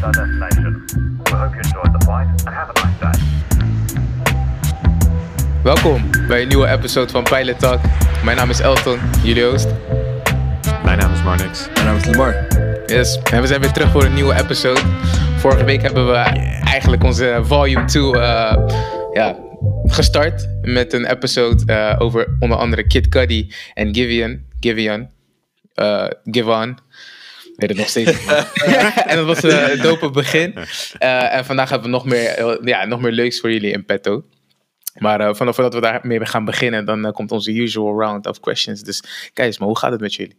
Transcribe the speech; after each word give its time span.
reached 0.00 0.16
our 0.16 0.26
destination. 0.26 0.86
We 1.24 1.32
hope 1.32 1.52
you 1.54 1.60
enjoyed 1.60 1.92
the 1.92 2.04
flight 2.04 2.26
and 2.46 2.54
have 2.54 2.70
a 2.70 2.86
nice 2.86 2.98
day. 2.98 3.18
Welkom 5.62 6.10
bij 6.28 6.42
een 6.42 6.48
nieuwe 6.48 6.66
episode 6.66 7.10
van 7.10 7.22
Pilot 7.22 7.58
Talk. 7.58 7.80
Mijn 8.24 8.36
naam 8.36 8.50
is 8.50 8.60
Elton, 8.60 8.98
jullie 9.22 9.44
host. 9.44 9.68
Mijn 10.84 10.98
naam 10.98 11.12
is 11.12 11.22
Marnix. 11.22 11.68
Mijn 11.74 11.86
naam 11.86 11.96
is 11.96 12.04
Lamar. 12.04 12.46
Yes, 12.86 13.18
en 13.22 13.40
we 13.40 13.46
zijn 13.46 13.60
weer 13.60 13.72
terug 13.72 13.90
voor 13.90 14.04
een 14.04 14.14
nieuwe 14.14 14.34
episode. 14.34 14.80
Vorige 15.36 15.64
week 15.64 15.82
hebben 15.82 16.06
we 16.06 16.16
eigenlijk 16.64 17.04
onze 17.04 17.40
volume 17.42 17.84
2 17.84 18.02
uh, 18.02 18.12
ja, 19.12 19.36
gestart 19.84 20.48
met 20.62 20.92
een 20.92 21.06
episode 21.06 21.62
uh, 21.66 21.96
over 21.98 22.36
onder 22.38 22.58
andere 22.58 22.86
Kid 22.86 23.08
Cudi 23.08 23.52
en 23.74 23.94
Giveon. 23.94 24.46
Giveon. 24.60 25.08
Uh, 25.74 26.06
Givon. 26.24 26.78
Weet 27.60 27.68
het 27.68 27.78
nog 27.78 27.88
steeds. 27.88 28.26
en 29.10 29.16
dat 29.16 29.26
was 29.26 29.42
een 29.42 29.82
dope 29.82 30.10
begin. 30.10 30.54
Uh, 30.56 31.34
en 31.34 31.44
vandaag 31.44 31.70
hebben 31.70 31.90
we 31.90 31.94
nog 31.96 32.04
meer, 32.04 32.66
ja, 32.68 32.84
nog 32.84 33.00
meer 33.00 33.12
leuks 33.12 33.40
voor 33.40 33.52
jullie 33.52 33.72
in 33.72 33.84
petto. 33.84 34.24
Maar 34.98 35.20
uh, 35.20 35.34
vanaf 35.34 35.56
dat 35.56 35.74
we 35.74 35.80
daarmee 35.80 36.26
gaan 36.26 36.44
beginnen, 36.44 36.84
dan 36.84 37.06
uh, 37.06 37.12
komt 37.12 37.32
onze 37.32 37.52
usual 37.52 38.00
round 38.00 38.26
of 38.26 38.40
questions. 38.40 38.82
Dus 38.82 39.00
kijk 39.32 39.46
eens, 39.46 39.58
maar 39.58 39.68
hoe 39.68 39.78
gaat 39.78 39.92
het 39.92 40.00
met 40.00 40.14
jullie? 40.14 40.36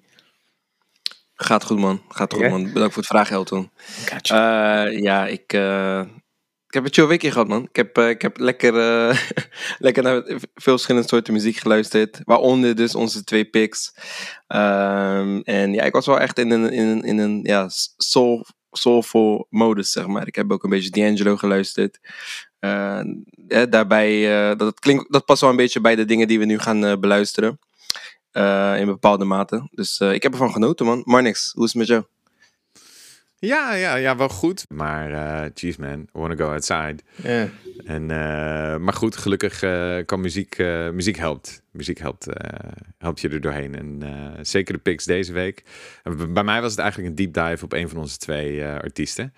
Gaat 1.35 1.63
goed, 1.63 1.80
man. 1.80 2.02
Gaat 2.09 2.34
goed, 2.34 2.41
yeah? 2.41 2.52
man. 2.52 2.73
Bedankt 2.73 2.94
voor 2.94 3.03
het 3.03 3.11
vragen, 3.11 3.35
Elton. 3.35 3.72
Uh, 4.31 4.99
ja, 5.02 5.27
ik, 5.27 5.53
ik 6.71 6.77
heb 6.77 6.85
een 6.85 6.93
chill 6.93 7.07
weekje 7.07 7.31
gehad, 7.31 7.48
man. 7.48 7.63
Ik 7.63 7.75
heb, 7.75 7.98
ik 7.98 8.21
heb 8.21 8.39
lekker, 8.39 8.73
lekker 9.80 10.03
naar 10.03 10.23
veel 10.25 10.49
verschillende 10.53 11.07
soorten 11.07 11.34
muziek 11.34 11.57
geluisterd. 11.57 12.21
Waaronder 12.23 12.75
dus 12.75 12.95
onze 12.95 13.23
twee 13.23 13.45
picks. 13.45 13.94
Ehm, 14.47 15.39
en 15.44 15.73
ja, 15.73 15.84
ik 15.84 15.94
was 15.94 16.05
wel 16.05 16.20
echt 16.20 16.39
in 16.39 16.52
een, 16.52 16.71
in 16.71 16.88
een, 16.88 17.03
in 17.03 17.17
een 17.17 17.39
ja, 17.44 17.70
soul, 17.97 18.45
soulful 18.71 19.47
modus, 19.49 19.91
zeg 19.91 20.07
maar. 20.07 20.27
Ik 20.27 20.36
heb 20.36 20.52
ook 20.52 20.64
een 20.64 20.69
beetje 20.69 20.89
D'Angelo 20.89 21.38
geluisterd. 21.38 21.99
Ja, 22.59 23.66
daarbij, 23.69 24.49
uh, 24.52 24.58
dat, 24.58 24.80
klinkt, 24.80 25.11
dat 25.11 25.25
past 25.25 25.42
wel 25.42 25.49
een 25.49 25.55
beetje 25.55 25.81
bij 25.81 25.95
de 25.95 26.05
dingen 26.05 26.27
die 26.27 26.39
we 26.39 26.45
nu 26.45 26.59
gaan 26.59 26.99
beluisteren. 26.99 27.59
in 28.77 28.86
bepaalde 28.86 29.25
mate. 29.25 29.67
Dus 29.72 29.99
ik 29.99 30.23
heb 30.23 30.31
ervan 30.31 30.52
genoten, 30.52 30.86
man. 30.86 31.02
Maar 31.05 31.22
niks, 31.22 31.52
hoe 31.53 31.66
is 31.66 31.73
het 31.73 31.80
met 31.80 31.88
jou? 31.88 32.03
Ja, 33.42 33.73
ja, 33.73 33.95
ja, 33.95 34.16
wel 34.16 34.30
goed. 34.30 34.66
Maar 34.70 35.11
uh, 35.11 35.50
jeez 35.53 35.75
man, 35.75 36.00
I 36.02 36.08
wanna 36.11 36.36
go 36.36 36.52
outside. 36.52 36.95
Yeah. 37.23 37.50
En, 37.86 38.02
uh, 38.02 38.78
maar 38.78 38.94
goed, 38.94 39.17
gelukkig 39.17 39.64
uh, 39.64 39.98
kan 40.06 40.22
muziek, 40.22 40.58
muziek 40.94 41.17
helpt. 41.17 41.64
Muziek 41.72 41.98
helpt, 41.98 42.28
helpt 42.98 43.22
je 43.22 43.30
er 43.30 43.42
doorheen. 43.42 43.75
En 43.75 44.45
zeker 44.45 44.73
de 44.73 44.80
picks 44.80 45.06
deze 45.06 45.33
week. 45.33 45.64
bij 46.30 46.44
mij 46.44 46.61
was 46.61 46.72
het 46.72 46.80
eigenlijk 46.80 47.09
een 47.09 47.16
deep 47.16 47.33
dive 47.33 47.64
op 47.64 47.73
een 47.73 47.89
van 47.89 47.98
onze 47.98 48.17
twee 48.17 48.66
artiesten. 48.66 49.33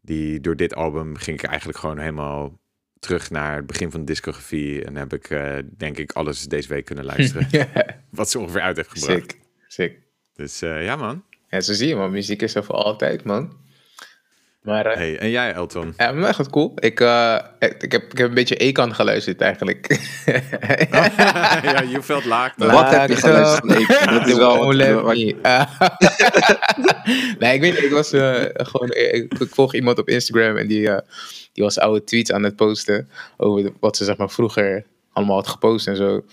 Die 0.00 0.40
door 0.40 0.56
dit 0.56 0.74
album 0.74 1.16
ging 1.16 1.42
ik 1.42 1.48
eigenlijk 1.48 1.78
gewoon 1.78 1.98
helemaal 1.98 2.58
terug 2.98 3.30
naar 3.30 3.56
het 3.56 3.66
begin 3.66 3.90
van 3.90 4.00
de 4.00 4.06
discografie. 4.06 4.84
En 4.84 4.96
heb 4.96 5.12
ik 5.12 5.28
denk 5.76 5.98
ik 5.98 6.12
alles 6.12 6.44
deze 6.44 6.68
week 6.68 6.84
kunnen 6.84 7.04
luisteren. 7.04 7.46
yeah. 7.50 7.88
Wat 8.10 8.30
ze 8.30 8.38
ongeveer 8.38 8.60
uit 8.60 8.76
heeft 8.76 8.90
gebracht. 8.90 9.20
Sick, 9.20 9.38
sick. 9.68 9.98
Dus 10.34 10.58
ja 10.58 10.96
man. 10.96 11.24
Ja, 11.50 11.60
zo 11.60 11.72
zie 11.72 11.88
je, 11.88 11.96
man. 11.96 12.10
Muziek 12.10 12.42
is 12.42 12.54
er 12.54 12.64
voor 12.64 12.74
altijd, 12.74 13.24
man. 13.24 13.52
Maar, 14.62 14.86
uh, 14.86 14.94
hey, 14.94 15.18
en 15.18 15.30
jij, 15.30 15.52
Elton? 15.52 15.94
Ja, 15.96 16.12
mij 16.12 16.34
gaat 16.34 16.50
cool. 16.50 16.72
Ik, 16.74 17.00
uh, 17.00 17.38
ik, 17.58 17.82
ik, 17.82 17.92
heb, 17.92 18.12
ik 18.12 18.18
heb 18.18 18.28
een 18.28 18.34
beetje 18.34 18.56
Ekan 18.56 18.94
geluisterd, 18.94 19.40
eigenlijk. 19.40 19.86
oh, 20.90 21.06
ja, 21.62 21.80
je 21.80 21.98
felt 22.02 22.24
laag. 22.24 22.52
Wat 22.56 22.90
heb 22.90 23.08
je 23.08 23.16
geluisterd? 23.16 23.88
Dat 24.10 24.26
is 24.26 24.36
wel... 24.36 24.72
nee, 27.38 27.54
ik 27.54 27.60
weet 27.60 27.60
niet. 27.60 27.82
Ik 27.82 27.90
was 27.90 28.12
uh, 28.12 28.44
gewoon... 28.52 28.88
Ik, 28.90 29.32
ik, 29.38 29.48
volg 29.50 29.74
iemand 29.74 29.98
op 29.98 30.08
Instagram 30.08 30.56
en 30.56 30.66
die, 30.66 30.88
die 31.52 31.64
was 31.64 31.78
oude 31.78 32.04
tweets 32.04 32.32
aan 32.32 32.42
het 32.42 32.56
posten 32.56 33.08
over 33.36 33.72
wat 33.80 33.96
ze 33.96 34.04
zeg 34.04 34.16
maar 34.16 34.30
vroeger 34.30 34.84
allemaal 35.12 35.36
had 35.36 35.48
gepost 35.48 35.86
en 35.86 35.96
zo. 35.96 36.24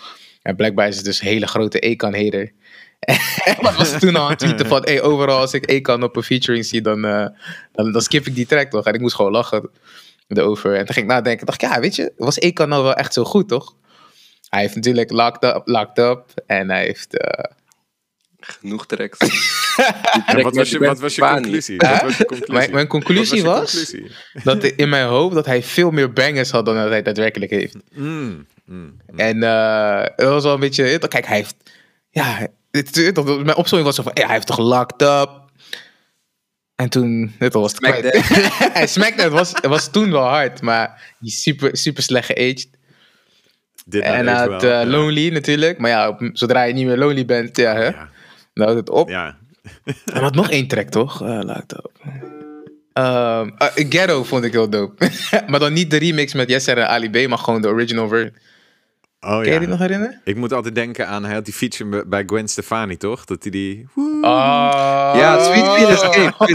En 0.42 0.56
blijkbaar 0.56 0.88
is 0.88 0.96
het 0.96 1.06
dus 1.06 1.22
een 1.22 1.28
hele 1.28 1.48
grote 1.48 1.80
Ekan-hater. 1.80 2.52
Wat 3.62 3.76
was 3.76 4.00
toen 4.00 4.16
al 4.16 4.24
aan 4.24 4.30
het 4.30 4.40
tweeten 4.40 4.66
van, 4.66 4.82
hey, 4.84 5.02
overal 5.02 5.40
als 5.40 5.54
ik 5.54 5.66
Ekan 5.66 6.04
op 6.04 6.16
een 6.16 6.24
featuring 6.24 6.66
zie, 6.66 6.82
dan, 6.82 7.06
uh, 7.06 7.28
dan, 7.72 7.92
dan 7.92 8.02
skip 8.02 8.28
ik 8.28 8.36
die 8.36 8.46
track 8.46 8.70
toch? 8.70 8.86
En 8.86 8.94
ik 8.94 9.02
moest 9.02 9.16
gewoon 9.16 9.32
lachen 9.32 9.70
erover. 10.28 10.76
En 10.76 10.86
toen 10.86 10.94
ging 10.94 11.06
ik 11.06 11.12
nadenken, 11.12 11.46
dacht 11.46 11.62
ik, 11.62 11.70
ja, 11.70 11.80
weet 11.80 11.96
je, 11.96 12.14
was 12.18 12.38
Ekan 12.38 12.70
nou 12.70 12.84
wel 12.84 12.94
echt 12.94 13.14
zo 13.14 13.24
goed, 13.24 13.48
toch? 13.48 13.76
Hij 14.50 14.62
heeft 14.62 14.76
natuurlijk 14.76 15.12
Locked 15.12 15.44
Up, 15.44 15.62
locked 15.66 15.98
up 15.98 16.24
en 16.46 16.70
hij 16.70 16.86
heeft... 16.86 17.16
Uh... 17.16 17.44
Genoeg 18.40 18.86
tracks. 18.86 19.18
wat, 20.44 20.56
was 20.56 20.70
je, 20.70 20.80
wat 20.80 21.00
was 21.00 21.16
je 21.16 21.22
conclusie? 21.22 21.76
Huh? 21.78 21.92
Wat 21.92 22.02
was 22.02 22.18
je 22.18 22.26
conclusie? 22.26 22.54
Mijn, 22.54 22.72
mijn 22.72 22.88
conclusie 22.88 23.44
was, 23.44 23.60
was 23.60 23.92
conclusie? 23.92 24.12
dat 24.44 24.64
in 24.64 24.90
mijn 24.90 25.08
hoofd 25.08 25.36
dat 25.36 25.46
hij 25.46 25.64
veel 25.64 25.92
meer 25.92 26.14
bangers 26.14 26.52
had 26.52 26.66
dan 26.66 26.76
dat 26.76 26.90
hij 26.90 27.02
daadwerkelijk 27.02 27.52
heeft. 27.52 27.76
Mm, 27.94 28.48
mm, 28.66 28.98
mm. 29.12 29.20
En 29.20 29.38
uh, 29.38 30.02
het 30.02 30.28
was 30.28 30.44
wel 30.44 30.54
een 30.54 30.60
beetje... 30.60 31.00
Kijk, 31.08 31.26
hij 31.26 31.36
heeft... 31.36 31.56
Ja, 32.10 32.48
dit, 32.86 33.16
dat, 33.16 33.26
mijn 33.26 33.56
opzomming 33.56 33.84
was 33.84 33.96
zo 33.96 34.04
van, 34.04 34.12
hij 34.14 34.34
heeft 34.34 34.48
toch 34.48 34.58
locked 34.58 35.02
up? 35.02 35.46
En 36.76 36.90
toen, 36.90 37.36
dit 37.40 37.54
was 37.54 37.72
het 37.72 37.86
hij 38.74 38.88
smacked 38.88 39.22
het 39.22 39.32
was, 39.32 39.50
het 39.50 39.66
was 39.66 39.92
toen 39.92 40.12
wel 40.12 40.28
hard, 40.28 40.62
maar 40.62 41.16
die 41.20 41.32
super, 41.32 41.78
super 41.78 42.04
slecht 42.04 42.26
geaged. 42.26 42.70
Dit 43.86 44.04
en 44.04 44.28
hij 44.28 44.36
had 44.36 44.64
uh, 44.64 44.70
ja. 44.70 44.86
Lonely 44.86 45.30
natuurlijk, 45.30 45.78
maar 45.78 45.90
ja, 45.90 46.08
op, 46.08 46.30
zodra 46.34 46.64
je 46.64 46.74
niet 46.74 46.86
meer 46.86 46.98
Lonely 46.98 47.26
bent, 47.26 47.58
ja, 47.58 47.74
hè, 47.74 47.86
ja. 47.86 48.10
dan 48.54 48.66
houdt 48.66 48.80
het 48.80 48.90
op. 48.90 49.10
Ja. 49.10 49.38
en 50.14 50.22
had 50.22 50.36
nog 50.36 50.50
één 50.50 50.68
track, 50.68 50.90
toch? 50.90 51.22
Uh, 51.22 51.40
locked 51.42 51.74
up. 51.74 51.92
Um, 52.94 53.56
uh, 53.58 53.68
Ghetto 53.90 54.24
vond 54.24 54.44
ik 54.44 54.52
heel 54.52 54.70
dope. 54.70 55.10
maar 55.48 55.60
dan 55.60 55.74
niet 55.74 55.92
de 55.92 55.98
remix 55.98 56.34
met 56.34 56.50
Yesser 56.50 56.78
en 56.78 56.88
Ali 56.88 57.10
B, 57.10 57.28
maar 57.30 57.38
gewoon 57.38 57.62
de 57.62 57.68
original 57.68 58.08
version. 58.08 58.36
Oh, 59.20 59.46
ja. 59.46 59.52
je 59.54 59.60
die 59.60 59.68
nog 59.68 59.80
herinneren? 59.80 60.22
Ik 60.24 60.36
moet 60.36 60.54
altijd 60.54 60.76
denken 60.76 61.08
aan, 61.08 61.26
hij 61.26 61.34
had 61.34 61.46
die 61.46 61.54
feature 61.54 62.06
bij 62.08 62.24
Gwen 62.26 62.48
Stefani, 62.48 62.98
toch? 62.98 63.26
Dat 63.26 63.44
hij 63.44 63.52
die... 63.52 63.88
Oh. 64.22 65.12
Ja, 65.16 65.44
Sweet. 65.44 65.66
Sweet 65.66 65.90
Escape. 65.90 66.46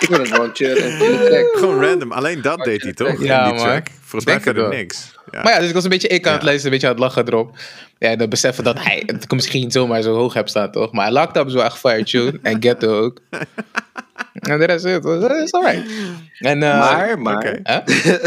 ik 0.00 0.08
wil 0.08 0.18
het 0.18 0.28
gewoon 0.28 0.50
Gewoon 1.60 1.84
random. 1.84 2.12
Alleen 2.12 2.42
dat 2.42 2.64
deed 2.64 2.82
hij, 2.82 2.92
toch? 2.92 3.22
Ja, 3.22 3.38
In 3.38 3.44
die 3.44 3.54
man. 3.54 3.64
track. 3.70 3.88
Volgens 4.00 4.24
mij 4.24 4.40
verder 4.40 4.62
wel. 4.62 4.72
niks. 4.72 5.16
Ja. 5.30 5.42
Maar 5.42 5.52
ja, 5.52 5.58
dus 5.58 5.68
ik 5.68 5.74
was 5.74 5.84
een 5.84 5.90
beetje 5.90 6.08
ik 6.08 6.26
aan 6.26 6.32
het 6.32 6.42
lezen, 6.42 6.64
een 6.64 6.70
beetje 6.70 6.86
aan 6.86 6.92
het 6.92 7.02
lachen 7.02 7.26
erop. 7.26 7.56
Ja, 7.98 8.08
en 8.08 8.18
dan 8.18 8.28
beseffen 8.28 8.64
dat 8.64 8.82
hij 8.82 9.02
het 9.06 9.30
misschien 9.32 9.70
zomaar 9.70 10.02
zo 10.02 10.14
hoog 10.14 10.34
heb 10.34 10.48
staan, 10.48 10.70
toch? 10.70 10.92
Maar 10.92 11.12
Locked 11.12 11.36
Up 11.36 11.46
is 11.46 11.52
wel 11.54 11.64
echt 11.64 11.78
fire 11.78 12.04
tune. 12.04 12.38
en 12.42 12.62
Ghetto 12.62 13.00
ook. 13.00 13.18
En 14.38 14.58
de 14.58 14.64
rest 14.64 14.84
is 14.84 14.92
het. 14.92 15.04
is 15.04 15.52
alright. 15.52 15.90
En, 16.38 16.62
uh, 16.62 16.78
Maar, 16.78 17.18
maar... 17.18 17.58
Huh? 17.62 18.24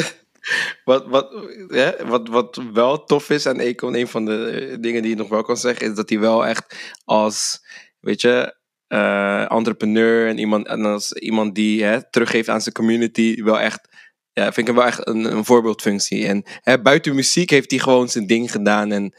Wat, 0.83 1.07
wat, 1.07 1.31
hè, 1.67 2.05
wat, 2.05 2.27
wat 2.27 2.61
wel 2.73 3.03
tof 3.03 3.29
is 3.29 3.45
aan 3.45 3.59
Econ, 3.59 3.95
een 3.95 4.07
van 4.07 4.25
de 4.25 4.45
eh, 4.45 4.77
dingen 4.79 5.01
die 5.01 5.11
je 5.11 5.17
nog 5.17 5.29
wel 5.29 5.43
kan 5.43 5.57
zeggen, 5.57 5.89
is 5.89 5.95
dat 5.95 6.09
hij 6.09 6.19
wel 6.19 6.45
echt 6.45 6.93
als, 7.05 7.59
weet 7.99 8.21
je, 8.21 8.55
uh, 8.87 9.51
entrepreneur 9.51 10.27
en 10.27 10.37
iemand, 10.37 10.67
en 10.67 10.85
als 10.85 11.11
iemand 11.11 11.55
die 11.55 11.83
hè, 11.83 12.09
teruggeeft 12.09 12.49
aan 12.49 12.61
zijn 12.61 12.75
community, 12.75 13.43
wel 13.43 13.59
echt, 13.59 13.87
ja, 14.33 14.43
vind 14.43 14.57
ik 14.57 14.67
hem 14.67 14.75
wel 14.75 14.85
echt 14.85 15.07
een, 15.07 15.45
voorbeeldfunctie. 15.45 16.27
En 16.27 16.43
hè, 16.61 16.81
buiten 16.81 17.15
muziek 17.15 17.49
heeft 17.49 17.71
hij 17.71 17.79
gewoon 17.79 18.09
zijn 18.09 18.27
ding 18.27 18.51
gedaan 18.51 18.91
en 18.91 19.13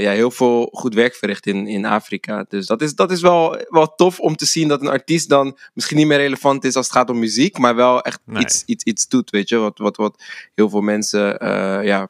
ja, 0.00 0.10
heel 0.10 0.30
veel 0.30 0.68
goed 0.72 0.94
werk 0.94 1.14
verricht 1.14 1.46
in, 1.46 1.66
in 1.66 1.84
Afrika. 1.84 2.44
Dus 2.48 2.66
dat 2.66 2.82
is, 2.82 2.94
dat 2.94 3.10
is 3.10 3.20
wel, 3.20 3.64
wel 3.68 3.94
tof 3.94 4.20
om 4.20 4.36
te 4.36 4.44
zien 4.46 4.68
dat 4.68 4.80
een 4.80 4.88
artiest 4.88 5.28
dan 5.28 5.58
misschien 5.74 5.96
niet 5.96 6.06
meer 6.06 6.16
relevant 6.18 6.64
is 6.64 6.74
als 6.76 6.86
het 6.86 6.94
gaat 6.96 7.10
om 7.10 7.18
muziek, 7.18 7.58
maar 7.58 7.74
wel 7.74 8.02
echt 8.02 8.20
Nee. 8.24 8.42
iets, 8.42 8.62
iets, 8.66 8.84
iets 8.84 9.08
doet, 9.08 9.30
weet 9.30 9.48
je, 9.48 9.56
wat, 9.56 9.78
wat, 9.78 9.96
wat 9.96 10.22
heel 10.54 10.68
veel 10.70 10.80
mensen 10.80 11.42
uh, 11.44 11.84
ja, 11.84 12.08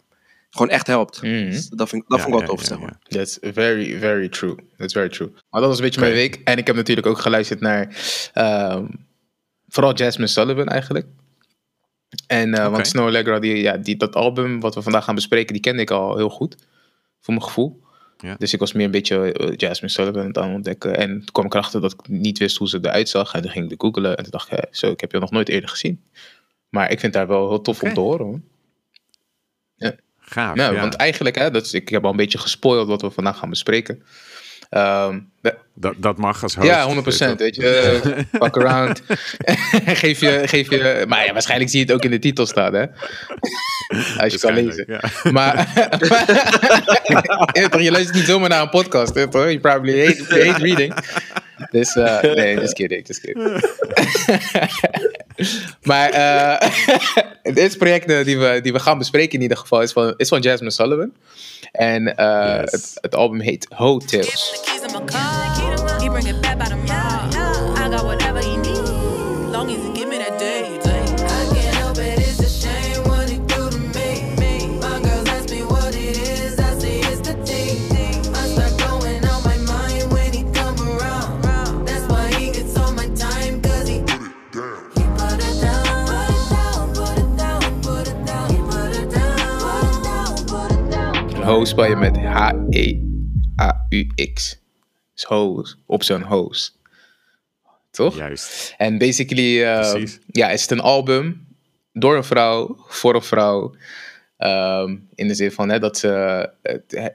gewoon 0.51 0.69
echt 0.69 0.87
helpt. 0.87 1.23
Mhm. 1.23 1.51
Dus 1.51 1.69
dat 1.69 1.89
vind, 1.89 2.03
ik- 2.03 2.09
dat 2.09 2.19
Ja, 2.19 2.25
vond 2.25 2.35
ik 2.35 2.41
wel 2.47 2.49
tof, 2.57 2.61
ja, 2.61 2.67
zeg 2.69 2.79
maar. 2.79 2.99
That's 3.09 3.39
very, 3.41 3.99
very 3.99 4.29
true. 4.29 4.55
That's 4.77 4.93
very 4.93 5.09
true. 5.09 5.31
Maar 5.51 5.61
dat 5.61 5.71
was 5.71 5.79
een 5.79 5.85
beetje 5.85 6.01
mijn 6.01 6.13
week. 6.13 6.41
En 6.45 6.59
ik 6.59 6.67
heb 6.67 6.77
natuurlijk 6.77 7.07
ook 7.07 7.19
geluisterd 7.19 7.61
naar 7.61 7.97
ehm, 8.33 8.87
vooral 9.69 9.95
Jasmine 9.95 10.29
Sullivan 10.29 10.67
eigenlijk. 10.69 11.07
En 12.27 12.49
uh, 12.55 12.61
Oké. 12.61 12.71
want 12.71 12.87
Snow 12.87 13.07
Allegra, 13.07 13.39
die, 13.39 13.57
ja, 13.57 13.77
die, 13.77 13.97
dat 13.97 14.15
album 14.15 14.61
wat 14.61 14.75
we 14.75 14.83
vandaag 14.83 15.05
gaan 15.05 15.15
bespreken, 15.15 15.53
die 15.53 15.63
kende 15.63 15.83
ik 15.83 15.91
al 15.91 16.17
heel 16.17 16.29
goed. 16.31 16.57
Voor 17.27 17.35
mijn 17.35 17.47
gevoel. 17.47 17.83
Ja. 18.19 18.35
Dus 18.39 18.53
ik 18.53 18.59
was 18.59 18.73
meer 18.73 18.85
een 18.85 18.91
beetje 18.91 19.39
uh, 19.41 19.57
Jasmine 19.57 19.93
Sullivan 19.93 20.21
aan 20.21 20.27
het 20.27 20.55
ontdekken. 20.55 20.97
En 20.97 21.11
toen 21.11 21.33
kwam 21.33 21.45
ik 21.45 21.55
erachter 21.55 21.81
dat 21.81 21.93
ik 21.93 22.09
niet 22.09 22.39
wist 22.39 22.57
hoe 22.57 22.69
ze 22.69 22.79
eruit 22.83 23.09
zag. 23.09 23.35
En 23.35 23.43
toen 23.43 23.51
ging 23.51 23.71
ik 23.71 23.81
googlen. 23.81 24.17
En 24.17 24.23
toen 24.23 24.33
dacht 24.33 24.53
ik, 24.53 24.65
zo, 24.71 24.91
ik 24.91 25.01
heb 25.01 25.13
je 25.13 25.19
nog 25.19 25.31
nooit 25.31 25.49
eerder 25.49 25.69
gezien. 25.69 26.05
Maar 26.69 26.91
ik 26.91 27.01
vind 27.01 27.15
haar 27.15 27.27
wel 27.27 27.49
heel 27.49 27.61
tof 27.61 27.83
om 27.83 27.95
te 27.95 28.01
horen. 28.01 28.27
Hoor. 28.27 28.41
Gaaf, 30.19 30.55
Nou, 30.55 30.75
ja. 30.75 30.81
want 30.81 30.95
eigenlijk, 30.95 31.37
hè, 31.37 31.51
dat 31.51 31.65
is, 31.65 31.73
ik 31.73 31.89
heb 31.89 32.05
al 32.05 32.11
een 32.11 32.17
beetje 32.17 32.39
gespoild 32.39 32.89
wat 32.89 33.03
we 33.03 33.11
vandaag 33.11 33.39
gaan 33.39 33.51
bespreken. 33.51 34.03
Ehm, 34.71 35.19
dat, 35.79 35.95
dat 35.97 36.17
mag 36.19 36.43
als 36.43 36.55
host. 36.55 36.67
ja, 36.67 36.95
100%. 37.35 37.37
Weet 37.37 37.57
je, 37.57 37.69
eh, 37.69 38.41
fuck 38.43 38.57
around. 38.57 39.03
geef, 40.03 40.21
je, 40.21 40.43
geef 40.45 40.71
je. 40.71 41.05
Maar 41.09 41.25
ja, 41.27 41.33
waarschijnlijk 41.33 41.71
zie 41.71 41.79
je 41.79 41.85
het 41.85 41.95
ook 41.95 42.05
in 42.05 42.11
de 42.11 42.19
titel 42.19 42.47
staan, 42.47 42.75
hè? 42.75 42.85
Als 44.23 44.33
je 44.33 44.39
kan 44.39 44.55
lezen. 44.55 44.85
Ja. 44.89 45.31
Maar. 45.31 45.69
Je 47.83 47.91
luistert 47.91 48.15
niet 48.15 48.27
zomaar 48.27 48.49
naar 48.49 48.63
een 48.63 48.69
podcast, 48.69 49.15
hè, 49.15 49.29
toch? 49.29 49.43
You 49.43 49.59
probably 49.59 50.07
hate, 50.07 50.25
hate 50.29 50.63
reading. 50.63 50.95
Dus, 51.71 51.95
uh, 51.95 52.21
nee, 52.21 52.61
just 52.61 52.73
kidding, 52.73 53.07
just 53.07 53.21
kidding. 53.21 53.61
maar 55.83 56.15
uh, 56.15 56.71
het 57.47 57.59
eerste 57.59 57.79
project 57.79 58.25
die 58.25 58.39
we, 58.39 58.61
die 58.63 58.73
we 58.73 58.79
gaan 58.79 58.99
bespreken 58.99 59.35
in 59.35 59.43
ieder 59.43 59.57
geval 59.57 59.83
is 59.83 59.93
van, 59.93 60.15
is 60.17 60.29
van 60.29 60.41
Jasmine 60.41 60.71
Sullivan. 60.71 61.13
En 61.73 62.03
uh, 62.03 62.59
yes. 62.61 62.71
het, 62.71 62.99
het 63.01 63.15
album 63.15 63.41
heet 63.41 63.67
Hotels. 63.75 64.63
Ho 91.47 91.65
spel 91.65 91.85
je 91.85 91.97
met 91.97 92.17
H-E-A-U-X. 92.17 92.63
Dus 95.15 95.25
hoes, 95.25 95.79
op 95.87 96.03
zo'n 96.03 96.23
hoes. 96.23 96.79
Toch? 97.91 98.17
Juist. 98.17 98.75
En 98.77 98.99
basically 98.99 99.61
uh, 99.61 100.07
ja, 100.27 100.51
is 100.51 100.63
het 100.63 100.71
een 100.71 100.81
album 100.81 101.47
door 101.93 102.17
een 102.17 102.25
vrouw, 102.25 102.77
voor 102.87 103.15
een 103.15 103.23
vrouw. 103.23 103.75
Um, 104.39 105.09
in 105.15 105.29
de 105.29 105.35
zin 105.35 105.53
van 105.53 105.69
hè, 105.69 105.79
dat 105.79 105.99
ze. 105.99 106.09
Het, 106.63 107.13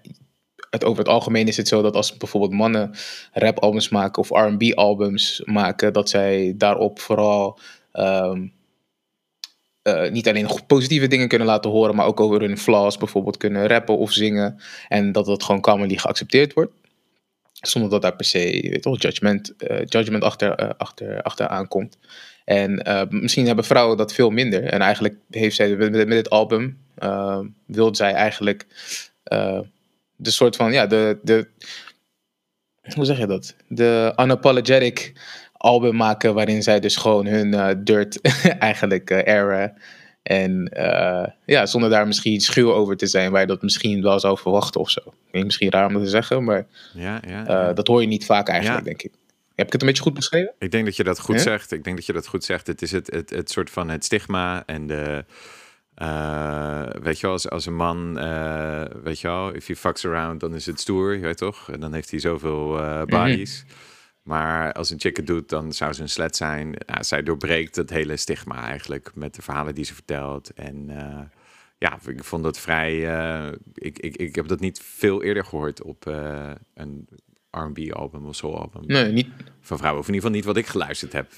het, 0.69 0.83
over 0.83 0.99
het 0.99 1.11
algemeen 1.11 1.47
is 1.47 1.57
het 1.57 1.67
zo 1.67 1.81
dat 1.81 1.95
als 1.95 2.17
bijvoorbeeld 2.17 2.53
mannen 2.53 2.91
rapalbums 3.31 3.89
maken 3.89 4.21
of 4.21 4.29
RB-albums 4.29 5.41
maken, 5.45 5.93
dat 5.93 6.09
zij 6.09 6.53
daarop 6.57 6.99
vooral 6.99 7.59
um, 7.93 8.53
uh, 9.83 10.09
niet 10.09 10.27
alleen 10.27 10.49
positieve 10.67 11.07
dingen 11.07 11.27
kunnen 11.27 11.47
laten 11.47 11.71
horen, 11.71 11.95
maar 11.95 12.05
ook 12.05 12.19
over 12.19 12.41
hun 12.41 12.57
flaws 12.57 12.97
bijvoorbeeld 12.97 13.37
kunnen 13.37 13.67
rappen 13.67 13.97
of 13.97 14.11
zingen. 14.11 14.61
En 14.87 15.11
dat 15.11 15.25
dat 15.25 15.43
gewoon 15.43 15.61
commonly 15.61 15.97
geaccepteerd 15.97 16.53
wordt. 16.53 16.71
Zonder 17.51 17.89
dat 17.89 18.01
daar 18.01 18.15
per 18.15 18.25
se 18.25 18.67
weet 18.69 18.81
toch, 18.81 19.01
judgment, 19.01 19.53
uh, 19.57 19.79
judgment 19.85 20.23
achter, 20.23 20.63
uh, 20.63 20.69
achter, 20.77 21.21
achter 21.21 21.47
aankomt. 21.47 21.97
En 22.45 22.83
misschien 23.09 23.45
hebben 23.45 23.65
vrouwen 23.65 23.97
dat 23.97 24.13
veel 24.13 24.29
minder. 24.29 24.63
En 24.63 24.81
eigenlijk 24.81 25.15
heeft 25.29 25.55
zij 25.55 25.75
met, 25.75 25.91
met 25.91 26.09
dit 26.09 26.29
album, 26.29 26.77
wilde 27.65 27.95
zij 27.95 28.13
eigenlijk 28.13 28.65
de 30.15 30.31
soort 30.31 30.55
van, 30.55 30.71
ja, 30.71 30.87
de, 30.87 31.19
de, 31.23 31.47
hoe 32.95 33.05
zeg 33.05 33.17
je 33.17 33.27
dat? 33.27 33.55
De 33.67 34.13
unapologetic 34.17 35.13
album 35.61 35.95
maken 35.95 36.33
waarin 36.33 36.63
zij 36.63 36.79
dus 36.79 36.95
gewoon 36.95 37.25
hun 37.25 37.53
uh, 37.53 37.69
dirt 37.77 38.21
eigenlijk 38.69 39.09
uh, 39.09 39.17
airen. 39.17 39.73
En 40.23 40.71
uh, 40.77 41.25
ja, 41.45 41.65
zonder 41.65 41.89
daar 41.89 42.07
misschien 42.07 42.41
schuw 42.41 42.73
over 42.73 42.97
te 42.97 43.07
zijn, 43.07 43.31
waar 43.31 43.41
je 43.41 43.47
dat 43.47 43.61
misschien 43.61 44.01
wel 44.01 44.19
zou 44.19 44.37
verwachten 44.37 44.81
of 44.81 44.89
zo. 44.89 44.99
Ik 45.31 45.43
misschien 45.43 45.71
raar 45.71 45.87
om 45.87 45.93
dat 45.93 46.03
te 46.03 46.09
zeggen, 46.09 46.43
maar 46.43 46.67
ja, 46.93 47.21
ja, 47.27 47.43
ja. 47.47 47.73
dat 47.73 47.87
hoor 47.87 48.01
je 48.01 48.07
niet 48.07 48.25
vaak 48.25 48.47
eigenlijk, 48.47 48.85
denk 48.85 49.01
ik. 49.01 49.11
Heb 49.55 49.65
ik 49.65 49.73
het 49.73 49.81
een 49.81 49.87
beetje 49.87 50.03
goed 50.03 50.13
beschreven? 50.13 50.53
Ik 50.59 50.71
denk 50.71 50.85
dat 50.85 50.95
je 50.95 51.03
dat 51.03 51.19
goed 51.19 51.41
zegt. 51.41 51.71
Ik 51.71 51.83
denk 51.83 51.95
dat 51.95 52.05
je 52.05 52.13
dat 52.13 52.27
goed 52.27 52.43
zegt. 52.43 52.67
Het 52.67 52.81
is 52.81 52.91
het, 52.91 53.11
het, 53.11 53.29
het 53.29 53.51
soort 53.51 53.69
van 53.69 53.89
het 53.89 54.05
stigma 54.05 54.63
en 54.65 54.87
de. 54.87 55.25
weet 57.01 57.19
je 57.19 57.21
wel, 57.21 57.31
als, 57.31 57.49
als 57.49 57.65
een 57.65 57.75
man, 57.75 58.13
weet 59.03 59.19
je 59.19 59.27
wel, 59.27 59.55
if 59.55 59.67
he 59.67 59.75
fucks 59.75 60.05
around, 60.05 60.39
dan 60.39 60.55
is 60.55 60.65
het 60.65 60.79
stoer, 60.79 61.13
je 61.15 61.21
weet 61.21 61.37
toch? 61.37 61.71
En 61.71 61.79
dan 61.79 61.93
heeft 61.93 62.11
hij 62.11 62.19
zoveel 62.19 62.67
mhm. 62.67 63.05
bodies. 63.05 63.65
Maar 64.21 64.73
als 64.73 64.89
een 64.89 64.99
chick 64.99 65.17
het 65.17 65.27
doet, 65.27 65.49
dan 65.49 65.73
zou 65.73 65.93
ze 65.93 66.01
een 66.01 66.09
slet 66.09 66.35
zijn. 66.35 66.75
Ja, 66.85 67.03
zij 67.03 67.23
doorbreekt 67.23 67.75
het 67.75 67.89
hele 67.89 68.17
stigma 68.17 68.65
eigenlijk 68.65 69.11
met 69.15 69.35
de 69.35 69.41
verhalen 69.41 69.75
die 69.75 69.85
ze 69.85 69.93
vertelt. 69.93 70.49
En 70.53 70.89
uh, 70.89 71.19
ja, 71.77 71.99
ik 72.05 72.23
vond 72.23 72.43
dat 72.43 72.59
vrij. 72.59 72.93
Uh, 72.93 73.51
ik, 73.73 73.99
ik, 73.99 74.15
ik 74.15 74.35
heb 74.35 74.47
dat 74.47 74.59
niet 74.59 74.81
veel 74.81 75.23
eerder 75.23 75.45
gehoord 75.45 75.81
op 75.81 76.05
uh, 76.07 76.51
een 76.73 77.07
RB-album 77.51 78.25
of 78.25 78.35
soul-album. 78.35 78.85
Nee, 78.85 79.11
niet. 79.11 79.27
Van 79.59 79.77
vrouwen. 79.77 80.01
Of 80.01 80.07
in 80.07 80.13
ieder 80.13 80.29
geval 80.29 80.45
niet 80.45 80.55
wat 80.55 80.63
ik 80.63 80.71
geluisterd 80.71 81.13
heb. 81.13 81.31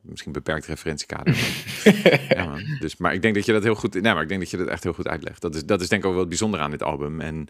Misschien 0.00 0.32
beperkt 0.32 0.66
referentiekader. 0.66 1.36
ja, 2.36 2.44
man. 2.44 2.62
Dus, 2.80 2.96
maar 2.96 3.14
ik 3.14 3.22
denk 3.22 3.34
dat 3.34 3.46
je 3.46 3.52
dat 3.52 3.62
heel 3.62 3.74
goed. 3.74 3.94
Nee, 3.94 4.12
maar 4.12 4.22
ik 4.22 4.28
denk 4.28 4.40
dat 4.40 4.50
je 4.50 4.56
dat 4.56 4.68
echt 4.68 4.82
heel 4.82 4.92
goed 4.92 5.08
uitlegt. 5.08 5.40
Dat 5.40 5.54
is, 5.54 5.64
dat 5.64 5.80
is 5.80 5.88
denk 5.88 6.02
ik 6.02 6.08
ook 6.08 6.14
wel 6.14 6.26
bijzonder 6.26 6.60
aan 6.60 6.70
dit 6.70 6.82
album. 6.82 7.20
En 7.20 7.48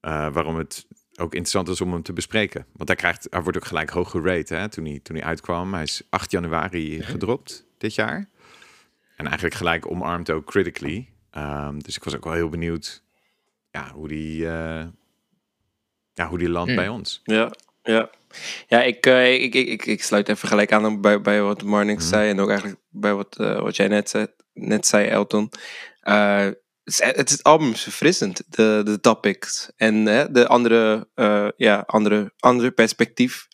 waarom 0.00 0.56
het 0.56 0.86
ook 1.20 1.34
interessant 1.34 1.68
is 1.68 1.80
om 1.80 1.92
hem 1.92 2.02
te 2.02 2.12
bespreken. 2.12 2.66
Want 2.72 2.88
hij, 2.88 2.98
krijgt, 2.98 3.26
hij 3.30 3.42
wordt 3.42 3.58
ook 3.58 3.66
gelijk 3.66 3.90
hoog 3.90 4.10
gerate 4.10 4.54
hè, 4.54 4.68
toen, 4.68 4.84
hij, 4.84 5.00
toen 5.02 5.16
hij 5.16 5.24
uitkwam. 5.24 5.74
Hij 5.74 5.82
is 5.82 6.02
8 6.08 6.30
januari 6.30 7.02
gedropt 7.02 7.66
dit 7.78 7.94
jaar. 7.94 8.28
En 9.16 9.26
eigenlijk 9.26 9.54
gelijk 9.54 9.90
omarmd 9.90 10.30
ook 10.30 10.44
critically. 10.44 11.08
Um, 11.36 11.82
dus 11.82 11.96
ik 11.96 12.04
was 12.04 12.16
ook 12.16 12.24
wel 12.24 12.32
heel 12.32 12.48
benieuwd 12.48 13.02
ja, 13.70 13.90
hoe 13.92 14.08
die, 14.08 14.42
uh, 14.42 14.84
ja, 16.14 16.28
hoe 16.28 16.38
die 16.38 16.48
landt 16.48 16.74
bij 16.74 16.88
ons. 16.88 17.20
Ja, 17.24 17.52
ja. 17.82 18.10
Ja, 18.66 18.82
ik, 18.82 19.06
uh, 19.06 19.32
ik, 19.32 19.54
ik, 19.54 19.68
ik, 19.68 19.86
ik, 19.86 20.02
sluit 20.02 20.28
even 20.28 20.48
gelijk 20.48 20.72
aan 20.72 21.00
bij, 21.00 21.20
bij 21.20 21.42
wat 21.42 21.62
Marnix 21.62 22.04
mm. 22.04 22.08
zei. 22.10 22.30
En 22.30 22.40
ook 22.40 22.48
eigenlijk 22.48 22.80
bij 22.88 23.14
wat, 23.14 23.36
uh, 23.40 23.60
wat 23.60 23.76
jij 23.76 23.88
net 23.88 24.10
zei, 24.10 24.26
net 24.52 24.86
zei 24.86 25.06
Elton 25.06 25.50
het, 26.98 27.30
is 27.30 27.42
album 27.42 27.70
is 27.70 27.82
verfrissend, 27.82 28.42
de, 28.48 28.80
de 28.84 29.00
topics. 29.00 29.72
En 29.76 30.06
hè, 30.06 30.30
de 30.30 30.46
andere, 30.46 31.08
uh, 31.14 31.48
ja, 31.56 31.82
andere, 31.86 32.32
andere 32.38 32.70
perspectief 32.70 33.48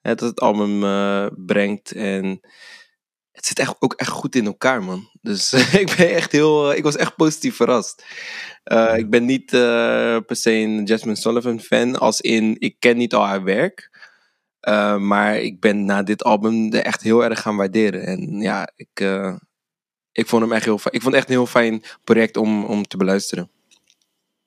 hè, 0.00 0.14
dat 0.14 0.28
het 0.28 0.40
album 0.40 0.82
uh, 0.82 1.26
brengt. 1.46 1.92
En 1.92 2.40
het 3.32 3.46
zit 3.46 3.58
echt, 3.58 3.76
ook 3.78 3.92
echt 3.92 4.10
goed 4.10 4.34
in 4.34 4.46
elkaar, 4.46 4.82
man. 4.82 5.10
Dus 5.20 5.52
ik 5.82 5.94
ben 5.96 6.14
echt 6.14 6.32
heel, 6.32 6.74
ik 6.74 6.82
was 6.82 6.96
echt 6.96 7.16
positief 7.16 7.56
verrast. 7.56 8.04
Uh, 8.64 8.96
ik 8.96 9.10
ben 9.10 9.24
niet 9.24 9.50
per 10.26 10.36
se 10.36 10.50
een 10.50 10.84
Jasmine 10.84 11.16
Sullivan 11.16 11.60
fan, 11.60 11.98
als 11.98 12.20
in, 12.20 12.56
ik 12.58 12.76
ken 12.78 12.96
niet 12.96 13.14
al 13.14 13.26
haar 13.26 13.44
werk. 13.44 13.90
maar 14.98 15.38
ik 15.38 15.60
ben 15.60 15.84
na 15.84 16.02
dit 16.02 16.24
album 16.24 16.72
er 16.72 16.82
echt 16.82 17.02
heel 17.02 17.24
erg 17.24 17.40
gaan 17.40 17.56
waarderen. 17.56 18.06
En 18.06 18.40
ja, 18.40 18.72
ik, 18.76 19.00
ik 20.14 20.26
vond 20.26 20.42
hem 20.42 20.52
echt 20.52 20.64
heel 20.64 20.78
fijn. 20.78 20.94
Ik 20.94 21.02
vond 21.02 21.14
het 21.14 21.22
echt 21.22 21.32
een 21.32 21.38
heel 21.38 21.46
fijn 21.46 21.82
project 22.04 22.36
om, 22.36 22.64
om 22.64 22.86
te 22.86 22.96
beluisteren. 22.96 23.50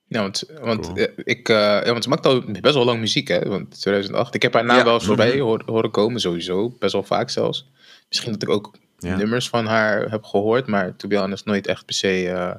Ja, 0.07 0.21
want, 0.21 0.43
want 0.61 0.93
eh, 0.93 1.07
ik, 1.15 1.49
uh, 1.49 1.57
ja, 1.57 1.91
want 1.91 2.03
ze 2.03 2.09
maakt 2.09 2.25
al 2.25 2.43
best 2.61 2.73
wel 2.73 2.85
lang 2.85 2.99
muziek, 2.99 3.27
hè? 3.27 3.47
Want 3.47 3.79
2008. 3.81 4.35
Ik 4.35 4.41
heb 4.41 4.53
haar 4.53 4.65
naam 4.65 4.83
wel 4.83 4.93
eens 4.93 5.05
voorbij 5.05 5.39
hoor, 5.39 5.63
horen 5.65 5.91
komen, 5.91 6.21
sowieso. 6.21 6.75
Best 6.79 6.93
wel 6.93 7.03
vaak 7.03 7.29
zelfs. 7.29 7.71
Misschien 8.07 8.31
dat 8.31 8.41
ik 8.41 8.49
ook 8.49 8.77
nummers 8.99 9.49
van 9.49 9.65
haar 9.65 10.11
heb 10.11 10.23
gehoord, 10.23 10.67
maar 10.67 10.95
to 10.95 11.07
be 11.07 11.17
honest, 11.17 11.45
nooit 11.45 11.67
echt 11.67 11.85
per 11.85 11.95
se 11.95 12.23
uh, 12.23 12.53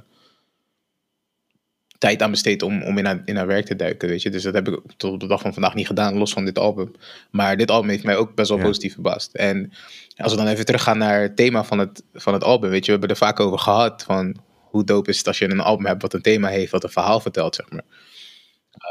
tijd 1.98 2.22
aan 2.22 2.30
besteed 2.30 2.62
om, 2.62 2.82
om 2.82 2.98
in, 2.98 3.04
haar, 3.04 3.22
in 3.24 3.36
haar 3.36 3.46
werk 3.46 3.66
te 3.66 3.76
duiken, 3.76 4.08
weet 4.08 4.22
je. 4.22 4.30
Dus 4.30 4.42
dat 4.42 4.54
heb 4.54 4.68
ik 4.68 4.80
tot 4.96 5.12
op 5.12 5.20
de 5.20 5.26
dag 5.26 5.40
van 5.40 5.52
vandaag 5.52 5.74
niet 5.74 5.86
gedaan, 5.86 6.18
los 6.18 6.32
van 6.32 6.44
dit 6.44 6.58
album. 6.58 6.92
Maar 7.30 7.56
dit 7.56 7.70
album 7.70 7.90
heeft 7.90 8.04
mij 8.04 8.16
ook 8.16 8.34
best 8.34 8.48
wel 8.48 8.58
positief 8.58 8.92
verbaasd. 8.92 9.34
En 9.34 9.72
als 10.16 10.32
we 10.32 10.38
dan 10.38 10.46
even 10.46 10.64
teruggaan 10.64 10.98
naar 10.98 11.20
het 11.20 11.36
thema 11.36 11.64
van 11.64 11.78
het, 11.78 12.02
van 12.12 12.32
het 12.32 12.44
album, 12.44 12.70
weet 12.70 12.84
je, 12.84 12.92
we 12.92 12.98
hebben 12.98 13.10
er 13.10 13.16
vaak 13.16 13.40
over 13.40 13.58
gehad 13.58 14.02
van 14.02 14.36
hoe 14.52 14.84
dope 14.84 15.10
is 15.10 15.18
het 15.18 15.26
als 15.26 15.38
je 15.38 15.50
een 15.50 15.60
album 15.60 15.86
hebt 15.86 16.02
wat 16.02 16.14
een 16.14 16.22
thema 16.22 16.48
heeft, 16.48 16.72
wat 16.72 16.84
een 16.84 16.90
verhaal 16.90 17.20
vertelt, 17.20 17.54
zeg 17.54 17.70
maar. 17.70 17.84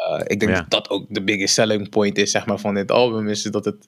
Uh, 0.09 0.21
ik 0.23 0.39
denk 0.39 0.55
dat 0.55 0.69
dat 0.69 0.89
ook 0.89 1.05
de 1.09 1.23
biggest 1.23 1.53
selling 1.53 1.89
point 1.89 2.17
is, 2.17 2.31
zeg 2.31 2.45
maar, 2.45 2.59
van 2.59 2.73
dit 2.73 2.91
album, 2.91 3.27
is 3.27 3.43
dat 3.43 3.65
het 3.65 3.87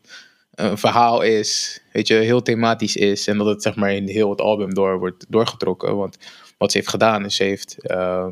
een 0.51 0.77
verhaal 0.77 1.21
is, 1.21 1.81
weet 1.91 2.07
je, 2.07 2.13
heel 2.13 2.41
thematisch 2.41 2.95
is 2.95 3.27
en 3.27 3.37
dat 3.37 3.47
het, 3.47 3.61
zeg 3.61 3.75
maar, 3.75 3.93
in 3.93 4.07
heel 4.07 4.29
het 4.29 4.41
album 4.41 4.73
door 4.73 4.99
wordt 4.99 5.25
doorgetrokken. 5.29 5.95
Want 5.95 6.17
wat 6.57 6.71
ze 6.71 6.77
heeft 6.77 6.89
gedaan 6.89 7.25
is, 7.25 7.35
ze 7.35 7.43
heeft... 7.43 7.75
Uh, 7.81 8.27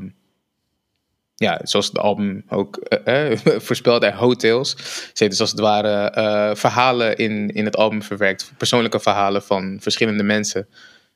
ja, 1.39 1.59
zoals 1.63 1.87
het 1.87 1.97
album 1.97 2.43
ook 2.49 2.79
uh, 3.07 3.29
uh, 3.29 3.37
voorspelt, 3.67 4.05
hotels. 4.05 4.69
Ze 4.77 5.23
heeft 5.23 5.31
dus 5.31 5.41
als 5.41 5.51
het 5.51 5.59
ware 5.59 6.13
uh, 6.17 6.55
verhalen 6.55 7.17
in, 7.17 7.49
in 7.49 7.65
het 7.65 7.75
album 7.75 8.03
verwerkt. 8.03 8.51
Persoonlijke 8.57 8.99
verhalen 8.99 9.43
van 9.43 9.77
verschillende 9.81 10.23
mensen. 10.23 10.67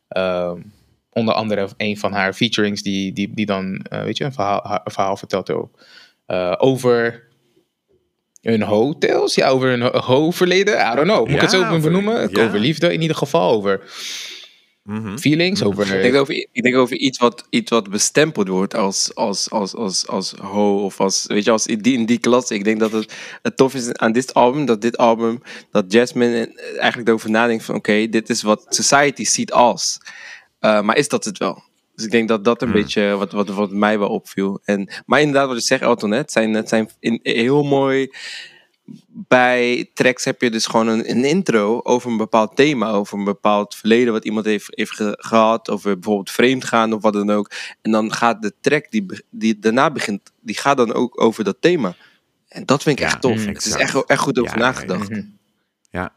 Ehm, 0.07 0.61
onder 1.09 1.33
andere 1.33 1.69
een 1.77 1.97
van 1.97 2.13
haar 2.13 2.33
featurings 2.33 2.81
die, 2.81 3.13
die, 3.13 3.33
die 3.33 3.45
dan, 3.45 3.85
weet 3.89 4.17
je, 4.17 4.23
een 4.23 4.33
verhaal, 4.33 4.81
een 4.83 4.91
verhaal 4.91 5.17
vertelt 5.17 5.51
ook. 5.51 5.83
over 6.57 7.27
hun 8.41 8.61
hotels? 8.61 9.35
Ja, 9.35 9.47
over 9.47 9.69
hun 9.69 9.81
ho-verleden? 9.81 10.73
I 10.73 10.95
don't 10.95 11.07
know. 11.07 11.19
Moet 11.19 11.35
ik 11.35 11.41
het 11.41 11.51
zo 11.51 11.79
benoemen? 11.79 12.29
Ja. 12.31 12.43
Over 12.43 12.59
liefde 12.59 12.93
in 12.93 13.01
ieder 13.01 13.17
geval. 13.17 13.51
Over 13.51 13.81
Mhm. 14.83 15.17
feelings. 15.17 15.59
Mhm. 15.59 15.69
Over, 15.69 15.95
ik, 15.95 16.01
denk 16.01 16.15
over, 16.15 16.33
ik 16.51 16.63
denk 16.63 16.75
over 16.75 16.97
iets 16.97 17.17
wat, 17.17 17.45
iets 17.49 17.69
wat 17.69 17.89
bestempeld 17.89 18.47
wordt 18.47 18.75
als, 18.75 19.15
als, 19.15 19.49
als, 19.49 19.75
als, 19.75 20.07
als 20.07 20.31
ho 20.31 20.83
of 20.83 20.99
als, 20.99 21.25
weet 21.27 21.43
je, 21.43 21.51
als 21.51 21.65
in 21.65 21.79
die, 21.79 21.97
in 21.97 22.05
die 22.05 22.19
klasse. 22.19 22.53
Ik 22.53 22.63
denk 22.63 22.79
dat 22.79 22.91
het, 22.91 23.13
het 23.41 23.57
tof 23.57 23.73
is 23.73 23.93
aan 23.93 24.11
dit 24.11 24.33
album, 24.33 24.65
dat 24.65 24.81
dit 24.81 24.97
album, 24.97 25.41
dat 25.71 25.91
Jasmine 25.91 26.61
eigenlijk 26.77 27.07
erover 27.07 27.29
nadenkt 27.29 27.63
van 27.63 27.75
oké, 27.75 28.07
dit 28.09 28.29
is 28.29 28.41
wat 28.41 28.65
society 28.69 29.23
ziet 29.23 29.51
als. 29.51 29.97
Uh, 30.61 30.81
maar 30.81 30.97
is 30.97 31.09
dat 31.09 31.25
het 31.25 31.37
wel? 31.37 31.63
Dus 31.95 32.05
ik 32.05 32.11
denk 32.11 32.27
dat 32.27 32.43
dat 32.43 32.61
een 32.61 32.69
mhm. 32.69 32.77
beetje 32.77 33.15
wat, 33.15 33.31
wat, 33.31 33.49
wat 33.49 33.71
mij 33.71 33.99
wel 33.99 34.09
opviel. 34.09 34.59
En, 34.63 34.89
maar 35.05 35.19
inderdaad, 35.19 35.47
wat 35.47 35.57
je 35.57 35.63
zegt, 35.63 35.81
Elton, 35.81 36.11
het 36.11 36.31
zijn, 36.31 36.53
het 36.53 36.69
zijn 36.69 36.89
in, 36.99 37.19
heel 37.23 37.63
mooi 37.63 38.09
bij 39.07 39.89
tracks 39.93 40.25
heb 40.25 40.41
je 40.41 40.49
dus 40.51 40.65
gewoon 40.65 40.87
een, 40.87 41.09
een 41.09 41.25
intro 41.25 41.79
over 41.83 42.11
een 42.11 42.17
bepaald 42.17 42.55
thema, 42.55 42.89
over 42.91 43.17
een 43.17 43.23
bepaald 43.23 43.75
verleden 43.75 44.13
wat 44.13 44.25
iemand 44.25 44.45
heeft, 44.45 44.67
heeft 44.69 44.91
ge- 44.91 45.17
gehad, 45.21 45.69
over 45.69 45.93
bijvoorbeeld 45.93 46.31
vreemd 46.31 46.65
gaan 46.65 46.93
of 46.93 47.01
wat 47.01 47.13
dan 47.13 47.29
ook. 47.29 47.51
En 47.81 47.91
dan 47.91 48.13
gaat 48.13 48.41
de 48.41 48.53
track 48.61 48.91
die, 48.91 49.05
die 49.29 49.59
daarna 49.59 49.91
begint, 49.91 50.31
die 50.39 50.57
gaat 50.57 50.77
dan 50.77 50.93
ook 50.93 51.21
over 51.21 51.43
dat 51.43 51.57
thema. 51.59 51.95
En 52.47 52.65
dat 52.65 52.83
vind 52.83 52.99
ik 52.99 53.03
Ja, 53.05 53.09
echt 53.11 53.21
tof. 53.21 53.37
mm, 53.41 53.47
Het 53.47 53.65
is 53.65 53.75
echt, 53.75 54.05
echt 54.05 54.21
goed 54.21 54.39
over 54.39 54.57
Ja, 54.57 54.59
ja, 54.59 54.65
ja. 54.65 54.71
nagedacht. 54.73 55.09
Mhm. 55.09 55.21
Ja. 55.91 56.13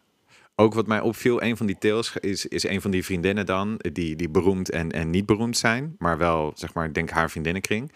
Ook 0.56 0.74
wat 0.74 0.86
mij 0.86 1.00
opviel, 1.00 1.42
een 1.42 1.56
van 1.56 1.66
die 1.66 1.78
tales 1.78 2.12
is, 2.20 2.46
is 2.46 2.64
een 2.66 2.80
van 2.80 2.90
die 2.90 3.04
vriendinnen 3.04 3.46
dan, 3.46 3.74
die, 3.92 4.16
die 4.16 4.28
beroemd 4.28 4.70
en, 4.70 4.90
en 4.90 5.10
niet 5.10 5.26
beroemd 5.26 5.56
zijn, 5.56 5.94
maar 5.98 6.18
wel, 6.18 6.52
zeg 6.54 6.74
maar, 6.74 6.92
denk 6.92 7.10
haar 7.10 7.30
vriendinnenkring. 7.30 7.92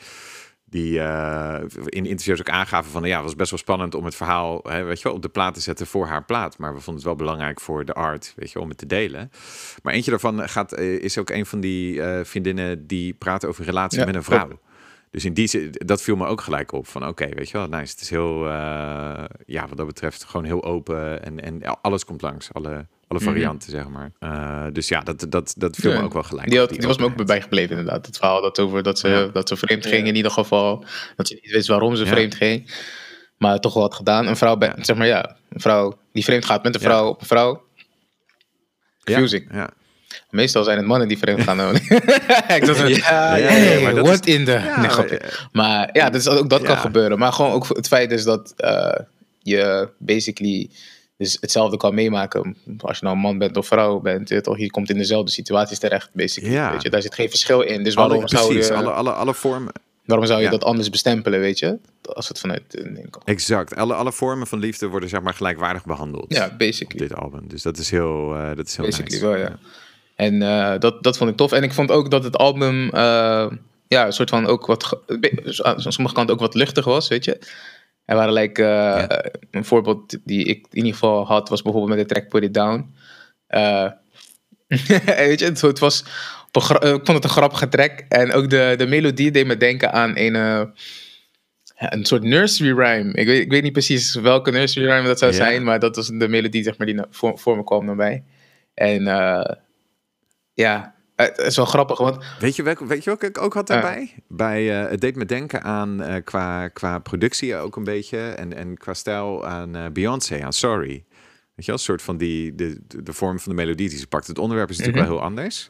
Die 0.70 1.00
eh, 1.00 1.62
in 1.84 2.06
interviews 2.06 2.40
ook 2.40 2.48
aangaven 2.48 2.90
van, 2.90 3.04
ja, 3.04 3.14
het 3.14 3.24
was 3.24 3.36
best 3.36 3.50
wel 3.50 3.58
spannend 3.58 3.94
om 3.94 4.04
het 4.04 4.14
verhaal, 4.14 4.60
hè, 4.62 4.82
weet 4.82 4.98
je 4.98 5.04
wel, 5.04 5.12
op 5.12 5.22
de 5.22 5.28
plaat 5.28 5.54
te 5.54 5.60
zetten 5.60 5.86
voor 5.86 6.06
haar 6.06 6.24
plaat. 6.24 6.58
Maar 6.58 6.74
we 6.74 6.80
vonden 6.80 6.94
het 6.94 7.04
wel 7.04 7.16
belangrijk 7.16 7.60
voor 7.60 7.84
de 7.84 7.92
art, 7.92 8.32
weet 8.36 8.48
je 8.48 8.54
wel, 8.54 8.62
om 8.62 8.68
het 8.68 8.78
te 8.78 8.86
delen. 8.86 9.30
Maar 9.82 9.92
eentje 9.94 10.10
daarvan 10.10 10.48
gaat, 10.48 10.72
eh, 10.72 11.02
is 11.02 11.18
ook 11.18 11.30
een 11.30 11.46
van 11.46 11.60
die 11.60 12.02
eh, 12.02 12.24
vriendinnen 12.24 12.86
die 12.86 13.14
praat 13.14 13.44
over 13.44 13.64
relatie 13.64 13.98
Ja, 13.98 14.04
met 14.04 14.14
een 14.14 14.22
vrouw. 14.22 14.60
Dus 15.10 15.24
in 15.24 15.34
die 15.34 15.46
zin, 15.46 15.70
dat 15.72 16.02
viel 16.02 16.16
me 16.16 16.26
ook 16.26 16.40
gelijk 16.40 16.72
op. 16.72 16.86
Van 16.86 17.06
oké, 17.06 17.28
weet 17.28 17.50
je 17.50 17.58
wel, 17.58 17.66
nice. 17.68 17.92
Het 17.92 18.00
is 18.00 18.10
heel, 18.10 18.46
eh, 18.46 19.24
ja, 19.46 19.68
wat 19.68 19.76
dat 19.76 19.86
betreft, 19.86 20.24
gewoon 20.24 20.46
heel 20.46 20.64
open. 20.64 21.22
En, 21.24 21.40
en 21.42 21.80
alles 21.80 22.04
komt 22.04 22.22
langs, 22.22 22.48
alle, 22.52 22.86
alle 23.08 23.20
varianten, 23.20 23.70
zeg 23.70 23.88
maar. 23.88 24.10
Eh, 24.18 24.66
dus 24.72 24.88
ja, 24.88 25.00
dat, 25.00 25.26
dat, 25.28 25.54
dat 25.56 25.76
viel 25.76 25.90
Ja. 25.92 25.98
me 25.98 26.04
ook 26.04 26.12
wel 26.12 26.22
gelijk 26.22 26.48
Die, 26.50 26.58
had, 26.58 26.68
die 26.70 26.86
was 26.86 26.98
me 26.98 27.04
ook 27.04 27.26
bijgebleven 27.26 27.76
inderdaad. 27.78 28.06
Het 28.06 28.16
verhaal 28.16 28.42
dat 28.42 28.58
over 28.58 28.82
dat 28.82 28.98
ze, 28.98 29.08
Ja. 29.08 29.26
dat 29.26 29.48
ze 29.48 29.56
vreemd 29.56 29.86
ging 29.86 30.06
in 30.06 30.14
ieder 30.16 30.30
geval. 30.30 30.84
Dat 31.16 31.28
ze 31.28 31.34
niet 31.42 31.52
wist 31.52 31.68
waarom 31.68 31.96
ze 31.96 32.04
Ja. 32.04 32.10
vreemd 32.10 32.34
ging. 32.34 32.70
Maar 33.38 33.58
toch 33.60 33.74
wel 33.74 33.82
had 33.82 33.94
gedaan. 33.94 34.26
Een 34.26 34.36
vrouw, 34.36 34.56
bij, 34.56 34.74
zeg 34.80 34.96
maar 34.96 35.06
ja, 35.06 35.36
een 35.48 35.60
vrouw 35.60 35.98
die 36.12 36.24
vreemd 36.24 36.44
gaat 36.44 36.62
met 36.62 36.74
een 36.74 36.80
Ja. 36.80 36.86
vrouw 36.86 37.08
op 37.08 37.20
een 37.20 37.26
vrouw. 37.26 37.66
Ja, 38.98 39.14
Confusing. 39.14 39.48
Ja, 39.52 39.70
Meestal 40.30 40.64
zijn 40.64 40.76
het 40.76 40.86
mannen 40.86 41.08
die 41.08 41.18
vreemd 41.18 41.42
gaan. 41.42 41.74
ik 41.74 42.66
dacht, 42.66 42.78
Ja, 42.78 42.86
ja, 42.86 43.36
ja, 43.36 43.46
hey, 43.48 43.82
maar 43.82 43.94
dat 43.94 44.06
what 44.06 44.26
is- 44.26 44.34
in 44.34 44.44
the... 44.44 44.50
Ja, 44.52 44.80
nee, 44.80 44.88
grapje. 44.90 45.20
Maar 45.52 45.90
ja, 45.92 46.10
dus 46.10 46.28
ook 46.28 46.50
dat 46.50 46.62
kan 46.62 46.76
gebeuren. 46.76 47.18
Maar 47.18 47.32
gewoon 47.32 47.52
ook 47.52 47.66
het 47.68 47.86
feit 47.88 48.10
is 48.10 48.24
dat 48.24 48.52
eh, 48.56 48.92
je 49.42 49.88
basically 49.98 50.70
dus 51.16 51.36
hetzelfde 51.40 51.76
kan 51.76 51.94
meemaken. 51.94 52.56
Als 52.78 52.98
je 52.98 53.04
nou 53.04 53.16
een 53.16 53.22
man 53.22 53.38
bent 53.38 53.56
of 53.56 53.66
vrouw 53.66 54.00
bent, 54.00 54.28
je, 54.28 54.40
toch, 54.40 54.58
je 54.58 54.70
komt 54.70 54.90
in 54.90 54.96
dezelfde 54.98 55.30
situaties 55.30 55.78
terecht, 55.78 56.10
basically. 56.12 56.54
Ja. 56.54 56.72
Weet 56.72 56.82
je, 56.82 56.90
daar 56.90 57.02
zit 57.02 57.14
geen 57.14 57.28
verschil 57.30 57.60
in. 57.60 57.84
Dus 57.84 57.94
waarom 57.94 58.16
alle, 58.18 58.28
zou 58.28 58.46
precies, 58.46 58.68
je, 58.68 58.74
alle, 58.74 58.90
alle, 58.90 59.12
alle 59.12 59.34
vormen. 59.34 59.72
waarom 60.04 60.26
zou 60.26 60.38
je 60.38 60.44
Ja. 60.44 60.50
dat 60.50 60.64
anders 60.64 60.90
bestempelen, 60.90 61.40
weet 61.40 61.58
je? 61.58 61.78
Als 62.12 62.28
het 62.28 62.38
vanuit 62.40 62.62
een 62.68 62.94
ding 62.94 63.10
komt. 63.10 63.24
Exact. 63.24 63.76
Alle, 63.76 63.94
alle 63.94 64.12
vormen 64.12 64.46
van 64.46 64.58
liefde 64.58 64.86
worden 64.86 65.08
zeg 65.08 65.20
maar 65.20 65.34
gelijkwaardig 65.34 65.84
behandeld. 65.84 66.34
Ja, 66.34 66.46
op 66.46 66.58
basically. 66.58 67.08
dit 67.08 67.16
album. 67.18 67.48
Dus 67.48 67.62
dat 67.62 67.78
is 67.78 67.90
heel, 67.90 68.34
eh, 68.34 68.56
dat 68.56 68.66
is 68.66 68.76
heel 68.76 68.84
Basically 68.84 69.20
nice. 69.20 69.26
wel, 69.26 69.36
ja. 69.36 69.58
En 70.18 70.42
eh, 70.42 70.78
dat, 70.78 71.02
dat 71.02 71.16
vond 71.16 71.30
ik 71.30 71.36
tof. 71.36 71.52
En 71.52 71.62
ik 71.62 71.72
vond 71.72 71.90
ook 71.90 72.10
dat 72.10 72.24
het 72.24 72.36
album, 72.36 72.90
eh, 72.90 73.46
ja, 73.88 74.06
een 74.06 74.12
soort 74.12 74.30
van 74.30 74.46
ook 74.46 74.66
wat, 74.66 75.00
aan 75.62 75.80
sommige 75.92 76.14
kanten 76.14 76.34
ook 76.34 76.40
wat 76.40 76.54
luchtig 76.54 76.84
was, 76.84 77.08
weet 77.08 77.24
je. 77.24 77.38
Er 78.04 78.16
waren 78.16 78.32
like, 78.32 78.64
eh, 78.64 79.18
een 79.50 79.64
voorbeeld 79.64 80.18
die 80.24 80.44
ik 80.44 80.66
in 80.70 80.76
ieder 80.76 80.92
geval 80.92 81.26
had, 81.26 81.48
was 81.48 81.62
bijvoorbeeld 81.62 81.96
met 81.96 82.08
de 82.08 82.14
track 82.14 82.28
Put 82.28 82.42
It 82.42 82.54
Down. 82.54 82.94
Eh, 83.46 83.90
weet 85.26 85.38
je, 85.40 85.44
het, 85.44 85.60
het 85.60 85.78
was, 85.78 86.04
ik 86.52 86.62
vond 86.80 87.08
het 87.08 87.24
een 87.24 87.30
grappige 87.30 87.68
track. 87.68 88.04
En 88.08 88.32
ook 88.32 88.50
de, 88.50 88.74
de 88.76 88.86
melodie 88.86 89.30
deed 89.30 89.46
me 89.46 89.56
denken 89.56 89.92
aan 89.92 90.12
een, 90.16 90.34
een 91.78 92.04
soort 92.04 92.22
nursery 92.22 92.78
rhyme. 92.78 93.12
Ik 93.12 93.26
weet, 93.26 93.40
ik 93.40 93.50
weet 93.50 93.62
niet 93.62 93.72
precies 93.72 94.14
welke 94.14 94.50
nursery 94.50 94.86
rhyme 94.86 95.06
dat 95.06 95.18
zou 95.18 95.30
Ja. 95.30 95.36
zijn, 95.36 95.64
maar 95.64 95.78
dat 95.78 95.96
was 95.96 96.06
de 96.08 96.28
melodie 96.28 96.62
zeg 96.62 96.78
maar, 96.78 96.86
die 96.86 97.00
voor, 97.10 97.38
voor 97.38 97.56
me 97.56 97.64
kwam 97.64 97.84
naar 97.84 97.96
mij. 97.96 98.24
En 98.74 99.06
eh, 99.06 99.54
ja, 100.64 100.94
het 101.16 101.38
is 101.38 101.56
wel 101.56 101.64
grappig, 101.66 101.98
want 101.98 102.24
Weet 102.38 102.56
je, 102.56 102.62
weet 102.62 103.04
je 103.04 103.10
welke 103.10 103.26
ik 103.26 103.40
ook 103.40 103.54
had 103.54 103.66
daarbij? 103.66 104.14
Bij, 104.28 104.82
eh, 104.82 104.90
het 104.90 105.00
deed 105.00 105.16
me 105.16 105.24
denken 105.24 105.62
aan 105.62 106.02
eh, 106.02 106.24
qua, 106.24 106.68
qua 106.68 106.98
productie 106.98 107.56
ook 107.56 107.76
een 107.76 107.84
beetje. 107.84 108.18
En, 108.18 108.56
en 108.56 108.76
qua 108.76 108.94
stijl 108.94 109.46
aan 109.46 109.76
eh, 109.76 109.86
Beyoncé, 109.92 110.44
aan 110.44 110.52
Sorry. 110.52 110.88
Weet 111.54 111.66
je 111.66 111.72
wel, 111.72 111.74
een 111.74 111.80
soort 111.80 112.02
van 112.02 112.16
die, 112.16 112.54
de, 112.54 112.80
de, 112.86 113.12
vorm 113.12 113.38
van 113.38 113.56
de 113.56 113.62
melodie 113.62 113.88
die 113.88 113.98
ze 113.98 114.06
pakt. 114.06 114.26
Het 114.26 114.38
onderwerp 114.38 114.70
is 114.70 114.76
natuurlijk 114.78 115.04
Mhm. 115.04 115.12
wel 115.12 115.20
heel 115.22 115.28
anders. 115.30 115.68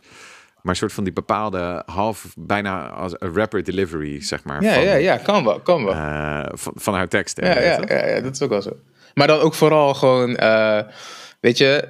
Maar 0.63 0.73
een 0.73 0.81
soort 0.81 0.93
van 0.93 1.05
die 1.05 1.13
bepaalde 1.13 1.83
half, 1.87 2.35
bijna 2.39 2.89
als 2.89 3.15
een 3.19 3.35
rapper 3.35 3.65
delivery, 3.65 4.23
zeg 4.23 4.45
maar. 4.45 4.63
ja, 4.63 4.75
van, 4.75 4.83
ja, 4.85 4.95
ja, 4.95 5.17
kan 5.17 5.45
wel, 5.45 5.61
kan 5.61 5.85
wel. 5.85 5.95
van, 6.57 6.73
van 6.77 6.95
haar 6.95 7.09
teksten. 7.09 7.45
ja, 7.45 7.61
ja, 7.61 7.83
ja, 7.87 8.07
ja, 8.07 8.21
dat 8.21 8.35
is 8.35 8.43
ook 8.43 8.51
wel 8.51 8.63
zo. 8.63 8.77
Maar 9.15 9.27
dan 9.27 9.39
ook 9.39 9.55
vooral 9.55 9.95
gewoon, 9.95 10.37
weet 11.41 11.59
je, 11.59 11.89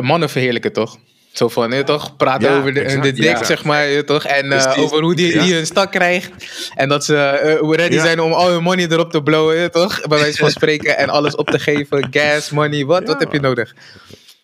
mannen 0.00 0.30
verheerlijken 0.30 0.72
toch? 0.72 0.98
Zo 1.32 1.48
van, 1.48 1.70
je 1.72 1.84
toch, 1.84 2.16
praten 2.16 2.50
Ja, 2.50 2.58
over 2.58 2.74
de, 2.74 2.80
exact, 2.80 3.02
de 3.02 3.12
dik, 3.12 3.24
ja. 3.24 3.44
zeg 3.44 3.64
maar, 3.64 3.86
je 3.86 4.04
toch? 4.04 4.24
En 4.24 4.50
Dus 4.50 4.64
eh, 4.64 4.74
die- 4.74 4.84
over 4.84 5.02
hoe 5.02 5.14
die, 5.14 5.34
ja. 5.34 5.42
die 5.42 5.56
een 5.56 5.66
stak 5.66 5.90
krijgt. 5.92 6.30
En 6.74 6.88
dat 6.88 7.04
ze 7.04 7.16
eh, 7.16 7.70
ready 7.76 7.98
zijn 7.98 8.20
om 8.20 8.32
al 8.32 8.50
hun 8.50 8.62
money 8.62 8.86
erop 8.88 9.10
te 9.10 9.22
blowen, 9.22 9.56
je 9.56 9.70
toch? 9.70 10.06
Bij 10.08 10.18
wijze 10.18 10.38
van 10.38 10.50
spreken. 10.50 10.96
En 10.96 11.08
alles 11.08 11.34
op 11.34 11.50
te 11.50 11.58
geven. 11.58 12.06
Gas, 12.10 12.50
money, 12.50 12.84
wat? 12.84 13.06
Wat 13.06 13.20
heb 13.20 13.32
je 13.32 13.40
nodig? 13.40 13.74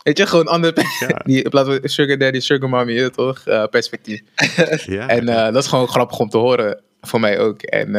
Weet 0.03 0.19
je, 0.19 0.27
gewoon 0.27 0.47
ander... 0.47 0.73
Die, 1.25 1.43
in 1.43 1.51
plaats 1.51 1.69
van 1.69 1.79
sugar 1.83 2.19
daddy, 2.19 2.41
sugar 2.41 2.69
mommy, 2.69 2.93
je 2.93 3.11
toch? 3.11 3.43
Eh, 3.45 3.65
perspectief. 3.71 4.21
Ja, 4.87 5.07
En 5.09 5.27
dat 5.27 5.63
is 5.63 5.69
gewoon 5.69 5.89
grappig 5.89 6.19
om 6.19 6.29
te 6.29 6.39
horen 6.39 6.81
voor 7.01 7.21
mij 7.21 7.39
ook. 7.39 7.63
En 7.63 7.93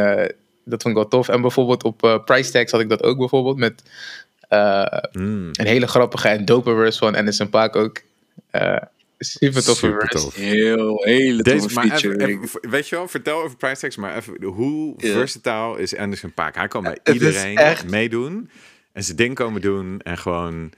dat 0.66 0.82
vond 0.82 0.86
ik 0.86 0.94
wel 1.02 1.08
tof. 1.08 1.30
En 1.30 1.42
bijvoorbeeld 1.42 1.84
op 1.84 2.22
Price 2.26 2.52
Tags 2.52 2.72
had 2.72 2.82
ik 2.82 2.90
dat 2.90 3.04
ook 3.04 3.18
bijvoorbeeld 3.18 3.58
met 3.58 3.84
eh, 4.50 4.84
Mm, 5.12 5.50
een 5.52 5.66
hele 5.68 5.88
grappige 5.88 6.28
en 6.28 6.46
dope 6.46 6.76
verse 6.76 6.98
van 7.00 7.16
Anderson 7.16 7.50
Paak 7.50 7.76
ook. 7.76 8.02
Eh 8.52 8.76
super 9.20 9.64
toffe 9.64 9.86
super 9.86 10.08
tof. 10.10 10.36
Heel, 10.36 11.04
hele 11.04 11.44
Deze, 11.44 11.74
maar 11.74 11.84
even, 11.84 11.98
feature. 12.00 12.26
even- 12.28 12.70
weet 12.70 12.90
je 12.90 12.96
wel, 12.96 13.08
vertel 13.08 13.42
over 13.44 13.58
price 13.58 13.82
tags, 13.82 13.96
maar 13.96 14.16
even, 14.18 14.44
hoe 14.44 14.94
versatile 14.98 15.80
is 15.80 15.96
Anderson 15.96 16.34
Paak? 16.34 16.56
Hij 16.56 16.68
kan 16.68 16.84
bij 16.84 16.98
iedereen 17.04 17.58
echt- 17.58 17.90
meedoen 17.90 18.50
en 18.94 19.04
zijn 19.04 19.18
ding 19.18 19.36
komen 19.36 19.62
doen 19.62 20.00
en 20.02 20.18
gewoon, 20.18 20.72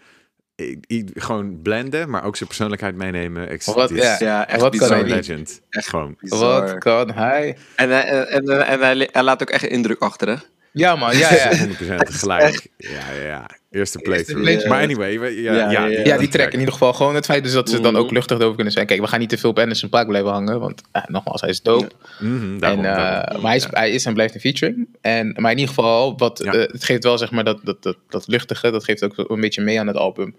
i- 0.61 0.79
i- 0.87 1.05
gewoon 1.13 1.61
blenden, 1.61 2.09
maar 2.09 2.23
ook 2.23 2.35
zijn 2.35 2.49
persoonlijkheid 2.49 2.95
meenemen. 2.95 3.49
Ik, 3.51 3.63
Wat- 3.63 3.91
is 3.91 4.01
ja. 4.03 4.15
Ja, 4.19 4.47
echt 4.47 4.61
Wat 4.61 4.77
kan 4.77 4.89
hij 4.91 5.03
legend. 5.03 5.61
Echt 5.69 5.87
Gewoon. 5.87 6.15
bizar. 6.19 6.61
Wat 6.61 6.77
kan 6.77 7.11
hij? 7.11 7.57
En, 7.75 7.89
hij- 7.89 8.03
en, 8.05 8.27
en, 8.27 8.65
en 8.67 8.79
hij, 8.79 9.09
hij 9.11 9.23
laat 9.23 9.41
ook 9.41 9.49
echt 9.49 9.63
indruk 9.63 9.99
achter, 10.01 10.27
hè? 10.27 10.35
Ja 10.71 10.95
man, 10.95 11.17
ja 11.17 11.33
ja. 11.33 11.55
100% 11.67 12.05
tegelijk. 12.05 12.67
Ja, 12.77 13.11
ja, 13.13 13.21
ja. 13.25 13.49
Eerste 13.71 13.99
playthrough. 13.99 14.41
playthrough. 14.41 14.69
Maar 14.73 14.83
anyway, 14.83 15.31
ja, 15.41 15.71
Ja, 15.71 15.85
ja, 15.85 16.17
die 16.17 16.27
track 16.27 16.51
in 16.53 16.59
ieder 16.59 16.73
geval. 16.73 16.93
Gewoon 16.93 17.15
het 17.15 17.25
feit 17.25 17.43
dus 17.43 17.53
dat 17.53 17.69
ze 17.69 17.79
dan 17.79 17.95
ook 17.95 18.11
luchtig 18.11 18.39
over 18.39 18.55
kunnen 18.55 18.73
zijn. 18.73 18.85
Kijk, 18.85 18.99
we 19.01 19.07
gaan 19.07 19.19
niet 19.19 19.29
te 19.29 19.37
veel 19.37 19.49
op 19.49 19.59
Anderson 19.59 19.89
Paak 19.89 20.07
blijven 20.07 20.31
hangen. 20.31 20.59
Want 20.59 20.81
eh, 20.91 21.03
nogmaals, 21.07 21.41
hij 21.41 21.49
is 21.49 21.61
dope. 21.61 21.89
Mhm, 22.19 22.59
daarom, 22.59 22.85
en, 22.85 22.91
eh, 22.91 22.95
maar 23.41 23.41
hij 23.41 23.55
is, 23.55 23.63
Ja. 23.63 23.69
hij 23.71 23.91
is 23.91 24.05
en 24.05 24.13
blijft 24.13 24.33
een 24.33 24.39
featuring. 24.39 24.87
En, 25.01 25.33
maar 25.37 25.51
in 25.51 25.57
ieder 25.57 25.73
geval, 25.75 26.17
wat, 26.17 26.41
Ja. 26.43 26.53
eh, 26.53 26.71
het 26.71 26.83
geeft 26.83 27.03
wel 27.03 27.17
zeg 27.17 27.31
maar 27.31 27.43
dat, 27.43 27.59
dat, 27.63 27.83
dat, 27.83 27.97
dat 28.09 28.27
luchtige. 28.27 28.71
Dat 28.71 28.83
geeft 28.83 29.03
ook 29.03 29.29
een 29.29 29.41
beetje 29.41 29.61
mee 29.61 29.79
aan 29.79 29.87
het 29.87 29.97
album. 29.97 30.35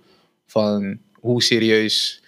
Van 0.47 0.99
hoe 1.13 1.43
serieus. 1.43 2.23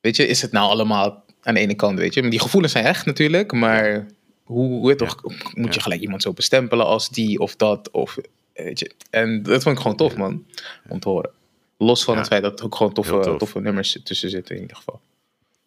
Weet 0.00 0.16
je, 0.16 0.26
is 0.26 0.42
het 0.42 0.52
nou 0.52 0.70
allemaal 0.70 1.24
aan 1.42 1.54
de 1.54 1.60
ene 1.60 1.74
kant, 1.74 1.98
weet 1.98 2.14
je. 2.14 2.20
Maar 2.20 2.30
die 2.30 2.40
gevoelens 2.40 2.72
zijn 2.72 2.84
echt 2.84 3.06
natuurlijk. 3.06 3.52
Maar 3.52 4.06
hoe, 4.44 4.80
hoe 4.80 4.90
Ja. 4.90 4.96
toch, 4.96 5.16
moet 5.54 5.74
je 5.74 5.80
gelijk 5.80 6.00
iemand 6.00 6.22
zo 6.22 6.32
bestempelen 6.32 6.86
als 6.86 7.08
die 7.08 7.38
of 7.38 7.56
dat. 7.56 7.90
Of, 7.90 8.16
weet 8.56 8.78
je. 8.78 8.90
En 9.10 9.42
dat 9.42 9.62
vond 9.62 9.76
ik 9.76 9.82
gewoon 9.82 9.96
tof, 9.96 10.16
man. 10.16 10.46
Om 10.88 11.00
te 11.00 11.08
horen. 11.08 11.30
Los 11.78 12.04
van 12.04 12.14
Ja. 12.14 12.20
het 12.20 12.28
feit 12.28 12.42
dat 12.42 12.58
er 12.58 12.64
ook 12.64 12.74
gewoon 12.74 12.92
toffe, 12.92 13.20
tof. 13.20 13.38
toffe 13.38 13.60
nummers 13.60 14.00
tussen 14.04 14.30
zitten 14.30 14.54
in 14.54 14.60
ieder 14.62 14.76
geval. 14.76 15.00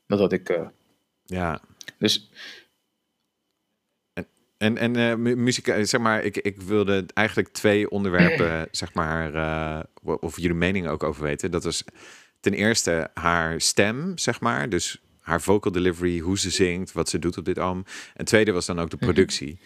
Dat 0.07 0.19
had 0.19 0.31
ik... 0.33 0.49
eh, 0.49 0.67
ja. 1.25 1.61
dus 1.97 2.29
En, 4.57 4.77
en 4.77 4.95
eh, 4.95 5.15
mu- 5.15 5.35
muziek, 5.35 5.67
eh, 5.67 5.83
zeg 5.83 6.01
maar, 6.01 6.23
ik, 6.23 6.37
ik 6.37 6.61
wilde 6.61 7.05
eigenlijk 7.13 7.47
twee 7.49 7.89
onderwerpen, 7.89 8.67
zeg 8.71 8.93
maar, 8.93 9.33
eh, 9.33 9.83
of 10.19 10.35
jullie 10.39 10.55
mening 10.55 10.87
ook 10.87 11.03
over 11.03 11.23
weten. 11.23 11.51
Dat 11.51 11.63
was 11.63 11.83
ten 12.39 12.53
eerste 12.53 13.09
haar 13.13 13.61
stem, 13.61 14.17
zeg 14.17 14.39
maar, 14.39 14.69
dus 14.69 15.01
haar 15.19 15.41
vocal 15.41 15.71
delivery, 15.71 16.19
hoe 16.19 16.39
ze 16.39 16.49
zingt, 16.49 16.91
wat 16.91 17.09
ze 17.09 17.19
doet 17.19 17.37
op 17.37 17.45
dit 17.45 17.59
album. 17.59 17.83
En 18.15 18.25
tweede 18.25 18.51
was 18.51 18.65
dan 18.65 18.79
ook 18.79 18.89
de 18.89 18.97
productie. 18.97 19.59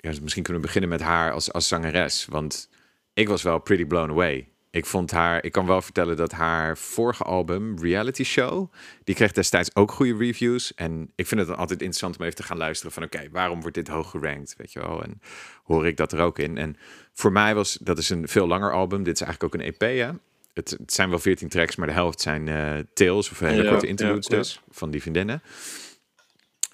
Ja, 0.00 0.10
dus 0.10 0.20
misschien 0.20 0.42
kunnen 0.42 0.62
we 0.62 0.68
beginnen 0.68 0.90
met 0.90 1.00
haar 1.00 1.32
als, 1.32 1.52
als 1.52 1.68
zangeres, 1.68 2.26
want 2.26 2.68
ik 3.14 3.28
was 3.28 3.42
wel 3.42 3.58
pretty 3.58 3.84
blown 3.84 4.10
away. 4.10 4.48
Ik 4.70 4.86
vond 4.86 5.10
haar, 5.10 5.44
ik 5.44 5.52
kan 5.52 5.66
wel 5.66 5.82
vertellen 5.82 6.16
dat 6.16 6.32
haar 6.32 6.78
vorige 6.78 7.22
album, 7.22 7.78
Reality 7.80 8.24
Show, 8.24 8.72
die 9.04 9.14
kreeg 9.14 9.32
destijds 9.32 9.74
ook 9.74 9.90
goede 9.90 10.16
reviews. 10.16 10.74
En 10.74 11.12
ik 11.14 11.26
vind 11.26 11.40
het 11.40 11.48
dan 11.48 11.58
altijd 11.58 11.80
interessant 11.80 12.18
om 12.18 12.24
even 12.24 12.36
te 12.36 12.42
gaan 12.42 12.56
luisteren 12.56 12.92
van, 12.92 13.02
oké, 13.02 13.28
waarom 13.30 13.60
wordt 13.60 13.76
dit 13.76 13.88
hoog 13.88 14.10
gerankt, 14.10 14.54
weet 14.56 14.72
je 14.72 14.80
wel? 14.80 15.02
En 15.02 15.20
hoor 15.64 15.86
ik 15.86 15.96
dat 15.96 16.12
er 16.12 16.20
ook 16.20 16.38
in? 16.38 16.58
En 16.58 16.76
voor 17.12 17.32
mij 17.32 17.54
was, 17.54 17.78
dat 17.80 17.98
is 17.98 18.10
een 18.10 18.28
veel 18.28 18.46
langer 18.46 18.72
album. 18.72 19.02
Dit 19.02 19.14
is 19.14 19.26
eigenlijk 19.26 19.54
ook 19.54 19.60
een 19.60 19.66
EP, 19.66 19.80
hè? 19.80 20.10
Het, 20.52 20.70
het 20.70 20.92
zijn 20.92 21.10
wel 21.10 21.18
14 21.18 21.48
tracks, 21.48 21.76
maar 21.76 21.86
de 21.86 21.92
helft 21.92 22.20
zijn 22.20 22.48
eh 22.48 22.78
tales 22.94 23.30
of 23.30 23.38
hele 23.38 23.62
Ja, 23.62 23.70
korte 23.70 23.84
ja, 23.84 23.90
interludes 23.90 24.26
ja. 24.26 24.36
dus, 24.36 24.60
van 24.70 24.90
die 24.90 25.00
vriendinnen. 25.00 25.42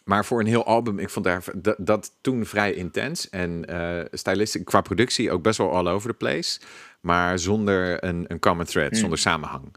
Maar 0.06 0.24
voor 0.24 0.40
een 0.40 0.46
heel 0.46 0.64
album, 0.64 0.98
ik 0.98 1.10
vond 1.10 1.24
daar, 1.24 1.44
dat, 1.56 1.76
dat 1.78 2.12
toen 2.20 2.46
vrij 2.46 2.72
intens. 2.72 3.30
En 3.30 3.64
uh, 3.70 4.00
stylistisch, 4.12 4.64
qua 4.64 4.80
productie 4.80 5.30
ook 5.30 5.42
best 5.42 5.58
wel 5.58 5.72
all 5.74 5.86
over 5.86 6.10
the 6.10 6.16
place. 6.16 6.60
Maar 7.00 7.38
zonder 7.38 8.04
een, 8.04 8.24
een 8.28 8.38
common 8.38 8.64
thread, 8.64 8.90
Hmm. 8.90 8.98
zonder 8.98 9.18
samenhang. 9.18 9.74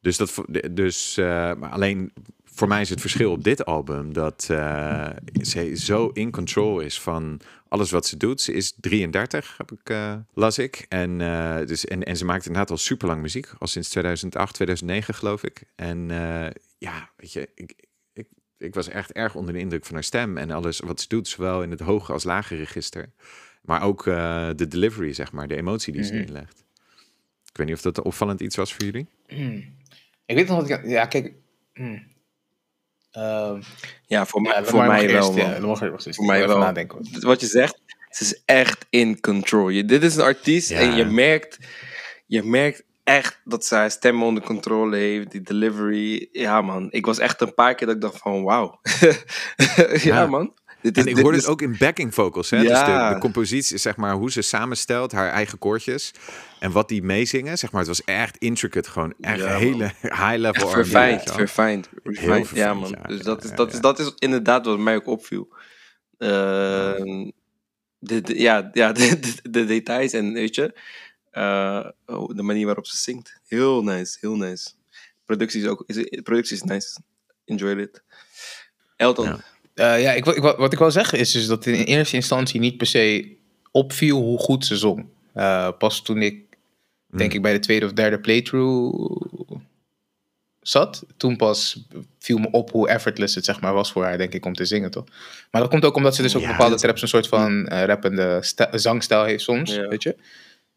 Dus, 0.00 0.16
dat, 0.16 0.44
dus 0.70 1.18
uh, 1.18 1.26
maar 1.54 1.70
alleen 1.70 2.12
voor 2.44 2.68
mij 2.68 2.80
is 2.80 2.88
het 2.88 3.00
verschil 3.00 3.30
op 3.30 3.44
dit 3.44 3.64
album 3.64 4.12
dat 4.12 4.48
uh, 4.50 5.08
ze 5.42 5.72
zo 5.74 6.10
in 6.12 6.30
control 6.30 6.80
is 6.80 7.00
van 7.00 7.40
alles 7.68 7.90
wat 7.90 8.06
ze 8.06 8.16
doet. 8.16 8.40
Ze 8.40 8.52
is 8.52 8.74
33, 8.80 9.54
heb 9.56 9.72
ik, 9.72 9.90
uh, 9.90 10.14
las 10.34 10.58
ik. 10.58 10.86
En, 10.88 11.20
uh, 11.20 11.56
dus, 11.66 11.84
en, 11.84 12.02
en 12.02 12.16
ze 12.16 12.24
maakt 12.24 12.46
inderdaad 12.46 12.70
al 12.70 12.76
super 12.76 13.08
lang 13.08 13.20
muziek, 13.20 13.52
al 13.58 13.66
sinds 13.66 13.88
2008, 13.88 14.54
2009 14.54 15.14
geloof 15.14 15.42
ik. 15.44 15.62
En 15.76 16.08
ja, 16.78 17.10
weet 17.16 17.32
je, 17.32 17.48
ik, 17.54 17.74
ik, 18.64 18.74
was 18.74 18.88
echt 18.88 19.12
erg 19.12 19.34
onder 19.34 19.52
de 19.54 19.60
indruk 19.60 19.84
van 19.84 19.94
haar 19.94 20.04
stem 20.04 20.36
en 20.38 20.50
alles 20.50 20.78
wat 20.80 21.00
ze 21.00 21.08
doet, 21.08 21.28
zowel 21.28 21.62
in 21.62 21.70
het 21.70 21.80
hoge 21.80 22.12
als 22.12 22.24
lage 22.24 22.56
register. 22.56 23.10
Maar 23.62 23.82
ook 23.82 24.06
uh, 24.06 24.48
de 24.56 24.68
delivery, 24.68 25.12
zeg 25.12 25.32
maar, 25.32 25.48
de 25.48 25.56
emotie 25.56 25.92
die 25.92 26.02
ze 26.02 26.14
Mhm. 26.14 26.22
inlegt. 26.22 26.64
Ik 27.50 27.56
weet 27.56 27.66
niet 27.66 27.76
of 27.76 27.82
dat 27.82 28.02
opvallend 28.02 28.40
iets 28.40 28.56
was 28.56 28.74
voor 28.74 28.84
jullie. 28.84 29.06
Hmm. 29.26 29.74
Ik 30.26 30.36
weet 30.36 30.48
nog 30.48 30.60
wat 30.60 30.70
ik... 30.70 30.86
Ja, 30.86 31.06
kijk... 31.06 31.32
hmm. 31.74 32.06
Ehm, 33.10 33.60
Ja, 34.06 34.26
voor, 34.26 34.40
mij- 34.42 34.52
ja, 34.52 34.64
voor 34.64 34.86
mij 34.86 35.06
wel. 35.06 35.14
eerst, 35.16 35.34
ja, 35.34 36.12
Voor 36.12 36.24
mij 36.26 36.46
wel. 36.46 36.58
nadenken. 36.58 37.20
Wat 37.20 37.40
je 37.40 37.46
zegt, 37.46 37.80
ze 38.10 38.24
is 38.24 38.42
echt 38.44 38.86
in 38.90 39.20
control. 39.20 39.68
Je, 39.68 39.84
dit 39.84 40.02
is 40.02 40.16
een 40.16 40.22
artiest 40.22 40.68
Ja. 40.68 40.78
en 40.78 40.96
je 40.96 41.04
merkt, 41.04 41.58
je 42.26 42.42
merkt 42.42 42.82
echt 43.04 43.40
dat 43.44 43.64
zij 43.64 43.78
haar 43.78 43.90
stem 43.90 44.22
onder 44.22 44.42
controle 44.42 44.96
heeft, 44.96 45.30
die 45.30 45.40
delivery. 45.42 46.28
Ja 46.32 46.60
man, 46.62 46.86
ik 46.90 47.06
was 47.06 47.18
echt 47.18 47.40
een 47.40 47.54
paar 47.54 47.74
keer 47.74 47.86
dat 47.86 47.96
ik 47.96 48.02
dacht 48.02 48.18
van 48.18 48.42
wauw. 48.42 48.80
ja, 48.82 49.98
Ja. 50.02 50.26
man. 50.26 50.54
Dit 50.82 50.96
En 50.96 51.06
ik 51.06 51.14
dit 51.14 51.22
hoorde 51.22 51.36
is- 51.38 51.42
het 51.44 51.52
ook 51.52 51.62
in 51.62 51.76
backing 51.78 52.14
vocals. 52.14 52.50
Hè? 52.50 52.58
Dus 52.58 52.68
Ja. 52.68 53.08
de, 53.08 53.14
de 53.14 53.20
compositie, 53.20 53.76
zeg 53.78 53.96
maar, 53.96 54.14
hoe 54.14 54.30
ze 54.30 54.42
samenstelt, 54.42 55.12
haar 55.12 55.30
eigen 55.30 55.58
koortjes. 55.58 56.12
En 56.58 56.72
wat 56.72 56.88
die 56.88 57.02
meezingen, 57.02 57.58
zeg 57.58 57.70
maar, 57.72 57.80
het 57.80 57.88
was 57.88 58.04
echt 58.04 58.36
intricate. 58.36 58.90
Gewoon 58.90 59.14
echt 59.20 59.38
Ja, 59.38 59.56
hele 59.56 59.90
high-level 60.00 60.68
verfijnd, 60.68 61.22
verfijnd, 61.32 61.88
verfijnd. 62.02 62.48
Ja, 62.54 62.74
man. 62.74 62.90
ja, 62.90 63.08
dus 63.08 63.20
dat 63.22 63.44
is, 63.44 63.50
dat. 63.54 63.72
Is, 63.72 63.80
dat 63.80 63.98
is 63.98 64.12
inderdaad 64.16 64.66
wat 64.66 64.78
mij 64.78 64.94
ook 64.96 65.06
opviel. 65.06 65.48
Ehm, 66.18 67.30
de, 67.98 68.20
de- 68.20 68.40
ja, 68.40 68.70
ja 68.72 68.92
de 69.42 69.64
details 69.64 70.12
en 70.12 70.32
weet 70.32 70.54
je, 70.54 70.74
eh, 71.34 71.86
oh, 72.06 72.36
de 72.36 72.42
manier 72.42 72.66
waarop 72.66 72.86
ze 72.86 72.96
zingt. 72.96 73.40
Heel 73.46 73.82
nice, 73.82 74.16
heel 74.20 74.36
nice. 74.36 74.68
Productie 75.24 75.62
is 75.62 75.68
ook, 75.68 75.84
is, 75.86 76.20
productie 76.22 76.56
is 76.56 76.62
nice. 76.62 76.98
Enjoy 77.44 77.80
it. 77.80 78.02
Elton. 78.96 79.24
Ja. 79.26 79.38
Eh, 79.74 80.02
ja, 80.02 80.12
ik, 80.12 80.26
ik, 80.26 80.42
wat 80.42 80.72
ik 80.72 80.78
wil 80.78 80.90
zeggen 80.90 81.18
is 81.18 81.32
dus 81.32 81.46
dat 81.46 81.66
in 81.66 81.74
eerste 81.74 82.16
instantie 82.16 82.60
niet 82.60 82.76
per 82.76 82.86
se 82.86 83.36
opviel 83.70 84.20
hoe 84.20 84.38
goed 84.38 84.66
ze 84.66 84.76
zong. 84.76 85.06
Eh, 85.32 85.68
pas 85.78 86.02
toen 86.02 86.22
ik, 86.22 86.34
denk 87.10 87.30
Mm. 87.30 87.36
ik, 87.36 87.42
bij 87.42 87.52
de 87.52 87.58
tweede 87.58 87.86
of 87.86 87.92
derde 87.92 88.20
playthrough 88.20 89.22
zat, 90.60 91.04
toen 91.16 91.36
pas 91.36 91.84
viel 92.18 92.38
me 92.38 92.48
op 92.50 92.70
hoe 92.70 92.88
effortless 92.88 93.34
het 93.34 93.44
zeg 93.44 93.60
maar 93.60 93.72
was 93.74 93.92
voor 93.92 94.04
haar, 94.04 94.18
denk 94.18 94.32
ik, 94.32 94.44
om 94.44 94.54
te 94.54 94.64
zingen, 94.64 94.90
toch? 94.90 95.04
Maar 95.50 95.60
dat 95.60 95.70
komt 95.70 95.84
ook 95.84 95.96
omdat 95.96 96.14
ze 96.14 96.22
dus 96.22 96.36
ook 96.36 96.42
Ja, 96.42 96.50
bepaalde 96.50 96.76
traps 96.76 97.02
een 97.02 97.08
soort 97.08 97.28
van 97.28 97.66
eh, 97.66 97.84
rappende 97.84 98.38
zangstijl 98.72 99.24
heeft 99.24 99.42
soms, 99.42 99.74
Ja. 99.74 99.88
weet 99.88 100.02
je. 100.02 100.16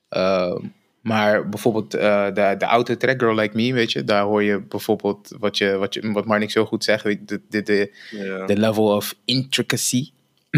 Ehm, 0.10 0.58
maar 1.02 1.50
bijvoorbeeld 1.50 1.94
eh, 1.94 2.26
de, 2.26 2.56
de 2.58 2.66
oude 2.68 2.98
track 2.98 3.20
Girl 3.20 3.36
Like 3.36 3.56
Me, 3.56 3.74
weet 3.74 3.92
je, 3.92 4.04
daar 4.04 4.24
hoor 4.24 4.44
je 4.44 4.62
bijvoorbeeld 4.62 5.36
wat, 5.40 5.58
je, 5.58 5.78
wat, 5.78 5.94
je, 5.94 6.12
wat 6.12 6.26
Marnik 6.26 6.52
zo 6.52 6.66
goed 6.66 6.84
zegt, 6.84 7.04
weet 7.04 7.20
je, 7.20 7.26
de, 7.26 7.42
de, 7.50 7.64
de, 7.64 7.92
Ja. 8.12 8.46
de 8.46 8.58
level 8.58 8.96
of 8.96 9.16
intricacy 9.26 10.10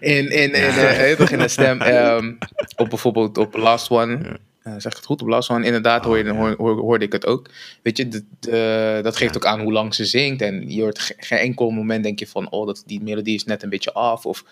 in, 0.00 0.30
in, 0.30 0.52
in, 0.52 1.16
toch 1.16 1.30
in 1.30 1.38
de 1.38 1.48
stem. 1.48 1.80
ehm, 1.92 2.32
op 2.76 2.88
bijvoorbeeld 2.88 3.38
op 3.38 3.56
Last 3.56 3.90
One. 3.90 4.38
eh, 4.62 4.72
zeg 4.78 4.90
ik 4.92 4.96
het 4.96 5.04
goed? 5.06 5.22
Op 5.22 5.28
Last 5.28 5.50
One, 5.50 5.64
inderdaad, 5.66 6.04
hoor 6.04 6.18
je, 6.18 6.30
Oh, 6.32 6.38
hoor, 6.38 6.54
hoor- 6.58 6.80
hoorde 6.80 7.04
ik 7.04 7.12
het 7.12 7.26
ook. 7.26 7.48
Weet 7.82 7.96
je, 7.96 8.08
de, 8.08 8.24
de- 8.40 9.00
dat 9.02 9.16
geeft 9.16 9.36
ook 9.36 9.46
aan 9.46 9.60
hoe 9.60 9.72
lang 9.72 9.94
ze 9.94 10.04
zingt. 10.04 10.42
En 10.42 10.70
je 10.70 10.80
hoort 10.82 10.98
ge- 10.98 11.14
geen 11.16 11.38
enkel 11.38 11.70
moment 11.70 12.02
denk 12.04 12.18
je 12.18 12.26
van, 12.26 12.50
oh, 12.50 12.66
dat, 12.66 12.82
die 12.86 13.02
melodie 13.02 13.34
is 13.34 13.44
net 13.44 13.62
een 13.62 13.68
beetje 13.68 13.92
af. 13.92 14.26
Of, 14.26 14.44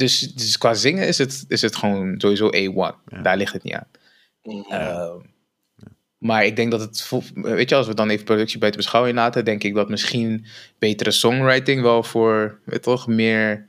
dus, 0.00 0.34
dus 0.34 0.58
qua 0.58 0.74
zingen 0.74 1.06
is 1.06 1.18
het, 1.18 1.44
is 1.48 1.62
het 1.62 1.76
gewoon 1.76 2.14
sowieso 2.20 2.50
A1. 2.54 2.96
Ja. 3.08 3.22
Daar 3.22 3.36
ligt 3.36 3.52
het 3.52 3.62
niet 3.62 3.74
aan. 3.74 3.88
Ehm, 4.42 5.18
Maar 6.18 6.44
ik 6.44 6.56
denk 6.56 6.70
dat 6.70 6.80
het, 6.80 7.10
weet 7.34 7.68
je, 7.68 7.74
als 7.76 7.86
we 7.86 7.94
dan 7.94 8.08
even 8.08 8.24
productie 8.24 8.58
buiten 8.58 8.80
beschouwing 8.80 9.16
laten, 9.16 9.44
denk 9.44 9.62
ik 9.62 9.74
dat 9.74 9.88
misschien 9.88 10.46
betere 10.78 11.10
songwriting 11.10 11.82
wel 11.82 12.02
voor, 12.02 12.58
weet 12.64 12.82
toch, 12.82 13.06
meer 13.06 13.66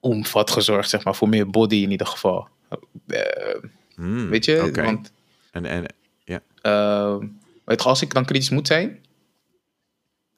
omvat 0.00 0.50
gezorgd, 0.50 0.90
zeg 0.90 1.04
maar, 1.04 1.14
voor 1.14 1.28
meer 1.28 1.50
body 1.50 1.76
in 1.76 1.90
ieder 1.90 2.06
geval. 2.06 2.48
Eh, 3.06 3.20
Hmm, 3.96 4.28
weet 4.28 4.44
je, 4.44 4.70
want 4.74 5.12
En, 5.50 5.64
en, 5.64 5.86
eh, 6.62 7.16
weet 7.64 7.82
je, 7.82 7.88
als 7.88 8.02
ik 8.02 8.14
dan 8.14 8.24
kritisch 8.24 8.50
moet 8.50 8.66
zijn, 8.66 9.05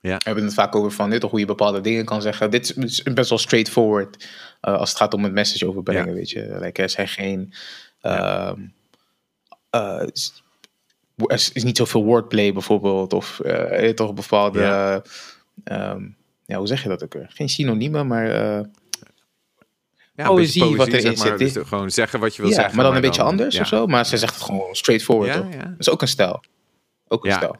Ja. 0.08 0.16
we 0.16 0.22
hebben 0.24 0.44
het 0.44 0.54
vaak 0.54 0.74
over 0.76 0.90
van, 0.90 1.18
toch, 1.18 1.30
hoe 1.30 1.40
je 1.40 1.46
bepaalde 1.46 1.80
dingen 1.80 2.04
kan 2.04 2.22
zeggen. 2.22 2.50
Dit 2.50 2.76
is 2.76 3.02
best 3.02 3.28
wel 3.28 3.38
straightforward 3.38 4.28
eh, 4.60 4.74
als 4.74 4.88
het 4.88 4.98
gaat 4.98 5.14
om 5.14 5.24
het 5.24 5.32
message 5.32 5.68
overbrengen, 5.68 6.06
Ja. 6.06 6.12
weet 6.12 6.30
je. 6.30 6.56
Like, 6.60 6.82
er 6.82 6.90
zijn 6.90 7.08
geen... 7.08 7.52
Ehm, 8.00 8.60
eh, 9.70 10.02
er 11.26 11.50
is 11.52 11.64
niet 11.64 11.76
zoveel 11.76 12.04
wordplay 12.04 12.52
bijvoorbeeld, 12.52 13.12
of 13.12 13.40
eh, 13.40 13.88
toch 13.90 14.14
bepaalde... 14.14 14.60
Ja. 14.60 15.02
ehm, 15.64 16.08
ja, 16.46 16.58
hoe 16.58 16.66
zeg 16.66 16.82
je 16.82 16.88
dat 16.88 17.02
ook 17.04 17.12
weer? 17.12 17.26
Geen 17.28 17.48
synoniemen, 17.48 18.06
maar... 18.06 18.26
ja, 18.26 18.66
Poëzie, 20.26 20.60
beetje 20.62 20.76
wat 20.76 20.86
erin 20.88 21.00
zeg 21.00 21.16
maar, 21.16 21.38
zit, 21.38 21.54
dus 21.54 21.68
gewoon 21.68 21.90
zeggen 21.90 22.20
wat 22.20 22.36
je 22.36 22.42
wil 22.42 22.52
zeggen. 22.52 22.74
maar 22.76 22.84
dan 22.84 22.94
een 22.94 23.00
beetje 23.00 23.22
anders 23.22 23.58
of 23.58 23.66
zo. 23.66 23.86
Maar 23.86 24.06
ze 24.06 24.16
zegt 24.16 24.34
het 24.34 24.42
gewoon 24.42 24.74
straightforward. 24.74 25.34
Dat 25.34 25.44
is 25.78 25.90
ook 25.90 26.02
een 26.02 26.08
stijl. 26.08 26.42
Ook 27.08 27.24
een 27.24 27.30
Ja. 27.30 27.36
stijl. 27.36 27.56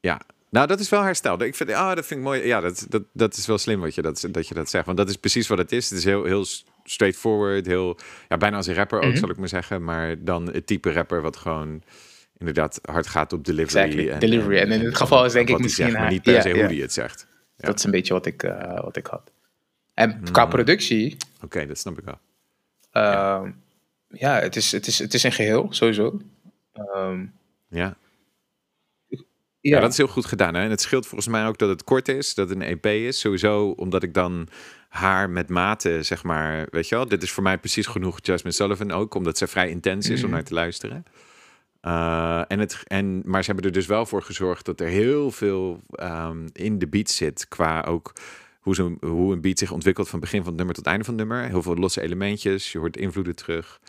Ja, 0.00 0.20
nou 0.50 0.66
dat 0.66 0.80
is 0.80 0.88
wel 0.88 1.02
herstel. 1.02 1.42
Ik 1.42 1.54
vind, 1.54 1.70
ah, 1.72 1.94
dat 1.94 2.06
vind 2.06 2.20
ik 2.20 2.26
mooi. 2.26 2.46
Ja, 2.46 2.60
dat, 2.60 2.86
dat, 2.88 3.02
dat 3.12 3.36
is 3.36 3.46
wel 3.46 3.58
slim 3.58 3.80
wat 3.80 3.94
je 3.94 4.02
dat, 4.02 4.28
dat 4.30 4.48
je 4.48 4.54
dat 4.54 4.70
zegt. 4.70 4.86
Want 4.86 4.98
dat 4.98 5.08
is 5.08 5.16
precies 5.16 5.48
wat 5.48 5.58
het 5.58 5.72
is. 5.72 5.90
Het 5.90 5.98
is 5.98 6.04
heel, 6.04 6.24
heel 6.24 6.44
straightforward. 6.84 7.66
Heel, 7.66 7.96
ja, 8.28 8.36
bijna 8.36 8.56
als 8.56 8.66
een 8.66 8.74
rapper 8.74 8.98
ook, 9.00 9.04
Mhm. 9.10 9.16
zal 9.16 9.30
ik 9.30 9.36
maar 9.36 9.48
zeggen. 9.48 9.84
Maar 9.84 10.24
dan 10.24 10.52
het 10.52 10.66
type 10.66 10.92
rapper 10.92 11.22
wat 11.22 11.36
gewoon 11.36 11.82
inderdaad 12.38 12.78
hard 12.82 13.06
gaat 13.06 13.32
op 13.32 13.44
delivery. 13.44 13.84
Exactly, 13.84 14.18
delivery. 14.18 14.58
En 14.58 14.72
in 14.72 14.80
dit 14.80 14.96
geval 14.96 15.24
is 15.24 15.32
denk 15.32 15.48
ik 15.48 15.58
misschien 15.58 15.84
zegt, 15.84 15.92
maar 15.92 16.02
haar- 16.02 16.10
niet 16.12 16.22
per 16.22 16.42
se 16.42 16.50
hoe 16.50 16.62
hij 16.62 16.74
het 16.76 16.92
zegt. 16.92 17.26
Ja. 17.56 17.66
Dat 17.66 17.78
is 17.78 17.84
een 17.84 17.90
beetje 17.90 18.12
wat 18.12 18.26
ik, 18.26 18.42
eh, 18.42 18.80
wat 18.82 18.96
ik 18.96 19.06
had. 19.06 19.30
En 19.94 20.22
qua 20.32 20.44
Mm. 20.44 20.50
productie, 20.50 21.16
Oké, 21.44 21.66
dat 21.66 21.78
snap 21.78 21.98
ik 21.98 22.04
wel. 22.04 22.18
ehm, 22.92 23.50
ja, 24.08 24.40
het, 24.40 24.56
is, 24.56 24.72
het, 24.72 24.86
is, 24.86 24.98
het 24.98 25.14
is 25.14 25.22
een 25.22 25.32
geheel, 25.32 25.66
sowieso. 25.70 26.20
Ehm, 26.72 27.24
Ja. 27.68 27.96
Ja, 29.60 29.74
Ja. 29.76 29.80
dat 29.80 29.90
is 29.90 29.96
heel 29.96 30.06
goed 30.08 30.26
gedaan. 30.26 30.54
Hè? 30.54 30.62
En 30.62 30.70
het 30.70 30.80
scheelt 30.80 31.06
volgens 31.06 31.28
mij 31.30 31.46
ook 31.46 31.58
dat 31.58 31.68
het 31.68 31.84
kort 31.84 32.08
is, 32.08 32.34
dat 32.34 32.48
het 32.48 32.58
een 32.60 32.66
EP 32.66 32.86
is. 32.86 33.20
Sowieso 33.20 33.68
omdat 33.70 34.02
ik 34.02 34.14
dan 34.14 34.48
haar 34.88 35.30
met 35.30 35.48
mate, 35.48 36.02
zeg 36.02 36.22
maar, 36.24 36.66
weet 36.70 36.88
je 36.88 36.94
wel. 36.94 37.08
Dit 37.08 37.22
is 37.22 37.30
voor 37.32 37.42
mij 37.42 37.58
precies 37.58 37.86
genoeg 37.86 38.18
Jasmine 38.22 38.54
Sullivan 38.54 38.90
ook, 38.90 39.14
omdat 39.14 39.38
ze 39.38 39.46
vrij 39.46 39.68
intens 39.70 40.08
is 40.08 40.18
om 40.20 40.24
Mhm. 40.26 40.34
naar 40.34 40.44
te 40.44 40.54
luisteren. 40.54 41.04
Uh, 41.82 42.42
en 42.48 42.58
het, 42.58 42.82
en, 42.86 43.22
maar 43.24 43.40
ze 43.44 43.50
hebben 43.50 43.64
er 43.70 43.72
dus 43.76 43.86
wel 43.86 44.06
voor 44.06 44.22
gezorgd 44.22 44.64
dat 44.64 44.80
er 44.80 44.86
heel 44.88 45.30
veel 45.30 45.80
um, 46.02 46.44
in 46.52 46.78
de 46.78 46.86
beat 46.88 47.10
zit. 47.10 47.48
Qua 47.48 47.82
ook 47.82 48.12
hoe, 48.60 48.74
zo, 48.74 48.96
hoe 49.00 49.32
een 49.32 49.40
beat 49.40 49.58
zich 49.58 49.72
ontwikkelt 49.72 50.08
van 50.08 50.20
begin 50.20 50.38
van 50.38 50.48
het 50.48 50.56
nummer 50.56 50.74
tot 50.74 50.86
einde 50.86 51.04
van 51.04 51.18
het 51.18 51.28
nummer. 51.28 51.48
Heel 51.48 51.62
veel 51.62 51.74
losse 51.74 52.00
elementjes, 52.02 52.72
je 52.72 52.78
hoort 52.78 52.96
invloeden 52.96 53.36
terug. 53.36 53.80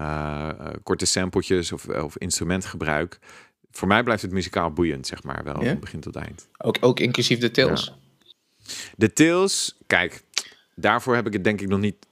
Uh, 0.00 0.48
uh, 0.60 0.66
korte 0.82 1.06
sampletjes 1.06 1.72
of, 1.72 1.88
of 1.88 2.16
instrumentgebruik. 2.18 3.18
Voor 3.76 3.88
mij 3.88 4.02
blijft 4.02 4.22
het 4.22 4.30
muzikaal 4.30 4.70
boeiend, 4.72 5.06
zeg 5.06 5.22
maar, 5.22 5.44
wel 5.44 5.54
van 5.64 5.80
begin 5.80 6.00
tot 6.00 6.16
eind. 6.16 6.48
ook, 6.58 6.76
ook 6.80 7.00
inclusief 7.00 7.38
de 7.38 7.50
tails. 7.50 7.92
De 8.96 9.12
tails, 9.12 9.76
kijk, 9.86 10.22
daarvoor 10.74 11.14
heb 11.14 11.26
ik 11.26 11.32
het 11.32 11.44
denk 11.44 11.60
ik 11.60 11.68
nog 11.68 11.80
niet 11.80 12.06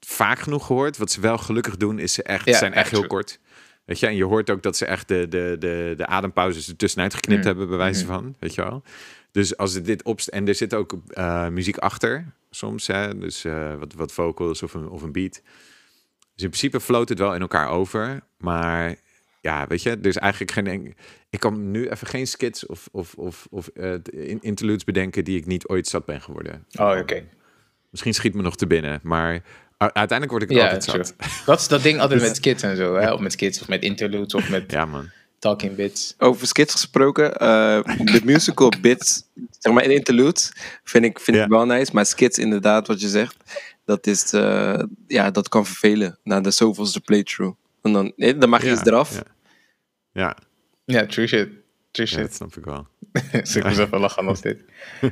vaak 0.00 0.38
genoeg 0.38 0.66
gehoord. 0.66 0.96
Wat 0.96 1.10
ze 1.10 1.20
wel 1.20 1.38
gelukkig 1.38 1.76
doen, 1.76 1.98
is 1.98 2.12
ze 2.12 2.22
echt, 2.22 2.44
Ja, 2.44 2.56
zijn 2.58 2.72
echt 2.72 2.82
echt 2.82 2.90
heel 2.90 3.06
kort. 3.06 3.38
Weet 3.84 3.98
je, 4.00 4.06
en 4.06 4.16
je 4.16 4.24
hoort 4.24 4.50
ook 4.50 4.62
dat 4.62 4.76
ze 4.76 4.86
echt 4.86 5.08
de, 5.08 5.28
de, 5.28 5.56
de, 5.58 5.94
de 5.96 6.06
adempauzes 6.06 6.68
er 6.68 6.76
tussenuit 6.76 7.14
geknipt 7.14 7.40
Mm. 7.40 7.46
hebben, 7.46 7.68
bij 7.68 7.76
wijze 7.78 8.02
Mm. 8.02 8.08
van, 8.08 8.34
weet 8.38 8.54
je 8.54 8.62
wel. 8.62 8.82
Dus 9.32 9.56
als 9.56 9.72
het 9.74 9.84
dit 9.84 10.02
opst 10.02 10.28
en 10.28 10.48
er 10.48 10.54
zit 10.54 10.74
ook 10.74 10.96
uh, 11.14 11.48
muziek 11.48 11.76
achter 11.78 12.32
soms, 12.50 12.86
hè, 12.86 13.18
dus 13.18 13.44
uh, 13.44 13.74
wat, 13.74 13.92
wat 13.92 14.12
vocals 14.12 14.62
of 14.62 14.74
een, 14.74 14.88
of 14.88 15.02
een 15.02 15.12
beat. 15.12 15.32
Dus 16.34 16.42
in 16.42 16.48
principe 16.48 16.80
floot 16.80 17.08
het 17.08 17.18
wel 17.18 17.34
in 17.34 17.40
elkaar 17.40 17.68
over, 17.68 18.20
maar 18.38 18.96
ja, 19.40 19.66
weet 19.66 19.82
je, 19.82 19.90
er 19.90 20.06
is 20.06 20.16
eigenlijk 20.16 20.52
geen. 20.52 20.94
Ik 21.30 21.40
kan 21.40 21.70
nu 21.70 21.88
even 21.88 22.06
geen 22.06 22.26
skits 22.26 22.66
of, 22.66 22.88
of, 22.92 23.14
of, 23.14 23.46
of 23.50 23.70
uh, 23.74 23.94
interludes 24.40 24.84
bedenken 24.84 25.24
die 25.24 25.38
ik 25.38 25.46
niet 25.46 25.68
ooit 25.68 25.86
zat 25.88 26.04
ben 26.04 26.20
geworden. 26.20 26.64
Oh, 26.78 26.96
oké. 26.98 27.24
Misschien 27.90 28.14
schiet 28.14 28.34
me 28.34 28.42
nog 28.42 28.56
te 28.56 28.66
binnen, 28.66 29.00
maar 29.02 29.42
uiteindelijk 29.78 30.30
word 30.30 30.42
ik 30.42 30.50
er 30.50 30.56
Ja, 30.56 30.62
altijd 30.64 30.82
true. 30.82 31.04
zat. 31.04 31.14
Dat 31.46 31.60
is 31.60 31.68
dat 31.68 31.82
ding 31.82 32.00
altijd 32.00 32.20
met 32.20 32.36
skits 32.36 32.62
en 32.62 32.76
zo, 32.76 32.94
hè? 32.96 33.12
Of 33.12 33.20
met 33.20 33.32
skits, 33.32 33.60
of 33.60 33.68
met 33.68 33.82
interludes, 33.82 34.34
of 34.34 34.48
met... 34.48 34.70
Ja, 34.70 34.84
man. 34.84 35.10
Talking 35.38 35.74
Bits. 35.74 36.14
Over 36.18 36.46
skits 36.46 36.72
gesproken, 36.72 37.36
eh, 37.36 37.80
de 37.84 38.20
musical 38.24 38.72
bits, 38.80 39.22
zeg 39.58 39.72
maar 39.72 39.84
in 39.84 39.90
interludes, 39.90 40.52
vind 40.84 41.04
ik, 41.04 41.20
vind 41.20 41.36
Ja. 41.36 41.42
ik 41.44 41.48
wel 41.50 41.66
nice. 41.66 41.90
Maar 41.94 42.06
skits 42.06 42.38
inderdaad, 42.38 42.86
wat 42.86 43.00
je 43.00 43.08
zegt, 43.08 43.36
dat, 43.84 44.06
is, 44.06 44.32
eh, 44.32 44.82
ja, 45.06 45.30
dat 45.30 45.48
kan 45.48 45.66
vervelen 45.66 46.18
na 46.24 46.40
de 46.40 46.50
zoveelste 46.50 47.00
playthrough. 47.00 47.56
En 47.82 47.92
dan, 47.92 48.12
nee, 48.16 48.38
dan 48.38 48.48
mag 48.48 48.60
je 48.62 48.66
Ja, 48.66 48.72
iets 48.72 48.84
eraf. 48.86 49.14
Ja, 49.14 49.22
ja, 50.12 50.36
Ja, 50.84 51.06
true 51.06 51.26
shit. 51.26 51.48
True 51.90 52.06
ja, 52.06 52.12
shit. 52.12 52.20
dat 52.20 52.34
snap 52.34 52.56
ik 52.56 52.64
wel. 52.64 52.86
Dus 53.32 53.56
ik 53.56 53.64
moest 53.64 53.78
even 53.78 54.00
lachen 54.00 54.26
als 54.26 54.40
dit. 54.40 54.58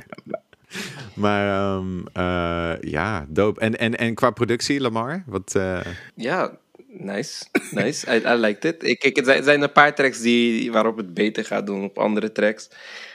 Maar 1.15 1.75
ehm, 1.77 1.99
eh, 2.13 2.81
ja, 2.91 3.25
dope. 3.29 3.59
En, 3.59 3.77
en, 3.77 3.97
en 3.97 4.13
qua 4.13 4.31
productie, 4.31 4.81
Lamar? 4.81 5.23
Wat, 5.25 5.55
eh, 5.55 5.79
Ja, 6.15 6.57
nice. 6.87 7.45
Nice. 7.71 8.15
I, 8.15 8.27
I 8.27 8.33
liked 8.35 8.65
it. 8.73 8.83
Ik, 8.89 9.03
ik, 9.03 9.17
er 9.27 9.43
zijn- 9.43 9.61
een 9.61 9.71
paar 9.71 9.95
tracks 9.95 10.21
die, 10.21 10.71
waarop 10.71 10.97
het 10.97 11.13
beter 11.13 11.45
gaat 11.45 11.65
doen 11.65 11.83
op 11.83 11.97
andere 11.97 12.31
tracks. 12.31 12.69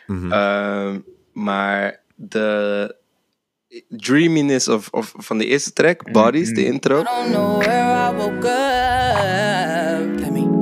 mhm. 0.07 0.33
Ehm, 0.33 0.99
maar 1.33 2.01
de 2.15 2.95
dreaminess 3.89 4.69
of, 4.69 4.89
of, 4.91 5.15
van 5.17 5.39
de 5.39 5.47
eerste 5.47 5.73
track, 5.73 6.13
Bodies, 6.13 6.49
de 6.55 6.65
intro. 6.65 7.01
I 7.01 7.05
don't 7.05 7.31
know 7.31 7.63
where 7.63 8.11
I 8.13 8.17
woke 8.17 8.47
up. 8.47 9.04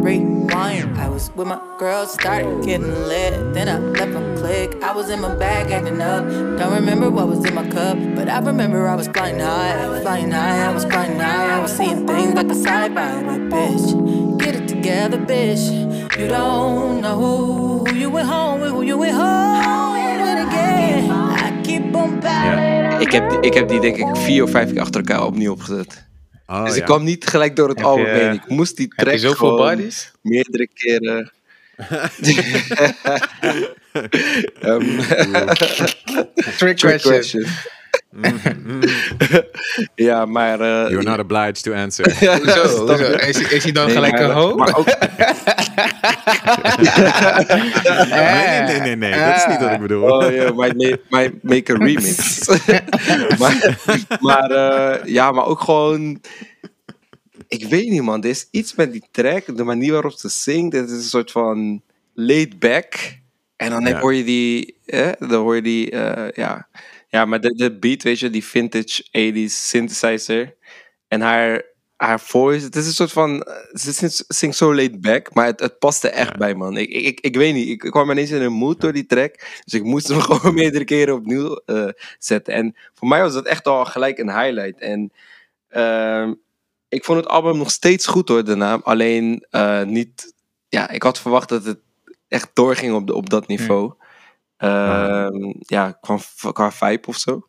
Rewind. 0.03 0.99
I 0.99 1.09
was 1.09 1.31
with 1.37 1.47
my 1.47 1.61
girls, 1.79 2.13
started 2.15 2.65
getting 2.65 2.93
lit. 3.07 3.55
Then 3.55 3.69
I 3.69 3.79
left 3.79 4.13
my 4.13 4.35
clique. 4.35 4.83
I 4.83 4.93
was 4.93 5.09
in 5.11 5.21
my 5.21 5.33
bag 5.37 5.71
acting 5.71 6.01
up. 6.01 6.25
Don't 6.59 6.75
remember 6.75 7.09
what 7.09 7.29
was 7.29 7.45
in 7.45 7.55
my 7.55 7.69
cup, 7.69 7.97
but 8.17 8.29
I 8.29 8.41
remember 8.41 8.89
I 8.89 8.97
was 8.97 9.07
flying 9.07 9.39
high, 9.39 10.01
flying 10.03 10.33
high. 10.33 10.67
I 10.67 10.75
was 10.75 10.85
flying 10.85 11.21
high. 11.21 11.57
I 11.57 11.61
was 11.61 11.77
seeing 11.77 12.05
things 12.05 12.35
like 12.35 12.51
a 12.51 12.55
sci-fi. 12.55 13.23
But 13.23 13.41
bitch, 13.53 14.39
get 14.41 14.57
it 14.57 14.67
together, 14.67 15.19
bitch. 15.19 15.71
You 16.19 16.27
don't 16.27 17.01
know 17.01 17.17
who 17.17 17.95
you 17.95 18.11
went 18.11 18.29
home 18.29 18.61
with, 18.61 18.73
who 18.73 18.83
you 18.83 18.99
went 18.99 19.15
home 19.15 19.93
with 19.95 20.49
again. 20.49 21.11
I 21.11 21.63
keep 21.63 21.95
on 21.95 22.19
battling. 22.21 23.01
Ik 23.01 23.13
heb, 23.13 23.33
ik 23.41 23.55
heb 23.55 23.69
die 23.69 23.81
denk 23.81 23.97
ik 23.97 24.17
vier 24.17 24.43
of 24.43 24.51
vijf 24.51 24.73
keer 24.73 24.81
achter 24.81 25.01
elkaar 25.01 25.27
opnieuw 25.27 25.53
opgezet. 25.53 26.11
Oh, 26.53 26.65
dus 26.65 26.77
ik 26.77 26.85
kwam 26.85 27.05
niet 27.05 27.27
gelijk 27.27 27.57
door 27.57 27.69
het 27.69 27.77
Heb 27.79 27.87
album 27.87 28.07
je- 28.07 28.11
heen. 28.13 28.33
Ik 28.33 28.49
moest 28.49 28.77
die 28.77 28.89
track 28.97 29.19
zoveel 29.19 29.57
bodies? 29.57 30.13
meerdere 30.21 30.69
keren... 30.75 31.33
Ehm, 34.61 34.99
Trick 36.57 36.77
trick 36.77 36.77
question. 36.77 37.13
question. 37.13 37.47
Ja, 39.95 40.25
maar... 40.27 40.61
eh, 40.61 40.91
You're 40.91 41.03
not 41.03 41.19
obliged 41.19 41.63
to 41.63 41.73
answer. 41.73 42.05
Hoezo? 42.39 42.67
Snap 42.67 42.89
Hoezo? 42.89 43.05
je? 43.11 43.27
Is, 43.27 43.39
hij- 43.41 43.51
is 43.57 43.63
hij 43.63 43.73
dan 43.73 43.85
Nee, 43.87 43.95
gelijk 43.95 44.13
maar- 44.13 44.23
een 44.23 44.31
ho? 44.31 44.55
Maar 44.57 44.77
ook, 44.77 44.87
nee, 48.11 48.61
nee, 48.63 48.81
nee, 48.81 48.97
nee. 48.97 49.25
Dat 49.27 49.37
is 49.37 49.47
niet 49.47 49.59
wat 49.61 49.71
ik 49.73 49.81
bedoel. 49.81 50.03
Oh 50.11 50.33
ja, 50.35 50.53
might 50.53 50.77
make, 50.77 51.01
might 51.11 51.43
make 51.43 51.73
a 51.73 51.77
remix. 51.77 52.41
maar 53.39 53.79
maar 54.21 54.51
eh, 54.51 55.05
ja, 55.07 55.31
maar 55.33 55.45
ook 55.47 55.61
gewoon... 55.61 56.21
Ik 57.49 57.65
weet 57.69 57.89
niet 57.91 58.03
man, 58.03 58.23
er 58.23 58.29
is 58.29 58.49
iets 58.51 58.75
met 58.75 58.93
die 58.93 59.05
track, 59.11 59.57
de 59.57 59.65
manier 59.65 59.93
waarop 59.93 60.13
ze 60.13 60.29
zingt. 60.29 60.73
Het 60.77 60.91
is 60.91 60.97
een 60.97 61.03
soort 61.03 61.31
van 61.31 61.83
laid 62.15 62.59
back. 62.59 62.95
En 63.57 63.71
dan 63.71 63.87
Ja. 63.87 64.01
hoor 64.01 64.15
je 64.15 64.25
die, 64.25 64.77
eh, 64.87 65.09
dan 65.19 65.31
hoor 65.43 65.55
je 65.57 65.63
die, 65.63 65.91
eh, 65.91 66.31
ja. 66.35 66.69
Ja, 67.13 67.25
maar 67.25 67.41
de, 67.41 67.55
de 67.55 67.79
beat, 67.79 68.03
weet 68.03 68.19
je, 68.19 68.31
die 68.31 68.45
vintage 68.45 69.03
80s 69.05 69.53
synthesizer. 69.53 70.55
En 71.09 71.21
haar, 71.21 71.63
haar 71.97 72.21
voice, 72.21 72.65
het 72.65 72.77
is 72.77 72.87
een 72.87 72.93
soort 72.93 73.13
van, 73.13 73.47
ze 73.73 74.25
zingt, 74.29 74.57
zo 74.57 74.75
laid 74.75 75.01
back, 75.01 75.35
maar 75.35 75.47
het, 75.47 75.61
het 75.61 75.79
past 75.79 76.05
er 76.05 76.11
echt 76.11 76.31
Ja. 76.31 76.37
bij, 76.39 76.55
man. 76.55 76.77
Ik, 76.77 76.89
ik, 76.89 77.21
ik, 77.21 77.37
weet 77.37 77.55
niet, 77.55 77.69
ik, 77.69 77.85
ik 77.85 77.91
kwam 77.91 78.11
ineens 78.11 78.31
in 78.31 78.43
een 78.43 78.53
mood 78.53 78.81
door 78.81 78.93
die 78.93 79.07
track, 79.07 79.61
dus 79.65 79.75
ik 79.75 79.85
moest 79.85 80.09
hem 80.09 80.21
gewoon 80.31 80.55
meerdere 80.55 80.85
keren 80.85 81.15
opnieuw 81.15 81.55
eh, 81.67 81.89
zetten. 82.19 82.55
En 82.55 82.77
voor 82.95 83.09
mij 83.09 83.21
was 83.21 83.33
dat 83.33 83.47
echt 83.47 83.67
al 83.67 83.85
gelijk 83.85 84.19
een 84.19 84.39
highlight. 84.41 84.81
En 84.81 85.13
ehm, 85.69 86.35
ik 86.89 87.05
vond 87.05 87.19
het 87.19 87.29
album 87.29 87.57
nog 87.59 87.71
steeds 87.71 88.07
goed 88.07 88.29
hoor, 88.29 88.45
daarna. 88.45 88.81
Alleen 88.83 89.47
eh, 89.51 89.83
niet, 89.83 90.35
ja, 90.69 90.91
ik 90.91 91.03
had 91.03 91.21
verwacht 91.21 91.49
dat 91.49 91.65
het 91.65 91.79
echt 92.29 92.51
doorging 92.53 92.95
op, 92.95 93.07
de, 93.07 93.15
op 93.15 93.31
dat 93.31 93.47
niveau. 93.47 93.93
Ja, 95.59 95.99
qua, 96.01 96.19
qua 96.53 96.73
vibe 96.73 97.07
of 97.09 97.17
zo. 97.17 97.47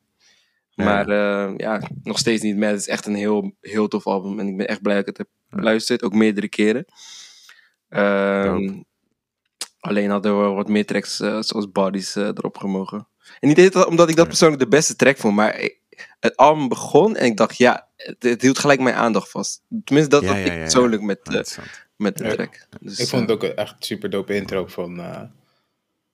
Ja. 0.69 0.83
Maar 0.85 1.09
eh, 1.09 1.53
ja, 1.57 1.81
nog 2.03 2.17
steeds 2.17 2.41
niet 2.41 2.55
meer. 2.55 2.69
Het 2.69 2.79
is 2.79 2.87
echt 2.87 3.05
een 3.05 3.15
heel, 3.15 3.55
heel 3.61 3.87
tof 3.87 4.05
album. 4.07 4.39
En 4.39 4.47
ik 4.47 4.57
ben 4.57 4.67
echt 4.67 4.81
blij 4.81 4.95
dat 4.95 5.07
ik 5.07 5.17
het 5.17 5.17
heb 5.17 5.27
geluisterd. 5.59 6.03
Ook 6.03 6.13
meerdere 6.13 6.47
keren. 6.49 6.85
Ehm, 7.89 8.81
alleen 9.79 10.09
hadden 10.09 10.41
we 10.41 10.47
wat 10.53 10.67
meer 10.67 10.85
tracks 10.85 11.19
eh, 11.19 11.41
zoals 11.41 11.71
Bodies 11.71 12.15
eh, 12.15 12.23
erop 12.27 12.57
gemogen. 12.57 13.07
En 13.39 13.47
niet 13.47 13.75
omdat 13.75 14.09
ik 14.09 14.15
dat 14.15 14.27
persoonlijk 14.27 14.61
de 14.61 14.67
beste 14.67 14.95
track 14.95 15.17
vond. 15.17 15.35
Maar 15.35 15.59
ik- 15.59 15.81
het 16.19 16.35
album 16.37 16.67
begon 16.67 17.15
en 17.15 17.25
ik 17.25 17.37
dacht, 17.37 17.57
ja, 17.57 17.87
het, 17.97 18.23
het 18.23 18.41
hield 18.41 18.59
gelijk 18.59 18.79
mijn 18.79 18.95
aandacht 18.95 19.29
vast. 19.29 19.61
Tenminste, 19.83 20.11
dat 20.11 20.21
Ja, 20.23 20.27
had 20.27 20.37
ja, 20.37 20.41
ik 20.43 20.47
ja, 20.47 20.53
ja. 20.53 20.61
persoonlijk 20.61 21.01
met, 21.01 21.19
eh, 21.23 21.63
met 21.95 22.17
de 22.17 22.23
Ja. 22.23 22.31
track. 22.31 22.67
Dus, 22.81 22.99
Ik 22.99 23.07
vond 23.07 23.21
het 23.21 23.31
ook 23.31 23.43
een 23.43 23.55
echt 23.55 23.75
super 23.79 24.09
dope 24.09 24.35
intro 24.35 24.65
van, 24.67 24.99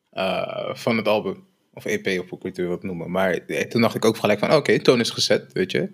eh, 0.10 0.76
van 0.76 0.98
het 0.98 1.08
album. 1.08 1.48
Of 1.74 1.86
EP, 1.86 2.20
of 2.20 2.30
hoe 2.30 2.40
ik 2.40 2.46
het 2.46 2.58
wil 2.58 2.78
noemen. 2.82 3.12
Maar 3.12 3.32
eh, 3.34 3.62
toen 3.68 3.82
dacht 3.82 3.96
ik 3.96 4.06
ook 4.06 4.18
gelijk 4.18 4.40
van, 4.40 4.54
oké, 4.54 4.80
toon 4.80 5.00
is 5.00 5.10
gezet, 5.10 5.54
weet 5.54 5.72
je. 5.72 5.90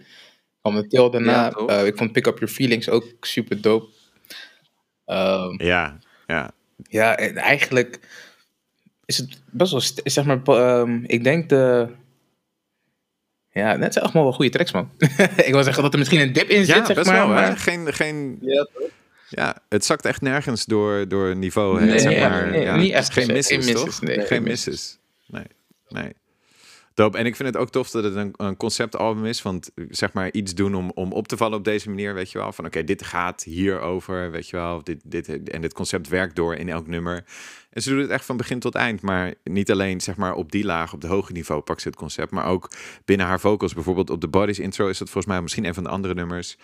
Kwam 0.62 0.76
de 0.76 0.88
til 0.88 1.10
daarna. 1.10 1.32
Ja, 1.32 1.52
eh, 1.68 1.86
ik 1.86 1.98
vond 1.98 2.12
Pick 2.12 2.26
Up 2.28 2.38
Your 2.40 2.54
Feelings 2.54 2.90
ook 2.90 3.04
super 3.22 3.62
dope. 3.62 3.88
Ehm, 5.06 5.64
Ja, 5.64 6.00
ja. 6.28 6.52
ja, 6.90 7.18
en 7.18 7.36
eigenlijk 7.38 8.00
is 9.06 9.18
het 9.18 9.42
best 9.52 9.72
wel, 9.72 9.82
zeg 10.04 10.26
maar, 10.26 10.42
ehm, 10.44 11.04
ik 11.04 11.24
denk 11.24 11.50
de... 11.50 11.88
Ja, 13.52 13.76
net 13.76 13.94
zijn 13.94 14.06
allemaal 14.06 14.24
wel 14.24 14.32
goede 14.34 14.52
tracks, 14.52 14.72
man. 14.72 14.92
ik 15.48 15.52
wil 15.52 15.64
zeggen 15.64 15.84
dat 15.84 15.94
er 15.94 16.00
misschien 16.00 16.20
een 16.20 16.34
dip 16.34 16.50
in 16.50 16.66
zit, 16.66 16.76
Ja, 16.76 16.86
zeg 16.86 16.96
best 16.96 17.08
maar. 17.10 17.28
wel. 17.28 17.36
hè? 17.36 17.42
maar 17.42 17.58
Geen, 17.58 17.94
geen, 17.94 18.38
ja, 18.42 18.68
toch? 18.74 18.90
Ja, 19.30 19.58
het 19.70 19.86
zakt 19.86 20.06
echt 20.06 20.22
nergens 20.22 20.66
door, 20.66 21.08
door 21.08 21.36
niveau. 21.36 21.80
Hè? 21.80 21.86
Nee, 21.86 22.00
zeg 22.00 22.30
maar, 22.30 22.50
nee, 22.50 22.62
ja, 22.62 22.76
niet 22.76 22.94
het 22.94 23.02
is 23.02 23.08
echt 23.08 23.14
Geen 23.14 23.34
misses, 23.34 23.66
Geen 23.66 23.74
misses, 23.74 24.00
nee, 24.00 24.26
geen 24.26 24.44
misses. 24.44 25.00
Nee, 25.28 25.46
nee. 25.90 26.14
Dope. 26.96 27.18
En 27.18 27.26
ik 27.26 27.36
vind 27.36 27.50
het 27.50 27.58
ook 27.58 27.70
tof 27.70 27.90
dat 27.90 28.04
het 28.04 28.16
een, 28.16 28.34
een 28.38 28.58
conceptalbum 28.58 29.26
is. 29.26 29.42
Want 29.42 29.72
zeg 29.90 30.14
maar 30.14 30.32
iets 30.32 30.54
doen 30.54 30.76
om, 30.76 30.92
om 30.94 31.12
op 31.12 31.28
te 31.28 31.38
vallen 31.38 31.58
op 31.58 31.64
deze 31.64 31.90
manier, 31.90 32.14
weet 32.14 32.32
je 32.32 32.38
wel. 32.38 32.52
Van 32.52 32.66
oké, 32.66 32.84
dit 32.84 33.04
gaat 33.04 33.44
hierover, 33.44 34.32
weet 34.32 34.50
je 34.50 34.58
wel. 34.58 34.84
Dit, 34.84 35.02
dit, 35.04 35.50
en 35.50 35.62
dit 35.62 35.74
concept 35.74 36.08
werkt 36.08 36.36
door 36.36 36.56
in 36.56 36.70
elk 36.70 36.88
nummer. 36.88 37.24
En 37.70 37.82
ze 37.82 37.90
doen 37.90 38.00
het 38.00 38.10
echt 38.10 38.26
van 38.26 38.38
begin 38.38 38.60
tot 38.60 38.76
eind. 38.76 39.02
Maar 39.02 39.34
niet 39.44 39.72
alleen 39.72 40.02
zeg 40.02 40.16
maar 40.16 40.34
op 40.34 40.52
die 40.52 40.66
laag, 40.66 40.94
op 40.94 41.02
de 41.02 41.08
hoge 41.08 41.32
niveau 41.32 41.62
pakt 41.62 41.82
ze 41.82 41.88
het 41.88 41.98
concept. 41.98 42.32
Maar 42.32 42.46
ook 42.46 42.72
binnen 43.06 43.28
haar 43.28 43.40
vocals. 43.40 43.74
Bijvoorbeeld 43.74 44.10
op 44.10 44.22
de 44.22 44.28
Bodies 44.28 44.60
intro 44.60 44.88
is 44.88 44.98
dat 44.98 45.10
volgens 45.10 45.34
mij 45.34 45.42
misschien 45.42 45.66
een 45.66 45.74
van 45.74 45.84
de 45.84 45.90
andere 45.90 46.14
nummers. 46.14 46.58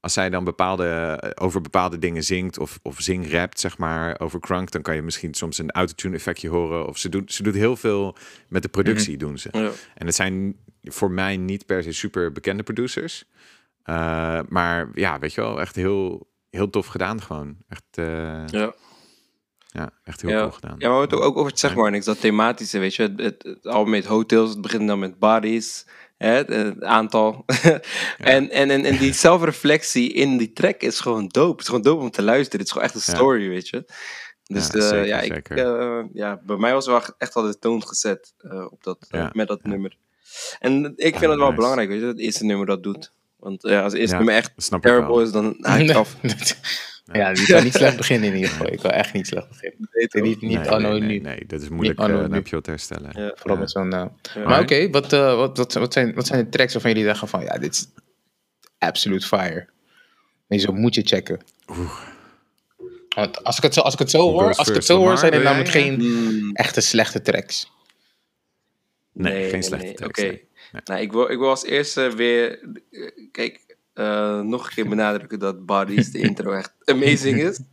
Als 0.00 0.12
zij 0.12 0.30
dan 0.30 0.44
bepaalde, 0.44 0.86
eh, 1.20 1.44
over 1.44 1.60
bepaalde 1.60 1.98
dingen 1.98 2.22
zingt 2.22 2.58
of, 2.58 2.78
of 2.82 3.00
zingrapt, 3.00 3.60
zeg 3.60 3.78
maar, 3.78 4.20
over 4.20 4.40
Crunk, 4.40 4.70
dan 4.70 4.82
kan 4.82 4.94
je 4.94 5.02
misschien 5.02 5.34
soms 5.34 5.58
een 5.58 5.70
autotune 5.70 6.16
effectje 6.16 6.48
horen. 6.48 6.86
Of 6.86 6.98
ze 6.98 7.08
doet, 7.08 7.32
ze 7.32 7.42
doet 7.42 7.54
heel 7.54 7.76
veel 7.76 8.16
met 8.48 8.62
de 8.62 8.68
productie, 8.68 9.16
doen 9.16 9.38
ze. 9.38 9.48
Ja. 9.52 9.70
En 9.94 10.06
het 10.06 10.14
zijn 10.14 10.56
voor 10.82 11.10
mij 11.10 11.36
niet 11.36 11.66
per 11.66 11.82
se 11.82 11.92
super 11.92 12.32
bekende 12.32 12.62
producers. 12.62 13.24
Uh, 13.84 14.40
maar 14.48 14.88
ja, 14.94 15.18
weet 15.18 15.34
je 15.34 15.40
wel, 15.40 15.60
echt 15.60 15.76
heel, 15.76 16.30
heel 16.50 16.70
tof 16.70 16.86
gedaan 16.86 17.22
gewoon. 17.22 17.56
Echt, 17.68 17.98
uh, 17.98 18.46
Ja. 18.46 18.74
ja, 19.66 19.90
echt 20.04 20.20
heel 20.20 20.30
ja. 20.30 20.38
cool 20.38 20.50
gedaan. 20.50 20.74
Ja, 20.78 20.88
maar 20.88 20.94
we 20.94 21.00
hebben 21.00 21.18
het 21.18 21.28
ook 21.28 21.36
over 21.36 21.50
het 21.50 21.60
zeg 21.60 21.74
maar 21.74 21.90
niks, 21.90 22.04
dat 22.04 22.20
thematische, 22.20 22.78
weet 22.78 22.94
je. 22.94 23.02
Het, 23.02 23.20
het, 23.20 23.42
het 23.42 23.66
album 23.66 23.90
met 23.90 24.04
hotels, 24.04 24.50
het 24.50 24.60
begint 24.60 24.86
dan 24.86 24.98
met 24.98 25.18
bodies, 25.18 25.86
hè, 26.18 26.30
het, 26.30 26.82
aantal. 26.82 27.44
en, 28.18 28.50
en, 28.50 28.70
en, 28.70 28.84
en 28.84 28.96
die 28.96 29.12
zelfreflectie 29.12 30.12
in 30.12 30.36
die 30.36 30.52
track 30.52 30.80
is 30.80 31.00
gewoon 31.00 31.28
dope. 31.28 31.50
Het 31.50 31.60
is 31.60 31.66
gewoon 31.66 31.82
dope 31.82 32.02
om 32.02 32.10
te 32.10 32.22
luisteren. 32.22 32.58
Het 32.58 32.66
is 32.66 32.72
gewoon 32.72 32.86
echt 32.86 32.94
een 32.94 33.02
Ja. 33.06 33.14
story, 33.18 33.48
weet 33.48 33.68
je. 33.68 33.84
Dus 34.44 34.66
Ja, 34.72 34.78
ja, 34.78 34.90
zeker, 34.92 35.06
ja, 35.06 35.20
ik, 35.20 35.48
eh, 35.48 36.00
ja, 36.12 36.40
bij 36.46 36.56
mij 36.56 36.72
was 36.72 36.86
wel 36.86 37.02
echt 37.18 37.34
al 37.34 37.42
de 37.42 37.58
toon 37.58 37.86
gezet 37.86 38.34
eh, 38.38 38.66
op 38.70 38.82
dat, 38.84 39.06
eh, 39.10 39.30
met 39.32 39.48
dat 39.48 39.62
nummer. 39.62 39.96
En 40.58 40.92
ik 40.96 41.18
vind 41.18 41.30
het 41.30 41.38
wel 41.38 41.38
nice. 41.38 41.54
belangrijk, 41.54 41.88
weet 41.88 41.98
je, 41.98 42.04
dat 42.04 42.14
het 42.14 42.24
eerste 42.24 42.44
nummer 42.44 42.66
dat 42.66 42.82
doet. 42.82 43.12
Want 43.36 43.64
als 43.64 43.92
het 43.92 44.00
eerste 44.00 44.16
nummer 44.16 44.34
echt 44.34 44.52
snap 44.56 44.82
terrible 44.82 45.22
is, 45.22 45.30
dan 45.32 45.56
haak 45.60 45.80
ik 45.80 45.94
af. 45.94 46.16
Ja, 47.12 47.32
die 47.32 47.46
kan 47.46 47.64
niet 47.64 47.74
slecht 47.74 47.96
beginnen 48.02 48.28
in 48.28 48.34
ieder 48.34 48.50
geval. 48.50 48.72
Ik 48.72 48.78
kan 48.78 48.90
echt 48.90 49.12
niet 49.12 49.26
slecht 49.26 49.48
beginnen. 49.48 49.88
Niet, 50.12 50.40
niet 50.40 50.58
nee, 50.58 50.68
anno 50.70 50.90
nee, 50.90 51.00
nee, 51.00 51.08
nu. 51.08 51.18
nee, 51.18 51.44
dat 51.46 51.62
is 51.62 51.68
moeilijk. 51.68 51.98
anno 51.98 52.14
eh, 52.16 52.20
dan 52.20 52.32
heb 52.32 52.46
je 52.46 52.54
wat 52.56 52.66
herstellen. 52.66 53.10
Ja. 53.22 53.32
Vooral 53.36 53.54
Ja. 53.56 53.60
met 53.62 53.70
zo'n... 53.70 53.92
eh, 53.92 54.04
Ja. 54.34 54.48
Maar 54.48 54.60
oké, 54.60 54.90
wat, 54.90 55.12
eh, 55.12 55.36
wat, 55.36 55.56
wat, 55.56 55.72
wat, 55.72 55.92
zijn, 55.92 56.14
wat 56.14 56.26
zijn 56.26 56.44
de 56.44 56.48
tracks 56.50 56.72
waarvan 56.72 56.90
jullie 56.90 57.06
zeggen 57.06 57.28
van... 57.28 57.42
Ja, 57.42 57.58
dit 57.58 57.72
is 57.74 57.86
absolute 58.78 59.26
fire. 59.26 59.68
Nee, 60.48 60.58
zo 60.58 60.72
moet 60.72 60.94
je 60.94 61.02
checken. 61.02 61.40
Want 63.14 63.44
als 63.44 63.56
ik 63.56 63.62
het 63.62 63.74
zo, 63.74 63.80
als 63.80 63.92
ik 63.92 63.98
het 63.98 64.10
zo 64.10 64.30
hoor, 64.30 64.54
als 64.54 64.68
ik 64.68 64.74
het 64.74 64.84
zo 64.84 64.98
hoor, 64.98 65.18
zijn 65.18 65.32
er 65.32 65.38
Wil 65.38 65.46
namelijk 65.48 65.70
geen 65.70 65.94
Hmm. 66.00 66.50
echte 66.54 66.80
slechte 66.80 67.20
tracks. 67.22 67.70
Nee, 69.12 69.48
geen 69.48 69.62
slechte 69.62 69.86
nee. 69.86 69.94
tracks, 69.94 70.18
Oké. 70.20 70.28
nee. 70.28 70.46
Nee. 70.72 70.82
Nou, 70.84 71.00
ik 71.00 71.12
wil, 71.12 71.30
ik 71.30 71.38
wil 71.38 71.48
als 71.48 71.64
eerste 71.64 72.14
weer... 72.16 72.58
eh, 72.90 73.10
Kijk, 73.32 73.67
eh, 73.98 74.40
nog 74.40 74.66
een 74.66 74.74
keer 74.74 74.88
benadrukken 74.88 75.38
dat 75.38 75.66
Bodies, 75.66 76.10
de 76.10 76.18
intro, 76.18 76.52
echt 76.52 76.72
amazing 76.84 77.42
is. 77.42 77.60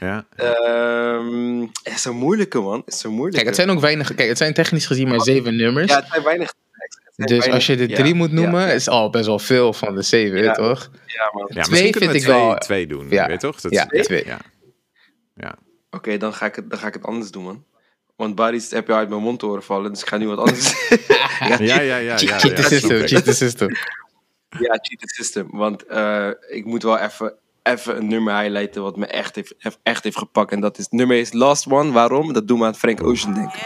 Ja. 0.00 0.26
Ehm 0.36 1.60
het 1.82 1.94
is 1.94 2.04
een 2.04 2.16
moeilijke, 2.16 2.60
man. 2.60 2.82
Het 2.84 2.94
is 2.94 3.02
een 3.02 3.10
moeilijke. 3.10 3.36
Kijk, 3.36 3.46
het 3.46 3.56
zijn 3.56 3.70
ook 3.76 3.80
weinig. 3.80 4.14
Kijk, 4.14 4.28
het 4.28 4.38
zijn 4.38 4.54
technisch 4.54 4.86
gezien 4.86 5.08
maar 5.08 5.20
zeven 5.20 5.56
nummers. 5.56 5.90
Ja, 5.92 5.96
het 5.98 6.08
zijn 6.10 6.22
weinig 6.22 6.54
tracks. 6.72 6.96
Het 7.04 7.14
zijn 7.14 7.28
dus 7.28 7.38
weinig- 7.38 7.54
als 7.54 7.66
je 7.66 7.76
de 7.76 7.88
ja, 7.88 7.96
drie 7.96 8.14
moet 8.14 8.32
noemen, 8.32 8.60
Ja, 8.60 8.66
is 8.72 8.88
al 8.88 9.10
best 9.10 9.26
wel 9.26 9.38
veel 9.38 9.72
van 9.72 9.94
de 9.94 10.02
zeven, 10.02 10.42
Ja. 10.42 10.52
toch? 10.52 10.90
ja, 11.06 11.30
man. 11.32 11.46
Ja, 11.48 11.62
Twee 11.62 11.70
misschien 11.70 11.90
kunnen 11.90 12.10
vind 12.10 12.24
we 12.24 12.30
ik 12.30 12.34
twee, 12.36 12.46
wel- 12.48 12.58
twee 12.58 12.86
doen, 12.86 13.08
Ja. 13.10 13.26
weet 13.26 13.40
je 13.40 13.46
toch? 13.46 13.60
Dat 13.60 13.72
Ja, 13.72 13.90
is- 13.90 14.06
twee. 14.06 14.24
Ja. 14.26 14.38
ja. 15.34 15.54
Oké, 15.90 16.16
dan, 16.16 16.34
ga 16.34 16.46
ik 16.46 16.54
het- 16.56 16.70
dan 16.70 16.78
ga 16.78 16.86
ik 16.86 16.94
het 16.94 17.04
anders 17.04 17.30
doen, 17.30 17.42
man. 17.44 17.64
Want 18.16 18.34
Barry's 18.34 18.70
heb 18.70 18.86
je 18.86 18.92
uit 18.94 19.08
mijn 19.08 19.22
mond 19.22 19.40
horen 19.40 19.62
vallen, 19.62 19.92
dus 19.92 20.00
ik 20.02 20.08
ga 20.08 20.16
nu 20.16 20.26
wat 20.26 20.38
anders. 20.38 20.72
ja, 21.38 21.46
Ja, 21.48 21.56
ja, 21.58 21.80
ja. 21.80 21.96
ja, 21.96 22.16
cheat 22.16 22.42
ja, 22.42 22.48
the 22.48 22.62
ja, 22.62 22.68
system, 22.68 23.06
cheat 23.06 23.24
the 23.24 23.34
system. 23.34 23.68
Ja, 24.50 24.78
cheat 24.80 25.00
the 25.00 25.08
system. 25.08 25.48
Want 25.50 25.86
eh, 25.86 26.28
ik 26.48 26.64
moet 26.64 26.82
wel 26.82 26.98
even, 26.98 27.34
even 27.62 27.96
een 27.96 28.08
nummer 28.08 28.38
highlighten 28.38 28.82
wat 28.82 28.96
me 28.96 29.06
echt 29.06 29.34
heeft, 29.34 29.54
echt 29.82 30.04
heeft 30.04 30.18
gepakt. 30.18 30.52
En 30.52 30.60
dat 30.60 30.78
is, 30.78 30.84
het 30.84 30.92
nummer 30.92 31.16
is 31.16 31.32
Last 31.32 31.66
One. 31.70 31.92
Waarom? 31.92 32.32
Dat 32.32 32.48
doet 32.48 32.58
me 32.58 32.66
aan 32.66 32.74
Frank 32.74 33.02
Ocean 33.02 33.34
denken. 33.34 33.60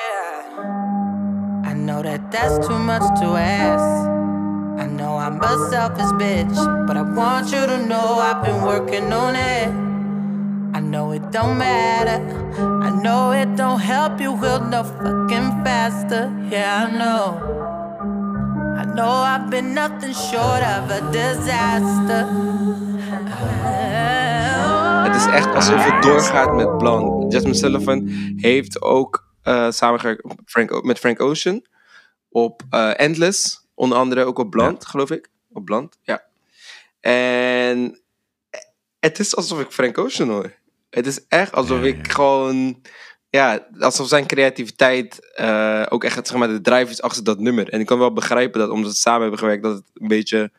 I 1.71 1.75
know 1.75 2.03
that 2.03 2.31
that's 2.31 2.67
too 2.67 2.79
much 2.79 3.21
to 3.21 3.37
ask. 3.37 4.09
I 4.79 4.87
know 4.87 5.19
I'm 5.19 5.41
a 5.43 5.69
selfish 5.71 6.13
bitch, 6.19 6.87
but 6.87 6.97
I 6.97 7.03
want 7.03 7.51
you 7.51 7.67
to 7.67 7.77
know 7.87 8.19
I've 8.21 8.43
been 8.43 8.63
working 8.63 9.13
on 9.13 9.35
it. 9.35 9.69
I 10.75 10.81
know 10.81 11.13
it 11.13 11.33
don't 11.33 11.57
matter. 11.57 12.21
I 12.83 12.91
know 12.91 13.33
it 13.33 13.57
don't 13.57 13.81
help 13.81 14.21
you 14.21 14.37
heal 14.37 14.61
no 14.61 14.83
fucking 14.83 15.65
faster. 15.65 16.33
Yeah, 16.51 16.89
I 16.89 16.97
know. 16.97 17.52
I 18.81 18.85
know 18.85 19.23
I've 19.23 19.49
been 19.51 19.73
nothing 19.75 20.15
short 20.15 20.63
of 20.63 20.91
a 20.91 21.01
disaster. 21.11 22.27
Het 25.05 25.15
is 25.17 25.27
echt 25.27 25.55
alsof 25.55 25.85
het 25.85 26.03
doorgaat 26.03 26.55
met 26.55 26.79
Blonde. 26.79 27.35
Jasmine 27.35 27.55
Sullivan 27.57 28.09
heeft 28.37 28.83
ook 28.83 29.31
eh 29.43 29.71
samengewerkt 29.71 30.25
met 30.25 30.39
Frank, 30.45 30.83
met 30.83 30.99
Frank 30.99 31.21
Ocean 31.21 31.67
op 32.29 32.63
eh, 32.71 33.01
Endless. 33.01 33.67
Onder 33.75 33.99
andere 33.99 34.25
ook 34.25 34.39
op 34.39 34.51
Blonde, 34.51 34.87
geloof 34.87 35.11
ik. 35.11 35.29
Op 35.53 35.65
Blonde, 35.65 35.93
ja. 36.03 36.23
En 37.01 38.01
het 39.01 39.19
is 39.19 39.37
alsof 39.37 39.61
ik 39.61 39.71
Frank 39.71 39.99
Ocean 39.99 40.29
hoor. 40.29 40.53
Het 40.91 41.07
is 41.07 41.27
echt 41.29 41.53
alsof 41.53 41.81
Ja, 41.81 41.87
ik 41.87 42.13
gewoon... 42.13 42.83
Ja, 43.33 43.67
alsof 43.79 44.09
zijn 44.09 44.27
creativiteit 44.27 45.33
eh, 45.35 45.87
ook 45.89 46.05
echt 46.05 46.27
zeg 46.29 46.37
maar, 46.39 46.49
de 46.49 46.61
drive 46.61 46.91
is 46.91 47.03
achter 47.03 47.25
dat 47.25 47.39
nummer. 47.39 47.69
En 47.69 47.81
ik 47.81 47.87
kan 47.87 47.99
wel 47.99 48.13
begrijpen 48.13 48.61
dat 48.61 48.71
omdat 48.71 48.93
ze 48.95 49.01
samen 49.01 49.21
hebben 49.21 49.39
gewerkt, 49.39 49.63
dat 49.63 49.75
het 49.77 49.85
een 49.95 50.09
beetje 50.09 50.51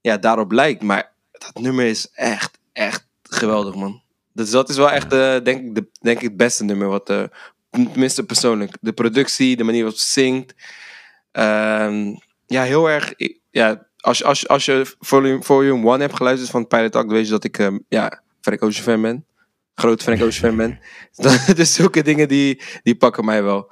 ja, 0.00 0.16
daarop 0.16 0.52
lijkt. 0.52 0.82
Maar 0.82 1.12
dat 1.32 1.62
nummer 1.62 1.84
is 1.86 2.10
echt, 2.12 2.58
echt 2.72 3.06
geweldig, 3.22 3.74
man. 3.74 4.02
Dus 4.32 4.50
dat 4.50 4.68
is 4.68 4.76
wel 4.76 4.90
echt, 4.90 5.12
eh, 5.12 5.36
denk, 5.42 5.64
ik, 5.66 5.74
de, 5.74 5.86
denk 6.00 6.16
ik, 6.16 6.22
het 6.28 6.36
beste 6.36 6.64
nummer. 6.64 6.88
Wat, 6.88 7.10
eh, 7.10 7.22
tenminste 7.70 8.24
persoonlijk. 8.26 8.76
De 8.80 8.92
productie, 8.92 9.56
de 9.56 9.64
manier 9.64 9.82
waarop 9.82 10.00
ze 10.00 10.10
zingt. 10.10 10.54
Ehm, 11.32 12.14
ja, 12.46 12.62
heel 12.62 12.90
erg. 12.90 13.12
Ja, 13.50 13.86
als, 14.00 14.18
je- 14.18 14.24
als, 14.24 14.48
als 14.48 14.64
je 14.64 14.94
Volume, 15.00 15.42
volume 15.42 15.90
1 15.92 16.00
hebt 16.00 16.16
geluisterd 16.16 16.50
van 16.50 16.66
Pilot 16.66 16.92
dan 16.92 17.08
weet 17.08 17.24
je 17.24 17.30
dat 17.30 17.44
ik 17.44 17.58
ehm, 17.58 17.78
ja, 17.88 18.22
Frank 18.40 18.62
Ocean 18.62 18.84
fan 18.84 19.02
ben. 19.02 19.26
Groot 19.76 20.02
Frank 20.02 20.22
Ocean 20.22 20.32
fan 20.32 20.56
ben. 20.56 20.80
dus 21.56 21.74
zulke 21.74 22.02
dingen 22.02 22.28
die, 22.28 22.62
die 22.82 22.96
pakken 22.96 23.24
mij 23.24 23.42
wel. 23.42 23.70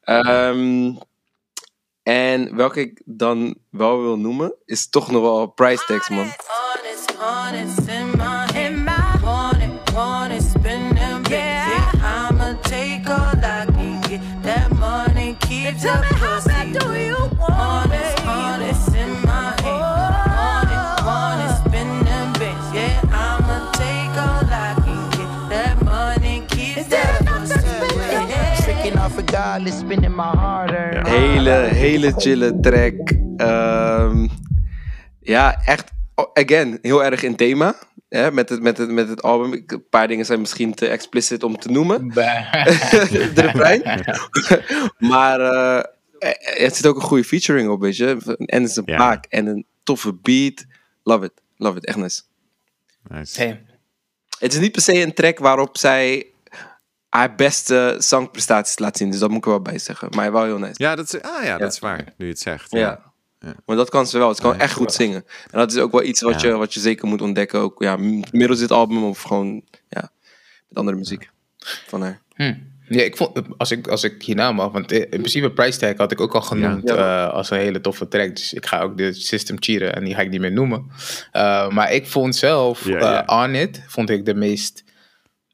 Ehm, 0.00 0.94
en 2.02 2.56
welke 2.56 2.80
ik 2.80 3.02
dan 3.04 3.58
wel 3.70 4.00
wil 4.00 4.18
noemen, 4.18 4.54
is 4.64 4.88
toch 4.88 5.10
nog 5.10 5.22
wel 5.22 5.46
Price 5.46 5.84
Tags, 5.86 6.08
man. 6.08 6.26
Honest, 6.26 7.14
honest 7.18 7.81
Hele, 31.08 31.50
hele 31.50 32.12
chille 32.16 32.60
track. 32.60 33.10
Ehm, 33.36 34.28
ja, 35.20 35.60
echt, 35.64 35.90
oh, 36.14 36.30
again, 36.32 36.78
heel 36.82 37.04
erg 37.04 37.22
in 37.22 37.36
thema. 37.36 37.74
Hè, 38.08 38.32
met, 38.32 38.48
het, 38.48 38.62
met, 38.62 38.78
het, 38.78 38.90
met 38.90 39.08
het 39.08 39.22
album. 39.22 39.52
Ik- 39.52 39.72
Een 39.72 39.88
paar 39.90 40.08
dingen 40.08 40.24
zijn 40.24 40.40
misschien 40.40 40.74
te 40.74 40.88
explicit 40.88 41.42
om 41.42 41.58
te 41.58 41.70
noemen. 41.70 42.08
de 42.14 43.32
refrein. 43.34 43.82
maar 44.98 45.40
eh, 45.40 45.78
eh, 46.18 46.62
het 46.64 46.76
zit 46.76 46.86
ook 46.86 46.96
een 46.96 47.02
goede 47.02 47.24
featuring 47.24 47.68
op, 47.68 47.80
weet 47.80 47.96
je. 47.96 48.06
En 48.38 48.60
het 48.62 48.70
is 48.70 48.76
een 48.76 48.82
Ja. 48.86 48.96
paak 48.96 49.24
en 49.28 49.46
een 49.46 49.66
toffe 49.82 50.12
beat. 50.14 50.64
Love 51.02 51.24
it. 51.24 51.32
Love 51.56 51.76
it. 51.76 51.84
Echt 51.86 51.96
nice. 51.96 52.22
Nice. 53.08 53.40
Hey. 53.42 53.62
Het 54.38 54.52
is 54.52 54.58
niet 54.58 54.72
per 54.72 54.82
se 54.82 55.02
een 55.02 55.14
track 55.14 55.38
waarop 55.38 55.78
zij 55.78 56.26
haar 57.12 57.34
beste 57.34 57.94
zangprestaties 57.98 58.78
laat 58.78 58.96
zien. 58.96 59.10
Dus 59.10 59.20
dat 59.20 59.28
moet 59.28 59.38
ik 59.38 59.44
er 59.44 59.50
wel 59.50 59.60
bij 59.62 59.78
zeggen. 59.78 60.08
Maar 60.16 60.32
wel 60.32 60.44
heel 60.44 60.58
nice. 60.58 60.74
Ja, 60.76 60.94
dat 60.96 61.14
is, 61.14 61.22
ah, 61.22 61.44
ja, 61.44 61.58
dat 61.58 61.72
is 61.72 61.78
waar, 61.78 62.04
nu 62.16 62.24
je 62.26 62.30
het 62.32 62.40
zegt. 62.40 62.70
Ja. 62.70 63.00
Ja. 63.40 63.54
Maar 63.66 63.76
dat 63.76 63.90
kan 63.90 64.06
ze 64.06 64.18
wel. 64.18 64.34
Ze 64.34 64.40
kan 64.42 64.52
Ja, 64.52 64.58
echt 64.58 64.72
goed 64.74 64.92
zingen. 64.92 65.24
En 65.50 65.58
dat 65.58 65.72
is 65.72 65.78
ook 65.78 65.92
wel 65.92 66.02
iets 66.02 66.20
wat, 66.20 66.40
Ja. 66.40 66.48
je, 66.48 66.54
wat 66.56 66.74
je 66.74 66.80
zeker 66.80 67.08
moet 67.08 67.22
ontdekken. 67.22 67.60
Ook 67.60 67.82
ja, 67.82 67.96
middels 68.30 68.58
dit 68.58 68.70
album 68.70 69.04
of 69.04 69.22
gewoon 69.22 69.62
ja, 69.88 70.10
met 70.68 70.78
andere 70.78 70.96
muziek 70.96 71.30
van 71.86 72.02
haar. 72.02 72.20
Hm. 72.34 72.54
Ja, 72.88 73.02
ik 73.02 73.16
vond, 73.16 73.40
als 73.58 73.70
ik, 73.70 73.86
als 73.88 74.04
ik 74.04 74.22
hierna 74.22 74.52
mag, 74.52 74.72
want 74.72 74.92
in 74.92 75.08
principe 75.08 75.50
Price 75.50 75.78
Tag 75.78 75.96
had 75.96 76.12
ik 76.12 76.20
ook 76.20 76.34
al 76.34 76.40
genoemd 76.42 76.88
Ja. 76.88 77.26
eh, 77.28 77.34
als 77.34 77.50
een 77.50 77.58
hele 77.58 77.80
toffe 77.80 78.08
track. 78.08 78.36
Dus 78.36 78.52
ik 78.52 78.66
ga 78.66 78.80
ook 78.80 78.96
de 78.96 79.12
system 79.12 79.56
cheeren 79.60 79.94
en 79.94 80.04
die 80.04 80.14
ga 80.14 80.20
ik 80.20 80.30
niet 80.30 80.40
meer 80.40 80.52
noemen. 80.52 80.90
Eh, 81.32 81.68
maar 81.68 81.92
ik 81.92 82.06
vond 82.06 82.36
zelf, 82.36 82.84
Ja, 82.84 82.94
eh, 82.96 83.00
ja. 83.26 83.44
On 83.44 83.54
It, 83.54 83.84
vond 83.88 84.10
ik 84.10 84.24
de 84.24 84.34
meest 84.34 84.84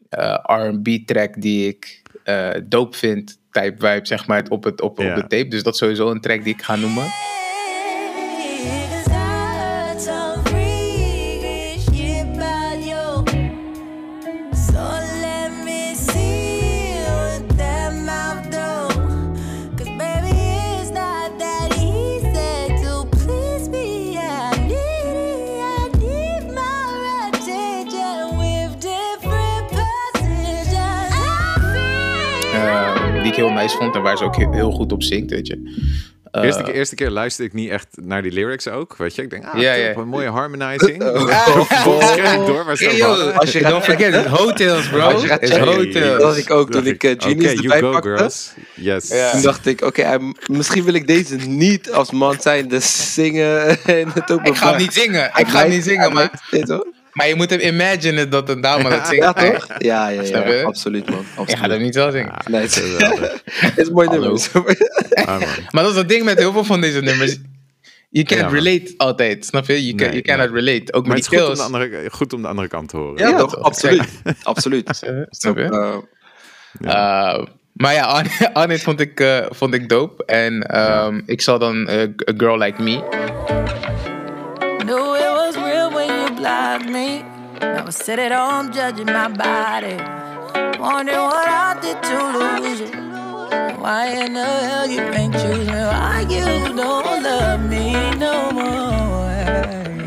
eh, 0.08 0.38
R&B 0.42 0.88
track 1.06 1.40
die 1.40 1.68
ik 1.68 2.02
eh 2.24 2.50
dope 2.64 2.96
vind. 2.96 3.38
Type 3.50 3.74
vibe, 3.76 4.06
zeg 4.06 4.26
maar, 4.26 4.44
op, 4.48 4.64
het, 4.64 4.80
op, 4.80 4.98
op 4.98 5.14
de 5.14 5.26
tape. 5.28 5.48
Dus 5.48 5.62
dat 5.62 5.72
is 5.72 5.78
sowieso 5.78 6.10
een 6.10 6.20
track 6.20 6.44
die 6.44 6.54
ik 6.54 6.62
ga 6.62 6.76
noemen. 6.76 7.06
Heel 33.38 33.50
nice 33.50 33.76
vond 33.76 33.94
en 33.94 34.02
waar 34.02 34.16
ze 34.16 34.24
ook 34.24 34.36
heel, 34.36 34.52
heel 34.52 34.70
goed 34.70 34.92
op 34.92 35.02
zingt, 35.02 35.30
weet 35.30 35.46
je. 35.46 35.86
Eh, 36.30 36.42
Eerste, 36.42 36.62
keer, 36.62 36.74
eerste 36.74 36.94
keer 36.94 37.10
luisterde 37.10 37.50
ik 37.50 37.56
niet 37.56 37.70
echt 37.70 37.86
naar 38.02 38.22
die 38.22 38.32
lyrics 38.32 38.68
ook, 38.68 38.96
weet 38.96 39.14
je. 39.14 39.22
Ik 39.22 39.30
denk, 39.30 39.44
ah, 39.44 39.60
Ja, 39.60 39.74
top, 39.74 39.82
ja. 39.82 39.96
een 39.96 40.08
mooie 40.08 40.28
harmonizing. 40.28 41.02
Vervolgens 41.68 42.12
kreeg 42.12 42.32
ik 42.32 42.46
door, 42.46 42.64
waar 42.64 42.66
Hey, 42.66 42.76
staat 42.76 42.96
yo, 42.96 43.16
dat? 43.24 43.34
Als 43.34 43.52
je 43.52 43.58
gaat- 43.60 43.86
it's 43.88 44.26
hotels, 44.26 44.88
bro. 44.88 45.00
Als 45.00 45.22
je 45.22 45.28
gaat 45.28 45.42
It's 45.42 45.50
checken. 45.52 45.66
hotels. 45.74 45.94
Dat 46.18 46.22
had 46.22 46.36
ik 46.36 46.50
ook 46.50 46.70
toen 46.70 46.86
ik 46.86 47.04
eh, 47.04 47.14
Genius 47.18 47.52
Oké, 47.52 47.62
erbij 47.62 47.78
you 47.80 47.80
go 47.80 47.90
pakte. 47.90 48.08
girls. 48.16 48.52
Yes. 48.74 49.30
Toen 49.32 49.42
dacht 49.42 49.66
ik, 49.66 49.80
oké, 49.82 50.18
misschien 50.50 50.84
wil 50.84 50.94
ik 50.94 51.06
deze 51.06 51.34
niet 51.36 51.92
als 51.92 52.10
man 52.10 52.36
zijn, 52.40 52.68
dus 52.68 53.14
zingen 53.14 53.66
en 53.84 54.08
het 54.14 54.30
ook 54.32 54.46
Ik 54.46 54.56
ga 54.56 54.68
hem 54.70 54.78
niet 54.78 54.92
zingen. 54.92 55.30
Ik 55.36 55.48
ga 55.48 55.58
hem 55.60 55.70
niet 55.70 55.84
zingen, 55.84 56.12
maar, 56.12 56.30
maar 57.18 57.28
je 57.28 57.34
moet 57.34 57.50
hem 57.50 57.60
imaginen 57.60 58.30
dat 58.30 58.48
een 58.48 58.60
dame 58.60 58.88
dat 58.90 59.06
zingt. 59.08 59.24
Ja, 59.24 59.32
hè? 59.36 59.52
toch? 59.52 59.66
Ja, 59.78 60.08
ja, 60.08 60.24
Snap 60.24 60.46
ja, 60.46 60.52
je? 60.52 60.64
absoluut, 60.64 61.10
man. 61.10 61.18
Je 61.18 61.24
gaat 61.26 61.38
Absoluut. 61.38 61.70
hem 61.70 61.82
niet 61.82 61.94
zo 61.94 62.10
zingen. 62.10 62.32
Nee, 62.50 62.60
het 62.66 62.76
is, 62.76 62.92
het 63.60 63.78
is 63.78 63.86
een 63.86 63.92
mooi 63.92 64.08
nummer. 64.08 64.30
Ah. 65.24 65.40
Maar 65.70 65.82
dat 65.82 65.90
is 65.92 65.96
het 65.98 66.08
ding 66.08 66.24
met 66.24 66.38
heel 66.38 66.52
veel 66.52 66.64
van 66.64 66.80
deze 66.80 67.00
nummers. 67.00 67.36
You 68.10 68.24
can't 68.26 68.40
Ja, 68.40 68.48
relate 68.48 68.94
altijd, 68.96 69.46
snap 69.46 69.66
je? 69.66 69.84
You, 69.84 69.94
can, 69.96 70.06
Nee, 70.10 70.22
you 70.22 70.22
cannot 70.22 70.54
relate. 70.54 70.92
Ook 70.92 71.06
Maar 71.06 71.14
met 71.16 71.24
het 71.24 71.30
die 71.34 71.40
is 71.40 71.46
goed 71.48 71.58
om, 71.58 71.64
andere, 71.64 72.08
goed 72.10 72.32
om 72.32 72.42
de 72.42 72.48
andere 72.48 72.68
kant 72.68 72.88
te 72.88 72.96
horen. 72.96 73.18
Ja, 73.18 73.28
Ja, 73.28 73.36
toch? 73.36 73.56
Absoluut. 73.56 74.08
Absoluut. 74.42 75.02
Eh, 75.02 75.10
Snap 75.28 75.56
je? 75.56 75.62
Eh, 75.64 75.96
Uh, 76.80 77.44
maar 77.72 77.92
ja, 77.94 78.24
On- 78.52 78.70
It 78.70 78.82
vond 78.82 79.00
ik, 79.00 79.20
eh, 79.20 79.46
vond 79.50 79.74
ik 79.74 79.88
dope. 79.88 80.24
En 80.24 80.62
ehm, 80.62 81.20
ik 81.26 81.40
zal 81.40 81.58
dan 81.58 81.88
eh, 81.88 82.00
A 82.02 82.32
Girl 82.36 82.58
Like 82.58 82.82
Me. 82.82 83.02
love 86.78 86.90
me. 86.90 87.24
I 87.60 87.82
was 87.82 87.96
sitting 87.96 88.26
at 88.26 88.32
home 88.32 88.72
judging 88.72 89.06
my 89.06 89.28
body. 89.28 89.96
Wondering 90.78 91.18
what 91.18 91.48
I 91.48 91.78
did 91.80 92.02
to 92.02 92.18
lose 92.38 92.80
you. 92.80 93.80
Why 93.80 94.06
in 94.08 94.34
the 94.34 94.44
hell 94.44 94.88
you 94.88 95.02
ain't 95.02 95.34
choosing? 95.34 95.72
Why 95.72 96.26
you 96.28 96.44
don't 96.76 97.22
love 97.22 97.60
me 97.68 97.92
no 98.16 98.50
more? 98.52 99.38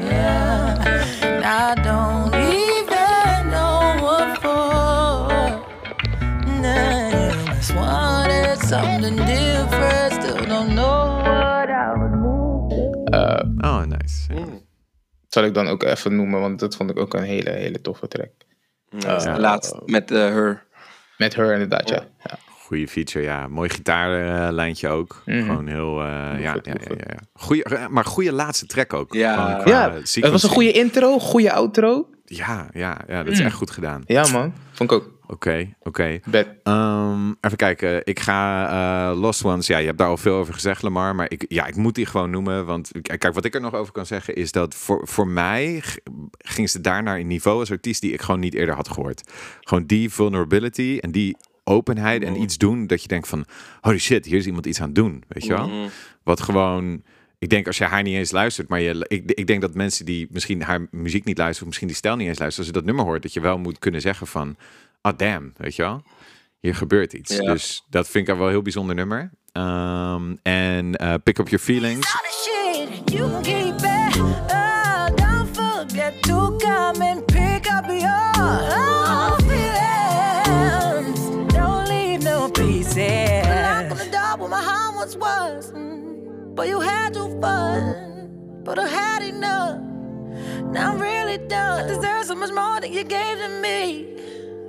Yeah. 0.08 0.84
And 1.22 1.44
I 1.44 1.76
don't 1.76 2.34
even 2.36 3.50
know 3.52 3.98
what 4.06 4.42
for. 4.42 5.28
Nah, 6.62 7.54
just 7.56 7.76
wanted 7.76 8.60
something 8.60 9.18
different. 9.18 10.14
Still 10.14 10.46
don't 10.46 10.76
know 10.76 11.20
what 11.26 11.70
I 11.70 11.94
was 11.98 12.12
moving. 12.14 13.14
Uh, 13.14 13.44
oh, 13.64 13.86
nice. 13.86 14.28
Mm. 14.30 14.62
Zal 15.34 15.44
ik 15.44 15.54
dan 15.54 15.68
ook 15.68 15.84
even 15.84 16.16
noemen, 16.16 16.40
want 16.40 16.60
dat 16.60 16.76
vond 16.76 16.90
ik 16.90 17.00
ook 17.00 17.14
een 17.14 17.24
hele, 17.24 17.50
hele 17.50 17.82
toffe 17.82 18.08
track. 18.08 18.30
Ja. 18.98 19.40
Laatst 19.40 19.76
met 19.86 20.12
eh, 20.12 20.18
Her. 20.18 20.64
Met 21.18 21.36
her 21.36 21.54
inderdaad, 21.54 21.90
ja. 21.90 22.04
ja. 22.24 22.38
Goeie 22.50 22.88
feature, 22.88 23.24
ja. 23.26 23.48
Mooi 23.48 23.70
gitaarlijntje 23.70 24.88
ook. 24.90 25.22
Mhm. 25.26 25.40
Gewoon 25.46 25.68
heel, 25.68 26.02
eh, 26.02 26.08
ja, 26.08 26.36
ja, 26.38 26.54
ja, 26.64 26.74
ja, 26.88 26.96
ja. 26.98 27.20
Goeie, 27.34 27.64
eh, 27.64 27.88
maar 27.88 28.06
goede 28.06 28.34
laatste 28.34 28.66
track 28.66 28.94
ook. 28.94 29.14
Ja. 29.14 29.60
Qua 29.64 29.72
Ja, 29.72 29.92
het 29.94 30.30
was 30.32 30.44
een 30.44 30.50
goede 30.50 30.72
intro, 30.72 31.20
goede 31.20 31.52
outro. 31.54 32.10
Ja, 32.26 32.70
ja, 32.74 33.02
ja, 33.08 33.24
dat 33.24 33.34
is 33.34 33.40
Mm. 33.40 33.46
echt 33.46 33.56
goed 33.56 33.72
gedaan. 33.72 34.02
Ja 34.06 34.28
man, 34.32 34.54
vond 34.72 34.92
ik 34.92 34.98
ook. 34.98 35.10
Oké, 35.32 35.74
oké. 35.80 36.20
Ehm, 36.64 37.28
even 37.42 37.58
kijken. 37.58 38.02
Ik 38.06 38.20
ga 38.20 38.68
eh, 39.12 39.20
Lost 39.20 39.44
Ones. 39.44 39.68
Ja, 39.68 39.78
je 39.78 39.86
hebt 39.86 39.98
daar 39.98 40.08
al 40.08 40.18
veel 40.18 40.36
over 40.36 40.54
gezegd, 40.54 40.82
Lamar. 40.82 41.16
Maar 41.16 41.32
ik, 41.32 41.46
ja, 41.48 41.66
ik 41.66 41.76
moet 41.76 41.96
die 41.96 42.06
gewoon 42.06 42.30
noemen. 42.30 42.66
Want 42.66 42.92
k- 43.02 43.20
kijk, 43.20 43.34
wat 43.34 43.46
ik 43.46 43.56
er 43.56 43.62
nog 43.62 43.74
over 43.74 43.94
kan 43.94 44.06
zeggen 44.06 44.36
is 44.36 44.52
dat 44.52 44.76
voor, 44.76 45.08
voor 45.08 45.28
mij 45.28 45.84
ging 46.38 46.70
ze 46.70 46.82
daar 46.82 47.04
naar 47.04 47.20
een 47.20 47.28
niveau 47.28 47.60
als 47.60 47.72
artiest 47.72 48.02
die 48.02 48.12
ik 48.14 48.22
gewoon 48.22 48.40
niet 48.40 48.54
eerder 48.54 48.76
had 48.76 48.90
gehoord. 48.90 49.32
Gewoon 49.62 49.86
die 49.86 50.10
vulnerability 50.10 50.98
en 51.02 51.12
die 51.12 51.38
openheid 51.64 52.24
en 52.24 52.42
iets 52.42 52.58
doen 52.58 52.88
dat 52.88 53.02
je 53.02 53.08
denkt 53.08 53.28
van, 53.28 53.46
holy 53.82 53.98
shit, 54.00 54.26
hier 54.26 54.38
is 54.38 54.46
iemand 54.46 54.66
iets 54.66 54.80
aan 54.80 54.86
het 54.86 54.96
doen, 54.96 55.24
weet 55.28 55.44
je 55.46 55.54
wel? 55.54 55.68
Mhm. 55.68 55.88
Wat 56.24 56.42
gewoon, 56.42 57.04
ik 57.40 57.50
denk 57.50 57.68
als 57.68 57.78
je 57.78 57.84
haar 57.84 58.04
niet 58.04 58.16
eens 58.16 58.32
luistert, 58.32 58.68
maar 58.68 58.80
je, 58.82 59.06
ik, 59.08 59.32
ik 59.32 59.48
denk 59.48 59.62
dat 59.62 59.74
mensen 59.74 60.06
die 60.06 60.28
misschien 60.32 60.62
haar 60.62 60.88
muziek 60.92 61.24
niet 61.26 61.38
luisteren, 61.38 61.62
of 61.62 61.68
misschien 61.68 61.88
die 61.88 61.96
stijl 61.98 62.16
niet 62.16 62.28
eens 62.28 62.40
luisteren, 62.40 62.66
als 62.68 62.76
je 62.76 62.82
dat 62.82 62.88
nummer 62.96 63.06
hoort, 63.12 63.22
dat 63.22 63.34
je 63.34 63.40
wel 63.40 63.58
moet 63.58 63.80
kunnen 63.80 64.02
zeggen 64.02 64.28
van, 64.28 64.56
ah 65.02 65.18
damn, 65.18 65.54
weet 65.58 65.76
je 65.76 65.82
wel? 65.82 66.04
Hier 66.60 66.76
gebeurt 66.76 67.14
iets. 67.14 67.36
Ja. 67.36 67.54
Dus 67.54 67.86
dat 67.90 68.08
vind 68.08 68.28
ik 68.28 68.36
wel 68.36 68.46
een 68.46 68.52
heel 68.52 68.62
bijzonder 68.62 68.96
nummer. 68.96 69.32
Ehm, 69.52 70.36
en 70.42 70.96
eh, 70.96 71.14
Pick 71.24 71.38
Up 71.38 71.50
Your 71.50 71.64
Feelings. 71.64 72.16
Your 73.06 73.42
But 86.62 86.68
you 86.68 86.80
had 86.80 87.14
too 87.16 87.28
fun. 87.42 88.62
But 88.64 88.78
I 88.78 88.88
had 88.88 89.24
enough. 89.24 89.80
Now 90.72 90.94
I'm 90.94 91.02
really 91.02 91.40
done. 91.48 91.86
I 91.86 91.88
deserve 91.88 92.26
so 92.26 92.36
much 92.36 92.52
more 92.52 92.80
than 92.80 92.94
you 92.94 93.04
gave 93.04 93.40
to 93.40 93.50
me. 93.62 94.06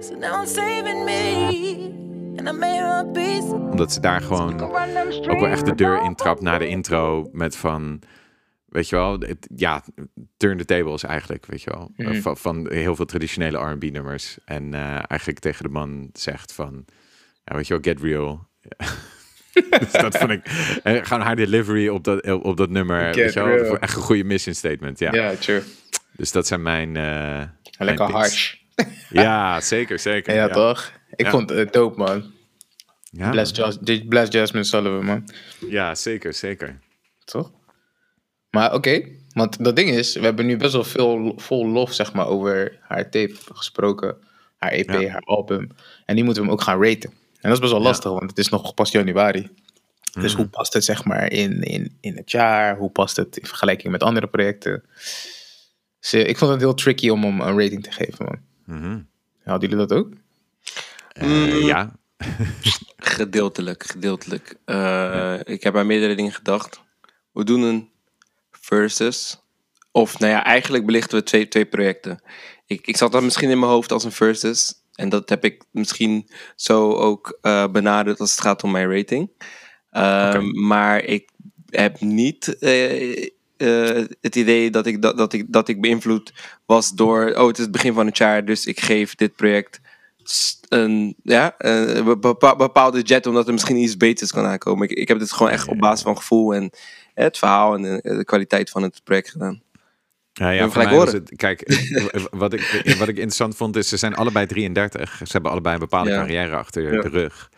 So 0.02 0.14
now 0.14 0.40
I'm 0.40 0.46
saving 0.46 1.04
me. 1.04 1.90
And 2.36 2.48
I 2.48 2.52
made 2.52 3.04
my 3.04 3.12
peace. 3.12 3.52
Omdat 3.54 3.92
ze 3.92 4.00
daar 4.00 4.20
gewoon 4.20 4.60
ook 4.60 5.40
wel 5.40 5.46
echt 5.46 5.64
de 5.66 5.74
deur 5.74 6.02
intrapt 6.02 6.40
na 6.40 6.58
de 6.58 6.66
intro 6.68 7.28
met 7.32 7.56
van, 7.56 8.02
weet 8.66 8.88
je 8.88 8.96
wel, 8.96 9.18
het- 9.20 9.48
ja, 9.56 9.84
turn 10.36 10.58
the 10.58 10.64
tables 10.64 11.02
eigenlijk, 11.04 11.46
weet 11.46 11.62
je 11.62 11.70
wel. 11.70 11.90
Mhm. 11.96 12.20
Van, 12.20 12.36
van 12.36 12.72
heel 12.72 12.96
veel 12.96 13.04
traditionele 13.04 13.58
R&B 13.70 13.82
nummers. 13.82 14.38
En 14.44 14.74
eh, 14.74 14.80
eigenlijk 15.06 15.38
tegen 15.38 15.62
de 15.64 15.70
man 15.70 16.10
zegt 16.12 16.52
van, 16.52 16.84
ja, 17.44 17.54
weet 17.56 17.66
je 17.66 17.74
wel, 17.80 17.92
get 17.92 18.02
real. 18.02 18.48
dus 19.80 19.92
dat 19.92 20.18
vond 20.18 20.30
ik, 20.30 20.46
en 20.82 21.06
gewoon 21.06 21.22
haar 21.22 21.36
delivery 21.36 21.88
op 21.88 22.04
dat, 22.04 22.30
op 22.42 22.56
dat 22.56 22.70
nummer, 22.70 23.04
Get 23.04 23.14
weet 23.14 23.32
je 23.32 23.42
wel, 23.42 23.78
echt 23.78 23.96
een 23.96 24.02
goede 24.02 24.24
mission 24.24 24.54
statement, 24.54 24.98
ja. 24.98 25.12
Ja, 25.12 25.34
true. 25.34 25.62
Dus 26.16 26.32
dat 26.32 26.46
zijn 26.46 26.62
mijn, 26.62 26.88
eh, 26.96 27.02
mijn 27.02 27.50
Lekker 27.78 28.06
picks. 28.06 28.18
harsh. 28.18 28.60
Ja, 29.11 29.61
zeker, 29.61 29.98
zeker. 29.98 30.35
Ja, 30.35 30.48
toch? 30.48 30.92
Ik 31.14 31.24
Ja. 31.24 31.30
vond 31.30 31.50
het 31.50 31.72
dope, 31.72 31.98
man. 31.98 32.32
Ja, 33.11 33.30
Bless, 33.30 33.56
Jas- 33.56 33.78
Bless 34.08 34.32
Jasmine 34.32 34.64
Sullivan, 34.64 35.04
man. 35.04 35.28
ja, 35.68 35.94
zeker, 35.94 36.35
zeker. 36.35 36.80
Toch? 37.24 37.50
Maar 38.50 38.74
oké, 38.74 39.02
want 39.32 39.64
dat 39.64 39.76
ding 39.76 39.90
is, 39.90 40.14
we 40.14 40.20
hebben 40.24 40.46
nu 40.46 40.56
best 40.56 40.72
wel 40.72 40.85
veel 40.85 41.32
vol 41.37 41.66
lof, 41.68 41.92
zeg 41.92 42.12
maar, 42.12 42.26
over 42.26 42.78
haar 42.82 43.11
tape 43.11 43.35
gesproken. 43.52 44.16
Haar 44.56 44.70
EP, 44.72 44.90
Ja. 44.90 45.08
haar 45.08 45.22
album. 45.24 45.68
En 46.04 46.14
die 46.14 46.24
moeten 46.24 46.42
we 46.42 46.48
hem 46.48 46.58
ook 46.58 46.64
gaan 46.64 46.82
raten. 46.85 47.11
En 47.11 47.48
dat 47.48 47.52
is 47.52 47.58
best 47.58 47.72
wel 47.72 47.80
lastig, 47.82 48.11
want 48.11 48.30
het 48.30 48.38
is 48.38 48.48
nog 48.48 48.74
pas 48.74 48.90
januari. 48.90 49.48
Dus 50.20 50.32
Mhm. 50.32 50.40
hoe 50.40 50.50
past 50.50 50.72
het, 50.72 50.85
zeg 50.85 51.04
maar, 51.04 51.30
in, 51.32 51.62
in, 51.62 51.96
in 52.00 52.16
het 52.16 52.30
jaar? 52.30 52.76
Hoe 52.76 52.90
past 52.90 53.16
het 53.16 53.37
in 53.37 53.46
vergelijking 53.46 53.92
met 53.92 54.02
andere 54.02 54.26
projecten? 54.26 54.85
Dus, 56.00 56.14
ik 56.14 56.37
vond 56.38 56.50
het 56.50 56.61
heel 56.61 56.74
tricky 56.74 57.08
om 57.08 57.22
hem 57.24 57.40
een 57.40 57.58
rating 57.61 57.82
te 57.82 57.92
geven, 57.92 58.24
man. 58.24 58.38
Mhm. 58.66 59.01
Hadden 59.44 59.68
jullie 59.70 59.87
dat 59.87 59.98
ook? 59.98 60.12
Eh, 61.12 61.27
Mm. 61.29 61.66
Ja, 61.66 61.96
Gedeeltelijk, 62.96 63.83
gedeeltelijk. 63.85 64.57
Eh, 64.64 65.38
Ik 65.44 65.62
heb 65.62 65.77
aan 65.77 65.87
meerdere 65.87 66.14
dingen 66.14 66.33
gedacht. 66.33 66.81
We 67.33 67.44
doen 67.44 67.62
een 67.62 67.88
versus. 68.51 69.40
Of 69.90 70.18
nou 70.18 70.33
ja, 70.33 70.44
eigenlijk 70.44 70.87
belichten 70.87 71.18
we 71.18 71.25
twee, 71.25 71.48
twee 71.48 71.64
projecten. 71.66 72.22
Ik, 72.66 72.87
ik 72.87 72.96
zat 72.96 73.12
dat 73.12 73.22
misschien 73.22 73.51
in 73.51 73.59
mijn 73.59 73.70
hoofd 73.72 73.92
als 73.92 74.05
een 74.05 74.12
versus. 74.12 74.75
En 74.92 75.09
dat 75.09 75.29
heb 75.29 75.44
ik 75.44 75.64
misschien 75.70 76.31
zo 76.57 76.92
ook 76.92 77.38
eh, 77.40 77.66
benaderd 77.68 78.20
als 78.20 78.31
het 78.31 78.40
gaat 78.40 78.62
om 78.62 78.70
mijn 78.70 78.90
rating. 78.96 79.31
Ehm, 79.90 80.66
Maar 80.66 81.05
ik 81.05 81.31
heb 81.70 82.01
niet 82.01 82.57
eh, 83.62 83.98
eh, 83.98 84.07
het 84.20 84.37
idee 84.37 84.70
dat 84.70 84.87
ik, 84.87 85.03
dat, 85.03 85.16
dat, 85.16 85.33
ik, 85.33 85.44
dat 85.48 85.68
ik 85.68 85.81
beïnvloed 85.81 86.33
was 86.66 86.90
door... 86.90 87.35
Oh, 87.37 87.46
het 87.46 87.57
is 87.59 87.62
het 87.62 87.72
begin 87.72 87.92
van 87.92 88.07
het 88.07 88.16
jaar, 88.16 88.44
dus 88.44 88.66
ik 88.66 88.81
geef 88.81 89.14
dit 89.14 89.37
project 89.37 89.81
een, 90.68 91.14
ja, 91.22 91.55
een 91.59 92.20
bepa- 92.20 92.57
bepaalde 92.57 93.01
jet, 93.01 93.27
omdat 93.27 93.46
er 93.46 93.53
misschien 93.53 93.77
iets 93.77 93.96
beters 93.96 94.33
kan 94.33 94.46
aankomen. 94.46 94.88
Ik, 94.90 94.98
ik 94.98 95.09
heb 95.09 95.18
dit 95.18 95.33
gewoon 95.33 95.53
echt 95.53 95.68
op 95.68 95.79
basis 95.79 96.03
van 96.03 96.16
gevoel 96.16 96.55
en 96.55 96.70
eh, 97.14 97.25
het 97.25 97.38
verhaal 97.38 97.75
en 97.75 97.83
de, 97.83 98.01
de 98.16 98.25
kwaliteit 98.25 98.70
van 98.70 98.83
het 98.83 99.01
project 99.05 99.31
gedaan. 99.31 99.62
Ja, 100.33 100.51
ja 100.51 100.68
gelijk 100.68 100.90
horen? 100.90 101.14
het, 101.14 101.33
kijk, 101.37 101.62
wat 102.31 102.53
ik, 102.53 102.94
wat 102.98 103.09
ik 103.09 103.16
interessant 103.16 103.57
vond 103.57 103.77
is, 103.77 103.88
ze 103.88 103.96
zijn 103.96 104.14
allebei 104.14 104.46
33. 104.46 105.16
Ze 105.18 105.33
hebben 105.33 105.51
allebei 105.51 105.75
een 105.75 105.81
bepaalde 105.81 106.11
Ja. 106.11 106.16
carrière 106.16 106.57
achter 106.57 106.94
Ja. 106.94 107.03
de 107.03 107.09
rug. 107.09 107.51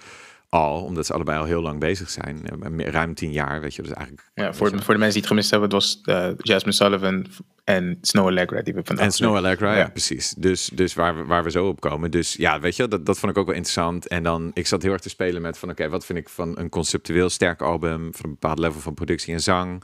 Al, 0.54 0.82
omdat 0.82 1.06
ze 1.06 1.12
allebei 1.12 1.38
al 1.38 1.44
heel 1.44 1.62
lang 1.62 1.80
bezig 1.80 2.10
zijn. 2.10 2.46
Eh, 2.46 2.86
Ruim 2.86 3.14
tien 3.14 3.32
jaar, 3.32 3.60
weet 3.60 3.74
je. 3.74 3.82
Dus 3.82 3.92
eigenlijk, 3.92 4.30
Ja, 4.34 4.54
voor, 4.54 4.70
de, 4.70 4.82
voor 4.82 4.94
de 4.94 5.00
mensen 5.00 5.12
die 5.12 5.20
het 5.20 5.26
gemist 5.30 5.50
hebben, 5.50 5.68
het 5.68 5.78
was 5.78 6.00
eh, 6.02 6.30
Jasmine 6.38 6.74
Sullivan 6.74 7.26
en 7.64 7.98
Snow 8.00 8.26
Allegra 8.26 8.62
die 8.62 8.74
we 8.74 8.80
vandaag 8.84 9.04
en 9.04 9.12
Snow 9.12 9.36
Allegra, 9.36 9.72
ja, 9.72 9.78
Ja. 9.78 9.88
precies. 9.88 10.34
Dus, 10.38 10.70
dus 10.72 10.94
waar, 10.94 11.16
we, 11.16 11.24
waar 11.24 11.44
we 11.44 11.50
zo 11.50 11.66
op 11.68 11.80
komen. 11.80 12.10
Dus 12.10 12.34
ja, 12.34 12.60
weet 12.60 12.76
je, 12.76 12.88
dat, 12.88 13.06
dat 13.06 13.18
vond 13.18 13.32
ik 13.32 13.38
ook 13.38 13.46
wel 13.46 13.54
interessant. 13.54 14.08
En 14.08 14.22
dan, 14.22 14.50
ik 14.54 14.66
zat 14.66 14.82
heel 14.82 14.92
erg 14.92 15.00
te 15.00 15.08
spelen 15.08 15.42
met 15.42 15.58
van, 15.58 15.70
oké, 15.70 15.88
wat 15.88 16.04
vind 16.04 16.18
ik 16.18 16.28
van 16.28 16.58
een 16.58 16.68
conceptueel 16.68 17.30
sterk 17.30 17.62
album, 17.62 18.14
van 18.14 18.24
een 18.24 18.30
bepaald 18.30 18.58
level 18.58 18.80
van 18.80 18.94
productie 18.94 19.34
en 19.34 19.40
zang. 19.40 19.82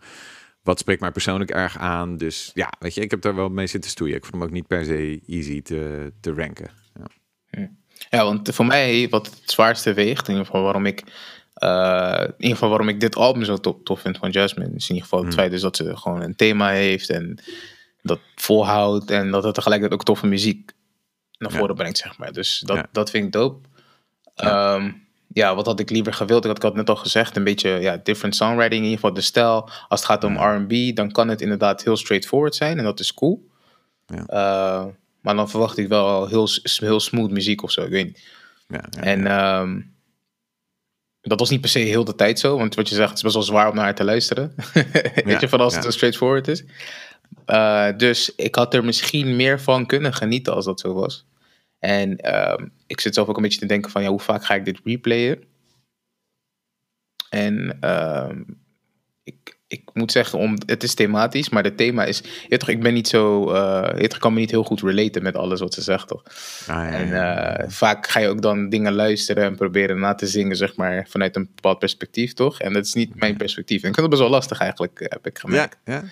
Wat 0.62 0.78
spreekt 0.78 1.00
mij 1.00 1.11
persoonlijk 1.12 1.50
erg 1.50 1.78
aan? 1.78 2.16
Dus 2.16 2.50
ja, 2.54 2.72
weet 2.78 2.94
je, 2.94 3.00
ik 3.00 3.11
heb 3.11 3.20
daar 3.22 3.35
wel 3.35 3.48
mee 3.48 3.66
zitten 3.66 3.90
stoeien. 3.90 4.16
Ik 4.16 4.22
vond 4.24 4.35
hem 4.35 4.42
ook 4.42 4.50
niet 4.50 4.66
per 4.66 4.85
se 4.85 5.20
easy 5.26 5.62
te, 5.62 6.12
te 6.20 6.33
ranken. 6.35 6.70
Ja. 6.94 7.06
Ja, 8.10 8.24
want 8.24 8.54
voor 8.54 8.66
mij, 8.66 9.08
wat 9.10 9.26
het 9.26 9.50
zwaarste 9.50 9.92
weegt, 9.94 10.26
in 10.28 10.32
ieder 10.32 10.46
geval 10.46 10.62
waarom 10.62 10.86
ik, 10.86 11.02
eh, 11.54 12.20
in 12.20 12.34
ieder 12.36 12.50
geval 12.56 12.68
waarom 12.68 12.88
ik 12.88 13.00
dit 13.00 13.16
album 13.16 13.44
zo 13.44 13.56
tof, 13.56 13.76
tof 13.84 14.00
vind 14.00 14.18
van 14.18 14.30
Jasmine, 14.30 14.70
is 14.74 14.88
in 14.88 14.94
ieder 14.94 15.08
geval 15.08 15.24
het 15.24 15.34
feit 15.34 15.50
dus 15.50 15.60
dat 15.60 15.76
ze 15.76 15.96
gewoon 15.96 16.22
een 16.22 16.36
thema 16.36 16.68
heeft 16.70 17.10
en 17.10 17.38
dat 18.02 18.18
volhoudt 18.34 19.10
en 19.10 19.30
dat 19.30 19.44
het 19.44 19.54
tegelijkertijd 19.54 20.00
ook 20.00 20.06
toffe 20.06 20.26
muziek 20.26 20.72
naar 21.38 21.52
Ja. 21.52 21.58
voren 21.58 21.74
brengt, 21.74 21.98
zeg 21.98 22.18
maar. 22.18 22.32
Dus 22.32 22.60
dat, 22.66 22.76
Ja. 22.76 22.86
dat 22.92 23.10
vind 23.10 23.24
ik 23.26 23.32
dope. 23.32 23.68
Ja. 24.34 24.92
ja, 25.32 25.54
wat 25.54 25.66
had 25.66 25.80
ik 25.80 25.90
liever 25.90 26.12
gewild? 26.12 26.40
Ik 26.44 26.46
had, 26.48 26.56
ik 26.56 26.62
had 26.62 26.74
net 26.74 26.88
al 26.90 26.96
gezegd, 26.96 27.36
een 27.36 27.44
beetje 27.44 27.68
ja, 27.70 27.96
different 28.02 28.36
songwriting, 28.36 28.74
in 28.78 28.82
ieder 28.82 28.98
geval 28.98 29.14
de 29.14 29.20
stijl. 29.20 29.68
Als 29.88 30.00
het 30.00 30.04
gaat 30.04 30.24
om 30.24 30.36
R&B, 30.36 30.96
dan 30.96 31.10
kan 31.12 31.28
het 31.28 31.40
inderdaad 31.40 31.84
heel 31.84 31.96
straightforward 31.96 32.54
zijn 32.54 32.78
en 32.78 32.84
dat 32.84 33.00
is 33.00 33.14
cool. 33.14 33.48
Ja. 34.06 34.26
Eh, 34.26 34.86
maar 35.20 35.35
dan 35.35 35.50
verwacht 35.50 35.78
ik 35.78 35.88
wel 35.88 36.26
heel, 36.28 36.46
s- 36.46 36.80
heel 36.80 37.00
smooth 37.00 37.30
muziek 37.30 37.62
of 37.62 37.70
zo. 37.70 37.83
Ik 37.83 37.90
weet 37.90 38.06
niet. 38.06 38.28
Ja, 38.68 38.85
ja, 38.90 39.02
En 39.02 39.26
ehm, 39.26 39.80
dat 41.20 41.38
was 41.38 41.50
niet 41.50 41.61
per 41.61 41.70
se 41.70 41.78
heel 41.78 42.04
de 42.04 42.14
tijd 42.14 42.38
zo. 42.38 42.56
Want 42.59 42.74
wat 42.74 42.88
je 42.88 42.94
zegt, 42.94 43.09
het 43.09 43.16
is 43.16 43.22
best 43.22 43.35
wel 43.35 43.44
zwaar 43.44 43.68
om 43.68 43.74
naar 43.74 43.85
haar 43.85 43.94
te 43.94 44.04
luisteren. 44.04 44.54
Weet 45.24 45.40
je, 45.40 45.48
van 45.48 45.61
als 45.61 45.74
het 45.74 45.85
een 45.85 45.92
straightforward 45.92 46.49
is. 46.49 46.64
Eh, 47.44 47.88
dus 47.97 48.34
ik 48.34 48.55
had 48.55 48.74
er 48.74 48.84
misschien 48.84 49.36
meer 49.36 49.61
van 49.61 49.86
kunnen 49.86 50.14
genieten 50.14 50.55
als 50.55 50.64
dat 50.64 50.80
zo 50.80 50.92
was. 50.94 51.26
En 51.78 52.16
ehm, 52.16 52.66
ik 52.86 53.01
zit 53.01 53.14
zelf 53.14 53.28
ook 53.28 53.36
een 53.36 53.42
beetje 53.42 53.59
te 53.61 53.66
denken 53.66 53.90
van... 53.90 54.03
Ja, 54.03 54.09
hoe 54.09 54.20
vaak 54.20 54.44
ga 54.44 54.55
ik 54.55 54.64
dit 54.64 54.80
replayen? 54.84 55.44
En 57.30 57.76
ehm, 57.80 58.42
ik, 59.22 59.59
ik 59.70 59.82
moet 59.92 60.12
zeggen, 60.12 60.38
om, 60.38 60.56
het 60.66 60.82
is 60.82 60.94
thematisch, 60.94 61.48
maar 61.48 61.64
het 61.64 61.76
thema 61.76 62.04
is... 62.04 62.22
Toch, 62.48 62.68
ik 62.68 62.80
ben 62.82 62.94
niet 62.94 63.08
zo... 63.08 63.44
toch, 63.52 63.98
ik 63.98 64.16
kan 64.18 64.32
me 64.32 64.40
niet 64.40 64.50
heel 64.50 64.64
goed 64.64 64.80
relaten 64.82 65.22
met 65.22 65.36
alles 65.36 65.60
wat 65.60 65.74
ze 65.74 65.82
zegt, 65.82 66.08
toch? 66.08 66.22
Ah, 66.66 66.66
ja, 66.66 66.90
En 66.90 67.12
eh, 67.12 67.68
vaak 67.68 68.06
ga 68.08 68.20
je 68.20 68.28
ook 68.28 68.42
dan 68.42 68.68
dingen 68.68 68.92
luisteren 68.92 69.44
en 69.44 69.56
proberen 69.56 69.98
na 69.98 70.14
te 70.14 70.26
zingen, 70.26 70.56
zeg 70.56 70.76
maar, 70.76 71.06
vanuit 71.08 71.36
een 71.36 71.50
bepaald 71.54 71.78
perspectief, 71.78 72.32
toch? 72.32 72.60
En 72.60 72.72
dat 72.72 72.84
is 72.84 72.92
niet 72.94 73.14
mijn 73.14 73.36
perspectief. 73.36 73.82
En 73.82 73.88
ik 73.88 73.94
vind 73.94 74.06
het 74.06 74.10
best 74.10 74.22
wel 74.22 74.30
lastig 74.30 74.58
eigenlijk, 74.60 75.00
eh, 75.00 75.06
heb 75.10 75.26
ik 75.26 75.38
gemerkt. 75.38 75.76
ja. 75.84 76.04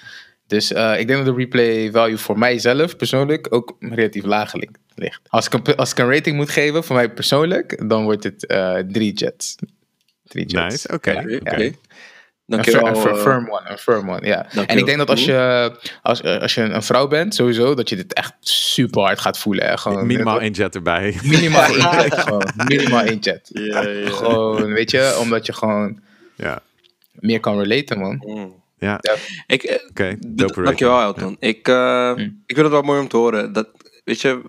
Dus 0.47 0.71
ik 0.71 1.07
denk 1.07 1.09
dat 1.09 1.25
de 1.25 1.35
replay 1.35 1.91
value 1.91 2.17
voor 2.19 2.39
mijzelf 2.39 2.97
persoonlijk 2.97 3.47
ook 3.55 3.77
relatief 3.81 4.25
laag 4.25 4.53
li- 4.55 4.69
ligt. 4.95 5.21
Als 5.29 5.47
ik, 5.47 5.53
een, 5.53 5.77
als 5.77 5.91
ik 5.91 5.99
een 5.99 6.11
rating 6.13 6.37
moet 6.37 6.51
geven 6.51 6.85
voor 6.85 6.97
mij 6.97 7.11
persoonlijk, 7.11 7.89
dan 7.89 8.03
wordt 8.05 8.25
het 8.25 8.41
drie 8.93 9.13
jets. 9.13 9.55
Drie 10.25 10.47
jets. 10.47 10.73
Nice, 10.73 10.89
oké. 10.95 11.39
Dankjewel. 12.49 12.87
een 12.87 12.97
fir- 12.97 13.11
eh, 13.11 13.17
firm 13.23 13.51
one, 13.51 13.71
een 13.71 13.79
firm 13.79 14.11
one, 14.11 14.27
ja. 14.27 14.47
En 14.67 14.79
ik 14.79 14.87
denk 14.87 14.99
dat 14.99 15.11
als 15.11 15.25
je, 15.25 15.73
als, 16.03 16.21
eh, 16.21 16.41
als 16.41 16.55
je 16.55 16.61
een 16.63 16.83
vrouw 16.83 17.07
bent, 17.09 17.35
sowieso, 17.35 17.75
dat 17.75 17.89
je 17.89 17.97
dit 17.97 18.13
echt 18.13 18.33
super 18.41 19.03
hard 19.03 19.21
gaat 19.21 19.39
voelen. 19.39 19.67
hè. 19.67 19.77
Gewoon, 19.79 20.07
Minimaal 20.07 20.41
één 20.41 20.53
jet 20.53 20.75
erbij. 20.75 21.19
Minimaal 21.23 21.63
één 21.75 21.81
chat. 21.81 22.19
Gewoon, 22.25 22.51
minimaal 22.67 23.03
één 23.03 23.19
chat. 23.23 23.41
Ja, 23.53 23.81
ja. 23.81 24.11
Gewoon, 24.11 24.73
weet 24.73 24.91
je, 24.91 25.17
omdat 25.21 25.47
je 25.47 25.53
gewoon 25.53 26.01
Ja, 26.37 26.61
meer 27.13 27.41
kan 27.41 27.59
relaten, 27.63 27.99
man. 27.99 28.23
Mm. 28.27 28.55
ja. 28.79 29.01
Ik, 29.47 29.63
eh, 29.63 29.89
oké. 29.91 30.17
Dankjewel. 30.27 31.01
Elton. 31.01 31.37
Ik, 31.41 31.69
eh, 31.69 32.13
Hm. 32.13 32.21
ik 32.21 32.55
vind 32.55 32.59
het 32.59 32.69
wel 32.71 32.83
mooi 32.83 33.01
om 33.01 33.09
te 33.09 33.17
horen. 33.17 33.53
Dat, 33.53 33.69
weet 34.05 34.21
je, 34.21 34.41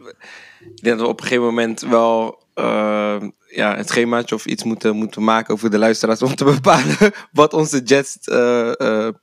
ik 0.60 0.84
denk 0.84 0.97
dat 0.97 1.06
we 1.06 1.12
op 1.12 1.20
een 1.20 1.28
gegeven 1.28 1.45
moment 1.45 1.82
wel 1.82 2.43
eh, 2.54 3.16
ja, 3.50 3.76
het 3.76 3.88
schemaatje 3.89 4.36
of 4.36 4.45
iets 4.45 4.64
moeten, 4.64 4.95
moeten 4.95 5.24
maken 5.24 5.54
over 5.54 5.70
de 5.70 5.78
luisteraars 5.78 6.22
om 6.22 6.36
te 6.36 6.43
bepalen 6.56 6.97
wat 7.32 7.54
onze 7.54 7.82
jets, 7.82 8.18
eh, 8.18 8.80
eh, 8.80 9.14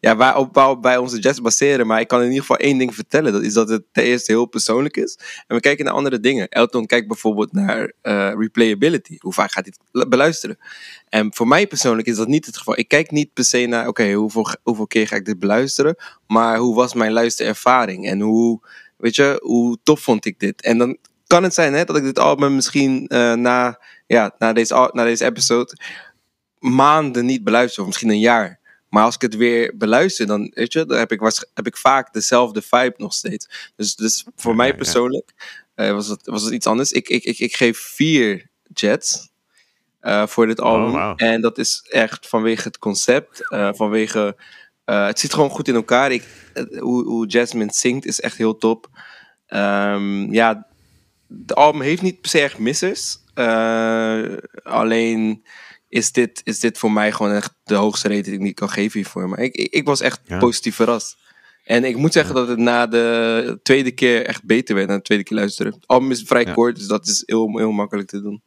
ja, 0.00 0.16
waarop, 0.16 0.54
waarop 0.54 0.82
wij 0.82 0.96
onze 0.96 1.18
jets 1.18 1.40
baseren. 1.40 1.86
Maar 1.86 2.00
ik 2.00 2.08
kan 2.08 2.18
in 2.18 2.26
ieder 2.26 2.40
geval 2.40 2.56
één 2.56 2.78
ding 2.78 2.94
vertellen. 2.94 3.32
Dat 3.32 3.42
is 3.42 3.52
dat 3.52 3.68
het 3.68 3.82
ten 3.92 4.04
eerste 4.04 4.32
heel 4.32 4.46
persoonlijk 4.46 4.96
is. 4.96 5.18
En 5.46 5.56
we 5.56 5.60
kijken 5.60 5.84
naar 5.84 5.94
andere 5.94 6.20
dingen. 6.20 6.48
Elton 6.48 6.86
kijkt 6.86 7.06
bijvoorbeeld 7.06 7.52
naar 7.52 7.92
eh, 8.02 8.32
replayability. 8.38 9.16
Hoe 9.18 9.32
vaak 9.32 9.52
gaat 9.52 9.66
het 9.66 10.08
beluisteren? 10.08 10.58
En 11.08 11.34
voor 11.34 11.48
mij 11.48 11.66
persoonlijk 11.66 12.08
is 12.08 12.16
dat 12.16 12.28
niet 12.28 12.46
het 12.46 12.56
geval. 12.56 12.78
Ik 12.78 12.88
kijk 12.88 13.10
niet 13.10 13.32
per 13.32 13.44
se 13.44 13.66
naar, 13.66 13.88
oké, 13.88 14.12
hoeveel, 14.12 14.46
hoeveel 14.62 14.86
keer 14.86 15.06
ga 15.08 15.16
ik 15.16 15.24
dit 15.24 15.38
beluisteren? 15.38 15.96
Maar 16.26 16.58
hoe 16.58 16.74
was 16.74 16.94
mijn 16.94 17.12
luisterervaring? 17.12 18.06
En 18.06 18.20
hoe, 18.20 18.60
weet 18.96 19.14
je, 19.14 19.38
hoe 19.42 19.78
tof 19.82 20.00
vond 20.00 20.24
ik 20.24 20.38
dit? 20.38 20.62
En 20.62 20.78
dan 20.78 20.96
kan 21.28 21.42
het 21.42 21.54
zijn 21.54 21.74
hè, 21.74 21.84
dat 21.84 21.96
ik 21.96 22.02
dit 22.02 22.18
album 22.18 22.54
misschien 22.54 23.06
eh, 23.06 23.32
na, 23.32 23.80
ja, 24.06 24.34
na, 24.38 24.52
deze, 24.52 24.90
na 24.92 25.04
deze 25.04 25.24
episode 25.24 25.76
maanden 26.58 27.26
niet 27.26 27.44
beluister. 27.44 27.80
Of 27.80 27.86
misschien 27.86 28.10
een 28.10 28.18
jaar. 28.20 28.58
Maar 28.88 29.04
als 29.04 29.14
ik 29.14 29.20
het 29.22 29.36
weer 29.36 29.72
beluister, 29.76 30.26
dan, 30.26 30.50
weet 30.54 30.72
je, 30.72 30.86
dan 30.86 30.98
heb, 30.98 31.12
ik 31.12 31.20
waarsch- 31.20 31.44
heb 31.54 31.66
ik 31.66 31.76
vaak 31.76 32.12
dezelfde 32.12 32.62
vibe 32.62 32.94
nog 32.96 33.12
steeds. 33.12 33.70
Dus, 33.76 33.96
dus 33.96 34.24
voor 34.36 34.50
Ja, 34.50 34.56
mij 34.56 34.66
ja. 34.66 34.74
persoonlijk 34.74 35.32
eh, 35.74 35.92
was, 35.92 36.08
het, 36.08 36.26
was 36.26 36.42
het 36.42 36.52
iets 36.52 36.66
anders. 36.66 36.92
Ik, 36.92 37.08
ik, 37.08 37.24
ik, 37.24 37.38
ik 37.38 37.54
geef 37.56 37.78
vier 37.78 38.48
jets 38.72 39.28
eh, 40.00 40.26
voor 40.26 40.46
dit 40.46 40.60
album. 40.60 40.92
wauw. 40.92 41.14
En 41.16 41.40
dat 41.40 41.58
is 41.58 41.86
echt 41.90 42.28
vanwege 42.28 42.62
het 42.62 42.78
concept, 42.78 43.40
vanwege... 43.76 44.36
het 44.84 45.18
zit 45.18 45.34
gewoon 45.34 45.50
goed 45.50 45.68
in 45.68 45.74
elkaar. 45.74 46.12
Ik, 46.12 46.24
hoe, 46.78 47.04
hoe 47.04 47.26
Jasmine 47.26 47.72
zingt 47.72 48.06
is 48.06 48.20
echt 48.20 48.36
heel 48.36 48.56
top. 48.56 48.88
Ehm, 49.46 50.32
ja, 50.32 50.66
de 51.28 51.54
album 51.54 51.80
heeft 51.80 52.02
niet 52.02 52.20
per 52.20 52.30
se 52.30 52.40
echt 52.40 52.58
missers. 52.58 53.16
Eh, 53.34 54.22
alleen 54.62 55.42
is 55.88 56.12
dit, 56.12 56.40
is 56.44 56.60
dit 56.60 56.78
voor 56.78 56.92
mij 56.92 57.12
gewoon 57.12 57.32
echt 57.32 57.54
de 57.64 57.74
hoogste 57.74 58.08
rating 58.08 58.38
die 58.40 58.48
ik 58.48 58.54
kan 58.54 58.70
geven 58.70 59.00
hiervoor. 59.00 59.28
Maar 59.28 59.38
ik, 59.38 59.54
ik, 59.54 59.72
ik 59.72 59.84
was 59.86 60.00
echt 60.00 60.20
Ja. 60.24 60.38
positief 60.38 60.74
verrast. 60.74 61.16
En 61.64 61.84
ik 61.84 61.96
moet 61.96 62.12
zeggen 62.12 62.34
dat 62.34 62.48
het 62.48 62.58
na 62.58 62.86
de 62.86 63.58
tweede 63.62 63.90
keer 63.90 64.26
echt 64.26 64.44
beter 64.44 64.74
werd. 64.74 64.88
Na 64.88 64.96
de 64.96 65.02
tweede 65.02 65.24
keer 65.24 65.36
luisteren. 65.36 65.72
Het 65.72 65.86
album 65.86 66.10
is 66.10 66.22
vrij 66.26 66.44
Ja. 66.44 66.52
kort, 66.52 66.76
dus 66.76 66.86
dat 66.86 67.06
is 67.06 67.22
heel, 67.26 67.58
heel 67.58 67.70
makkelijk 67.70 68.08
te 68.08 68.20
doen. 68.22 68.42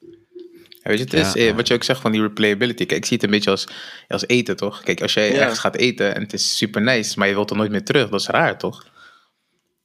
Ja, 0.84 0.90
weet 0.90 0.98
je, 0.98 1.04
het 1.04 1.14
is, 1.14 1.34
Ja, 1.34 1.40
eh, 1.40 1.46
ja. 1.46 1.56
wat 1.56 1.68
je 1.68 1.74
ook 1.74 1.84
zegt 1.84 2.02
van 2.02 2.12
die 2.12 2.22
replayability. 2.22 2.86
Kijk, 2.86 3.00
ik 3.00 3.06
zie 3.06 3.16
het 3.16 3.26
een 3.26 3.32
beetje 3.32 3.50
als, 3.52 3.68
als 4.08 4.28
eten, 4.28 4.56
toch? 4.56 4.82
Kijk, 4.84 5.02
als 5.02 5.14
jij 5.14 5.32
Ja. 5.34 5.40
ergens 5.40 5.60
gaat 5.60 5.76
eten 5.76 6.16
en 6.16 6.22
het 6.22 6.34
is 6.34 6.58
super 6.58 6.82
nice, 6.82 7.20
maar 7.20 7.28
je 7.28 7.34
wilt 7.34 7.50
er 7.50 7.56
nooit 7.56 7.72
meer 7.72 7.84
terug, 7.84 8.10
dat 8.10 8.20
is 8.20 8.28
raar, 8.28 8.58
toch? 8.58 8.86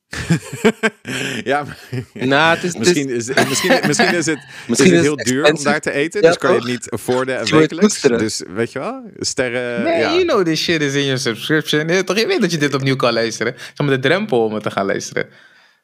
ja, 1.44 1.64
maar- 1.64 1.78
Nou, 2.26 2.54
het 2.54 2.64
is, 2.64 2.76
misschien, 2.76 3.09
is, 3.09 3.26
misschien, 3.48 3.80
misschien 3.86 4.14
is 4.14 4.26
het, 4.26 4.38
Misschien 4.66 4.92
is 4.92 4.98
is 5.00 5.07
het 5.07 5.07
heel 5.07 5.16
het 5.16 5.26
duur 5.26 5.52
om 5.52 5.62
daar 5.62 5.80
te 5.80 5.92
eten. 5.92 6.20
Ja, 6.22 6.28
dus 6.28 6.38
kan 6.38 6.50
je 6.52 6.59
het 6.59 6.66
niet 6.66 6.90
afforden 6.90 7.34
moet 7.38 7.48
het 7.48 7.59
wekelijks. 7.59 8.00
Dus 8.00 8.42
weet 8.54 8.72
je 8.72 8.78
wel, 8.78 9.02
sterren. 9.18 9.82
Nee, 9.82 9.98
ja. 9.98 10.12
you 10.12 10.24
know 10.24 10.44
this 10.44 10.62
shit 10.62 10.80
is 10.82 10.94
in 10.94 11.02
your 11.04 11.18
subscription. 11.18 11.88
Je, 11.88 12.04
toch, 12.04 12.18
je 12.18 12.26
weet 12.26 12.40
dat 12.40 12.50
je 12.50 12.59
dit 12.59 12.74
opnieuw 12.74 12.96
kan 12.96 13.12
luisteren. 13.12 13.54
Zeg 13.57 13.86
maar 13.86 13.88
de 13.96 13.98
drempel 14.09 14.44
om 14.44 14.54
het 14.54 14.62
te 14.62 14.70
gaan 14.70 14.86
luisteren. 14.86 15.26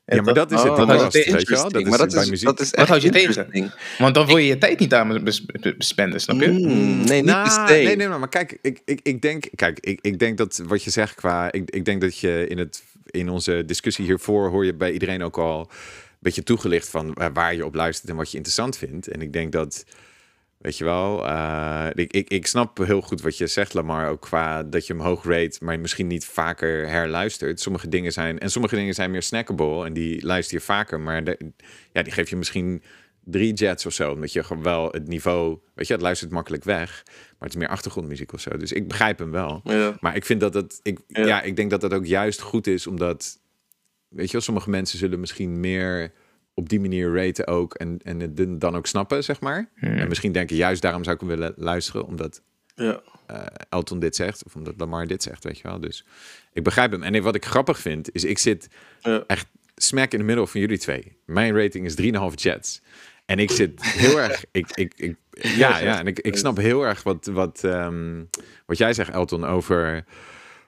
ja, 0.05 0.23
maar 0.23 0.35
dat 0.35 0.51
is 0.53 0.61
het 0.63 0.71
Oh, 0.71 0.77
dan 0.77 0.87
dat 0.87 1.15
is 1.15 1.31
weet 1.31 1.41
je 1.49 1.55
wel. 1.55 1.71
Dat 1.71 1.85
maar 1.85 1.99
dat 1.99 2.13
bij 2.13 2.23
is, 2.23 2.31
muziek. 2.31 2.47
dat 2.47 2.61
is 2.61 2.71
Wat 2.71 2.79
echt 2.79 2.89
houd 2.89 3.03
je 3.03 3.11
tegen? 3.11 3.73
Want 3.99 4.15
dan 4.15 4.27
wil 4.27 4.37
je 4.37 4.47
je 4.47 4.59
tijd 4.59 4.79
niet 4.79 4.95
aan 4.95 5.23
spenden, 5.79 6.21
snap 6.21 6.41
je? 6.41 6.49
Mm, 6.49 7.05
nee, 7.05 7.23
niet 7.23 7.25
Nou, 7.25 7.43
per 7.43 7.69
se. 7.69 7.83
nee, 7.83 7.97
nee, 7.97 8.09
maar, 8.09 8.19
maar 8.19 8.29
kijk, 8.29 8.59
ik, 8.63 8.81
ik, 8.85 9.01
ik 9.03 9.23
denk, 9.23 9.45
kijk, 9.55 9.79
ik, 9.81 9.99
ik 10.03 10.19
denk 10.19 10.39
dat 10.39 10.61
wat 10.67 10.85
je 10.85 10.91
zegt 10.91 11.15
qua, 11.15 11.53
ik, 11.53 11.71
ik 11.71 11.85
denk 11.85 12.01
dat 12.01 12.19
je 12.19 12.47
in 12.49 12.59
het 12.59 12.83
in 13.13 13.29
onze 13.29 13.63
discussie 13.67 14.05
hiervoor 14.05 14.49
hoor 14.49 14.65
je 14.65 14.75
bij 14.75 14.93
iedereen 14.93 15.23
ook 15.23 15.39
al 15.39 15.61
een 15.61 16.19
beetje 16.19 16.43
toegelicht 16.43 16.89
van 16.89 17.17
waar 17.33 17.55
je 17.55 17.67
op 17.67 17.75
luistert 17.75 18.11
en 18.11 18.17
wat 18.17 18.31
je 18.31 18.37
interessant 18.37 18.77
vindt. 18.77 19.09
En 19.09 19.23
ik 19.23 19.33
denk 19.33 19.53
dat, 19.53 19.85
weet 20.59 20.79
je 20.79 20.85
wel, 20.85 21.27
eh, 21.27 21.87
ik, 21.95 22.13
ik, 22.13 22.29
ik 22.29 22.47
snap 22.47 22.79
heel 22.79 23.01
goed 23.01 23.21
wat 23.21 23.39
je 23.39 23.47
zegt, 23.47 23.75
Lamar, 23.75 24.09
ook 24.09 24.21
qua 24.21 24.63
dat 24.63 24.87
je 24.87 24.93
hem 24.93 25.03
hoog 25.03 25.25
rate, 25.25 25.59
maar 25.65 25.81
misschien 25.81 26.07
niet 26.07 26.25
vaker 26.25 26.89
herluistert. 26.89 27.61
Sommige 27.61 27.89
dingen 27.89 28.13
zijn, 28.13 28.39
en 28.39 28.51
sommige 28.51 28.75
dingen 28.75 28.95
zijn 28.95 29.11
meer 29.11 29.23
snackable 29.23 29.85
en 29.85 29.93
die 29.93 30.25
luister 30.27 30.57
je 30.57 30.65
vaker, 30.65 31.01
maar 31.01 31.23
ja, 31.93 32.03
die 32.03 32.13
geef 32.13 32.31
je 32.31 32.37
misschien 32.37 32.83
drie 33.25 33.53
jets 33.53 33.87
of 33.87 33.93
zo, 33.93 34.13
omdat 34.13 34.33
je 34.33 34.43
gewoon 34.45 34.63
wel 34.63 34.89
het 34.91 35.09
niveau, 35.09 35.59
weet 35.75 35.87
je, 35.87 35.93
het 35.93 36.03
luistert 36.03 36.31
makkelijk 36.31 36.65
weg, 36.65 37.03
maar 37.07 37.35
het 37.39 37.49
is 37.49 37.57
meer 37.57 37.69
achtergrondmuziek 37.69 38.33
of 38.33 38.41
zo. 38.41 38.57
Dus 38.57 38.73
ik 38.73 38.89
begrijp 38.89 39.19
hem 39.19 39.31
wel. 39.31 39.61
Ja. 39.65 39.97
Maar 40.01 40.17
ik 40.17 40.25
vind 40.25 40.41
dat 40.41 40.53
dat, 40.53 40.81
ik, 40.83 40.99
ja. 41.07 41.27
Ja. 41.27 41.43
ik 41.43 41.57
denk 41.57 41.71
dat 41.71 41.81
dat 41.81 41.93
ook 41.95 42.07
juist 42.07 42.41
goed 42.41 42.67
is, 42.67 42.87
omdat, 42.87 43.39
weet 44.09 44.27
je 44.27 44.33
wel, 44.33 44.41
sommige 44.41 44.71
mensen 44.71 44.99
zullen 44.99 45.21
misschien 45.21 45.61
meer 45.61 46.13
op 46.55 46.69
die 46.69 46.81
manier 46.81 47.15
raten 47.15 47.47
ook 47.47 47.75
en, 47.75 47.99
en 48.03 48.21
het 48.21 48.61
dan 48.61 48.77
ook 48.77 48.87
snappen, 48.87 49.25
zeg 49.25 49.41
maar. 49.41 49.71
En 49.75 50.09
misschien 50.09 50.33
denken, 50.33 50.57
juist 50.57 50.83
daarom 50.83 51.03
zou 51.05 51.15
ik 51.15 51.21
hem 51.21 51.31
willen 51.31 51.55
luisteren, 51.57 52.07
omdat 52.07 52.43
Ja. 52.75 53.01
eh, 53.27 53.45
Elton 53.69 53.99
dit 53.99 54.17
zegt, 54.17 54.45
of 54.45 54.55
omdat 54.55 54.75
Lamar 54.77 55.07
dit 55.07 55.23
zegt, 55.23 55.45
weet 55.45 55.57
je 55.59 55.69
wel. 55.69 55.81
Dus 55.81 56.05
ik 56.53 56.65
begrijp 56.65 56.91
hem. 56.91 57.03
En 57.03 57.23
wat 57.23 57.35
ik 57.35 57.45
grappig 57.45 57.79
vind, 57.79 58.15
is 58.15 58.25
ik 58.25 58.39
zit 58.39 58.69
Ja. 59.01 59.25
echt 59.27 59.47
smack 59.77 60.13
in 60.13 60.19
de 60.19 60.25
middel 60.25 60.47
van 60.47 60.61
jullie 60.61 60.79
twee. 60.79 61.17
Mijn 61.27 61.57
rating 61.57 61.85
is 61.87 61.95
3,5 61.95 62.35
jets. 62.35 62.83
En 63.25 63.39
ik 63.39 63.51
zit 63.51 63.83
heel 63.85 64.21
erg. 64.21 64.45
Ik, 64.53 64.71
ik, 64.75 64.93
ik, 64.97 65.17
ja, 65.31 65.79
ja, 65.79 65.99
en 65.99 66.07
ik, 66.07 66.19
ik 66.19 66.37
snap 66.37 66.57
heel 66.57 66.83
erg 66.87 67.03
wat, 67.03 67.27
wat, 67.27 67.65
ehm, 67.65 68.25
wat 68.67 68.79
jij 68.79 68.93
zegt, 68.93 69.11
Elton, 69.11 69.45
over 69.45 70.05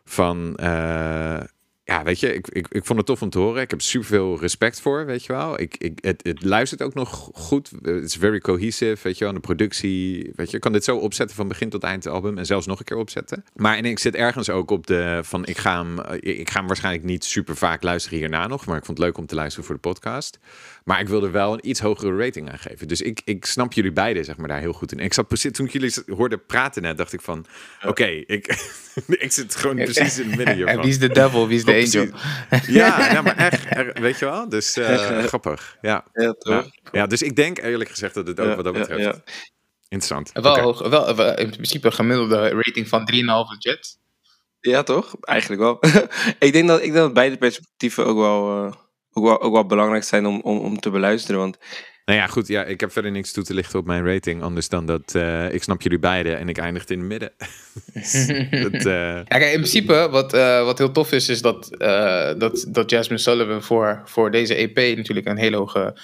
van. 0.04 0.56
eh, 0.56 1.40
ja, 1.86 2.02
weet 2.02 2.20
je, 2.20 2.34
ik, 2.34 2.48
ik, 2.48 2.66
ik 2.70 2.84
vond 2.84 2.98
het 2.98 3.06
tof 3.06 3.22
om 3.22 3.30
te 3.30 3.38
horen. 3.38 3.62
Ik 3.62 3.70
heb 3.70 3.80
superveel 3.80 4.40
respect 4.40 4.80
voor, 4.80 5.06
weet 5.06 5.24
je 5.24 5.32
wel. 5.32 5.60
Ik, 5.60 5.76
ik, 5.78 5.98
het, 6.00 6.20
het 6.22 6.44
luistert 6.44 6.82
ook 6.82 6.94
nog 6.94 7.30
goed. 7.34 7.70
Het 7.82 8.04
is 8.04 8.14
very 8.14 8.38
cohesive, 8.38 9.02
weet 9.02 9.18
je 9.18 9.24
wel. 9.24 9.28
En 9.28 9.40
de 9.40 9.46
productie, 9.46 10.32
weet 10.36 10.50
je, 10.50 10.56
ik 10.56 10.62
kan 10.62 10.72
dit 10.72 10.84
zo 10.84 10.96
opzetten 10.96 11.36
van 11.36 11.48
begin 11.48 11.68
tot 11.68 11.82
eind 11.82 12.04
het 12.04 12.12
album. 12.12 12.38
En 12.38 12.46
zelfs 12.46 12.66
nog 12.66 12.78
een 12.78 12.84
keer 12.84 12.96
opzetten. 12.96 13.44
Maar 13.54 13.76
en 13.76 13.84
ik 13.84 13.98
zit 13.98 14.14
ergens 14.14 14.50
ook 14.50 14.70
op 14.70 14.86
de 14.86 15.20
van, 15.22 15.46
ik 15.46 15.58
ga 15.58 15.82
hem, 15.82 15.98
eh, 15.98 16.38
ik 16.38 16.50
ga 16.50 16.58
hem 16.58 16.66
waarschijnlijk 16.66 17.04
niet 17.04 17.24
super 17.24 17.56
vaak 17.56 17.82
luisteren 17.82 18.18
hierna 18.18 18.46
nog. 18.46 18.66
Maar 18.66 18.76
ik 18.76 18.84
vond 18.84 18.98
het 18.98 19.06
leuk 19.06 19.18
om 19.18 19.26
te 19.26 19.34
luisteren 19.34 19.66
voor 19.66 19.74
de 19.74 19.80
podcast. 19.80 20.38
Maar 20.84 21.00
ik 21.00 21.08
wilde 21.08 21.30
wel 21.30 21.52
een 21.52 21.68
iets 21.68 21.80
hogere 21.80 22.16
rating 22.16 22.50
aangeven. 22.50 22.88
Dus 22.88 23.00
ik, 23.00 23.20
ik 23.24 23.44
snap 23.44 23.72
jullie 23.72 23.92
beiden, 23.92 24.24
zeg 24.24 24.36
maar, 24.36 24.48
daar 24.48 24.60
heel 24.60 24.72
goed 24.72 24.92
in. 24.92 24.98
Ik 24.98 25.14
zat 25.14 25.28
precies, 25.28 25.52
toen 25.52 25.66
ik 25.66 25.72
jullie 25.72 25.92
hoorde 26.06 26.38
praten 26.38 26.82
net, 26.82 26.96
dacht 26.96 27.12
ik 27.12 27.20
van, 27.20 27.46
oké, 27.86 28.06
ik, 28.06 28.46
ik 29.24 29.32
zit 29.32 29.54
gewoon 29.54 29.76
precies 29.92 30.18
in 30.18 30.26
het 30.26 30.36
midden 30.36 30.46
En 30.46 30.54
hiervan. 30.54 30.80
wie 30.80 30.90
is 30.90 30.98
de 30.98 31.08
devil, 31.08 31.48
wie 31.48 31.56
is 31.56 31.64
de 31.64 31.72
Oh, 31.73 31.73
angel? 31.74 32.06
precies. 32.48 32.74
Ja, 32.74 33.12
nou, 33.12 33.24
maar 33.24 33.36
echt, 33.36 33.64
er- 33.76 34.00
weet 34.00 34.18
je 34.18 34.24
wel? 34.24 34.48
Dus 34.48 34.76
eh, 34.76 35.18
grappig. 35.24 35.76
Ja. 35.80 36.04
Ja, 36.12 36.32
toch? 36.32 36.64
Ja. 36.64 36.70
ja, 36.92 37.06
dus 37.06 37.22
ik 37.22 37.36
denk 37.36 37.58
eerlijk 37.58 37.90
gezegd 37.90 38.14
dat 38.14 38.26
het 38.26 38.40
ook 38.40 38.46
Ja, 38.48 38.54
wat 38.54 38.64
dat 38.64 38.74
ja, 38.74 38.80
betreft 38.80 39.02
ja. 39.04 39.32
interessant. 39.88 40.30
Wel, 40.32 40.58
hoog, 40.58 40.88
wel, 40.88 41.14
wel 41.16 41.36
in 41.38 41.50
principe 41.50 41.86
een 41.86 41.92
gemiddelde 41.92 42.48
rating 42.48 42.88
van 42.88 43.10
3,5 43.12 43.58
jets. 43.58 43.98
Ja, 44.60 44.82
toch? 44.82 45.14
Eigenlijk 45.20 45.60
wel. 45.62 45.78
ik, 46.46 46.52
denk 46.52 46.68
dat, 46.68 46.78
ik 46.78 46.84
denk 46.84 46.94
dat 46.94 47.12
beide 47.14 47.36
perspectieven 47.36 48.06
ook 48.06 48.18
wel, 48.18 48.66
eh, 48.66 48.72
ook 49.14 49.24
wel, 49.24 49.40
ook 49.40 49.52
wel 49.52 49.66
belangrijk 49.66 50.04
zijn 50.04 50.26
om, 50.26 50.40
om, 50.40 50.58
om 50.58 50.80
te 50.80 50.90
beluisteren. 50.90 51.40
Want 51.40 51.58
Nou 52.04 52.18
ja, 52.18 52.26
goed. 52.26 52.46
Ja, 52.46 52.64
ik 52.64 52.80
heb 52.80 52.92
verder 52.92 53.10
niks 53.10 53.32
toe 53.32 53.44
te 53.44 53.54
lichten 53.54 53.78
op 53.78 53.86
mijn 53.86 54.06
rating. 54.06 54.42
Anders 54.42 54.68
dan 54.68 54.86
dat 54.86 55.14
eh, 55.14 55.52
ik 55.52 55.62
snap 55.62 55.82
jullie 55.82 55.98
beiden 55.98 56.38
en 56.38 56.48
ik 56.48 56.58
eindig 56.58 56.84
in 56.84 56.98
het 56.98 57.08
midden. 57.08 57.32
Dat, 58.70 58.84
eh, 58.84 59.14
Ja, 59.14 59.22
kijk, 59.22 59.52
in 59.52 59.60
principe, 59.60 60.08
wat, 60.10 60.32
eh, 60.32 60.64
wat 60.64 60.78
heel 60.78 60.92
tof 60.92 61.12
is, 61.12 61.28
is 61.28 61.42
dat, 61.42 61.76
eh, 61.76 62.32
dat, 62.38 62.66
dat 62.68 62.90
Jasmine 62.90 63.20
Sullivan 63.20 63.62
voor, 63.62 64.02
voor 64.04 64.30
deze 64.30 64.54
EP 64.54 64.96
natuurlijk 64.96 65.26
een 65.26 65.36
hele 65.36 65.56
hoge 65.56 65.94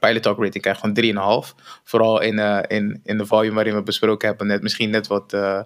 Pilot 0.00 0.22
Talk 0.22 0.38
rating 0.38 0.62
krijgt 0.62 0.80
van 0.80 0.94
3,5. 0.94 1.54
Vooral 1.84 2.20
in, 2.20 2.38
eh, 2.38 2.76
in, 2.76 3.00
in 3.04 3.18
de 3.18 3.26
volume 3.26 3.54
waarin 3.54 3.74
we 3.74 3.82
besproken 3.82 4.28
hebben, 4.28 4.46
net, 4.46 4.62
misschien 4.62 4.90
net 4.90 5.06
wat 5.06 5.32
eh, 5.32 5.60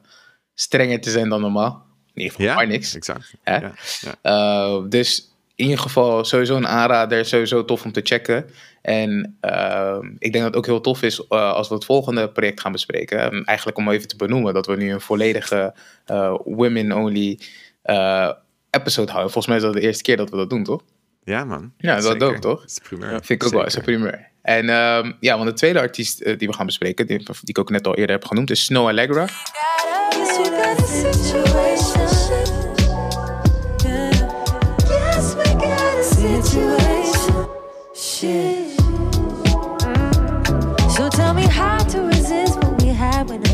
strenger 0.54 1.00
te 1.00 1.10
zijn 1.10 1.28
dan 1.28 1.40
normaal. 1.40 1.86
In 2.14 2.22
ieder 2.22 2.30
geval 2.30 2.46
ja, 2.46 2.54
maar 2.54 2.66
niks. 2.66 2.94
exact. 2.94 3.34
Hè? 3.42 3.56
Ja, 3.56 3.72
ja. 4.00 4.78
Uh, 4.78 4.88
dus 4.88 5.29
in 5.60 5.66
ieder 5.66 5.82
geval 5.82 6.24
sowieso 6.24 6.56
een 6.56 6.66
aanrader, 6.66 7.24
sowieso 7.24 7.64
tof 7.64 7.84
om 7.84 7.92
te 7.92 8.00
checken. 8.04 8.44
En 8.82 9.38
uh, 9.42 9.98
ik 10.18 10.32
denk 10.32 10.44
dat 10.44 10.44
het 10.44 10.56
ook 10.56 10.66
heel 10.66 10.80
tof 10.80 11.02
is 11.02 11.18
uh, 11.18 11.52
als 11.52 11.68
we 11.68 11.74
het 11.74 11.84
volgende 11.84 12.30
project 12.30 12.60
gaan 12.60 12.72
bespreken. 12.72 13.34
Um, 13.34 13.44
eigenlijk 13.44 13.78
om 13.78 13.90
even 13.90 14.08
te 14.08 14.16
benoemen 14.16 14.54
dat 14.54 14.66
we 14.66 14.76
nu 14.76 14.92
een 14.92 15.00
volledige 15.00 15.74
uh, 16.10 16.34
women-only 16.44 17.38
uh, 17.84 18.30
episode 18.70 19.10
houden. 19.10 19.32
Volgens 19.32 19.46
mij 19.46 19.56
is 19.56 19.62
dat 19.62 19.72
de 19.72 19.80
eerste 19.80 20.02
keer 20.02 20.16
dat 20.16 20.30
we 20.30 20.36
dat 20.36 20.50
doen, 20.50 20.64
toch? 20.64 20.82
Ja, 21.24 21.44
man. 21.44 21.72
Ja, 21.78 21.94
dat 21.94 22.04
Zeker. 22.04 22.26
ook, 22.26 22.36
toch? 22.36 22.60
Dat 22.60 22.68
is 22.68 22.74
de 22.74 22.82
primeur. 22.82 23.08
Vind 23.10 23.28
ik 23.28 23.44
ook 23.44 23.52
wel, 23.52 23.66
is 23.66 23.74
een 23.74 23.82
primeur. 23.82 24.28
En 24.42 24.68
ehm, 24.68 25.12
ja, 25.20 25.36
want 25.36 25.48
de 25.48 25.54
tweede 25.54 25.80
artiest 25.80 26.20
eh, 26.20 26.38
die 26.38 26.48
we 26.48 26.54
gaan 26.54 26.66
bespreken, 26.66 27.06
die, 27.06 27.18
die 27.18 27.34
ik 27.42 27.58
ook 27.58 27.70
net 27.70 27.86
al 27.86 27.96
eerder 27.96 28.14
heb 28.14 28.24
genoemd, 28.24 28.50
is 28.50 28.64
Snow 28.64 28.86
Allegra. 28.86 29.26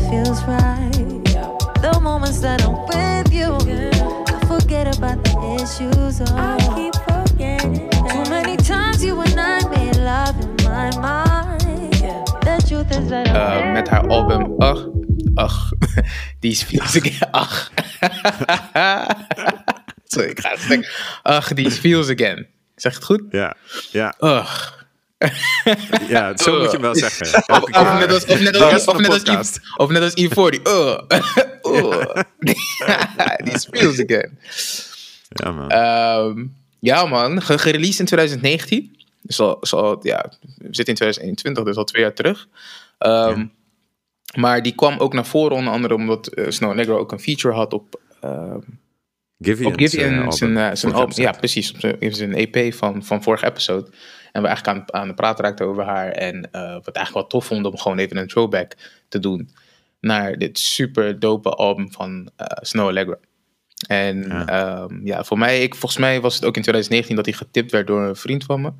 Feels 0.09 0.43
right. 0.45 0.91
The 1.81 1.99
moments 2.01 2.39
that 2.41 2.61
I'm 2.63 2.75
with 2.87 3.31
you, 3.33 3.53
I 4.27 4.39
forget 4.47 4.87
about 4.97 5.23
the 5.23 5.37
issues. 5.61 6.21
Oh. 6.21 6.35
I 6.35 6.57
keep 6.75 6.95
forgetting. 7.07 7.89
Too 8.09 8.23
many 8.29 8.57
times 8.57 9.03
you 9.03 9.19
and 9.21 9.39
I 9.39 9.59
made 9.69 9.95
love 9.97 10.35
in 10.39 10.55
my 10.63 10.89
mind. 10.99 11.91
The 12.41 12.57
truth 12.67 12.91
is 12.91 13.09
that 13.09 13.27
Eh, 13.27 13.71
met 13.71 13.87
haar 13.89 14.07
album 14.07 14.55
Ach, 14.59 14.85
Ach, 15.35 15.71
die 16.41 16.51
is 16.51 16.63
feels 16.63 16.95
again. 16.95 17.27
Ach. 17.31 17.69
Sorry, 20.03 20.29
ik 20.29 20.39
ga 20.39 20.49
het. 20.57 20.87
Ach, 21.23 21.53
die 21.53 21.65
is 21.65 21.77
feels 21.77 22.09
again. 22.09 22.47
Zeg 22.75 22.93
het 22.93 23.03
goed? 23.03 23.21
Ja, 23.29 23.55
ja, 23.91 24.13
Ugh. 24.19 24.75
Ja 26.07 26.37
zo 26.37 26.51
moet 26.57 26.63
je 26.63 26.69
hem 26.71 26.81
wel 26.81 26.95
zeggen. 26.95 27.43
Elke 27.45 27.79
Of 27.79 27.99
net 27.99 28.11
als, 28.11 28.25
of 28.25 28.39
net 28.39 28.55
als, 28.61 28.85
of 28.85 28.97
net 28.99 29.27
als. 29.27 29.55
I- 29.55 29.59
of 29.77 29.89
net 29.89 30.01
als 30.01 30.13
E40. 30.21 30.61
Ugh. 30.63 31.01
Ugh. 31.63 32.21
die 33.43 33.53
is 33.53 33.67
feels 33.71 33.99
again. 34.03 34.39
Ja, 35.29 35.51
man. 35.51 35.69
Ehm, 35.69 36.45
ja, 36.79 37.05
man. 37.05 37.41
Ge- 37.41 37.57
gereleased 37.57 37.99
in 37.99 38.05
2019. 38.05 38.95
Dus 39.21 39.39
al, 39.39 39.61
al, 39.69 39.99
ja, 40.01 40.31
we 40.39 40.65
zitten 40.71 40.85
in 40.87 40.95
2021, 40.95 41.63
dus 41.63 41.75
al 41.75 41.83
twee 41.83 42.01
jaar 42.01 42.13
terug. 42.13 42.47
Ehm, 42.97 43.45
Maar 44.35 44.61
die 44.63 44.75
kwam 44.75 44.97
ook 44.99 45.13
naar 45.13 45.25
voren, 45.25 45.57
onder 45.57 45.73
andere 45.73 45.93
omdat 45.93 46.27
eh, 46.27 46.45
Snow 46.49 46.73
Negro 46.73 46.97
ook 46.97 47.11
een 47.11 47.19
feature 47.19 47.53
had 47.53 47.73
op, 47.73 47.99
ehm 48.21 48.59
Givian. 49.39 49.71
op 49.71 49.79
Givian. 49.79 50.13
album. 50.17 50.31
zijn, 50.31 50.57
eh, 50.57 50.63
zijn 50.63 50.77
Vorige 50.77 50.99
album. 50.99 51.23
Ja, 51.23 51.31
precies. 51.31 51.71
Op 51.71 51.79
zijn, 51.79 52.13
zijn 52.15 52.33
EP 52.35 52.73
van, 52.73 53.03
van 53.03 53.23
vorige 53.23 53.45
episode. 53.45 53.87
En 54.31 54.41
we 54.41 54.47
eigenlijk 54.47 54.77
aan, 54.77 55.01
aan 55.01 55.07
de 55.07 55.13
praat 55.13 55.39
raakten 55.39 55.65
over 55.65 55.83
haar. 55.83 56.11
En 56.11 56.51
eh, 56.51 56.61
wat 56.61 56.95
eigenlijk 56.95 57.13
wel 57.13 57.27
tof 57.27 57.45
vonden 57.45 57.71
om 57.71 57.77
gewoon 57.77 57.97
even 57.97 58.17
een 58.17 58.27
throwback 58.27 58.71
te 59.07 59.19
doen 59.19 59.49
naar 59.99 60.37
dit 60.37 60.59
super 60.59 61.19
dope 61.19 61.49
album 61.49 61.91
van 61.91 62.29
eh, 62.35 62.45
Snow 62.61 62.87
Allegra. 62.87 63.17
En 63.87 64.23
Ja. 64.27 64.43
ja. 64.47 64.87
ja, 65.03 65.23
voor 65.23 65.37
mij, 65.37 65.63
ik, 65.63 65.75
volgens 65.75 66.01
mij 66.01 66.21
was 66.21 66.35
het 66.35 66.45
ook 66.45 66.55
in 66.55 66.61
2019 66.61 67.15
dat 67.15 67.25
hij 67.25 67.33
getipt 67.33 67.71
werd 67.71 67.87
door 67.87 68.01
een 68.01 68.15
vriend 68.15 68.43
van 68.43 68.61
me, 68.61 68.71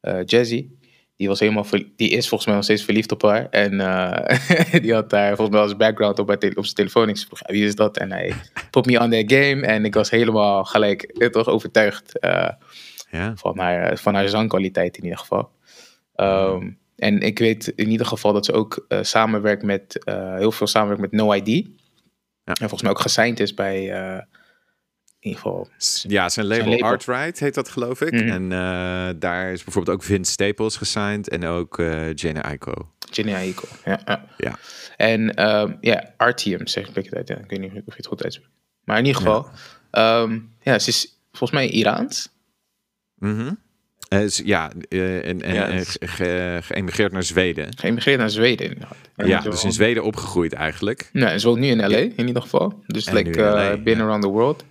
eh 0.00 0.20
Jazzy. 0.24 0.68
Die, 1.16 1.28
was 1.28 1.40
helemaal 1.40 1.66
die 1.96 2.10
is 2.10 2.28
volgens 2.28 2.44
mij 2.46 2.54
nog 2.54 2.64
steeds 2.64 2.84
verliefd 2.84 3.12
op 3.12 3.22
haar. 3.22 3.48
En 3.50 3.70
die 4.82 4.94
had 4.94 5.10
daar 5.10 5.36
volgens 5.36 5.56
mij 5.56 5.60
als 5.60 5.76
background 5.76 6.18
op, 6.18 6.30
op 6.30 6.40
zijn 6.40 6.74
telefoon. 6.74 7.08
Ik 7.08 7.18
vroeg, 7.18 7.38
"Ja, 7.46 7.52
wie 7.52 7.64
is 7.64 7.74
dat? 7.74 7.96
En 7.96 8.12
hij 8.12 8.34
put 8.70 8.86
me 8.86 9.00
on 9.00 9.10
that 9.10 9.32
game. 9.32 9.66
En 9.66 9.84
ik 9.84 9.94
was 9.94 10.10
helemaal 10.10 10.64
gelijk 10.64 11.28
toch 11.30 11.46
overtuigd 11.46 12.18
Ja. 13.10 13.32
van, 13.36 13.58
haar, 13.58 13.98
van 13.98 14.14
haar 14.14 14.28
zangkwaliteit 14.28 14.96
in 14.96 15.02
ieder 15.02 15.18
geval. 15.18 15.50
Ehm, 16.14 16.70
en 16.96 17.20
ik 17.20 17.38
weet 17.38 17.66
in 17.66 17.90
ieder 17.90 18.06
geval 18.06 18.32
dat 18.32 18.44
ze 18.44 18.52
ook 18.52 18.84
eh, 18.88 18.98
samenwerkt 19.02 19.62
met, 19.62 20.04
eh, 20.04 20.34
heel 20.34 20.52
veel 20.52 20.66
samenwerkt 20.66 21.02
met 21.02 21.12
No 21.12 21.32
ID. 21.32 21.66
En 22.44 22.56
volgens 22.56 22.82
mij 22.82 22.90
ook 22.90 23.00
gesigned 23.00 23.40
is 23.40 23.54
bij, 23.54 23.92
eh, 23.92 24.22
in 25.20 25.28
ieder 25.30 25.40
geval, 25.40 25.68
Ja, 26.02 26.28
zijn 26.28 26.46
label, 26.46 26.68
label. 26.68 26.86
Artright 26.86 27.38
heet 27.38 27.54
dat 27.54 27.68
geloof 27.68 28.00
ik. 28.00 28.12
Mhm. 28.12 28.28
En 28.28 28.52
eh, 28.52 29.14
daar 29.18 29.52
is 29.52 29.64
bijvoorbeeld 29.64 29.96
ook 29.96 30.02
Vince 30.02 30.32
Staples 30.32 30.76
gesigned 30.76 31.28
en 31.28 31.44
ook 31.44 31.78
eh 31.78 32.14
Jenna 32.14 32.42
Aiko. 32.42 32.92
Jenny 33.10 33.34
Aiko. 33.34 33.68
Ja, 33.84 34.00
ja. 34.04 34.24
Ja. 34.36 34.58
En 34.96 35.34
ehm, 35.34 35.74
ja, 35.80 36.14
Artium 36.16 36.66
zeg 36.66 36.88
ik 36.88 37.04
het 37.04 37.14
uit. 37.14 37.28
Ja. 37.28 37.36
Ik 37.36 37.50
weet 37.50 37.60
niet 37.60 37.70
of 37.70 37.76
je 37.84 37.92
het 37.96 38.06
goed 38.06 38.22
uitspreekt. 38.22 38.52
Maar 38.84 38.98
in 38.98 39.04
ieder 39.04 39.22
geval, 39.22 39.48
ja, 39.90 40.28
ja 40.60 40.78
ze 40.78 40.88
is 40.88 41.20
volgens 41.32 41.60
mij 41.60 41.68
Iraans. 41.68 42.36
Mhm. 43.18 43.52
Eh, 44.08 44.22
is- 44.22 44.42
ja, 44.44 44.72
eh, 44.88 45.28
en, 45.28 45.42
en, 45.42 45.54
Ja, 45.54 45.66
en 45.68 45.76
het- 45.76 45.88
ge- 45.88 46.06
ge- 46.06 46.58
geëmigreerd 46.62 47.12
naar 47.12 47.22
Zweden. 47.22 47.76
Geëmigreerd 47.78 48.18
naar 48.18 48.30
Zweden. 48.30 48.66
inderdaad. 48.66 48.96
En 49.16 49.26
Ja, 49.26 49.40
dus 49.40 49.64
in 49.64 49.72
Zweden 49.72 50.04
opgegroeid 50.04 50.52
eigenlijk. 50.52 51.10
Nee, 51.12 51.24
en 51.24 51.40
ze 51.40 51.46
woont 51.46 51.60
nu 51.60 51.66
in 51.66 51.76
LA 51.88 51.96
in 51.96 52.26
ieder 52.26 52.42
geval. 52.42 52.82
Dus 52.86 53.06
En 53.06 53.14
like 53.14 53.40
LA, 53.40 53.72
uh, 53.76 53.82
been 53.82 53.96
ja. 53.96 54.02
around 54.02 54.22
the 54.22 54.28
world. 54.28 54.64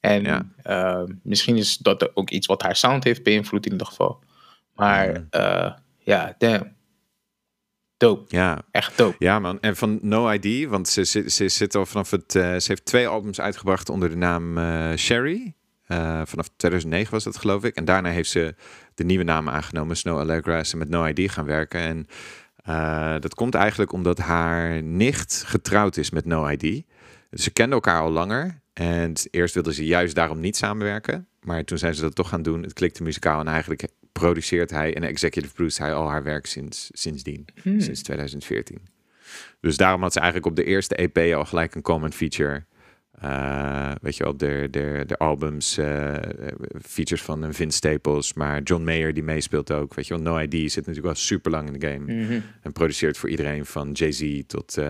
En 0.00 0.22
Ja. 0.22 0.46
ehm, 0.62 1.12
misschien 1.22 1.56
is 1.56 1.76
dat 1.76 2.16
ook 2.16 2.30
iets 2.30 2.46
wat 2.46 2.62
haar 2.62 2.76
sound 2.76 3.04
heeft 3.04 3.22
beïnvloed 3.22 3.66
in 3.66 3.72
ieder 3.72 3.86
geval. 3.86 4.18
Maar 4.74 5.08
Mhm. 5.08 5.22
eh, 5.30 5.72
ja, 5.98 6.34
damn. 6.38 6.72
Dope. 7.96 8.24
Ja, 8.36 8.62
Echt 8.70 8.98
dope. 8.98 9.16
Ja, 9.18 9.38
man. 9.38 9.60
En 9.60 9.76
van 9.76 9.98
No 10.02 10.30
ID, 10.30 10.68
want 10.68 10.88
ze, 10.88 11.04
ze, 11.04 11.30
ze 11.30 11.48
zit 11.48 11.74
al 11.74 11.86
vanaf 11.86 12.10
het. 12.10 12.34
eh, 12.34 12.42
ze 12.42 12.64
heeft 12.66 12.84
twee 12.84 13.08
albums 13.08 13.40
uitgebracht 13.40 13.88
onder 13.88 14.08
de 14.10 14.16
naam 14.16 14.58
eh, 14.58 14.90
Sherry. 14.96 15.54
Eh, 15.92 16.22
vanaf 16.24 16.48
2009 16.56 17.12
was 17.12 17.24
dat, 17.24 17.36
geloof 17.36 17.64
ik. 17.64 17.74
En 17.74 17.84
daarna 17.84 18.08
heeft 18.08 18.30
ze 18.30 18.54
de 18.94 19.04
nieuwe 19.04 19.24
naam 19.24 19.48
aangenomen, 19.48 19.96
Snow 19.96 20.18
Allegra. 20.18 20.58
Is 20.58 20.68
ze 20.68 20.76
met 20.76 20.88
No 20.88 21.04
ID 21.04 21.30
gaan 21.30 21.44
werken. 21.44 21.80
En 21.80 22.06
eh, 22.56 23.20
dat 23.20 23.34
komt 23.34 23.54
eigenlijk 23.54 23.92
omdat 23.92 24.18
haar 24.18 24.82
nicht 24.82 25.42
getrouwd 25.46 25.96
is 25.96 26.10
met 26.10 26.24
No 26.24 26.48
ID. 26.48 26.84
Dus 27.30 27.42
ze 27.42 27.50
kenden 27.50 27.74
elkaar 27.74 28.00
al 28.00 28.10
langer. 28.10 28.60
En 28.72 29.12
eerst 29.30 29.54
wilden 29.54 29.74
ze 29.74 29.84
juist 29.84 30.14
daarom 30.14 30.40
niet 30.40 30.56
samenwerken. 30.56 31.26
Maar 31.40 31.64
toen 31.64 31.78
zijn 31.78 31.94
ze 31.94 32.00
dat 32.00 32.14
toch 32.14 32.28
gaan 32.28 32.42
doen. 32.42 32.62
Het 32.62 32.72
klikte 32.72 33.02
muzikaal. 33.02 33.40
En 33.40 33.48
eigenlijk 33.48 33.88
produceert 34.12 34.70
hij 34.70 34.94
en 34.94 35.02
executive 35.02 35.54
produceert 35.54 35.88
hij 35.88 35.96
al 35.96 36.10
haar 36.10 36.22
werk 36.22 36.46
sinds, 36.46 36.90
sindsdien. 36.92 37.44
Sinds 37.78 38.02
2014. 38.02 38.78
Dus 39.60 39.76
daarom 39.76 40.02
had 40.02 40.12
ze 40.12 40.20
eigenlijk 40.20 40.50
op 40.50 40.56
de 40.56 40.64
eerste 40.64 40.94
EP 40.94 41.34
al 41.34 41.44
gelijk 41.44 41.74
een 41.74 41.82
common 41.82 42.12
feature. 42.12 42.64
Eh, 43.22 43.92
weet 44.00 44.16
je, 44.16 44.26
op 44.26 44.38
de, 44.38 44.68
de, 44.70 45.02
de 45.06 45.16
albums, 45.18 45.78
eh, 45.78 46.14
features 46.82 47.22
van 47.24 47.42
een 47.42 47.54
Vince 47.54 47.76
Staples, 47.76 48.32
maar 48.34 48.62
John 48.62 48.84
Mayer 48.84 49.14
die 49.14 49.22
meespeelt 49.22 49.72
ook. 49.72 49.94
Weet 49.94 50.06
je, 50.06 50.12
want 50.14 50.24
No 50.26 50.38
ID 50.38 50.52
zit 50.72 50.86
natuurlijk 50.86 51.04
wel 51.06 51.14
super 51.14 51.50
lang 51.50 51.66
in 51.72 51.78
de 51.78 51.86
game 51.86 52.12
Mhm. 52.22 52.40
en 52.62 52.72
produceert 52.72 53.18
voor 53.18 53.28
iedereen 53.28 53.66
van 53.66 53.92
Jay-Z 53.92 54.42
tot, 54.46 54.76
eh 54.78 54.84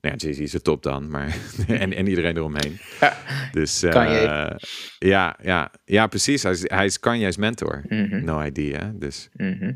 nou 0.00 0.14
ja, 0.14 0.14
Jay-Z 0.16 0.38
is 0.38 0.50
de 0.50 0.62
top 0.62 0.82
dan, 0.82 1.10
maar 1.10 1.36
en, 1.66 1.92
en 1.92 2.06
iedereen 2.08 2.36
eromheen. 2.36 2.78
Ja. 3.00 3.16
Dus 3.52 3.80
Kanye. 3.90 4.58
ja, 4.98 5.36
ja, 5.42 5.70
ja, 5.84 6.06
precies. 6.06 6.42
Hij 6.42 6.52
is, 6.52 6.62
hij 6.70 6.84
is 6.84 6.98
Kanye's 7.00 7.36
mentor. 7.36 7.82
Mhm. 7.88 8.24
No 8.24 8.42
ID, 8.42 8.56
hè? 8.76 8.98
Dus 8.98 9.28
Mhm. 9.36 9.72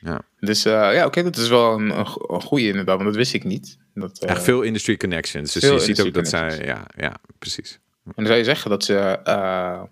ja. 0.00 0.20
Dus 0.38 0.62
ja, 0.62 1.06
oké, 1.06 1.22
dat 1.22 1.36
is 1.36 1.48
wel 1.48 1.78
een, 1.80 1.98
een 1.98 2.06
goede 2.42 2.66
inderdaad, 2.66 2.94
want 2.96 3.08
dat 3.08 3.16
wist 3.16 3.34
ik 3.34 3.44
niet. 3.44 3.78
Dat, 3.94 4.18
eh, 4.18 4.30
Echt 4.30 4.42
veel 4.42 4.62
industry 4.62 4.96
connections. 4.96 5.52
Dus 5.52 5.62
je 5.62 5.78
ziet 5.80 6.00
ook 6.00 6.14
dat 6.14 6.28
zij, 6.28 6.64
ja, 6.64 6.86
ja, 6.96 7.16
precies. 7.38 7.78
En 8.04 8.12
dan 8.14 8.26
zou 8.26 8.38
je 8.38 8.44
zeggen 8.44 8.70
dat 8.70 8.84
ze, 8.84 8.96
eh, 9.24 9.82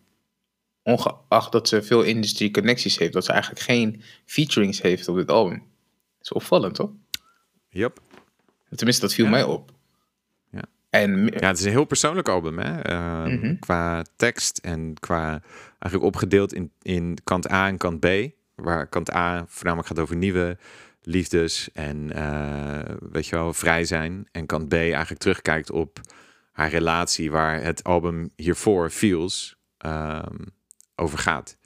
ongeacht 0.82 1.52
dat 1.52 1.68
ze 1.68 1.82
veel 1.82 2.02
industry 2.02 2.50
connecties 2.50 2.98
heeft, 2.98 3.12
dat 3.12 3.24
ze 3.24 3.32
eigenlijk 3.32 3.62
geen 3.62 4.02
featurings 4.24 4.82
heeft 4.82 5.08
op 5.08 5.16
dit 5.16 5.30
album. 5.30 5.58
Dat 5.58 6.22
is 6.22 6.32
opvallend, 6.32 6.74
toch? 6.74 6.90
Yep. 7.68 7.98
Tenminste, 8.74 9.02
dat 9.02 9.14
viel 9.14 9.24
Ja. 9.24 9.30
mij 9.30 9.42
op. 9.42 9.70
Ja. 10.50 10.62
En 10.90 11.26
Ja, 11.26 11.46
het 11.48 11.58
is 11.58 11.64
een 11.64 11.70
heel 11.70 11.84
persoonlijk 11.84 12.28
album, 12.28 12.58
hè? 12.58 12.80
Eh, 12.80 13.24
Mhm. 13.24 13.58
Qua 13.58 14.04
tekst 14.16 14.58
en 14.58 14.94
qua 15.00 15.42
eigenlijk 15.78 16.02
opgedeeld 16.14 16.52
in, 16.52 16.70
in 16.82 17.18
kant 17.24 17.50
A 17.50 17.66
en 17.66 17.76
kant 17.76 18.00
B. 18.00 18.06
Waar 18.54 18.86
kant 18.86 19.12
A 19.14 19.44
voornamelijk 19.48 19.88
gaat 19.88 19.98
over 19.98 20.16
nieuwe 20.16 20.58
liefdes 21.08 21.68
en 21.72 22.12
eh, 22.12 22.94
weet 23.10 23.26
je 23.26 23.36
wel, 23.36 23.52
vrij 23.52 23.84
zijn. 23.84 24.28
En 24.32 24.46
kant 24.46 24.68
B 24.68 24.72
eigenlijk 24.72 25.20
terugkijkt 25.20 25.70
op 25.70 26.00
haar 26.52 26.70
relatie 26.70 27.30
waar 27.30 27.62
het 27.62 27.84
album 27.84 28.30
hiervoor, 28.36 28.90
Feels, 28.90 29.56
ehm, 29.78 30.36
over 30.94 31.18
gaat. 31.18 31.56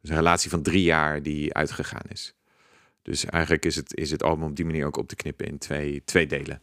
Dus 0.00 0.10
een 0.10 0.16
relatie 0.16 0.50
van 0.50 0.62
drie 0.62 0.82
jaar 0.82 1.22
die 1.22 1.54
uitgegaan 1.54 2.08
is. 2.08 2.34
Dus 3.02 3.24
eigenlijk 3.24 3.64
is 3.64 3.76
het, 3.76 3.96
is 3.96 4.10
het 4.10 4.22
album 4.22 4.44
op 4.44 4.56
die 4.56 4.64
manier 4.64 4.86
ook 4.86 4.96
op 4.96 5.08
te 5.08 5.16
knippen 5.16 5.46
in 5.46 5.58
twee, 5.58 6.02
twee 6.04 6.26
delen. 6.26 6.62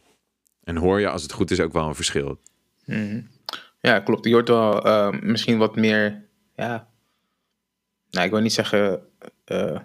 En 0.64 0.76
hoor 0.76 1.00
je, 1.00 1.08
als 1.08 1.22
het 1.22 1.32
goed 1.32 1.50
is, 1.50 1.60
ook 1.60 1.72
wel 1.72 1.88
een 1.88 1.94
verschil. 1.94 2.40
Mhm. 2.84 3.20
Ja, 3.80 4.00
klopt. 4.00 4.24
Je 4.24 4.32
hoort 4.32 4.48
wel 4.48 4.84
eh, 4.84 5.20
misschien 5.20 5.58
wat 5.58 5.76
meer. 5.76 6.24
Ja. 6.56 6.88
Nou, 8.10 8.24
ik 8.26 8.32
wil 8.32 8.40
niet 8.40 8.52
zeggen. 8.52 9.06
eh 9.44 9.80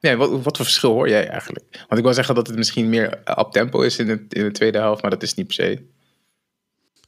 nee, 0.00 0.16
wat, 0.16 0.30
wat 0.42 0.56
voor 0.56 0.66
verschil 0.66 0.92
hoor 0.92 1.08
jij 1.08 1.28
eigenlijk? 1.28 1.66
Want 1.72 1.98
ik 1.98 2.02
wil 2.02 2.14
zeggen 2.14 2.34
dat 2.34 2.46
het 2.46 2.56
misschien 2.56 2.88
meer 2.88 3.22
up 3.26 3.48
tempo 3.50 3.80
is 3.80 3.98
in, 3.98 4.08
het, 4.08 4.34
in 4.34 4.44
de 4.44 4.50
tweede 4.50 4.78
helft, 4.78 5.02
maar 5.02 5.10
dat 5.10 5.22
is 5.22 5.34
niet 5.34 5.46
per 5.46 5.54
se. 5.54 5.86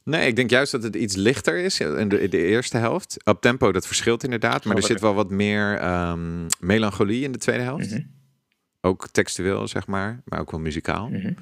Nee, 0.03 0.27
ik 0.27 0.35
denk 0.35 0.49
juist 0.49 0.71
dat 0.71 0.83
het 0.83 0.95
iets 0.95 1.15
lichter 1.15 1.57
is 1.57 1.79
in 1.79 2.09
de, 2.09 2.21
in 2.21 2.29
de 2.29 2.45
eerste 2.45 2.77
helft. 2.77 3.17
Op 3.23 3.41
tempo, 3.41 3.71
dat 3.71 3.87
verschilt 3.87 4.23
inderdaad. 4.23 4.65
Maar 4.65 4.75
er 4.75 4.83
zit 4.83 5.01
wel 5.01 5.13
wat 5.13 5.29
meer 5.29 5.77
ehm, 5.77 6.47
melancholie 6.59 7.23
in 7.23 7.31
de 7.31 7.37
tweede 7.37 7.63
helft. 7.63 7.89
Mhm. 7.89 8.01
Ook 8.81 9.07
textueel, 9.11 9.67
zeg 9.67 9.87
maar. 9.87 10.21
Maar 10.25 10.39
ook 10.39 10.51
wel 10.51 10.59
muzikaal. 10.59 11.09
Mhm. 11.09 11.33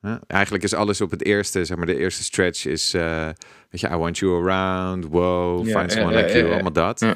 Ja, 0.00 0.22
eigenlijk 0.26 0.64
is 0.64 0.74
alles 0.74 1.00
op 1.00 1.10
het 1.10 1.24
eerste, 1.24 1.64
zeg 1.64 1.76
maar, 1.76 1.86
de 1.86 1.98
eerste 1.98 2.22
stretch 2.22 2.66
is, 2.66 2.94
eh, 2.94 3.28
weet 3.70 3.80
je, 3.80 3.88
I 3.88 3.96
want 3.96 4.18
you 4.18 4.42
around, 4.48 5.04
wow, 5.04 5.66
find 5.66 5.92
someone 5.92 6.16
ja, 6.16 6.20
like 6.22 6.32
ja, 6.32 6.38
you, 6.38 6.46
ja. 6.46 6.52
allemaal 6.52 6.72
dat. 6.72 7.06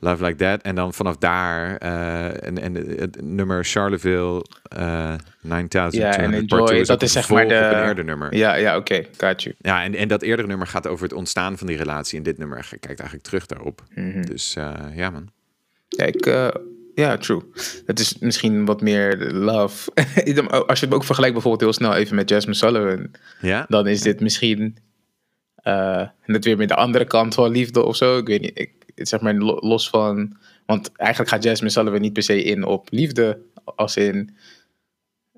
Love 0.00 0.24
Like 0.24 0.36
That. 0.36 0.62
En 0.62 0.74
dan 0.74 0.94
vanaf 0.94 1.16
daar, 1.16 1.76
eh, 1.76 2.46
en, 2.46 2.58
en 2.58 2.74
het 2.74 3.22
nummer 3.22 3.64
Charleville 3.64 4.44
uh, 4.78 5.14
9000 5.40 6.02
Ja, 6.02 6.16
en 6.18 6.32
Enjoy, 6.32 6.70
is 6.74 6.86
dat 6.86 7.02
is 7.02 7.12
zeg 7.12 7.28
maar 7.28 7.48
de- 7.48 7.54
op 7.54 7.76
een 7.76 7.86
eerder 7.86 8.04
nummer. 8.04 8.34
Ja, 8.36 8.54
ja 8.54 8.76
oké, 8.76 9.04
got 9.18 9.42
you. 9.42 9.54
Ja, 9.58 9.82
en, 9.82 9.94
en 9.94 10.08
dat 10.08 10.22
eerdere 10.22 10.48
nummer 10.48 10.66
gaat 10.66 10.86
over 10.86 11.04
het 11.04 11.12
ontstaan 11.14 11.58
van 11.58 11.66
die 11.66 11.76
relatie. 11.76 12.18
En 12.18 12.24
dit 12.24 12.38
nummer 12.38 12.66
kijkt 12.68 12.86
eigenlijk 13.00 13.22
terug 13.22 13.46
daarop. 13.46 13.82
Mhm. 13.94 14.22
Dus 14.22 14.56
eh, 14.56 14.74
ja, 14.94 15.10
man. 15.10 15.28
Ja, 15.88 16.04
ik, 16.04 16.26
eh, 16.26 16.48
ja, 16.94 17.16
true. 17.16 17.42
Het 17.86 17.98
is 18.00 18.18
misschien 18.18 18.64
wat 18.64 18.80
meer 18.80 19.16
love. 19.32 19.90
Als 20.66 20.80
je 20.80 20.86
het 20.86 20.94
ook 20.94 21.04
vergelijkt 21.04 21.34
bijvoorbeeld 21.34 21.62
heel 21.62 21.86
snel 21.86 21.94
even 21.94 22.16
met 22.16 22.28
Jasmine 22.28 22.56
Sullivan, 22.56 23.10
Ja? 23.40 23.64
dan 23.68 23.86
is 23.86 24.00
dit 24.00 24.20
misschien 24.20 24.76
eh, 25.62 26.08
net 26.26 26.44
weer 26.44 26.56
met 26.56 26.68
de 26.68 26.74
andere 26.74 27.04
kant 27.04 27.34
van 27.34 27.50
liefde 27.50 27.82
of 27.82 27.96
zo. 27.96 28.18
Ik 28.18 28.26
weet 28.26 28.40
niet, 28.40 28.58
ik, 28.58 28.72
zeg 28.94 29.20
maar 29.20 29.34
lo- 29.34 29.58
los 29.60 29.88
van, 29.88 30.36
want 30.66 30.90
eigenlijk 30.96 31.30
gaat 31.30 31.42
Jasmine 31.42 31.72
Sullivan 31.72 32.00
niet 32.00 32.12
per 32.12 32.22
se 32.22 32.42
in 32.42 32.64
op 32.64 32.88
liefde, 32.90 33.38
als 33.64 33.96
in, 33.96 34.36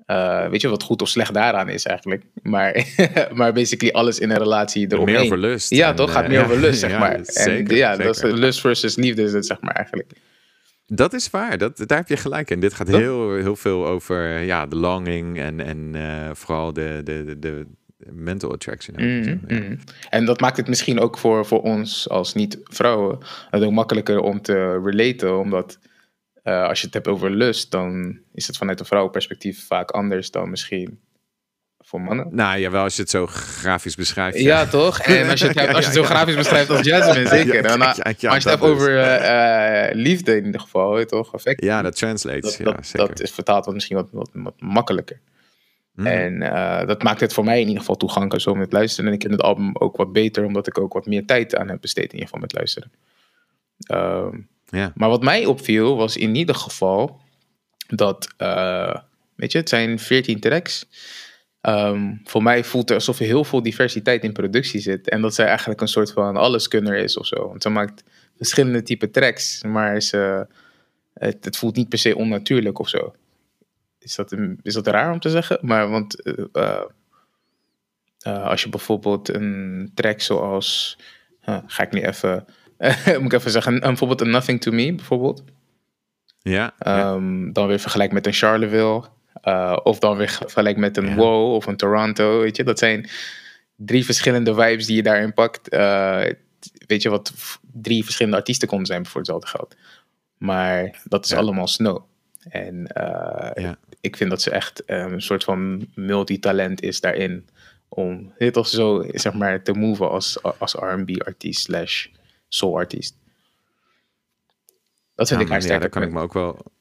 eh, 0.05 0.47
weet 0.47 0.61
je 0.61 0.67
wat 0.67 0.83
goed 0.83 1.01
of 1.01 1.07
slecht 1.07 1.33
daaraan 1.33 1.69
is 1.69 1.85
eigenlijk. 1.85 2.23
Maar, 2.41 2.85
maar 3.33 3.53
basically 3.53 3.93
alles 3.93 4.19
in 4.19 4.29
een 4.29 4.37
relatie 4.37 4.91
eromheen. 4.91 5.15
Meer 5.15 5.23
over 5.23 5.37
lust. 5.37 5.69
Ja, 5.69 5.89
En, 5.89 5.95
toch? 5.95 6.11
Gaat 6.11 6.23
eh, 6.23 6.29
meer 6.29 6.39
ja, 6.39 6.45
over 6.45 6.59
lust, 6.59 6.79
zeg 6.79 6.89
ja, 6.89 6.99
maar. 6.99 7.15
En 7.15 7.25
zeker, 7.25 7.77
ja, 7.77 7.95
dat 7.95 8.15
is 8.15 8.21
zeker. 8.21 8.37
lust 8.37 8.59
versus 8.59 8.95
liefde 8.95 9.21
is 9.23 9.33
het, 9.33 9.45
zeg 9.45 9.61
maar, 9.61 9.75
eigenlijk. 9.75 10.11
Dat 10.85 11.13
is 11.13 11.29
waar, 11.29 11.57
dat, 11.57 11.77
daar 11.85 11.97
heb 11.97 12.07
je 12.07 12.17
gelijk 12.17 12.49
in. 12.49 12.59
Dit 12.59 12.73
gaat 12.73 12.87
heel, 12.87 13.33
heel 13.35 13.55
veel 13.55 13.87
over 13.87 14.39
ja, 14.39 14.65
de 14.65 14.75
longing 14.75 15.39
en, 15.39 15.59
en 15.59 15.95
vooral 16.35 16.73
de, 16.73 17.01
de, 17.03 17.23
de, 17.25 17.39
de 17.39 17.65
mental 17.97 18.51
attraction. 18.53 18.95
Mhm, 18.95 19.29
Ja. 19.29 19.37
mhm. 19.47 19.75
En 20.09 20.25
dat 20.25 20.39
maakt 20.39 20.57
het 20.57 20.67
misschien 20.67 20.99
ook 20.99 21.17
voor, 21.17 21.45
voor 21.45 21.61
ons 21.61 22.09
als 22.09 22.33
niet-vrouwen 22.33 23.17
het 23.49 23.63
ook 23.63 23.71
makkelijker 23.71 24.19
om 24.19 24.41
te 24.41 24.81
relaten. 24.83 25.39
Omdat 25.39 25.79
eh, 26.43 26.67
als 26.67 26.79
je 26.79 26.85
het 26.85 26.93
hebt 26.93 27.07
over 27.07 27.31
lust, 27.31 27.71
dan 27.71 28.19
is 28.33 28.47
het 28.47 28.57
vanuit 28.57 28.79
een 28.79 28.85
vrouwenperspectief 28.85 29.67
vaak 29.67 29.91
anders 29.91 30.31
dan 30.31 30.49
misschien 30.49 30.99
voor 31.79 32.01
mannen. 32.01 32.27
Nou 32.31 32.57
ja, 32.57 32.69
wel 32.69 32.83
als 32.83 32.95
je 32.95 33.01
het 33.01 33.11
zo 33.11 33.25
grafisch 33.27 33.95
beschrijft. 33.95 34.39
Ja, 34.39 34.65
toch? 34.65 34.99
En 34.99 35.29
als 35.29 35.39
je 35.39 35.47
het, 35.47 35.57
als 35.57 35.77
je 35.79 35.85
het 35.85 35.93
zo 35.93 36.03
grafisch 36.03 36.35
beschrijft 36.35 36.69
als 36.69 36.81
Jasmine, 36.81 37.27
zeker. 37.27 37.63
Dan- 37.63 37.79
maar 37.79 37.87
als 37.87 38.15
je 38.19 38.27
het 38.27 38.43
hebt 38.43 38.61
over 38.61 38.97
eh, 38.99 39.87
eh, 39.89 39.95
liefde 39.95 40.37
in 40.37 40.45
ieder 40.45 40.61
geval, 40.61 41.05
toch? 41.05 41.33
Affect. 41.33 41.63
Ja, 41.63 41.81
dat 41.81 41.95
translates. 41.95 42.41
dat, 42.41 42.57
ja, 42.57 42.63
dat, 42.63 42.85
zeker. 42.85 43.07
dat 43.07 43.19
is 43.21 43.31
vertaald 43.31 43.65
wat 43.65 43.73
misschien 43.73 43.95
wat, 43.95 44.09
wat, 44.11 44.29
wat 44.33 44.53
makkelijker. 44.59 45.19
Mhm. 45.95 46.07
En 46.07 46.41
eh, 46.41 46.87
dat 46.87 47.03
maakt 47.03 47.19
het 47.19 47.33
voor 47.33 47.43
mij 47.43 47.59
in 47.59 47.67
ieder 47.67 47.79
geval 47.79 47.95
toegankelijk 47.95 48.43
zo 48.43 48.55
met 48.55 48.71
luisteren. 48.71 49.09
En 49.09 49.13
ik 49.13 49.19
ken 49.19 49.31
het 49.31 49.41
album 49.41 49.75
ook 49.75 49.97
wat 49.97 50.13
beter, 50.13 50.45
omdat 50.45 50.67
ik 50.67 50.79
ook 50.79 50.93
wat 50.93 51.05
meer 51.05 51.25
tijd 51.25 51.55
aan 51.55 51.69
heb 51.69 51.81
besteed 51.81 52.05
in 52.05 52.11
ieder 52.11 52.25
geval 52.25 52.41
met 52.41 52.53
luisteren. 52.53 52.91
Ehm, 53.77 54.37
maar 54.95 55.09
wat 55.09 55.23
mij 55.23 55.45
opviel 55.45 55.95
was 55.95 56.17
in 56.17 56.35
ieder 56.35 56.55
geval 56.55 57.19
dat, 57.87 58.33
eh, 58.37 58.95
weet 59.35 59.51
je, 59.51 59.57
het 59.57 59.69
zijn 59.69 59.99
14 59.99 60.39
tracks. 60.39 60.85
Ehm, 61.61 62.13
voor 62.23 62.43
mij 62.43 62.63
voelt 62.63 62.89
het 62.89 62.97
alsof 62.97 63.19
er 63.19 63.25
heel 63.25 63.43
veel 63.43 63.61
diversiteit 63.61 64.23
in 64.23 64.33
productie 64.33 64.79
zit. 64.79 65.09
En 65.09 65.21
dat 65.21 65.35
zij 65.35 65.45
eigenlijk 65.45 65.81
een 65.81 65.87
soort 65.87 66.11
van 66.11 66.37
alleskunner 66.37 66.97
is 66.97 67.17
of 67.17 67.25
zo. 67.25 67.47
Want 67.47 67.61
ze 67.61 67.69
maakt 67.69 68.03
verschillende 68.37 68.83
type 68.83 69.11
tracks, 69.11 69.63
maar 69.63 70.01
ze, 70.01 70.47
het, 71.13 71.45
het 71.45 71.57
voelt 71.57 71.75
niet 71.75 71.89
per 71.89 71.97
se 71.97 72.15
onnatuurlijk 72.15 72.79
of 72.79 72.89
zo. 72.89 73.15
Is 74.05 74.15
dat, 74.15 74.31
een- 74.31 74.59
is 74.63 74.73
dat 74.73 74.87
raar 74.87 75.11
om 75.11 75.19
te 75.19 75.29
zeggen? 75.29 75.57
Maar 75.61 75.89
want 75.89 76.21
eh, 76.21 76.33
eh, 76.53 76.81
eh, 78.19 78.43
als 78.47 78.63
je 78.63 78.69
bijvoorbeeld 78.69 79.29
een 79.33 79.91
track 79.93 80.21
zoals, 80.21 80.97
ga 81.65 81.83
ik 81.83 81.91
nu 81.91 82.01
even, 82.01 82.45
moet 83.21 83.33
ik 83.33 83.33
even 83.33 83.51
zeggen, 83.51 83.73
een- 83.73 83.79
bijvoorbeeld 83.79 84.21
een 84.21 84.29
Nothing 84.29 84.61
to 84.61 84.71
Me 84.71 84.95
bijvoorbeeld. 84.95 85.43
Ja, 86.39 86.73
ja. 86.79 87.13
Ehm, 87.13 87.51
Dan 87.51 87.67
weer 87.67 87.79
vergelijk 87.79 88.11
met 88.11 88.25
een 88.27 88.33
Charleville. 88.33 89.03
of 89.83 89.99
dan 89.99 90.17
weer 90.17 90.29
vergelijk 90.29 90.77
met 90.77 90.97
een 90.97 91.05
Ja. 91.07 91.15
Wow 91.15 91.53
of 91.53 91.65
een 91.65 91.75
Toronto. 91.77 92.39
Weet 92.39 92.55
je, 92.55 92.63
dat 92.63 92.79
zijn 92.79 93.09
drie 93.75 94.05
verschillende 94.05 94.53
vibes 94.53 94.85
die 94.85 94.95
je 94.95 95.03
daarin 95.03 95.33
pakt. 95.33 95.69
Weet 96.87 97.01
je 97.01 97.09
wat 97.09 97.33
drie 97.73 98.03
verschillende 98.03 98.37
artiesten 98.37 98.67
konden 98.67 98.87
zijn 98.87 99.05
voor 99.05 99.17
hetzelfde 99.19 99.47
geld. 99.47 99.75
Maar 100.37 101.01
dat 101.03 101.25
is 101.25 101.31
Ja. 101.31 101.37
allemaal 101.37 101.67
Snow. 101.67 102.03
En 102.49 102.89
Ja. 103.55 103.77
Ik 104.05 104.17
vind 104.17 104.29
dat 104.29 104.41
ze 104.41 104.49
echt 104.51 104.85
eh, 104.85 104.97
een 104.99 105.21
soort 105.21 105.43
van 105.43 105.87
multitalent 105.95 106.81
is 106.81 106.99
daarin. 107.01 107.47
Om 107.89 108.33
dit 108.37 108.53
toch 108.53 108.67
zo, 108.67 109.05
zeg 109.11 109.33
maar, 109.33 109.63
te 109.63 109.73
moven 109.73 110.09
als, 110.09 110.43
als 110.57 110.73
R&B-artiest 110.73 111.61
slash 111.63 112.07
soul-artiest. 112.47 113.17
Dat 115.15 115.27
vind 115.27 115.39
Ja, 115.39 115.45
ik 115.45 115.51
haar 115.51 115.61
ja, 115.61 115.65
sterke 115.65 115.81
daar 115.81 115.89
kan 115.91 116.03
ik 116.03 116.11
me 116.11 116.21
ook 116.21 116.33
wel. 116.33 116.73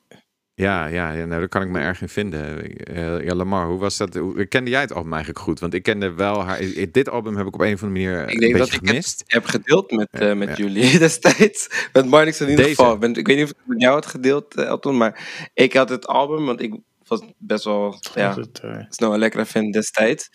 Ja, 0.55 0.87
ja, 0.87 1.13
ja 1.13 1.25
nou, 1.25 1.39
daar 1.41 1.49
kan 1.49 1.63
ik 1.63 1.69
me 1.69 1.81
erg 1.81 2.01
in 2.01 2.09
vinden. 2.09 2.77
Eh, 2.77 3.25
ja, 3.25 3.35
Lamar, 3.35 3.67
hoe 3.67 3.79
was 3.79 3.97
dat? 3.97 4.15
Hoe, 4.15 4.47
kende 4.47 4.71
jij 4.71 4.81
het 4.81 4.93
album 4.93 5.13
eigenlijk 5.13 5.43
goed? 5.45 5.61
Want 5.61 5.75
ik 5.75 5.83
kende 5.83 6.13
wel 6.13 6.43
haar. 6.45 6.61
Dit 6.93 7.09
album 7.09 7.37
heb 7.37 7.47
ik 7.47 7.55
op 7.55 7.61
een 7.61 7.75
of 7.75 7.83
andere 7.83 8.07
manier 8.07 8.23
Ik 8.29 8.35
een 8.35 8.41
denk 8.41 8.53
dat 8.53 8.61
beetje 8.61 8.75
ik 8.75 8.81
het 8.81 8.89
gemist. 8.89 9.25
heb 9.27 9.45
gedeeld 9.45 9.91
met, 9.91 10.09
Ja, 10.11 10.19
eh, 10.21 10.37
met 10.37 10.49
ja. 10.49 10.55
jullie 10.65 10.99
destijds. 11.09 11.89
Met 11.93 12.07
Marnix 12.07 12.41
in 12.41 12.49
ieder 12.49 12.65
Deze? 12.65 12.77
geval. 12.77 12.95
Ik 13.05 13.27
weet 13.27 13.37
niet 13.37 13.45
of 13.45 13.51
ik 13.51 13.57
het 13.57 13.67
met 13.67 13.81
jou 13.81 13.95
had 13.95 14.07
gedeeld, 14.07 14.55
eh, 14.55 14.65
Elton. 14.67 14.97
Maar 14.97 15.49
ik 15.55 15.73
had 15.73 15.89
het 15.89 16.07
album, 16.07 16.45
want 16.47 16.61
ik 16.61 16.75
was 17.21 17.33
best 17.39 17.65
wel 17.65 17.99
ja, 18.15 18.35
het, 18.35 18.61
eh, 18.61 18.85
Snow 18.89 19.13
en 19.13 19.19
Lekkere 19.19 19.47
fan 19.47 19.71
destijds. 19.71 20.29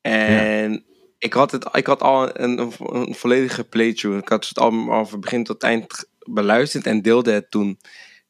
En 0.00 0.84
ik, 1.18 1.32
had 1.32 1.50
het, 1.50 1.68
ik 1.72 1.86
had 1.86 2.00
al 2.02 2.40
een, 2.40 2.58
een, 2.58 2.72
een 2.78 3.14
volledige 3.14 3.64
playthrough. 3.64 4.18
Ik 4.18 4.28
had 4.28 4.48
het 4.48 4.58
album 4.58 4.90
al 4.90 5.06
van 5.06 5.20
begin 5.20 5.44
tot 5.44 5.62
eind 5.62 6.04
beluisterd 6.18 6.86
en 6.86 7.02
deelde 7.02 7.32
het 7.32 7.50
toen 7.50 7.78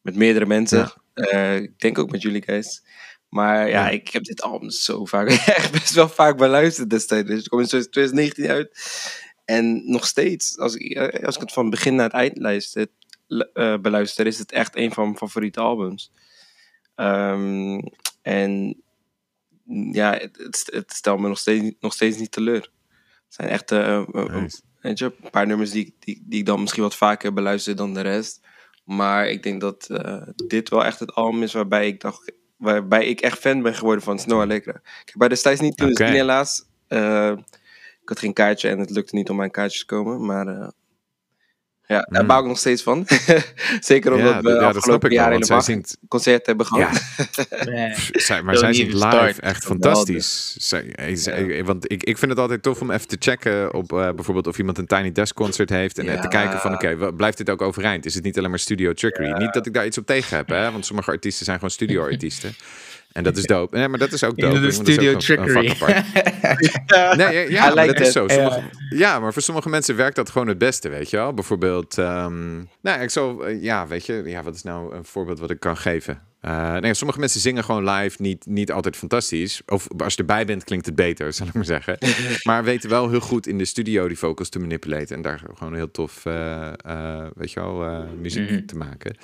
met 0.00 0.16
meerdere 0.16 0.46
mensen. 0.46 0.78
Ja. 1.14 1.24
Eh, 1.54 1.56
ik 1.56 1.78
denk 1.78 1.98
ook 1.98 2.10
met 2.10 2.22
jullie 2.22 2.42
guys. 2.42 2.82
Maar 3.28 3.68
ja, 3.68 3.88
ik 3.88 4.08
heb 4.08 4.24
dit 4.24 4.42
album 4.42 4.70
zo 4.70 5.04
vaak, 5.04 5.28
echt 5.56 5.72
best 5.72 5.94
wel 5.94 6.08
vaak 6.08 6.36
beluisterd 6.36 6.90
destijds. 6.90 7.28
Dus 7.28 7.38
het 7.38 7.48
kwam 7.48 7.60
in 7.60 7.66
2019 7.66 8.46
uit. 8.48 8.70
En 9.44 9.90
nog 9.90 10.06
steeds, 10.06 10.58
als 10.58 10.74
ik, 10.74 10.96
eh, 10.96 11.24
als 11.26 11.34
ik 11.34 11.40
het 11.40 11.52
van 11.52 11.70
begin 11.70 11.94
naar 11.94 12.04
het 12.04 12.14
eind 12.14 12.38
luister, 12.38 12.86
lu- 13.26 13.50
eh, 13.52 13.78
beluister, 13.78 14.26
is 14.26 14.38
het 14.38 14.52
echt 14.52 14.76
een 14.76 14.92
van 14.92 15.04
mijn 15.04 15.16
favoriete 15.16 15.60
albums. 15.60 16.12
Ehm, 16.94 17.80
en 18.22 18.82
ja, 19.92 20.12
het, 20.12 20.36
het, 20.36 20.68
het 20.72 20.92
stelt 20.92 21.20
me 21.20 21.28
nog 21.28 21.38
steeds, 21.38 21.62
niet- 21.62 21.80
nog 21.80 21.92
steeds 21.92 22.16
niet 22.18 22.30
teleur. 22.32 22.70
Het 23.24 23.34
zijn 23.34 23.48
echt 23.48 23.70
eh, 23.70 23.96
eh, 23.96 24.04
eh, 24.14 24.34
Nice. 24.34 24.60
weet 24.80 24.98
je, 24.98 25.04
een 25.22 25.30
paar 25.30 25.46
nummers 25.46 25.70
die, 25.70 25.86
ik- 25.86 25.94
die, 25.98 26.22
die 26.26 26.38
ik 26.40 26.46
dan 26.46 26.60
misschien 26.60 26.82
wat 26.82 26.96
vaker 26.96 27.32
beluister 27.32 27.76
dan 27.76 27.94
de 27.94 28.00
rest. 28.00 28.40
Maar 28.84 29.28
ik 29.28 29.42
denk 29.42 29.60
dat 29.60 29.86
dit 30.46 30.68
wel 30.68 30.84
echt 30.84 30.98
het 30.98 31.14
album 31.14 31.42
is 31.42 31.52
waarbij 31.52 31.86
ik 31.86 32.00
dacht, 32.00 32.32
waarbij 32.56 33.06
ik 33.06 33.20
echt 33.20 33.38
fan 33.38 33.62
ben 33.62 33.74
geworden 33.74 34.04
van 34.04 34.18
Snow 34.18 34.40
Allegra. 34.40 34.74
Ik 34.74 35.02
heb 35.04 35.14
bij 35.18 35.28
destijds 35.28 35.60
niet 35.60 35.74
kunnen 35.74 35.94
Oké. 35.94 36.04
zien 36.06 36.14
helaas. 36.14 36.64
Ik 38.02 38.08
had 38.08 38.18
geen 38.18 38.32
kaartje 38.32 38.68
en 38.68 38.78
het 38.78 38.90
lukte 38.90 39.14
niet 39.14 39.30
om 39.30 39.36
mijn 39.36 39.50
kaartjes 39.50 39.80
te 39.80 39.86
komen. 39.86 40.26
Maar 40.26 40.72
ja, 41.92 42.06
daar 42.10 42.18
Hmm. 42.18 42.26
bouw 42.28 42.40
ik 42.40 42.46
nog 42.46 42.58
steeds 42.58 42.82
van. 42.82 43.06
Zeker 43.80 44.12
omdat 44.12 44.32
Ja, 44.32 44.40
we 44.40 44.48
dat- 44.50 44.60
ja, 44.60 44.66
afgelopen 44.68 45.10
jaar 45.10 45.30
helemaal 45.32 45.62
zingt, 45.62 45.96
concert 46.08 46.46
hebben 46.46 46.66
gehad. 46.66 47.02
Ja, 47.64 47.94
zij, 48.12 48.42
maar 48.42 48.56
zij 48.56 48.72
zingt 48.72 48.92
live 48.92 49.06
start. 49.06 49.38
echt 49.40 49.64
fantastisch. 49.64 50.54
Zij, 50.58 50.84
hij- 50.92 51.16
zij- 51.16 51.64
Want 51.64 51.92
ik, 51.92 52.02
ik 52.02 52.18
vind 52.18 52.30
het 52.30 52.40
altijd 52.40 52.62
tof 52.62 52.80
om 52.80 52.90
even 52.90 53.08
te 53.08 53.16
checken 53.18 53.74
op 53.74 53.92
eh, 53.92 54.10
bijvoorbeeld 54.12 54.46
of 54.46 54.58
iemand 54.58 54.78
een 54.78 54.86
Tiny 54.86 55.12
Desk 55.12 55.34
concert 55.34 55.70
heeft. 55.70 55.98
En 55.98 56.08
eh, 56.08 56.20
te 56.20 56.28
kijken 56.28 56.58
van 56.58 56.74
oké, 56.74 57.12
blijft 57.12 57.36
dit 57.36 57.50
ook 57.50 57.62
overeind? 57.62 58.06
Is 58.06 58.14
het 58.14 58.24
niet 58.24 58.38
alleen 58.38 58.50
maar 58.50 58.58
studio 58.58 58.92
trickery? 58.92 59.30
Niet 59.32 59.52
dat 59.52 59.66
ik 59.66 59.74
daar 59.74 59.86
iets 59.86 59.98
op 59.98 60.06
tegen 60.06 60.36
heb, 60.36 60.48
hè? 60.48 60.70
want 60.72 60.86
sommige 60.86 61.10
artiesten 61.10 61.44
zijn 61.44 61.56
gewoon 61.56 61.70
studio 61.80 62.02
artiesten. 62.02 62.54
En 63.12 63.22
dat 63.24 63.36
is 63.36 63.44
dope. 63.44 63.76
Nee, 63.76 63.88
maar 63.88 63.98
dat 63.98 64.12
is 64.12 64.24
ook 64.24 64.36
dope. 64.36 64.40
de 64.40 64.60
want 64.60 64.76
dat 64.76 64.88
is 64.88 64.92
studio 64.94 65.12
ook 65.14 65.22
een- 65.28 65.38
een 65.58 65.76
trickery. 65.76 66.02
Nee, 67.16 67.50
ja, 67.50 67.68
like 67.72 67.86
dat 67.92 68.00
is 68.06 68.12
zo. 68.12 68.28
Sommige, 68.28 68.62
ja, 68.90 69.20
maar 69.20 69.32
voor 69.32 69.42
sommige 69.42 69.68
mensen 69.68 69.96
werkt 69.96 70.16
dat 70.16 70.30
gewoon 70.30 70.48
het 70.48 70.58
beste, 70.58 70.88
weet 70.88 71.10
je 71.10 71.16
wel. 71.16 71.32
Bijvoorbeeld, 71.34 71.98
ehm, 71.98 72.56
nou, 72.80 73.00
ik 73.02 73.10
zal, 73.10 73.46
eh, 73.46 73.62
ja, 73.62 73.86
weet 73.86 74.06
je, 74.06 74.22
ja, 74.26 74.42
wat 74.42 74.54
is 74.54 74.62
nou 74.62 74.94
een 74.94 75.04
voorbeeld 75.04 75.38
wat 75.38 75.50
ik 75.50 75.60
kan 75.60 75.76
geven? 75.76 76.20
Eh, 76.40 76.76
nee, 76.76 76.94
sommige 76.94 77.18
mensen 77.18 77.40
zingen 77.40 77.64
gewoon 77.64 77.90
live 77.90 78.22
niet, 78.22 78.46
niet 78.46 78.72
altijd 78.72 78.96
fantastisch. 78.96 79.62
Of 79.66 79.86
als 79.98 80.12
je 80.14 80.18
erbij 80.20 80.44
bent, 80.44 80.64
klinkt 80.64 80.86
het 80.86 80.94
beter, 80.94 81.32
zal 81.32 81.46
ik 81.46 81.52
maar 81.54 81.64
zeggen. 81.64 81.98
maar 82.42 82.64
weten 82.64 82.90
wel 82.90 83.10
heel 83.10 83.20
goed 83.20 83.46
in 83.46 83.58
de 83.58 83.64
studio 83.64 84.08
die 84.08 84.18
vocals 84.18 84.48
te 84.48 84.58
manipuleren. 84.58 85.16
En 85.16 85.22
daar 85.22 85.40
gewoon 85.54 85.74
heel 85.74 85.90
tof, 85.90 86.26
eh, 86.26 86.68
eh, 86.84 87.26
weet 87.34 87.52
je 87.52 87.60
wel, 87.60 87.84
eh, 87.84 87.98
muziek 88.20 88.50
Mhm. 88.50 88.66
te 88.66 88.76
maken. 88.76 89.16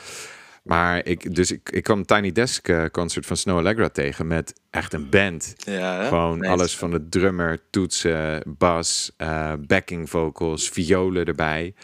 Maar 0.68 1.04
ik, 1.06 1.34
dus 1.34 1.50
ik, 1.52 1.70
ik 1.70 1.82
kwam 1.82 2.04
Tiny 2.04 2.32
Desk 2.32 2.68
eh, 2.68 2.84
concert 2.92 3.26
van 3.26 3.36
Snow 3.36 3.56
Allegra 3.58 3.88
tegen 3.88 4.26
met 4.26 4.60
echt 4.70 4.92
een 4.92 5.08
band. 5.10 5.54
Ja? 5.58 6.08
Gewoon 6.08 6.38
Nice. 6.38 6.50
alles 6.50 6.76
van 6.76 6.90
de 6.90 7.08
drummer, 7.08 7.58
toetsen, 7.70 8.42
bas, 8.46 9.12
eh, 9.16 9.52
backing 9.66 10.10
vocals, 10.10 10.68
violen 10.68 11.24
erbij. 11.24 11.74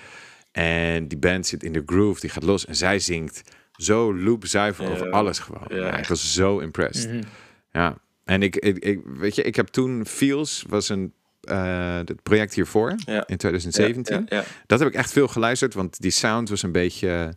En 0.53 1.09
die 1.09 1.19
band 1.19 1.47
zit 1.47 1.63
in 1.63 1.73
de 1.73 1.83
groove, 1.87 2.21
die 2.21 2.31
gaat 2.31 2.43
los. 2.43 2.67
En 2.67 2.77
zij 2.77 2.99
zingt 2.99 3.43
zo 3.73 4.15
loopzuiver 4.17 4.85
Ja. 4.85 4.91
over 4.91 5.11
alles 5.11 5.39
gewoon. 5.39 5.65
Ja. 5.69 5.77
Ja, 5.77 5.97
ik 5.97 6.07
was 6.07 6.33
zo 6.33 6.59
impressed. 6.59 7.11
Mhm. 7.13 7.23
Ja, 7.71 7.99
En 8.25 8.43
ik, 8.43 8.57
ik, 8.57 8.79
ik- 8.79 9.01
weet 9.05 9.35
je, 9.35 9.43
ik 9.43 9.57
heb 9.57 9.67
toen 9.67 10.07
Feels 10.07 10.65
was 10.69 10.89
een 10.89 11.13
eh, 11.41 11.97
het 11.97 12.23
project 12.23 12.55
hiervoor 12.55 12.95
Ja. 12.97 13.27
in 13.27 13.37
2017. 13.37 14.27
Ja, 14.29 14.37
ja. 14.37 14.45
Dat 14.67 14.79
heb 14.79 14.89
ik 14.89 14.95
echt 14.95 15.13
veel 15.13 15.29
geluisterd, 15.29 15.75
want 15.75 16.01
die 16.01 16.11
sound 16.11 16.49
was 16.49 16.63
een 16.63 16.73
beetje. 16.73 17.35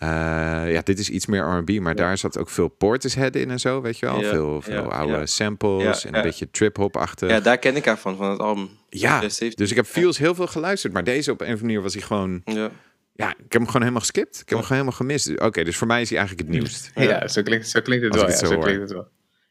Eh, 0.00 0.72
ja, 0.72 0.80
dit 0.84 0.98
is 0.98 1.10
iets 1.10 1.26
meer 1.26 1.42
R&B, 1.42 1.70
maar 1.80 1.94
daar 1.94 2.18
zat 2.18 2.38
ook 2.38 2.48
veel 2.50 2.68
Portishead 2.68 3.36
in 3.36 3.50
en 3.50 3.60
zo, 3.60 3.80
weet 3.80 3.98
je 3.98 4.06
wel. 4.06 4.20
Ja, 4.20 4.30
veel 4.30 4.60
veel 4.60 4.74
ja, 4.74 4.80
oude 4.88 5.12
ja. 5.16 5.26
samples 5.26 6.02
Ja, 6.02 6.08
en 6.08 6.16
een 6.16 6.22
beetje 6.22 6.50
trip-hop-achtig. 6.50 7.30
ja, 7.30 7.40
daar 7.40 7.58
ken 7.58 7.76
ik 7.76 7.84
haar 7.84 7.98
van, 7.98 8.16
van 8.16 8.30
het 8.30 8.38
album. 8.38 8.68
Ja, 8.88 9.20
17. 9.20 9.52
dus 9.56 9.70
ik 9.70 9.76
heb 9.76 9.86
Feels 9.86 10.18
heel 10.18 10.34
veel 10.34 10.46
geluisterd, 10.46 10.92
maar 10.92 11.04
deze 11.04 11.30
op 11.30 11.40
een 11.40 11.46
of 11.46 11.52
andere 11.52 11.66
manier 11.66 11.82
was 11.82 11.92
hij 11.94 12.02
gewoon... 12.02 12.40
Ja. 12.44 12.70
Ja, 13.12 13.30
ik 13.30 13.36
heb 13.38 13.52
hem 13.52 13.66
gewoon 13.66 13.80
helemaal 13.80 14.00
geskipt. 14.00 14.34
Ik 14.40 14.48
heb 14.48 14.58
hem 14.58 14.66
gewoon 14.66 14.78
helemaal 14.78 14.98
gemist. 14.98 15.40
Oké, 15.40 15.64
dus 15.64 15.76
voor 15.76 15.86
mij 15.86 16.00
is 16.00 16.08
hij 16.10 16.18
eigenlijk 16.18 16.48
het 16.48 16.58
nieuwst. 16.58 16.90
Ja, 16.94 17.28
zo, 17.28 17.42
klinkt, 17.42 17.68
zo 17.68 17.80
klinkt 17.80 18.04
het 18.04 18.14
wel. 18.14 18.24
het 18.24 18.38
zo 18.38 18.46
zo 18.46 18.58
klinkt 18.58 18.70
hoor. 18.72 18.80
het 18.80 18.92
wel. 18.92 19.02
Ik 19.02 19.08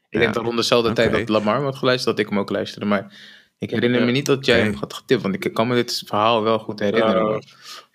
Ja. 0.10 0.20
denk 0.20 0.34
dat 0.34 0.44
rond 0.44 0.58
dezelfde 0.58 0.94
tijd 0.94 1.12
dat 1.12 1.30
Lamar 1.30 1.62
had 1.62 1.76
geluisterd, 1.76 2.16
dat 2.16 2.26
ik 2.26 2.32
hem 2.32 2.40
ook 2.42 2.50
luisterde. 2.50 2.86
Maar 2.86 3.14
ik 3.58 3.70
herinner 3.70 4.06
me 4.06 4.12
niet 4.12 4.26
dat 4.26 4.46
jij 4.46 4.60
hem 4.60 4.74
had 4.74 4.94
getipt, 4.94 5.22
want 5.22 5.46
ik 5.46 5.54
kan 5.54 5.68
me 5.68 5.76
dit 5.76 6.04
verhaal 6.06 6.44
wel 6.44 6.60
goed 6.60 6.80
herinneren. 6.80 7.44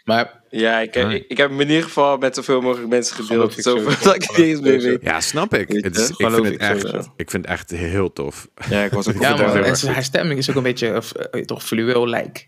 Maar 0.04 0.42
Ja, 0.50 0.80
ik, 0.80 0.96
Ah. 0.96 1.12
ik, 1.12 1.24
ik 1.28 1.36
heb 1.36 1.50
hem 1.50 1.60
in 1.60 1.68
ieder 1.68 1.82
geval 1.82 2.16
met 2.16 2.34
zoveel 2.34 2.60
mogelijk 2.60 2.88
mensen 2.88 3.16
gedeeld. 3.16 3.56
ik 3.56 3.62
Zoveel 3.62 3.94
dat 4.02 4.14
ik 4.14 4.20
niet 4.36 4.46
eens 4.46 4.60
meer 4.60 4.80
weet. 4.80 5.02
Ja, 5.02 5.20
snap 5.20 5.54
ik. 5.54 5.68
Het 5.68 5.96
is, 5.96 6.08
ik, 6.10 6.16
vind 6.16 6.32
het 6.44 6.46
ik 6.54 6.60
echt, 6.60 6.84
ik 7.16 7.30
vind 7.30 7.44
het 7.44 7.46
echt 7.46 7.70
heel 7.70 8.12
tof. 8.12 8.48
Ja, 8.68 8.82
ik 8.84 8.90
was 8.92 9.08
ook 9.08 9.14
ja, 9.20 9.36
heel 9.36 9.64
en 9.64 9.86
haar 9.92 10.04
stemming 10.04 10.38
is 10.38 10.50
ook 10.50 10.56
een 10.56 10.62
beetje 10.62 11.02
eh, 11.30 11.40
toch 11.42 11.64
fluweel-like. 11.64 12.42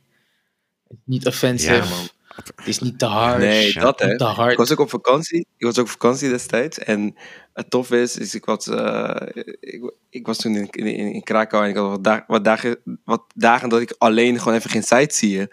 Niet 1.04 1.26
offensive. 1.26 1.72
Ja, 1.74 1.84
man. 1.84 2.08
Het 2.26 2.52
is 2.64 2.78
niet 2.78 2.98
te 2.98 3.06
hard. 3.06 3.38
Nee, 3.38 3.72
dat 3.72 4.00
hè. 4.00 4.06
Niet 4.08 4.18
te 4.18 4.24
hard. 4.24 4.52
Ik 4.52 4.58
was 4.58 4.72
ook 4.72 4.78
op 4.80 4.90
vakantie. 4.90 5.46
Ik 5.56 5.66
was 5.66 5.78
ook 5.78 5.84
op 5.84 5.90
vakantie 5.90 6.28
destijds. 6.28 6.78
En 6.78 7.16
het 7.52 7.70
tof 7.70 7.90
is, 7.90 8.16
is 8.18 8.34
ik, 8.34 8.44
was, 8.44 8.66
eh, 8.68 9.16
ik, 9.60 9.92
ik 10.10 10.26
was 10.26 10.36
toen 10.38 10.56
in, 10.56 10.70
in, 10.70 11.12
in 11.12 11.22
Krakau 11.22 11.64
en 11.64 11.70
ik 11.70 11.76
had 11.76 11.88
wat, 11.88 12.04
dag- 12.04 12.24
wat, 12.26 12.44
dagen, 12.44 12.78
wat 13.04 13.22
dagen 13.34 13.68
dat 13.68 13.80
ik 13.80 13.94
alleen 13.98 14.38
gewoon 14.38 14.54
even 14.58 14.70
geen 14.70 14.82
sightseeën. 14.82 15.50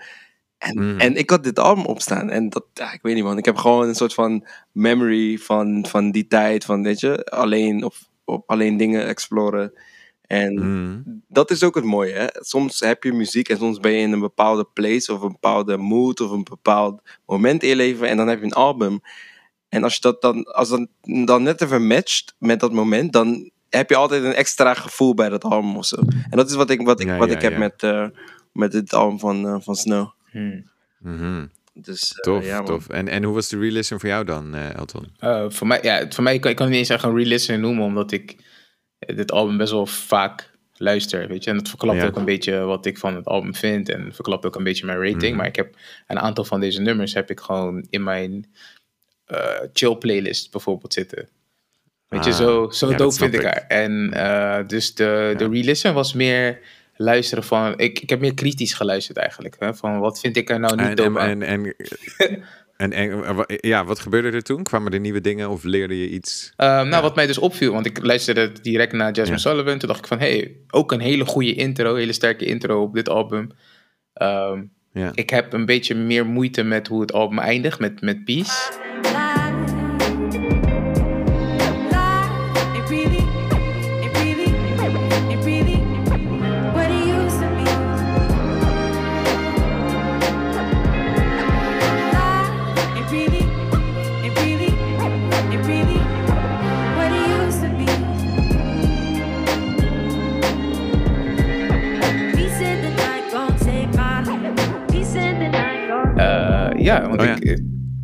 En, 0.63 0.77
Mm. 0.93 0.99
en 0.99 1.15
ik 1.15 1.29
had 1.29 1.43
dit 1.43 1.59
album 1.59 1.85
opstaan. 1.85 2.29
En 2.29 2.49
dat, 2.49 2.65
ja, 2.73 2.91
ik 2.93 2.99
weet 3.01 3.15
niet 3.15 3.23
man. 3.23 3.37
Ik 3.37 3.45
heb 3.45 3.55
gewoon 3.55 3.87
een 3.87 3.95
soort 3.95 4.13
van 4.13 4.45
memory 4.71 5.37
van, 5.37 5.85
van 5.89 6.11
die 6.11 6.27
tijd. 6.27 6.65
Van, 6.65 6.83
weet 6.83 6.99
je, 6.99 7.25
alleen, 7.25 7.83
op, 7.83 7.93
op 8.25 8.49
alleen 8.49 8.77
dingen 8.77 9.07
exploren. 9.07 9.73
En 10.27 10.53
Mm. 10.53 11.21
dat 11.27 11.51
is 11.51 11.63
ook 11.63 11.75
het 11.75 11.83
mooie. 11.83 12.13
Hè? 12.13 12.25
Soms 12.31 12.79
heb 12.79 13.03
je 13.03 13.13
muziek 13.13 13.49
en 13.49 13.57
soms 13.57 13.79
ben 13.79 13.91
je 13.91 13.97
in 14.01 14.11
een 14.11 14.19
bepaalde 14.19 14.63
place 14.73 15.13
of 15.13 15.21
een 15.21 15.31
bepaalde 15.31 15.77
mood 15.77 16.19
of 16.21 16.31
een 16.31 16.43
bepaald 16.43 17.01
moment 17.25 17.63
in 17.63 17.69
je 17.69 17.75
leven 17.75 18.07
en 18.07 18.17
dan 18.17 18.27
heb 18.27 18.39
je 18.39 18.45
een 18.45 18.53
album. 18.53 18.99
En 19.69 19.83
als 19.83 19.93
je 19.95 20.01
dat 20.01 20.21
dan, 20.21 20.43
als 20.43 20.69
dat 20.69 20.87
dan 21.25 21.43
net 21.43 21.61
even 21.61 21.87
matcht 21.87 22.35
met 22.37 22.59
dat 22.59 22.71
moment, 22.73 23.13
dan 23.13 23.51
heb 23.69 23.89
je 23.89 23.95
altijd 23.95 24.23
een 24.23 24.33
extra 24.33 24.73
gevoel 24.73 25.13
bij 25.13 25.29
dat 25.29 25.43
album 25.43 25.77
of 25.77 25.85
zo. 25.85 25.95
En 26.29 26.37
dat 26.37 26.49
is 26.49 26.55
wat 26.55 26.69
ik, 26.69 26.81
wat 26.81 26.99
ik, 26.99 27.07
Ja, 27.07 27.17
wat 27.17 27.29
ja, 27.29 27.35
ik 27.35 27.41
heb 27.41 27.51
ja. 27.51 27.57
met, 27.57 27.83
eh, 27.83 28.05
met 28.51 28.71
dit 28.71 28.93
album 28.93 29.19
van, 29.19 29.47
eh, 29.47 29.55
van 29.59 29.75
Snow. 29.75 30.09
Hmm. 30.33 30.63
Mhm. 30.99 31.45
Dus, 31.73 32.11
eh, 32.13 32.17
Tof, 32.19 32.45
ja, 32.45 32.63
tof. 32.63 32.89
En, 32.89 33.07
en 33.07 33.23
hoe 33.23 33.33
was 33.33 33.49
de 33.49 33.59
re-listen 33.59 33.99
voor 33.99 34.09
jou 34.09 34.25
dan, 34.25 34.55
eh, 34.55 34.75
Elton? 34.75 35.07
Eh, 35.19 35.45
voor 35.49 35.67
mij, 35.67 35.79
ja, 35.81 36.05
voor 36.09 36.23
mij 36.23 36.39
kan 36.39 36.49
ik 36.51 36.55
kan 36.57 36.65
het 36.65 36.75
niet 36.75 36.83
eens 36.89 36.95
echt 36.95 37.03
een 37.03 37.15
re-listen 37.17 37.59
noemen, 37.59 37.83
omdat 37.85 38.11
ik 38.11 38.35
dit 38.99 39.31
album 39.31 39.57
best 39.57 39.71
wel 39.71 39.85
vaak 39.85 40.51
luister, 40.77 41.27
weet 41.27 41.43
je. 41.43 41.49
En 41.49 41.57
dat 41.57 41.69
verklapt 41.69 41.99
Ja. 41.99 42.05
ook 42.05 42.15
een 42.15 42.25
beetje 42.25 42.59
wat 42.59 42.85
ik 42.85 42.97
van 42.97 43.15
het 43.15 43.25
album 43.25 43.55
vind 43.55 43.89
en 43.89 44.13
verklapt 44.13 44.45
ook 44.45 44.55
een 44.55 44.63
beetje 44.63 44.85
mijn 44.85 44.97
rating. 44.97 45.21
Mhm. 45.23 45.35
Maar 45.35 45.45
ik 45.45 45.55
heb 45.55 45.75
een 46.07 46.19
aantal 46.19 46.43
van 46.45 46.59
deze 46.59 46.81
nummers 46.81 47.13
heb 47.13 47.29
ik 47.29 47.39
gewoon 47.39 47.85
in 47.89 48.03
mijn 48.03 48.45
eh, 49.25 49.59
chill 49.73 49.95
playlist 49.95 50.51
bijvoorbeeld 50.51 50.93
zitten. 50.93 51.27
Weet 52.07 52.23
je, 52.25 52.31
Ah, 52.31 52.37
zo, 52.37 52.69
zo 52.71 52.89
ja, 52.89 52.97
dope 52.97 53.15
vind 53.15 53.33
ik 53.33 53.41
haar. 53.43 53.65
En 53.67 54.13
eh, 54.13 54.67
dus 54.67 54.95
de, 54.95 55.33
de 55.37 55.47
re-listen 55.49 55.93
was 55.93 56.13
meer 56.13 56.59
luisteren 56.95 57.43
van... 57.43 57.73
Ik, 57.79 57.99
ik 57.99 58.09
heb 58.09 58.19
meer 58.19 58.33
kritisch 58.33 58.73
geluisterd 58.73 59.17
eigenlijk. 59.17 59.55
Hè, 59.59 59.73
van 59.73 59.99
wat 59.99 60.19
vind 60.19 60.37
ik 60.37 60.49
er 60.49 60.59
nou 60.59 60.75
niet 60.87 60.99
En, 60.99 61.19
aan. 61.19 61.41
en, 61.41 61.75
en, 62.77 62.91
en, 62.91 63.45
ja, 63.47 63.85
wat 63.85 63.99
gebeurde 63.99 64.31
er 64.31 64.43
toen? 64.43 64.63
Kwamen 64.63 64.93
er 64.93 64.99
nieuwe 64.99 65.21
dingen 65.21 65.49
of 65.49 65.63
leerde 65.63 65.99
je 65.99 66.09
iets? 66.09 66.53
Uh, 66.57 66.81
nou, 66.81 67.01
wat 67.01 67.15
mij 67.15 67.27
dus 67.27 67.37
opviel, 67.37 67.73
want 67.73 67.85
ik 67.85 68.03
luisterde 68.03 68.51
direct 68.61 68.93
naar 68.93 69.11
Jasmine 69.11 69.31
Ja. 69.31 69.37
Sullivan. 69.37 69.77
Toen 69.77 69.87
dacht 69.87 69.99
ik 70.01 70.07
van, 70.07 70.19
hey, 70.19 70.55
ook 70.69 70.91
een 70.91 70.99
hele 70.99 71.25
goede 71.25 71.53
intro, 71.53 71.95
hele 71.95 72.13
sterke 72.13 72.45
intro 72.45 72.81
op 72.81 72.93
dit 72.93 73.09
album. 73.09 73.49
Um, 74.21 74.71
Ja. 74.93 75.11
ik 75.13 75.29
heb 75.29 75.53
een 75.53 75.65
beetje 75.65 75.95
meer 75.95 76.25
moeite 76.25 76.63
met 76.63 76.87
hoe 76.87 77.01
het 77.01 77.13
album 77.13 77.39
eindigt, 77.39 77.79
met, 77.79 78.01
met 78.01 78.23
Peace. 78.25 78.71
Ja, 106.83 107.07
want 107.07 107.19
Oh 107.21 107.25
ja. 107.27 107.35
ik, 107.35 107.43
eh, 107.43 107.57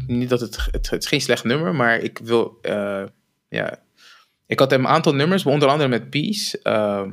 niet 0.08 0.30
dat 0.30 0.40
het, 0.40 0.68
het, 0.72 0.90
het 0.90 1.02
is 1.02 1.08
geen 1.08 1.22
slecht 1.22 1.44
nummer, 1.44 1.76
maar 1.76 2.00
ik 2.00 2.20
wil, 2.24 2.58
eh, 2.62 3.04
ja. 3.50 3.80
Ik 4.46 4.60
had 4.60 4.72
een 4.72 4.88
aantal 4.88 5.14
nummers, 5.16 5.46
onder 5.46 5.70
andere 5.70 5.90
met 5.90 6.10
Peace. 6.10 6.60
ehm, 6.64 7.10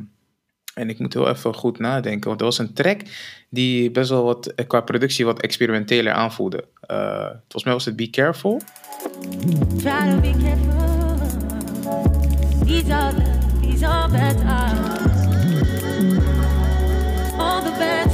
en 0.75 0.89
ik 0.89 0.99
moet 0.99 1.12
heel 1.14 1.29
even 1.29 1.55
goed 1.55 1.79
nadenken, 1.79 2.29
want 2.29 2.41
er 2.41 2.47
was 2.47 2.59
een 2.59 2.73
track 2.73 3.01
die 3.51 3.91
best 3.91 4.11
wel 4.11 4.25
wat, 4.25 4.47
eh, 4.47 4.67
qua 4.67 4.81
productie 4.81 5.25
wat 5.25 5.41
experimenteler 5.41 6.12
aanvoelde. 6.12 6.64
Eh, 6.81 7.27
volgens 7.27 7.64
mij 7.64 7.73
was 7.73 7.85
het 7.85 7.97
Be 7.97 8.11
Careful. 8.11 8.61
Try 9.79 10.11
to 10.11 10.21
be 10.21 10.33
careful. 10.43 10.75
These 12.64 12.93
are 12.95 13.14
the, 13.14 13.23
these 13.61 13.87
are 13.87 14.11
bad 14.11 14.37
times. 14.37 15.05
All 17.39 17.62
the 17.62 17.71
bad 17.79 18.12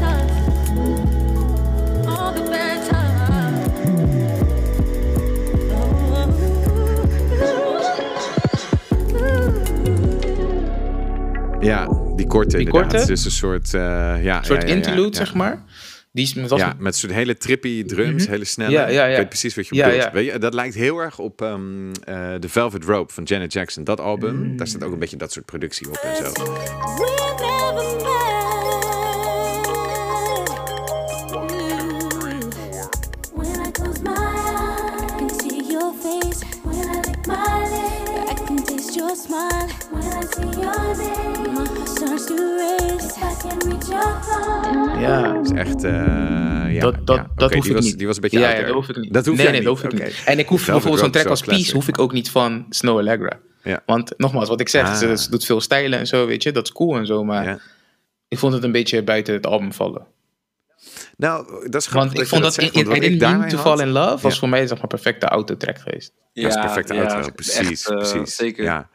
Ja, 11.63 11.89
die 12.17 12.27
korte 12.27 12.57
Die 12.57 12.67
inderdaad. 12.67 12.91
korte? 12.93 13.07
Dus 13.07 13.25
een 13.25 13.31
soort... 13.31 13.75
eh, 13.75 13.81
ja, 14.25 14.39
Een 14.39 14.45
soort 14.45 14.63
ja, 14.63 14.69
ja, 14.69 14.75
ja, 14.75 14.77
interlude, 14.81 15.19
ja. 15.19 15.25
zeg 15.25 15.35
maar. 15.35 15.63
Die 16.13 16.25
is, 16.25 16.49
was 16.49 16.61
Ja, 16.61 16.75
met 16.79 16.97
soort 16.97 17.13
hele 17.13 17.37
trippy 17.37 17.85
drums, 17.85 18.27
hele 18.27 18.45
snelle. 18.45 18.71
Ja, 18.73 18.89
ja, 18.89 19.05
ja. 19.05 19.11
Ik 19.11 19.17
weet 19.17 19.29
precies 19.29 19.55
wat 19.55 19.69
je 19.69 19.75
Ja, 19.75 19.85
bedoelt. 19.85 20.03
ja. 20.05 20.13
Weet 20.13 20.33
je, 20.33 20.39
dat 20.39 20.55
lijkt 20.55 20.75
heel 20.75 20.99
erg 20.99 21.19
op 21.19 21.43
ehm 21.43 21.61
eh, 22.05 22.35
The 22.35 22.49
Velvet 22.49 22.85
Rope 22.85 23.13
van 23.13 23.25
Janet 23.25 23.53
Jackson. 23.53 23.85
Dat 23.85 24.01
album, 24.01 24.35
Mm. 24.37 24.57
daar 24.57 24.67
staat 24.67 24.85
ook 24.85 24.93
een 24.93 24.99
beetje 24.99 25.17
dat 25.17 25.33
soort 25.33 25.45
productie 25.47 25.89
op 25.89 25.95
en 25.97 26.17
zo. 26.17 26.33
Ja, 44.99 45.33
Dat 45.33 45.45
is 45.45 45.51
echt... 45.51 45.85
eh, 45.85 45.93
ja, 46.75 46.81
dat, 46.81 47.07
dat, 47.07 47.17
ja. 47.17 47.31
dat 47.37 47.53
hoef 47.55 47.63
die 47.63 47.71
ik 47.71 47.77
was, 47.77 47.85
niet. 47.85 47.99
Die 47.99 48.07
was 48.07 48.17
een 48.17 48.23
beetje 48.23 48.39
ja, 48.39 48.51
ja, 48.51 48.63
dat 48.65 48.75
hoef 48.75 48.89
ik 48.89 48.97
niet. 48.97 49.13
Dat 49.15 49.27
hoef 49.27 49.37
nee, 49.37 49.45
nee, 49.47 49.55
niet. 49.55 49.65
dat 49.65 49.81
hoef 49.81 49.93
ik 49.93 50.05
niet. 50.05 50.23
En 50.25 50.39
ik 50.39 50.49
hoef 50.49 50.61
Velvet 50.63 50.83
bijvoorbeeld 50.83 50.99
zo'n 51.01 51.11
track 51.11 51.27
als 51.27 51.41
Peace 51.41 51.73
hoef 51.75 51.89
ik 51.89 51.99
ook 51.99 52.13
niet 52.13 52.31
van 52.31 52.67
Snow 52.71 52.99
Allegra. 52.99 53.39
Ja. 53.63 53.83
Want 53.87 54.13
nogmaals, 54.17 54.49
wat 54.49 54.61
ik 54.61 54.69
zeg, 54.69 54.87
Ah. 54.87 54.95
ze, 54.95 55.17
ze 55.17 55.31
doet 55.31 55.45
veel 55.45 55.61
stijlen 55.61 55.99
en 55.99 56.07
zo, 56.07 56.27
weet 56.27 56.43
je. 56.43 56.53
Dat 56.53 56.65
is 56.65 56.73
cool 56.73 56.97
en 56.97 57.07
zo, 57.07 57.25
maar 57.25 57.45
Ja. 57.45 57.59
ik 58.29 58.39
vond 58.39 58.53
het 58.53 58.63
een 58.65 58.73
beetje 58.73 59.03
buiten 59.03 59.35
het 59.35 59.47
album 59.47 59.73
vallen. 59.73 60.07
Nou, 61.17 61.47
dat 61.71 61.81
is 61.81 61.87
grappig 61.87 61.95
Want 61.95 62.11
ik 62.13 62.19
dat 62.19 62.29
vond 62.29 62.43
dat, 62.43 62.55
zegt, 62.55 62.73
in, 62.75 62.81
in, 62.81 62.87
want 62.87 62.97
I 62.97 63.01
wat 63.01 63.11
ik 63.11 63.19
Didn't 63.19 63.21
Mean 63.21 63.33
daarmee 63.33 63.51
to 63.51 63.57
had- 63.71 63.79
Fall 63.79 63.87
in 63.87 63.93
Love 63.93 64.23
was 64.23 64.33
Ja. 64.33 64.39
voor 64.39 64.49
mij 64.49 64.67
zeg 64.67 64.79
maar 64.79 64.87
perfecte 64.87 65.27
autotrack 65.27 65.79
geweest. 65.79 66.13
Dat 66.33 66.45
is 66.45 66.55
perfect 66.55 66.89
ja, 66.95 67.03
outro, 67.05 67.33
precies, 67.33 67.57
echt, 67.59 67.89
eh, 67.89 67.97
precies. 67.97 68.37
Zeker. 68.37 68.65
Ja. 68.65 68.89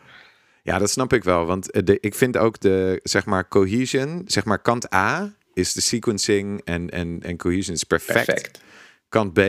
Ja, 0.67 0.77
dat 0.77 0.89
snap 0.89 1.13
ik 1.13 1.23
wel. 1.23 1.45
Want 1.45 1.71
eh, 1.71 1.81
de, 1.83 1.97
ik 1.99 2.15
vind 2.15 2.37
ook 2.37 2.59
de, 2.59 2.99
zeg 3.03 3.25
maar, 3.25 3.47
cohesion, 3.47 4.21
zeg 4.25 4.45
maar, 4.45 4.61
kant 4.61 4.93
A 4.93 5.33
is 5.53 5.73
de 5.73 5.81
sequencing 5.81 6.61
en, 6.63 6.89
en, 6.89 7.19
en 7.21 7.37
cohesion 7.37 7.75
is 7.75 7.83
perfect. 7.83 8.25
Perfect. 8.25 8.61
Kant 9.09 9.33
B 9.33 9.39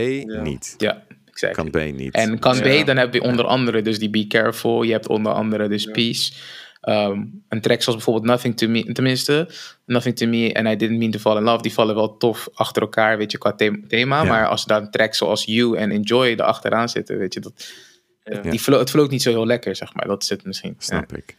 niet. 0.43 0.75
Ja, 0.77 1.03
exact. 1.25 1.55
Kant 1.55 1.71
B 1.71 1.77
niet. 1.77 2.15
En 2.15 2.39
kant 2.39 2.59
Ja. 2.59 2.83
B, 2.83 2.87
dan 2.87 2.97
heb 2.97 3.15
je 3.15 3.23
onder 3.23 3.45
andere 3.45 3.83
dus 3.83 3.99
die 3.99 4.11
Be 4.11 4.27
Careful. 4.27 4.83
Je 4.83 4.93
hebt 4.93 5.09
onder 5.09 5.33
andere 5.33 5.69
dus 5.69 5.85
Peace. 5.85 6.33
Ehm, 6.81 7.25
een 7.49 7.61
track 7.61 7.83
zoals 7.83 8.05
bijvoorbeeld 8.05 8.27
Nothing 8.27 8.57
to 8.57 8.69
Me, 8.69 8.93
tenminste, 8.93 9.49
Nothing 9.87 10.17
to 10.17 10.27
Me 10.27 10.53
en 10.53 10.67
I 10.67 10.77
Didn't 10.77 10.99
Mean 10.99 11.11
to 11.11 11.19
Fall 11.19 11.37
in 11.37 11.43
Love, 11.43 11.63
die 11.63 11.73
vallen 11.73 11.95
wel 11.95 12.17
tof 12.17 12.49
achter 12.55 12.83
elkaar, 12.83 13.19
weet 13.19 13.33
je, 13.33 13.39
qua 13.39 13.55
thema. 13.89 14.25
Maar 14.25 14.47
als 14.47 14.65
daar 14.65 14.81
een 14.81 14.91
track 14.91 15.15
zoals 15.15 15.45
You 15.45 15.77
en 15.77 15.91
Enjoy 15.91 16.27
erachteraan 16.27 16.89
zitten, 16.89 17.19
weet 17.19 17.35
je, 17.35 17.41
dat, 17.41 17.73
Ja. 18.31 18.41
die 18.51 18.61
het 18.79 18.91
floot 18.91 19.11
niet 19.11 19.23
zo 19.23 19.31
heel 19.31 19.47
lekker, 19.47 19.77
zeg 19.77 19.95
maar. 19.95 20.07
Dat 20.07 20.23
is 20.23 20.29
het 20.29 20.45
misschien. 20.45 20.75
Snap 20.79 21.17
ik. 21.17 21.37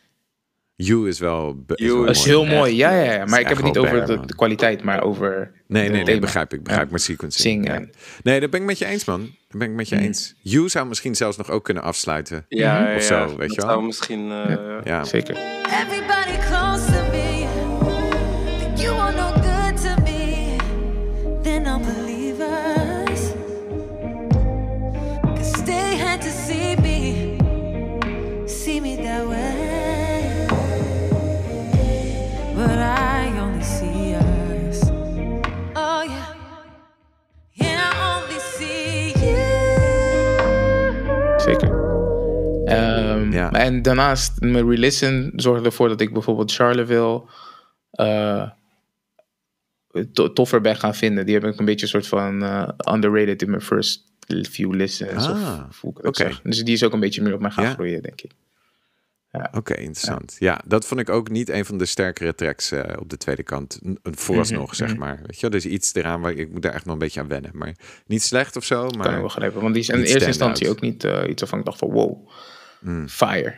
You 0.76 1.08
is 1.08 1.20
wel. 1.20 1.64
is 1.68 1.86
You 1.86 1.94
wel 1.98 2.06
Dat 2.06 2.16
is 2.16 2.26
mooi. 2.26 2.30
heel 2.30 2.46
mooi, 2.58 2.76
ja, 2.76 3.04
ja, 3.04 3.12
ja. 3.14 3.26
Maar 3.26 3.40
ik 3.40 3.48
heb 3.48 3.58
het 3.58 3.66
niet 3.66 3.78
over 3.78 4.06
de, 4.28 4.36
kwaliteit, 4.36 4.84
maar 4.84 5.02
over. 5.04 5.52
Nee, 5.68 5.90
nee, 5.90 6.04
nee, 6.04 6.20
begrijp 6.20 6.54
ik. 6.54 6.64
Begrijp, 6.64 6.90
maar 6.90 7.00
sequencing. 7.00 7.66
Zingen. 7.66 7.82
ja. 7.82 7.88
Nee, 8.24 8.40
dat 8.40 8.50
ben 8.50 8.60
ik 8.60 8.66
met 8.66 8.78
je 8.78 8.86
eens, 8.86 9.06
man. 9.06 9.20
Dat 9.22 9.60
ben 9.60 9.70
ik 9.70 9.76
met 9.76 9.90
je 9.90 9.98
eens. 10.00 10.36
You 10.42 10.70
zou 10.70 10.88
misschien 10.88 11.16
zelfs 11.16 11.38
nog 11.38 11.50
ook 11.50 11.64
kunnen 11.64 11.84
afsluiten. 11.84 12.46
Ja, 12.50 12.90
ja, 12.90 12.96
Of 12.96 13.02
zo, 13.04 13.16
ja. 13.16 13.28
weet 13.28 13.38
dat 13.38 13.52
je 13.56 13.62
wel? 13.62 13.70
zou 13.70 13.84
misschien... 13.86 14.32
eh, 14.32 14.56
Ja. 14.84 15.04
Zeker. 15.04 15.36
Everybody 15.64 16.49
Ehm, 43.34 43.38
Ja. 43.38 43.52
En 43.52 43.82
daarnaast, 43.82 44.40
mijn 44.42 44.70
relisten 44.70 45.32
zorgde 45.36 45.66
ervoor 45.66 45.88
dat 45.88 46.02
ik 46.02 46.14
bijvoorbeeld 46.14 46.54
Charleville 46.54 47.24
to- 50.14 50.34
toffer 50.34 50.62
ben 50.62 50.76
gaan 50.76 50.96
vinden. 50.96 51.26
Die 51.26 51.36
heb 51.36 51.44
ik 51.44 51.60
een 51.60 51.66
beetje 51.66 51.82
een 51.86 51.92
soort 51.92 52.08
van 52.08 52.44
eh, 52.44 52.70
underrated 52.94 53.42
in 53.42 53.50
mijn 53.50 53.62
first 53.62 54.08
few 54.50 54.74
listens. 54.74 55.28
Ah, 55.28 55.60
oké. 55.82 56.10
zeg. 56.24 56.42
Dus 56.42 56.64
die 56.64 56.74
is 56.74 56.84
ook 56.84 56.94
een 56.94 57.00
beetje 57.00 57.22
meer 57.22 57.34
op 57.34 57.40
mij 57.42 57.52
gaan 57.52 57.64
Ja. 57.64 57.74
groeien, 57.74 58.02
denk 58.02 58.22
ik. 58.22 58.32
Oké, 59.52 59.74
interessant. 59.74 60.36
Ja. 60.40 60.62
dat 60.66 60.86
vond 60.86 61.00
ik 61.00 61.10
ook 61.10 61.30
niet 61.30 61.50
een 61.50 61.66
van 61.66 61.78
de 61.78 61.86
sterkere 61.86 62.36
tracks 62.36 62.72
eh, 62.72 62.98
op 63.00 63.10
de 63.10 63.18
tweede 63.18 63.44
kant. 63.44 63.80
Vooralsnog, 64.04 64.66
Mhm, 64.66 64.76
zeg 64.76 64.90
mhm. 64.90 65.00
maar. 65.00 65.16
Weet 65.26 65.36
je, 65.36 65.42
wel? 65.42 65.50
dus 65.50 65.66
iets 65.66 65.94
eraan 65.94 66.22
waar 66.22 66.34
ik 66.34 66.52
moet 66.52 66.62
daar 66.62 66.74
echt 66.74 66.86
nog 66.86 66.94
een 66.94 67.00
beetje 67.00 67.20
aan 67.20 67.28
wennen. 67.28 67.52
Maar 67.54 67.76
niet 68.06 68.24
slecht 68.24 68.56
of 68.56 68.64
zo. 68.64 68.80
Kan 68.82 68.90
ik 68.90 68.98
Maar 68.98 69.22
begrijpen. 69.22 69.62
Want 69.62 69.74
die 69.74 69.84
is 69.84 69.90
in 69.90 70.00
eerste 70.02 70.26
instantie 70.26 70.70
ook 70.70 70.82
niet 70.82 71.04
iets 71.04 71.42
waarvan 71.42 71.60
ik 71.60 71.66
dacht 71.66 71.78
van 71.78 71.90
wow, 71.92 72.30
Mm. 72.80 73.10
fire. 73.10 73.56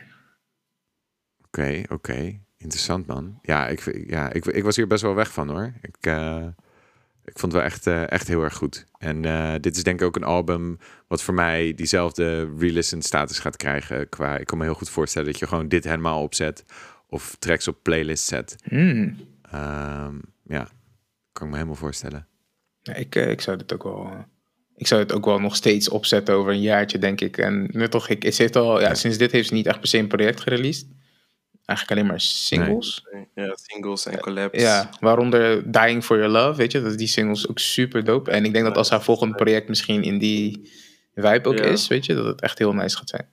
Oké, 1.46 1.82
oké. 1.88 2.40
Interessant, 2.56 3.06
man. 3.06 3.38
Ja, 3.42 3.68
ik, 3.68 4.06
ja 4.08 4.32
ik, 4.32 4.46
ik 4.46 4.64
was 4.64 4.76
hier 4.76 4.86
best 4.86 5.02
wel 5.02 5.14
weg 5.14 5.32
van, 5.32 5.48
hoor. 5.48 5.72
Ik, 5.80 5.96
eh, 6.00 6.46
ik 7.24 7.38
vond 7.38 7.52
het 7.52 7.62
wel 7.62 7.62
echt, 7.62 7.86
eh, 7.86 8.10
echt 8.10 8.28
heel 8.28 8.42
erg 8.42 8.54
goed. 8.54 8.86
En 8.98 9.24
eh, 9.24 9.54
dit 9.60 9.76
is 9.76 9.82
denk 9.82 10.00
ik 10.00 10.06
ook 10.06 10.16
een 10.16 10.24
album 10.24 10.78
wat 11.06 11.22
voor 11.22 11.34
mij 11.34 11.74
diezelfde 11.74 12.54
re-listen 12.58 13.02
status 13.02 13.38
gaat 13.38 13.56
krijgen. 13.56 14.08
Qua, 14.08 14.38
ik 14.38 14.46
kan 14.46 14.58
me 14.58 14.64
heel 14.64 14.74
goed 14.74 14.90
voorstellen 14.90 15.30
dat 15.30 15.38
je 15.38 15.46
gewoon 15.46 15.68
dit 15.68 15.84
helemaal 15.84 16.22
opzet. 16.22 16.64
Of 17.06 17.36
tracks 17.38 17.68
op 17.68 17.78
playlist 17.82 18.24
zet. 18.24 18.56
Hmm. 18.64 19.16
Ehm, 19.42 20.18
ja, 20.42 20.68
kan 21.32 21.46
ik 21.46 21.50
me 21.50 21.56
helemaal 21.56 21.74
voorstellen. 21.74 22.26
Ja, 22.82 22.94
ik, 22.94 23.14
ik 23.14 23.40
zou 23.40 23.56
dit 23.56 23.72
ook 23.72 23.82
wel. 23.82 24.26
Ik 24.82 24.88
zou 24.88 25.00
het 25.00 25.12
ook 25.12 25.24
wel 25.24 25.38
nog 25.40 25.56
steeds 25.56 25.88
opzetten 25.88 26.34
over 26.34 26.52
een 26.52 26.60
jaartje, 26.60 26.98
denk 26.98 27.20
ik. 27.20 27.36
En 27.38 27.68
nu 27.72 27.88
toch, 27.88 28.08
ik, 28.08 28.32
ze 28.34 28.42
heeft 28.42 28.56
al, 28.56 28.80
ja, 28.80 28.94
sinds 28.94 29.16
dit 29.18 29.32
heeft 29.32 29.48
ze 29.48 29.54
niet 29.54 29.66
echt 29.66 29.78
per 29.80 29.88
se 29.88 29.98
een 29.98 30.06
project 30.06 30.40
gereleased. 30.40 30.86
Eigenlijk 31.64 31.98
alleen 31.98 32.10
maar 32.10 32.20
singles. 32.20 33.04
ja, 33.34 33.56
singles 33.62 34.06
en 34.06 34.20
collabs. 34.20 34.60
Ja, 34.60 34.90
waaronder 35.00 35.72
Dying 35.72 36.04
for 36.04 36.16
Your 36.16 36.32
Love, 36.32 36.56
weet 36.56 36.72
je. 36.72 36.82
Dat 36.82 36.98
die 36.98 37.06
singles 37.06 37.48
ook 37.48 37.58
super 37.58 38.04
dope. 38.04 38.30
En 38.30 38.44
ik 38.44 38.52
denk 38.52 38.64
dat 38.64 38.76
als 38.76 38.90
haar 38.90 39.02
volgende 39.02 39.34
project 39.34 39.68
misschien 39.68 40.02
in 40.02 40.18
die 40.18 40.70
vibe 41.14 41.48
ook 41.48 41.58
Ja. 41.58 41.64
is, 41.64 41.86
weet 41.88 42.06
je, 42.06 42.14
dat 42.14 42.24
het 42.24 42.40
echt 42.40 42.58
heel 42.58 42.72
nice 42.74 42.96
gaat 42.96 43.08
zijn. 43.08 43.26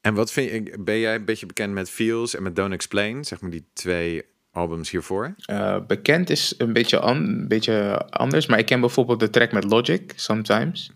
En 0.00 0.14
wat 0.14 0.32
vind 0.32 0.50
je, 0.50 0.78
ben 0.78 0.98
jij 0.98 1.14
een 1.14 1.24
beetje 1.24 1.46
bekend 1.46 1.72
met 1.72 1.90
Feels 1.90 2.34
en 2.36 2.42
met 2.42 2.56
Don't 2.56 2.72
Explain? 2.72 3.24
Zeg 3.24 3.40
maar 3.40 3.50
die 3.50 3.64
twee 3.72 4.24
albums 4.54 4.90
hiervoor. 4.90 5.34
Eh, 5.46 5.76
bekend 5.86 6.30
is 6.30 6.54
een 6.58 6.72
beetje, 6.72 7.00
een 7.00 7.48
beetje 7.48 8.06
anders, 8.10 8.46
maar 8.46 8.58
ik 8.58 8.66
ken 8.66 8.80
bijvoorbeeld 8.80 9.20
de 9.20 9.30
track 9.30 9.52
met 9.52 9.64
Logic, 9.64 10.12
Sometimes. 10.16 10.90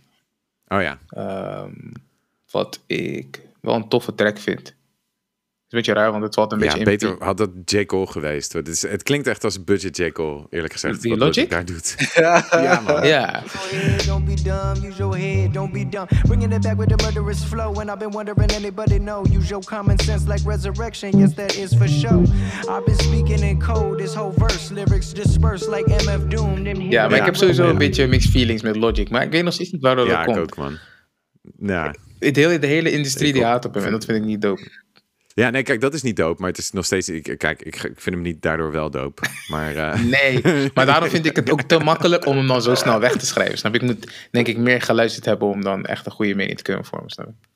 Oh 0.66 0.82
ja, 0.82 0.98
Ehm, 1.08 1.92
wat 2.50 2.82
ik 2.86 3.42
wel 3.60 3.74
een 3.74 3.88
toffe 3.88 4.14
track 4.14 4.38
vind. 4.38 4.74
Is 5.68 5.74
een 5.74 5.84
beetje 5.84 5.92
raar, 6.02 6.10
want 6.10 6.22
het 6.24 6.34
valt 6.34 6.52
een 6.52 6.58
ja 6.58 6.64
beetje 6.64 6.78
in- 6.78 6.84
beter 6.84 7.16
had 7.18 7.36
dat 7.36 7.50
J. 7.64 7.84
Cole 7.84 8.06
geweest. 8.06 8.52
Het, 8.52 8.68
is, 8.68 8.82
het 8.82 9.02
klinkt 9.02 9.26
echt 9.26 9.44
als 9.44 9.64
budget 9.64 9.96
J. 9.96 10.10
Cole, 10.12 10.46
eerlijk 10.50 10.72
gezegd. 10.72 11.02
Die 11.02 11.10
wat 11.10 11.18
Logic? 11.20 11.50
daar 11.50 11.64
doet. 11.64 11.94
ja, 12.14 12.80
man. 12.86 13.06
Ja, 13.06 13.42
Don't 14.06 14.24
be 14.24 14.34
dumb, 14.34 14.84
use 14.90 14.96
your 14.96 15.16
head, 15.18 15.52
don't 15.52 15.72
be 15.72 15.88
dumb. 15.88 16.06
Bringing 16.26 16.52
it 16.52 16.60
back 16.62 16.76
with 16.78 16.88
the 16.96 17.04
murderous 17.04 17.44
flow. 17.44 17.78
And 17.80 17.90
I've 17.90 17.98
been 17.98 18.10
wondering, 18.12 18.50
anybody 18.52 18.98
know? 18.98 19.26
Use 19.36 19.48
your 19.48 19.64
common 19.64 19.98
sense 19.98 20.26
like 20.32 20.48
resurrection. 20.48 21.18
Yes, 21.18 21.34
that 21.34 21.54
is 21.56 21.74
for 21.74 21.88
sure. 21.88 22.22
I've 22.68 22.84
been 22.84 22.98
speaking 22.98 23.40
in 23.42 23.58
code, 23.60 23.98
this 24.02 24.14
whole 24.14 24.32
verse. 24.36 24.74
Lyrics 24.74 25.12
dispersed 25.12 25.68
like 25.68 25.88
MF 26.04 26.28
Doom. 26.28 26.66
Ja 26.66 27.02
maar 27.08 27.14
Ja. 27.14 27.16
ik 27.16 27.24
heb 27.24 27.36
sowieso 27.36 27.64
Ja. 27.64 27.70
een 27.70 27.78
beetje 27.78 28.06
mixed 28.06 28.30
feelings 28.30 28.62
met 28.62 28.76
Logic. 28.76 29.10
Maar 29.10 29.22
ik 29.22 29.30
weet 29.30 29.44
nog 29.44 29.52
steeds 29.52 29.70
niet 29.70 29.82
Ja, 29.82 29.94
dat 29.94 30.08
ik 30.08 30.24
komt. 30.24 30.38
ook, 30.38 30.56
man. 30.56 30.76
Ja. 31.58 31.94
De 32.18 32.30
hele, 32.32 32.58
de 32.58 32.66
hele 32.66 32.90
industrie 32.90 33.28
Ik 33.28 33.34
die 33.34 33.44
haat 33.44 33.64
op 33.64 33.74
hem 33.74 33.84
en 33.84 33.90
dat 33.90 34.04
vind 34.04 34.18
ik 34.18 34.24
niet 34.24 34.42
dope. 34.42 34.70
Ja, 35.38 35.50
nee, 35.50 35.62
kijk, 35.62 35.80
dat 35.80 35.94
is 35.94 36.02
niet 36.02 36.16
dope. 36.16 36.40
Maar 36.40 36.50
het 36.50 36.58
is 36.58 36.72
nog 36.72 36.84
steeds... 36.84 37.08
Ik, 37.08 37.34
kijk, 37.38 37.62
ik, 37.62 37.74
ik 37.74 38.00
vind 38.00 38.14
hem 38.14 38.22
niet 38.22 38.42
daardoor 38.42 38.72
wel 38.72 38.90
dope. 38.90 39.22
Maar 39.48 39.76
eh, 39.76 40.00
Nee, 40.20 40.42
maar 40.74 40.86
daarom 40.86 41.08
vind 41.08 41.26
ik 41.26 41.36
het 41.36 41.50
ook 41.50 41.62
te 41.62 41.78
makkelijk 41.78 42.26
om 42.26 42.36
hem 42.36 42.46
dan 42.46 42.62
zo 42.62 42.74
snel 42.74 43.00
weg 43.00 43.16
te 43.16 43.26
schrijven. 43.26 43.58
Snap 43.58 43.74
je? 43.74 43.80
Ik 43.80 43.86
moet 43.86 44.28
denk 44.30 44.46
ik 44.46 44.56
meer 44.56 44.82
geluisterd 44.82 45.24
hebben 45.24 45.48
om 45.48 45.62
dan 45.62 45.84
echt 45.84 46.06
een 46.06 46.12
goede 46.12 46.34
mening 46.34 46.56
te 46.56 46.62
kunnen 46.62 46.84
vormen. 46.84 47.10
Snap 47.10 47.26
je? 47.26 47.48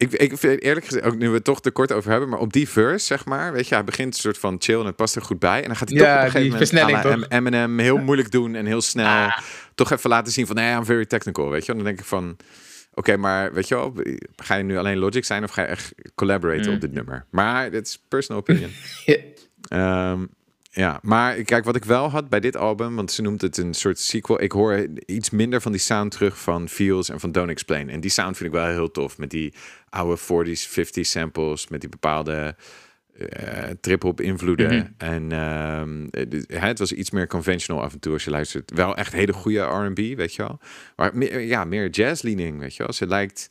ik, 0.00 0.12
ik 0.12 0.38
vind 0.38 0.62
eerlijk 0.62 0.86
gezegd, 0.86 1.04
ook 1.04 1.16
nu 1.16 1.28
we 1.28 1.34
het 1.34 1.44
toch 1.44 1.60
te 1.60 1.70
kort 1.70 1.92
over 1.92 2.10
hebben... 2.10 2.28
Maar 2.28 2.38
op 2.38 2.52
die 2.52 2.68
verse, 2.68 3.06
zeg 3.06 3.24
maar... 3.24 3.52
Weet 3.52 3.68
je, 3.68 3.74
hij 3.74 3.84
begint 3.84 4.14
een 4.14 4.20
soort 4.20 4.38
van 4.38 4.56
chill 4.58 4.80
en 4.80 4.86
het 4.86 4.96
past 4.96 5.16
er 5.16 5.22
goed 5.22 5.38
bij. 5.38 5.60
En 5.60 5.66
dan 5.66 5.76
gaat 5.76 5.88
hij 5.88 5.98
Ja, 5.98 6.04
toch 6.04 6.28
op 6.28 6.34
een 6.34 6.56
gegeven 6.56 6.86
moment... 6.86 7.24
Ah. 7.28 7.38
Eminem 7.38 7.78
heel 7.78 7.98
moeilijk 7.98 8.30
doen 8.30 8.54
en 8.54 8.66
heel 8.66 8.80
snel... 8.80 9.32
Toch 9.74 9.90
even 9.90 10.10
laten 10.10 10.32
zien 10.32 10.46
van... 10.46 10.56
Nee, 10.56 10.74
I'm 10.74 10.84
very 10.84 11.06
technical, 11.06 11.50
weet 11.50 11.66
je. 11.66 11.70
En 11.70 11.76
dan 11.78 11.86
denk 11.86 11.98
ik 11.98 12.04
van... 12.04 12.36
Oké, 12.94 13.16
maar 13.16 13.52
weet 13.52 13.68
je 13.68 13.74
wel, 13.74 13.94
ga 14.36 14.54
je 14.54 14.62
nu 14.62 14.78
alleen 14.78 14.98
Logic 14.98 15.24
zijn 15.24 15.44
of 15.44 15.50
ga 15.50 15.62
je 15.62 15.68
echt 15.68 15.92
collaboraten 16.14 16.68
Mm. 16.68 16.74
op 16.74 16.80
dit 16.80 16.92
nummer? 16.92 17.24
Maar 17.30 17.70
dit 17.70 17.86
is 17.86 18.02
personal 18.08 18.40
opinion. 18.42 18.70
Ja. 19.04 19.16
Ehm, 19.68 20.26
ja, 20.72 20.98
maar 21.02 21.34
kijk, 21.34 21.64
wat 21.64 21.76
ik 21.76 21.84
wel 21.84 22.10
had 22.10 22.28
bij 22.28 22.40
dit 22.40 22.56
album, 22.56 22.96
want 22.96 23.12
ze 23.12 23.22
noemt 23.22 23.40
het 23.40 23.56
een 23.56 23.74
soort 23.74 23.98
sequel. 23.98 24.42
Ik 24.42 24.52
hoor 24.52 24.86
iets 25.06 25.30
minder 25.30 25.60
van 25.60 25.72
die 25.72 25.80
sound 25.80 26.10
terug 26.10 26.38
van 26.40 26.68
Feels 26.68 27.08
en 27.08 27.20
van 27.20 27.32
Don't 27.32 27.50
Explain. 27.50 27.88
En 27.90 28.00
die 28.00 28.10
sound 28.10 28.36
vind 28.36 28.48
ik 28.48 28.54
wel 28.60 28.66
heel 28.66 28.90
tof. 28.90 29.18
Met 29.18 29.30
die 29.30 29.54
oude 29.88 30.18
40s, 30.18 30.68
50s 30.68 31.00
samples, 31.10 31.68
met 31.68 31.80
die 31.80 31.90
bepaalde 31.90 32.56
trip-hop 33.80 34.20
invloeden. 34.20 34.76
Mhm. 34.76 34.86
En 35.10 35.32
ehm, 35.32 36.06
het- 36.10 36.46
het 36.60 36.78
was 36.78 36.92
iets 36.92 37.10
meer 37.10 37.26
conventional 37.26 37.82
af 37.82 37.92
en 37.92 37.98
toe 38.00 38.12
als 38.12 38.24
je 38.24 38.30
luistert. 38.30 38.70
Wel 38.74 38.96
echt 38.96 39.12
hele 39.12 39.32
goede 39.32 39.60
R&B, 39.60 39.96
weet 40.16 40.34
je 40.34 40.42
wel. 40.42 40.58
Maar 40.96 41.16
meer, 41.16 41.40
ja, 41.40 41.64
meer 41.64 41.90
jazz-leaning, 41.90 42.58
weet 42.58 42.76
je 42.76 42.82
wel. 42.82 42.92
Ze 42.92 43.06
lijkt... 43.06 43.48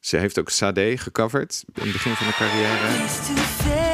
Ze 0.00 0.16
heeft 0.16 0.38
ook 0.38 0.50
Sade 0.50 0.98
gecoverd 0.98 1.64
in 1.74 1.82
het 1.82 1.92
begin 1.92 2.12
van 2.12 2.26
haar 2.26 2.36
carrière. 2.36 3.87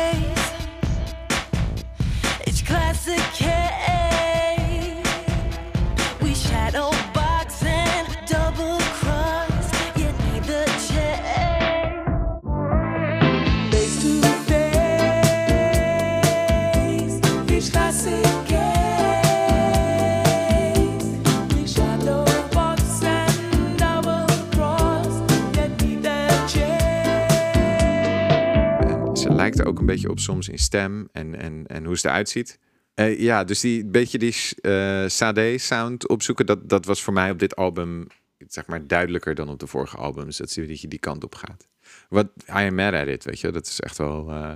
Lijkt 29.44 29.58
er 29.58 29.66
ook 29.66 29.78
een 29.78 29.86
beetje 29.86 30.10
op 30.10 30.18
soms 30.18 30.48
in 30.48 30.58
stem 30.58 31.08
en, 31.12 31.40
en, 31.40 31.66
en 31.66 31.84
hoe 31.84 31.98
ze 31.98 32.08
eruit 32.08 32.28
ziet. 32.28 32.58
Eh, 32.94 33.20
ja, 33.20 33.44
dus 33.44 33.60
die 33.60 33.86
beetje 33.86 34.18
die 34.18 34.34
eh 34.60 35.04
Sade 35.06 35.58
sound 35.58 36.08
opzoeken, 36.08 36.46
dat, 36.46 36.68
dat 36.68 36.84
was 36.84 37.02
voor 37.02 37.12
mij 37.12 37.30
op 37.30 37.38
dit 37.38 37.56
album 37.56 38.06
zeg 38.48 38.66
maar 38.66 38.86
duidelijker 38.86 39.34
dan 39.34 39.48
op 39.48 39.58
de 39.58 39.66
vorige 39.66 39.96
albums. 39.96 40.36
Dat, 40.36 40.50
zie 40.50 40.62
je 40.62 40.68
dat 40.68 40.80
je 40.80 40.88
die 40.88 40.98
kant 40.98 41.24
op 41.24 41.34
gaat. 41.34 41.66
Wat 42.08 42.26
I 42.48 42.52
am 42.52 42.74
mad 42.74 42.94
at 42.94 43.06
it, 43.06 43.24
weet 43.24 43.40
je, 43.40 43.50
dat 43.50 43.66
is 43.66 43.80
echt 43.80 43.98
wel, 43.98 44.30
eh, 44.30 44.52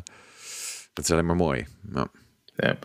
dat 0.92 1.04
is 1.04 1.10
alleen 1.10 1.26
maar 1.26 1.36
mooi. 1.36 1.66
Ja. 1.94 2.10
Ja, 2.56 2.78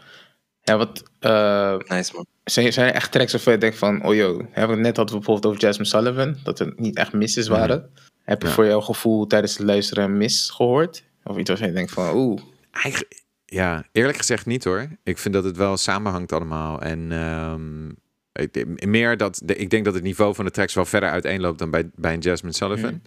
ja 0.62 0.78
wat 0.78 1.04
eh, 1.20 1.78
Nice 1.78 2.14
man. 2.16 2.26
zijn, 2.44 2.74
zijn 2.74 2.88
er 2.88 2.94
echt 2.94 3.12
tracks 3.12 3.32
waarvan 3.32 3.54
je 3.54 3.60
denkt 3.60 3.78
van, 3.78 4.06
oh 4.06 4.16
joh, 4.16 4.44
hebben 4.52 4.78
we 4.78 4.84
net 4.84 4.98
hadden 4.98 5.16
we 5.16 5.22
bijvoorbeeld 5.22 5.46
over 5.46 5.68
Jasmine 5.68 5.90
Sullivan, 5.90 6.38
dat 6.44 6.60
er 6.60 6.74
niet 6.76 6.96
echt 6.98 7.14
misses 7.14 7.48
waren. 7.48 7.90
Heb 8.24 8.42
je 8.42 8.48
Ja. 8.48 8.54
voor 8.54 8.66
jouw 8.66 8.82
gevoel 8.82 9.28
tijdens 9.28 9.58
het 9.58 9.68
luisteren 9.68 10.04
een 10.04 10.18
mis 10.18 10.50
gehoord? 10.50 11.04
Of 11.24 11.38
iets 11.38 11.50
waarvan 11.50 11.68
je 11.68 11.74
denkt 11.74 11.92
van, 11.92 12.16
oeh, 12.16 12.42
Eigen- 12.72 13.08
ja, 13.46 13.86
eerlijk 13.92 14.18
gezegd 14.18 14.46
niet 14.46 14.64
hoor. 14.64 14.88
Ik 15.04 15.18
vind 15.18 15.34
dat 15.34 15.44
het 15.44 15.58
wel 15.58 15.78
samenhangt 15.78 16.32
allemaal. 16.32 16.82
En 16.82 17.12
ehm, 17.12 17.90
ik, 18.32 18.86
meer 18.86 19.18
dat, 19.18 19.42
de, 19.44 19.56
ik 19.56 19.70
denk 19.70 19.86
dat 19.86 19.94
het 19.94 20.04
niveau 20.04 20.36
van 20.36 20.46
de 20.46 20.52
tracks 20.52 20.74
wel 20.74 20.86
verder 20.86 21.10
uiteenloopt 21.10 21.60
dan 21.60 21.70
bij, 21.70 21.90
bij 21.96 22.14
een 22.14 22.20
Jasmine 22.20 22.56
Sullivan. 22.56 23.02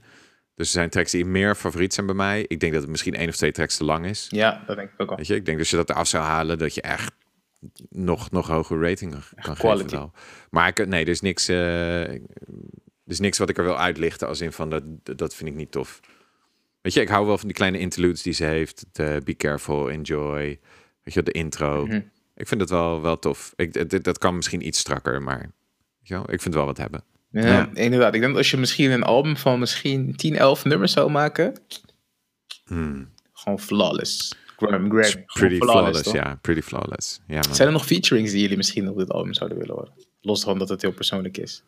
Dus 0.54 0.66
er 0.66 0.72
zijn 0.72 0.90
tracks 0.90 1.10
die 1.10 1.24
meer 1.24 1.54
favoriet 1.54 1.94
zijn 1.94 2.06
bij 2.06 2.14
mij. 2.14 2.44
Ik 2.48 2.60
denk 2.60 2.72
dat 2.72 2.82
het 2.82 2.90
misschien 2.90 3.14
één 3.14 3.28
of 3.28 3.36
twee 3.36 3.52
tracks 3.52 3.76
te 3.76 3.84
lang 3.84 4.06
is. 4.06 4.26
Ja, 4.28 4.62
dat 4.66 4.76
denk 4.76 4.90
ik 4.92 5.00
ook 5.00 5.10
al. 5.10 5.16
Weet 5.16 5.26
je, 5.26 5.34
ik 5.34 5.44
denk 5.46 5.58
dat 5.58 5.68
je 5.68 5.76
dat 5.76 5.90
eraf 5.90 6.06
zou 6.08 6.24
halen, 6.24 6.58
dat 6.58 6.74
je 6.74 6.80
echt 6.82 7.12
nog, 7.88 8.30
nog 8.30 8.46
hogere 8.46 8.88
rating 8.88 9.14
kan 9.40 9.54
quality. 9.54 9.82
geven. 9.82 9.98
Wel. 9.98 10.12
Maar 10.50 10.68
ik, 10.68 10.86
nee, 10.86 11.02
er 11.02 11.08
is 11.08 11.20
niks, 11.20 11.48
eh, 11.48 12.02
er 12.08 12.20
is 13.06 13.20
niks 13.20 13.38
wat 13.38 13.48
ik 13.48 13.58
er 13.58 13.64
wil 13.64 13.78
uitlichten 13.78 14.28
als 14.28 14.40
in 14.40 14.52
van 14.52 14.70
dat, 14.70 14.82
dat 15.02 15.34
vind 15.34 15.50
ik 15.50 15.56
niet 15.56 15.70
tof. 15.70 16.00
Weet 16.86 16.94
je, 16.94 17.00
ik 17.00 17.08
hou 17.08 17.26
wel 17.26 17.38
van 17.38 17.46
die 17.46 17.56
kleine 17.56 17.78
interludes 17.78 18.22
die 18.22 18.32
ze 18.32 18.44
heeft. 18.44 18.84
De 18.92 19.20
Be 19.24 19.34
Careful, 19.36 19.90
Enjoy. 19.90 20.58
Weet 21.02 21.14
je, 21.14 21.22
de 21.22 21.32
intro. 21.32 21.86
Mhm. 21.86 22.00
Ik 22.36 22.48
vind 22.48 22.60
het 22.60 22.70
wel, 22.70 23.00
wel 23.02 23.18
tof. 23.18 23.52
Ik, 23.56 23.90
dat, 23.90 24.04
dat 24.04 24.18
kan 24.18 24.36
misschien 24.36 24.66
iets 24.66 24.78
strakker, 24.78 25.22
maar 25.22 25.50
weet 26.02 26.20
ik 26.20 26.28
vind 26.28 26.44
het 26.44 26.54
wel 26.54 26.64
wat 26.64 26.76
hebben. 26.76 27.04
Ja, 27.30 27.46
Ja. 27.46 27.70
inderdaad. 27.74 28.14
Ik 28.14 28.20
denk 28.20 28.32
dat 28.32 28.36
als 28.42 28.50
je 28.50 28.56
misschien 28.56 28.90
een 28.90 29.02
album 29.02 29.36
van 29.36 29.58
misschien 29.58 30.16
10, 30.16 30.36
11 30.36 30.64
nummers 30.64 30.92
zou 30.92 31.10
maken, 31.10 31.54
Hmm. 32.64 33.08
gewoon 33.32 33.60
flawless. 33.60 34.34
Graham, 34.56 34.90
Graham, 34.90 35.24
Pretty 35.24 35.56
flawless, 35.58 36.12
ja. 36.12 36.38
Pretty 36.40 36.60
flawless. 36.62 37.20
Ja, 37.26 37.34
man. 37.40 37.54
Zijn 37.54 37.68
er 37.68 37.74
nog 37.74 37.86
featurings 37.86 38.30
die 38.30 38.40
jullie 38.40 38.56
misschien 38.56 38.88
op 38.88 38.96
dit 38.98 39.10
album 39.10 39.34
zouden 39.34 39.58
willen 39.58 39.74
horen? 39.74 39.92
Los 40.20 40.42
van 40.42 40.58
dat 40.58 40.68
het 40.68 40.82
heel 40.82 40.92
persoonlijk 40.92 41.36
is. 41.38 41.62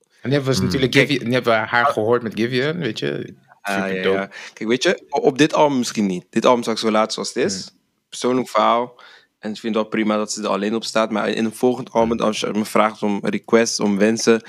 En 0.00 0.30
die 0.30 0.32
hebben 0.32 0.48
we 0.50 0.56
Hmm. 0.56 0.64
natuurlijk 0.64 0.94
Give 0.94 1.12
You- 1.12 1.24
die 1.24 1.32
hebben 1.34 1.52
we 1.52 1.58
haar 1.58 1.86
gehoord 1.86 2.22
met 2.22 2.34
Give 2.34 2.54
You, 2.54 2.78
weet 2.78 2.98
je. 2.98 3.34
Ah, 3.66 3.74
Super 3.74 3.96
ja, 3.96 4.02
dope. 4.02 4.18
ja. 4.18 4.30
Kijk, 4.52 4.68
weet 4.68 4.82
je, 4.82 5.04
op 5.08 5.38
dit 5.38 5.54
album 5.54 5.78
misschien 5.78 6.06
niet. 6.06 6.26
Dit 6.30 6.44
album 6.46 6.62
zou 6.62 6.76
ik 6.76 6.82
zo 6.82 6.90
laten 6.90 7.12
zoals 7.12 7.28
het 7.34 7.44
is. 7.44 7.54
Hmm. 7.68 7.78
Persoonlijk 8.08 8.48
verhaal. 8.48 8.94
En 9.38 9.50
ik 9.50 9.58
vind 9.58 9.74
het 9.74 9.82
wel 9.82 9.92
prima 9.92 10.16
dat 10.16 10.32
ze 10.32 10.42
er 10.42 10.48
alleen 10.48 10.74
op 10.74 10.84
staat. 10.84 11.10
Maar 11.10 11.28
in 11.28 11.44
een 11.44 11.54
volgend 11.54 11.90
album, 11.92 12.20
als 12.20 12.40
je 12.40 12.50
me 12.52 12.64
vraagt 12.64 13.02
om 13.02 13.18
requests, 13.22 13.80
om 13.80 13.98
wensen. 13.98 14.42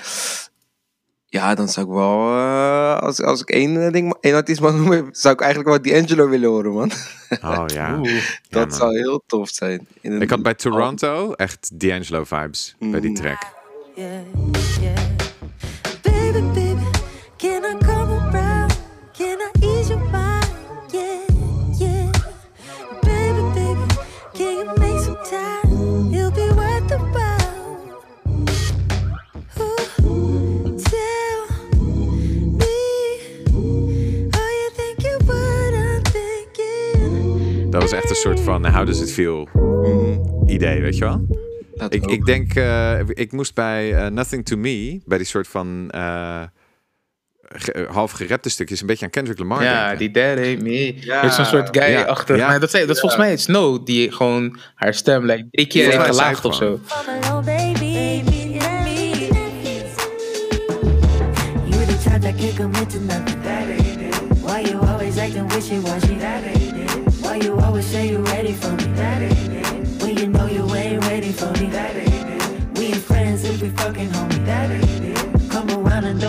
Ja, 1.28 1.54
dan 1.54 1.68
zou 1.68 1.86
ik 1.86 1.92
wel, 1.92 2.28
eh, 2.30 2.98
als, 2.98 3.20
als 3.22 3.40
ik 3.40 3.50
één, 3.50 3.86
eh, 3.86 3.92
ding, 3.92 4.16
één 4.20 4.34
artiest 4.34 4.60
mag 4.60 4.74
noemen, 4.74 5.08
zou 5.12 5.34
ik 5.34 5.40
eigenlijk 5.40 5.70
wel 5.84 5.92
D'Angelo 5.92 6.28
willen 6.28 6.48
horen, 6.48 6.72
man. 6.72 6.90
Oh 7.42 7.64
ja. 7.66 7.96
Oeh. 7.98 8.22
Dat 8.48 8.74
zou 8.74 8.98
heel 8.98 9.22
tof 9.26 9.48
zijn. 9.48 9.86
In 10.00 10.12
een- 10.12 10.20
Ik 10.20 10.30
had 10.30 10.42
bij 10.42 10.54
Toronto 10.54 11.32
echt 11.32 11.70
D'Angelo 11.80 12.24
vibes 12.24 12.74
bij 12.78 13.00
die 13.00 13.10
Mm. 13.10 13.16
track. 13.16 13.42
Yeah, 13.94 14.10
Dat 37.80 37.90
was 37.90 38.00
echt 38.00 38.10
een 38.10 38.16
soort 38.16 38.40
van 38.40 38.66
how 38.66 38.86
does 38.86 39.00
it 39.00 39.12
feel 39.12 39.48
idee, 40.46 40.80
weet 40.80 40.96
je 40.96 41.04
wel? 41.04 41.26
Dat 41.74 41.94
Ik, 41.94 42.02
ook. 42.04 42.10
ik 42.10 42.24
denk, 42.24 42.54
eh, 42.54 42.98
ik 43.08 43.32
moest 43.32 43.54
bij 43.54 43.94
eh, 43.94 44.06
Nothing 44.10 44.44
to 44.44 44.56
Me, 44.56 45.00
bij 45.04 45.18
die 45.18 45.26
soort 45.26 45.48
van 45.48 45.90
eh, 45.90 46.42
ge- 47.40 47.86
half 47.90 48.10
gerepte 48.10 48.48
stukjes, 48.48 48.80
een 48.80 48.86
beetje 48.86 49.04
aan 49.04 49.10
Kendrick 49.10 49.38
Lamar 49.38 49.62
Ja, 49.62 49.80
denken. 49.88 49.98
die 49.98 50.10
That 50.10 50.38
Ain't 50.44 50.62
Me. 50.62 50.94
Ja. 51.00 51.20
Heeft 51.20 51.34
zo'n 51.34 51.44
soort 51.44 51.76
guy 51.78 51.90
Ja. 51.90 52.02
achter. 52.02 52.36
Ja. 52.36 52.46
Maar 52.46 52.60
dat, 52.60 52.70
zei, 52.70 52.86
dat 52.86 52.94
is 52.94 53.00
volgens 53.00 53.20
mij 53.20 53.30
het 53.30 53.40
Snow 53.40 53.86
die 53.86 54.12
gewoon 54.12 54.58
haar 54.74 54.94
stem 54.94 55.24
like, 55.24 55.46
drie 55.50 55.66
keer 55.66 55.84
heeft 55.90 56.04
gelaagd 56.04 56.44
of 56.44 56.54
zo. 56.54 56.80
Why 64.42 64.62
you 64.62 64.78
always 64.88 65.18
acting 65.18 65.48
wishy-washy? 65.52 66.65
You 67.42 67.60
always 67.60 67.90
say 67.90 68.08
you 68.08 68.22
ready 68.24 68.52
for 68.52 68.70
me? 68.72 68.84
When 69.98 70.14
you 70.14 70.26
know 70.28 70.46
you 70.48 70.74
ain't 70.74 71.04
ready 71.04 71.32
for 71.32 71.50
me? 71.50 71.68
We 72.74 72.84
ain't 72.84 72.96
friends 73.04 73.42
if 73.44 73.60
we 73.60 73.70
fucking 73.74 74.10
homie? 74.14 74.34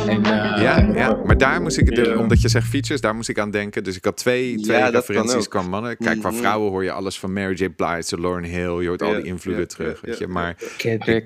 En, 0.07 0.23
eh, 0.23 0.61
Ja, 0.61 0.77
ja, 0.95 1.15
maar 1.25 1.37
daar 1.37 1.61
moest 1.61 1.77
ik, 1.77 1.95
de, 1.95 2.01
Ja. 2.01 2.17
omdat 2.17 2.41
je 2.41 2.47
zegt 2.49 2.67
features, 2.67 3.01
daar 3.01 3.15
moest 3.15 3.29
ik 3.29 3.39
aan 3.39 3.51
denken. 3.51 3.83
Dus 3.83 3.95
ik 3.95 4.05
had 4.05 4.17
twee, 4.17 4.59
twee 4.61 4.77
Ja, 4.77 4.89
referenties 4.89 5.47
qua 5.47 5.61
mannen. 5.61 5.97
Kijk, 5.97 6.19
qua 6.19 6.29
Mhm. 6.29 6.37
vrouwen 6.39 6.71
hoor 6.71 6.83
je 6.83 6.91
alles 6.91 7.19
van 7.19 7.33
Mary 7.33 7.53
J. 7.53 7.69
Blige, 7.69 8.19
Lauren 8.19 8.43
Hill. 8.43 8.81
Je 8.81 8.87
hoort 8.87 9.01
al 9.01 9.13
die 9.13 9.23
invloeden 9.23 9.67
terug, 9.67 9.99
ja, 10.01 10.07
weet 10.07 10.17
je. 10.17 10.27
Maar 10.27 10.55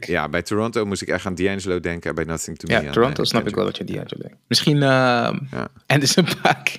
ja, 0.01 0.29
bij 0.29 0.41
Toronto 0.41 0.85
moest 0.85 1.01
ik 1.01 1.07
echt 1.07 1.25
aan 1.25 1.35
D'Angelo 1.35 1.79
denken. 1.79 2.09
en 2.09 2.15
Bij 2.15 2.23
Nothing 2.25 2.57
to 2.57 2.67
Me 2.67 2.73
Ja, 2.73 2.87
aan, 2.87 2.93
Toronto 2.93 3.23
snap 3.23 3.47
ik 3.47 3.55
wel 3.55 3.65
dat 3.65 3.77
je 3.77 3.83
D'Angelo 3.83 4.21
denkt. 4.21 4.37
Misschien 4.47 4.75
ehm 4.83 5.37
Ja. 5.51 5.67
Anderson 5.87 6.25
Paak. 6.41 6.71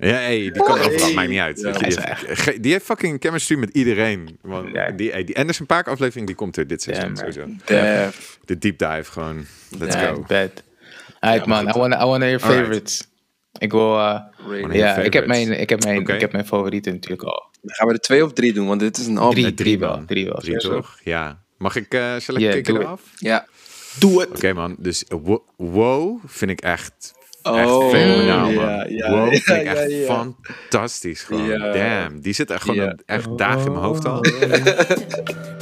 Ja, 0.00 0.06
hey, 0.14 0.38
die 0.38 0.52
kan 0.52 0.78
overal, 0.78 0.98
Hey. 1.06 1.14
maakt 1.14 1.28
niet 1.28 1.38
uit. 1.38 1.60
Ja. 1.60 1.72
die, 1.72 1.96
heeft, 2.00 2.62
die 2.62 2.72
heeft 2.72 2.84
fucking 2.84 3.16
chemistry 3.20 3.56
met 3.56 3.70
iedereen. 3.72 4.38
Ja. 4.72 4.90
die, 4.90 5.10
hey, 5.10 5.24
die 5.24 5.38
Anderson 5.38 5.66
Paak 5.66 5.88
aflevering, 5.88 6.26
die 6.26 6.36
komt 6.36 6.56
er 6.56 6.66
dit 6.66 6.82
seizoen 6.82 7.16
sowieso. 7.16 7.44
Def. 7.64 8.38
De 8.44 8.58
deep 8.58 8.78
dive 8.78 9.04
gewoon. 9.12 9.44
Let's 9.78 9.94
Ja, 9.94 10.12
go. 10.12 10.24
bad. 10.26 10.50
Alright 11.20 11.46
man, 11.46 11.68
I 11.68 11.72
wanna, 11.72 12.02
I 12.02 12.04
wanna 12.06 12.26
your 12.26 12.42
Alright. 12.42 12.60
favorites. 12.60 13.08
Ik 13.58 13.72
wil, 13.72 13.96
uh, 13.98 14.20
ja, 14.72 14.96
ik 14.96 15.12
heb, 15.12 15.26
mijn, 15.26 15.60
ik, 15.60 15.68
heb 15.68 15.84
mijn, 15.84 16.06
ik 16.08 16.20
heb 16.20 16.32
mijn 16.32 16.46
favorieten 16.46 16.92
natuurlijk 16.92 17.22
al. 17.22 17.48
Gaan 17.64 17.86
we 17.88 17.92
er 17.94 18.00
twee 18.00 18.24
of 18.24 18.32
drie 18.32 18.52
doen? 18.52 18.66
Want 18.66 18.80
dit 18.80 18.96
is 18.98 19.06
een 19.06 19.18
album. 19.18 19.34
Drie. 19.34 19.46
Eh, 19.46 19.52
drie, 19.54 19.78
wel, 19.78 20.02
drie 20.06 20.24
wel, 20.24 20.34
Drie 20.40 20.56
toch? 20.56 20.98
Ja. 21.04 21.42
Mag 21.58 21.76
ik, 21.76 21.94
eh 21.94 22.16
zal 22.16 22.34
ik 22.34 22.40
Ja, 22.40 22.50
kicken 22.52 22.72
doe 22.74 22.82
it. 22.82 22.88
eraf? 22.88 23.02
Ja. 23.18 23.46
Doe 23.98 24.20
het! 24.20 24.28
Oké 24.30 24.52
man, 24.52 24.76
dus 24.78 25.04
eh, 25.04 25.18
wo- 25.22 25.44
wow 25.56 26.20
vind 26.26 26.50
ik 26.50 26.60
echt, 26.60 27.12
echt 27.42 27.66
Oh, 27.68 27.90
fenomenaal 27.90 28.50
ja, 28.50 28.60
man. 28.76 28.94
ja, 28.94 29.10
wow 29.10 29.32
ja, 29.32 29.54
ja, 29.54 29.74
echt 29.74 29.90
ja. 29.90 30.04
fantastisch 30.04 31.22
gewoon. 31.22 31.60
Damn, 31.72 32.20
die 32.20 32.32
zit 32.32 32.50
echt 32.50 32.62
gewoon 32.62 33.00
echt 33.06 33.38
dagen 33.38 33.66
in 33.66 33.72
mijn 33.72 33.84
hoofd 33.84 34.04
al. 34.04 34.20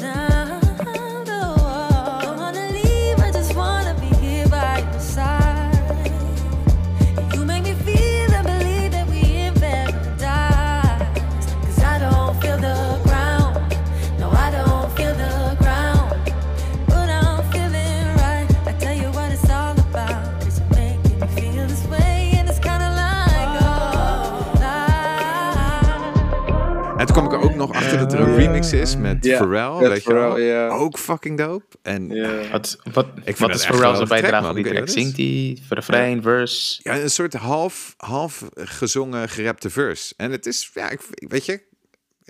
dat 27.97 28.13
er 28.13 28.21
een 28.21 28.37
remix 28.37 28.73
is 28.73 28.97
met 28.97 29.25
Ja, 29.25 29.37
Pharrell, 29.37 29.89
weet 29.89 30.05
je 30.05 30.13
wel. 30.13 30.71
Ook 30.71 30.99
fucking 30.99 31.39
dope. 31.39 31.77
En. 31.83 32.09
Wat, 32.51 32.79
wat, 32.93 33.07
vind 33.25 33.39
wat 33.39 33.51
het 33.51 33.59
is 33.59 33.67
Pharrell 33.67 33.81
wel 33.81 33.97
zijn 33.97 34.09
bijdrage 34.09 34.47
aan 34.47 34.55
die 34.55 34.65
track? 34.65 34.89
Zingt 34.89 35.17
hij? 35.17 35.59
Refrein, 35.69 36.23
verse? 36.23 36.81
Ja, 36.83 36.99
een 36.99 37.11
soort 37.11 37.35
half, 37.35 37.95
half 37.97 38.45
gezongen, 38.55 39.29
gerapte 39.29 39.71
verse. 39.71 40.15
En 40.17 40.31
het 40.31 40.47
is, 40.47 40.71
ja, 40.75 40.91
ik, 40.91 41.01
weet 41.29 41.45
je, 41.45 41.61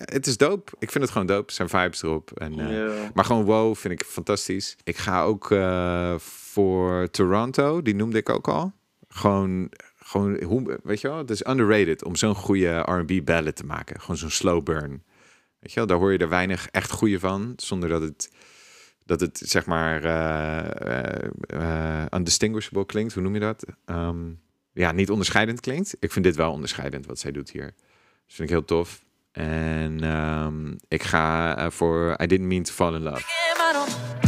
het 0.05 0.27
is 0.27 0.37
dope. 0.37 0.73
Ik 0.79 0.91
vind 0.91 1.05
het 1.05 1.13
gewoon 1.13 1.27
dope. 1.27 1.53
Zijn 1.53 1.69
vibes 1.69 2.03
erop. 2.03 2.31
En, 2.35 2.61
eh. 2.61 2.93
Maar 3.15 3.25
gewoon 3.25 3.45
wow, 3.45 3.77
vind 3.77 4.01
ik 4.01 4.07
fantastisch. 4.07 4.77
Ik 4.85 4.97
ga 4.97 5.23
ook 5.23 5.51
eh, 5.51 6.15
voor 6.19 7.11
Toronto, 7.11 7.83
die 7.83 7.95
noemde 7.95 8.19
ik 8.19 8.29
ook 8.29 8.49
al. 8.49 8.73
Gewoon, 9.09 9.71
gewoon 9.99 10.43
hoe, 10.43 10.81
weet 10.83 11.01
je 11.01 11.09
wel, 11.09 11.19
het 11.19 11.31
is 11.31 11.47
underrated 11.47 12.05
om 12.05 12.17
zo'n 12.17 12.35
goede 12.35 12.79
R&B 12.79 13.25
ballad 13.25 13.57
te 13.57 13.65
maken. 13.65 14.01
Gewoon 14.01 14.17
zo'n 14.17 14.31
slow 14.31 14.63
burn. 14.63 15.03
Weet 15.61 15.73
je 15.73 15.79
wel, 15.79 15.87
daar 15.87 15.99
hoor 15.99 16.13
je 16.13 16.19
er 16.19 16.29
weinig 16.29 16.69
echt 16.71 16.91
goede 16.91 17.19
van, 17.19 17.53
zonder 17.57 17.89
dat 17.89 18.03
het, 18.03 18.33
dat 19.05 19.21
het 19.21 19.41
zeg 19.45 19.67
maar 19.67 20.05
eh, 20.05 21.29
eh, 21.41 22.07
undistinguishable 22.11 22.87
klinkt. 22.87 23.15
Hoe 23.15 23.23
noem 23.23 23.35
je 23.35 23.41
dat? 23.41 23.65
Ehm, 23.85 24.31
ja, 24.73 24.93
niet 24.93 25.11
onderscheidend 25.11 25.61
klinkt. 25.61 25.97
Ik 26.01 26.13
vind 26.13 26.25
dit 26.25 26.37
wel 26.37 26.53
onderscheidend 26.53 27.07
wat 27.07 27.19
zij 27.19 27.33
doet 27.33 27.51
hier. 27.51 27.67
Dat 27.67 28.37
vind 28.37 28.49
ik 28.49 28.55
heel 28.55 28.65
tof. 28.65 29.05
En 29.33 30.03
ehm, 30.03 30.75
ik 30.89 31.03
ga 31.03 31.71
voor 31.71 32.17
I 32.23 32.27
Didn't 32.27 32.49
Mean 32.49 32.63
to 32.63 32.73
Fall 32.73 32.95
in 32.95 33.03
Love. 33.03 34.28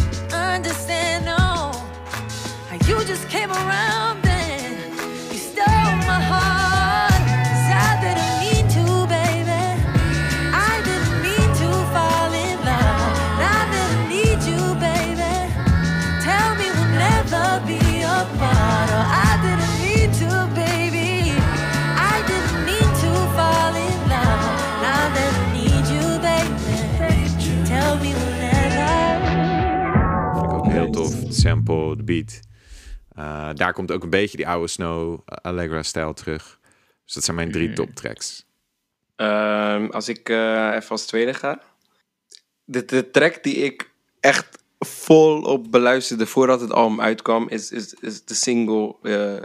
Sample, 31.40 31.96
de 31.96 32.02
beat. 32.02 32.40
Eh, 33.14 33.48
daar 33.54 33.72
komt 33.72 33.92
ook 33.92 34.02
een 34.02 34.10
beetje 34.10 34.36
die 34.36 34.48
oude 34.48 34.68
Snow 34.68 35.20
Allegra-stijl 35.24 36.12
terug. 36.12 36.58
Dus 37.04 37.14
dat 37.14 37.24
zijn 37.24 37.36
mijn 37.36 37.52
drie 37.52 37.68
Mm. 37.68 37.74
top 37.74 37.94
tracks. 37.94 38.46
Ehm, 39.16 39.86
als 39.90 40.08
ik 40.08 40.28
eh, 40.28 40.72
even 40.74 40.88
als 40.90 41.06
tweede 41.06 41.34
ga. 41.34 41.60
De, 42.64 42.84
de 42.84 43.10
track 43.10 43.42
die 43.42 43.54
ik 43.56 43.90
echt 44.20 44.58
vol 44.78 45.42
op 45.42 45.70
beluisterde 45.70 46.26
voordat 46.26 46.60
het 46.60 46.72
album 46.72 47.00
uitkwam, 47.00 47.48
is, 47.48 47.70
is, 47.70 47.94
is 47.94 48.24
de 48.24 48.34
single, 48.34 48.96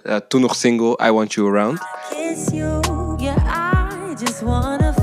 eh, 0.03 0.15
toen 0.15 0.41
nog 0.41 0.55
single, 0.55 0.99
I 1.07 1.11
Want 1.11 1.33
You 1.33 1.47
Around. 1.49 1.79
kiss 2.09 2.49
you. 2.51 2.81
Yeah, 3.21 4.07
I 4.07 4.23
just 4.23 4.41
wanna 4.41 4.93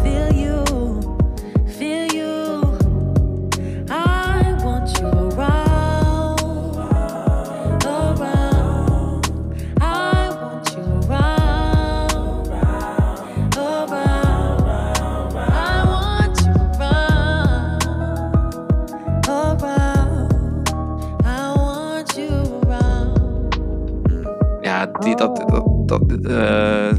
die, 25.00 25.16
dat, 25.16 25.36
dat, 25.36 25.88
dat, 25.88 26.26
eh, 26.26 26.92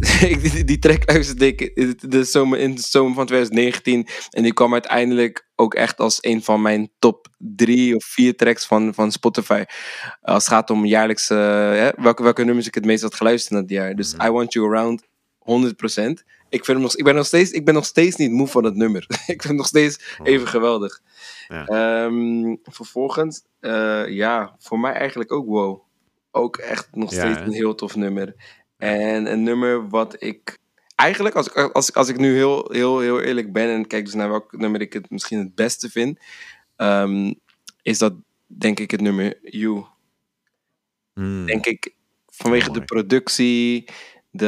die, 0.52 0.64
die 0.64 0.78
track 0.78 1.12
luisterde 1.12 1.46
ik 1.46 1.60
in 1.60 1.98
de 2.00 2.24
zomer, 2.24 2.58
in 2.58 2.74
de 2.74 2.80
zomer 2.80 3.14
van 3.14 3.26
2019. 3.26 4.06
En 4.30 4.42
die 4.42 4.52
kwam 4.52 4.72
uiteindelijk 4.72 5.48
ook 5.56 5.74
echt 5.74 6.00
als 6.00 6.18
een 6.20 6.42
van 6.42 6.62
mijn 6.62 6.90
top 6.98 7.28
drie 7.38 7.96
of 7.96 8.04
vier 8.04 8.36
tracks 8.36 8.66
van, 8.66 8.94
van 8.94 9.12
Spotify. 9.12 9.64
Als 10.20 10.44
het 10.44 10.52
gaat 10.52 10.70
om 10.70 10.84
jaarlijkse, 10.84 11.34
hè, 11.34 11.90
welke, 12.02 12.22
welke 12.22 12.44
nummers 12.44 12.66
ik 12.66 12.74
het 12.74 12.84
meest 12.84 13.02
had 13.02 13.14
geluisterd 13.14 13.52
in 13.52 13.60
dat 13.60 13.70
jaar. 13.70 13.94
Dus 13.94 14.14
I 14.24 14.30
Want 14.30 14.52
You 14.52 14.66
Around, 14.66 15.02
100%. 15.02 15.06
Ik, 16.48 16.64
vind 16.64 16.66
hem 16.66 16.80
nog, 16.80 16.96
ik, 16.96 17.04
ben 17.04 17.14
nog 17.14 17.26
steeds, 17.26 17.50
ik 17.50 17.64
ben 17.64 17.74
nog 17.74 17.84
steeds 17.84 18.16
niet 18.16 18.30
moe 18.30 18.46
van 18.46 18.64
het 18.64 18.74
nummer. 18.76 19.06
ik 19.08 19.42
vind 19.42 19.44
het 19.44 19.56
nog 19.56 19.66
steeds 19.66 20.16
even 20.22 20.48
geweldig. 20.48 21.00
Ja. 21.48 21.66
Ehm, 21.66 22.56
vervolgens, 22.62 23.42
eh, 23.60 24.08
ja, 24.08 24.54
voor 24.58 24.78
mij 24.78 24.92
eigenlijk 24.92 25.32
ook 25.32 25.46
wow. 25.46 25.88
Ook 26.30 26.56
echt 26.56 26.88
nog 26.92 27.12
steeds 27.12 27.38
een 27.40 27.52
heel 27.52 27.74
tof 27.74 27.96
nummer. 27.96 28.34
En 28.76 29.32
een 29.32 29.42
nummer 29.42 29.88
wat 29.88 30.22
ik. 30.22 30.58
Eigenlijk, 30.94 31.34
als 31.34 31.46
ik, 31.48 31.54
als, 31.56 31.94
als 31.94 32.08
ik 32.08 32.16
nu 32.18 32.34
heel, 32.34 32.68
heel, 32.72 32.98
heel 33.00 33.20
eerlijk 33.20 33.52
ben 33.52 33.68
en 33.68 33.86
kijk 33.86 34.04
dus 34.04 34.14
naar 34.14 34.28
welk 34.28 34.52
nummer 34.56 34.80
ik 34.80 34.92
het 34.92 35.10
misschien 35.10 35.38
het 35.38 35.54
beste 35.54 35.90
vind, 35.90 36.18
ehm, 36.76 37.32
is 37.82 37.98
dat 37.98 38.14
denk 38.46 38.80
ik 38.80 38.90
het 38.90 39.00
nummer 39.00 39.38
You. 39.42 39.84
Mm. 41.14 41.46
Denk 41.46 41.66
ik 41.66 41.94
vanwege 42.26 42.72
de 42.72 42.84
productie, 42.84 43.84
de. 44.30 44.46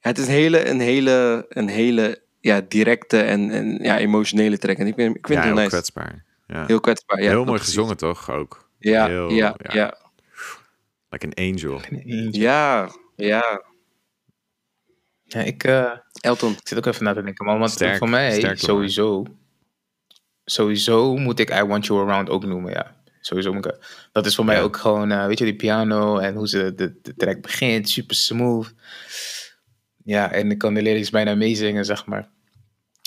Ja, 0.00 0.10
het 0.10 0.18
is 0.18 0.26
een 0.26 0.32
hele, 0.32 0.68
een 0.68 0.80
hele, 0.80 1.46
een 1.48 1.68
hele 1.68 2.22
ja, 2.40 2.60
directe 2.68 3.20
en, 3.22 3.50
en 3.50 3.78
ja, 3.82 3.98
emotionele 3.98 4.58
track. 4.58 4.76
En 4.76 4.86
ik, 4.86 4.94
vind- 4.94 5.16
ik 5.16 5.26
vind 5.26 5.38
ja, 5.42 5.44
het 5.44 5.44
heel 5.44 5.54
heel 5.54 5.62
nice. 5.64 5.68
kwetsbaar. 5.76 6.24
Ja. 6.46 6.66
Heel 6.66 6.80
kwetsbaar. 6.80 7.22
Ja, 7.22 7.28
Heel 7.28 7.44
mooi 7.44 7.58
gezongen 7.60 7.96
toch 7.96 8.30
ook? 8.30 8.68
Ja, 8.78 9.06
Heel- 9.06 9.30
ja, 9.30 9.54
ja. 9.62 9.74
ja. 9.74 10.02
Like 11.14 11.26
an 11.26 11.34
angel. 11.34 11.80
Ja, 12.30 12.90
ja. 13.16 13.62
Ja, 15.24 15.40
ik, 15.40 15.64
eh, 15.64 15.90
Elton. 16.20 16.52
ik 16.52 16.68
zit 16.68 16.78
ook 16.78 16.86
even 16.86 17.04
na 17.04 17.12
te 17.14 17.22
denken, 17.22 17.44
man. 17.44 17.58
Want 17.58 17.70
Sterk, 17.70 17.96
voor 17.98 18.08
mij, 18.08 18.32
sterk, 18.32 18.58
sowieso, 18.58 19.26
sowieso 20.44 21.16
moet 21.16 21.38
ik 21.38 21.50
I 21.50 21.62
Want 21.62 21.86
You 21.86 22.00
Around 22.00 22.30
ook 22.30 22.44
noemen, 22.44 22.72
ja. 22.72 22.96
Sowieso 23.20 23.52
moet 23.52 23.66
ik, 23.66 24.08
dat 24.12 24.26
is 24.26 24.34
voor 24.34 24.44
mij 24.44 24.62
ook 24.62 24.76
gewoon, 24.76 25.10
eh, 25.10 25.26
weet 25.26 25.38
je, 25.38 25.44
die 25.44 25.56
piano 25.56 26.18
en 26.18 26.34
hoe 26.34 26.48
ze 26.48 26.74
de, 26.74 27.00
de 27.02 27.14
track 27.16 27.42
begint, 27.42 27.88
super 27.88 28.16
smooth. 28.16 28.74
Ja, 30.04 30.32
en 30.32 30.50
ik 30.50 30.58
kan 30.58 30.74
de 30.74 30.82
lyrics 30.82 31.10
bijna 31.10 31.34
meezingen, 31.34 31.84
zeg 31.84 32.06
maar. 32.06 32.30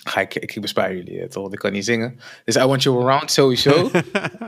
Ga 0.07 0.21
ik, 0.21 0.35
ik 0.35 0.61
bespaar 0.61 0.95
jullie 0.95 1.19
het, 1.19 1.31
toch? 1.31 1.41
want 1.41 1.53
Ik 1.53 1.59
kan 1.59 1.71
niet 1.71 1.85
zingen. 1.85 2.19
Dus 2.45 2.55
I 2.55 2.65
Want 2.65 2.83
You 2.83 3.03
Around 3.03 3.31
sowieso. 3.31 3.91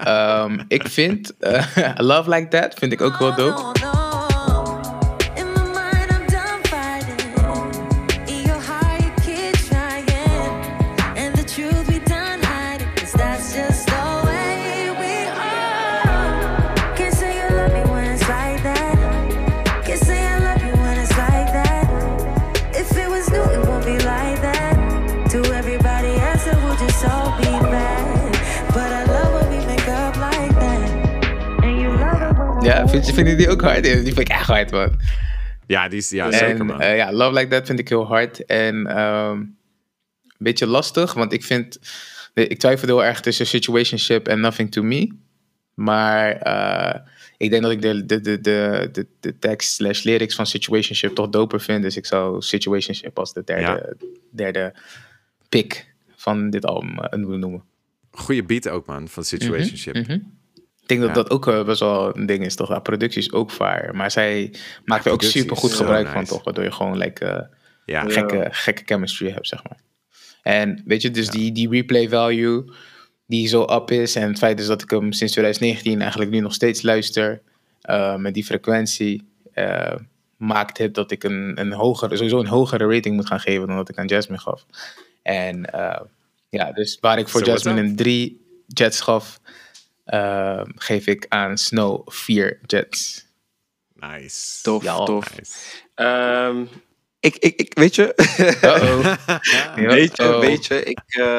Ehm, 0.04 0.60
ik 0.68 0.88
vind 0.88 1.34
eh, 1.40 1.66
Love 1.96 2.30
Like 2.30 2.48
That 2.48 2.74
vind 2.74 2.92
ik 2.92 3.02
ook 3.02 3.18
wel 3.18 3.36
dope. 3.36 3.89
Ja, 32.90 32.96
vind, 32.96 33.08
je- 33.08 33.14
vinden 33.14 33.38
die 33.38 33.50
ook 33.50 33.62
hard? 33.62 33.86
Ja, 33.86 33.94
Die 33.94 34.04
vind 34.04 34.20
ik 34.20 34.30
echt 34.30 34.46
hard, 34.48 34.72
man. 34.72 35.00
Ja, 35.68 35.88
die 35.88 35.98
is, 35.98 36.10
ja 36.10 36.32
zeker 36.32 36.66
man. 36.66 36.82
eh, 36.82 36.96
ja, 36.96 37.12
Love 37.14 37.34
Like 37.34 37.48
That 37.48 37.66
vind 37.66 37.80
ik 37.80 37.90
heel 37.90 38.06
hard. 38.08 38.46
En 38.46 38.88
ehm, 38.88 39.38
een 39.38 39.56
beetje 40.38 40.68
lastig, 40.68 41.14
want 41.14 41.34
ik 41.34 41.44
vind... 41.44 41.80
Ik 42.34 42.60
twijfel 42.60 42.88
heel 42.88 43.04
erg 43.04 43.22
tussen 43.22 43.48
Situationship 43.48 44.28
en 44.28 44.40
Nothing 44.40 44.72
To 44.72 44.82
Me. 44.84 45.12
Maar 45.74 46.32
eh, 46.32 47.00
ik 47.38 47.50
denk 47.50 47.64
dat 47.64 47.72
ik 47.72 47.82
de, 47.82 48.06
de, 48.06 48.22
de, 48.22 48.42
de, 48.42 48.90
de, 48.92 49.08
de 49.20 49.40
tekst 49.40 49.74
slash 49.74 50.04
lyrics 50.04 50.36
van 50.36 50.46
Situationship 50.48 51.16
toch 51.16 51.30
doper 51.30 51.62
vind. 51.62 51.84
Dus 51.84 51.98
ik 51.98 52.06
zou 52.06 52.42
Situationship 52.42 53.20
als 53.20 53.34
de 53.34 53.44
derde, 53.44 53.98
derde 54.32 54.74
pick 55.50 55.94
van 56.16 56.50
dit 56.50 56.66
album 56.66 57.00
eh, 57.00 57.20
noemen. 57.20 57.64
Goeie 58.12 58.44
beat 58.44 58.70
ook 58.70 58.86
man, 58.86 59.08
van 59.08 59.24
Situationship. 59.24 59.94
Mhm. 59.96 60.12
Ik 60.12 60.22
denk 60.90 61.02
dat 61.02 61.10
Ja. 61.10 61.16
dat 61.16 61.30
ook 61.30 61.48
eh, 61.48 61.64
best 61.64 61.80
wel 61.80 62.18
een 62.18 62.26
ding 62.26 62.46
is, 62.46 62.56
toch? 62.56 62.70
Ja, 62.70 62.80
productie 62.80 63.22
is 63.22 63.32
ook 63.32 63.52
fire. 63.52 63.94
Maar 63.94 64.12
zij 64.12 64.54
maakt 64.86 65.06
er 65.06 65.12
ook 65.12 65.22
super 65.24 65.58
goed 65.58 65.74
gebruik 65.74 66.08
van, 66.08 66.26
toch? 66.26 66.44
Waardoor 66.44 66.64
je 66.64 66.72
gewoon 66.72 66.98
like, 66.98 67.26
eh, 67.26 67.42
Ja, 67.86 68.04
gekke, 68.10 68.48
gekke 68.52 68.82
chemistry 68.86 69.32
hebt, 69.32 69.48
zeg 69.48 69.64
maar. 69.64 69.78
En 70.42 70.82
weet 70.86 71.02
je, 71.02 71.12
dus 71.12 71.30
die, 71.30 71.52
die 71.52 71.70
replay 71.70 72.10
value 72.10 72.72
die 73.28 73.48
zo 73.48 73.64
up 73.64 73.92
is. 73.92 74.16
En 74.16 74.28
het 74.28 74.38
feit 74.38 74.60
is 74.60 74.66
dat 74.68 74.82
ik 74.82 74.90
hem 74.90 75.12
sinds 75.12 75.34
2019 75.34 76.02
eigenlijk 76.02 76.32
nu 76.32 76.40
nog 76.40 76.54
steeds 76.54 76.82
luister. 76.82 77.42
eh, 77.82 78.16
met 78.16 78.34
die 78.34 78.44
frequentie. 78.46 79.28
eh, 79.54 79.96
maakt 80.38 80.78
het 80.78 80.94
dat 80.94 81.12
ik 81.12 81.24
een, 81.24 81.52
een 81.60 81.72
hogere, 81.74 82.16
sowieso 82.16 82.40
een 82.40 82.48
hogere 82.48 82.94
rating 82.94 83.16
moet 83.16 83.28
gaan 83.28 83.40
geven 83.40 83.68
dan 83.68 83.76
dat 83.76 83.90
ik 83.90 83.98
aan 83.98 84.06
Jasmine 84.08 84.40
gaf. 84.40 84.66
En 85.24 85.66
eh, 85.74 86.02
ja, 86.50 86.72
dus 86.72 86.98
waar 87.02 87.20
ik 87.20 87.28
voor 87.28 87.40
So 87.46 87.52
Jasmine 87.52 87.80
een 87.82 87.96
3 87.96 88.42
jets 88.68 89.02
gaf, 89.02 89.40
eh, 90.10 90.62
geef 90.76 91.08
ik 91.08 91.26
aan 91.30 91.58
Snow 91.58 92.10
4 92.12 92.60
jets. 92.66 93.26
nice. 93.94 94.62
Tof, 94.62 94.84
Ja. 94.84 95.04
tof. 95.04 95.38
Nice. 95.38 95.54
Ehm, 95.96 96.66
ik, 97.20 97.36
ik, 97.36 97.56
ik, 97.60 97.74
weet 97.74 97.96
je, 97.96 98.14
Uh-oh. 98.40 99.16
weet 99.96 100.18
je, 100.18 100.24
Uh-oh. 100.24 100.40
weet 100.40 100.66
je, 100.66 100.84
ik, 100.84 101.02
eh, 101.08 101.38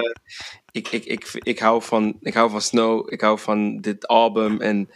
ik, 0.70 0.88
ik, 0.88 1.04
ik, 1.04 1.30
ik, 1.32 1.58
hou 1.58 1.82
van, 1.82 2.16
ik 2.20 2.34
hou 2.34 2.50
van 2.50 2.60
Snow, 2.62 3.12
ik 3.12 3.20
hou 3.20 3.38
van 3.38 3.80
dit 3.80 4.06
album 4.06 4.60
en, 4.60 4.90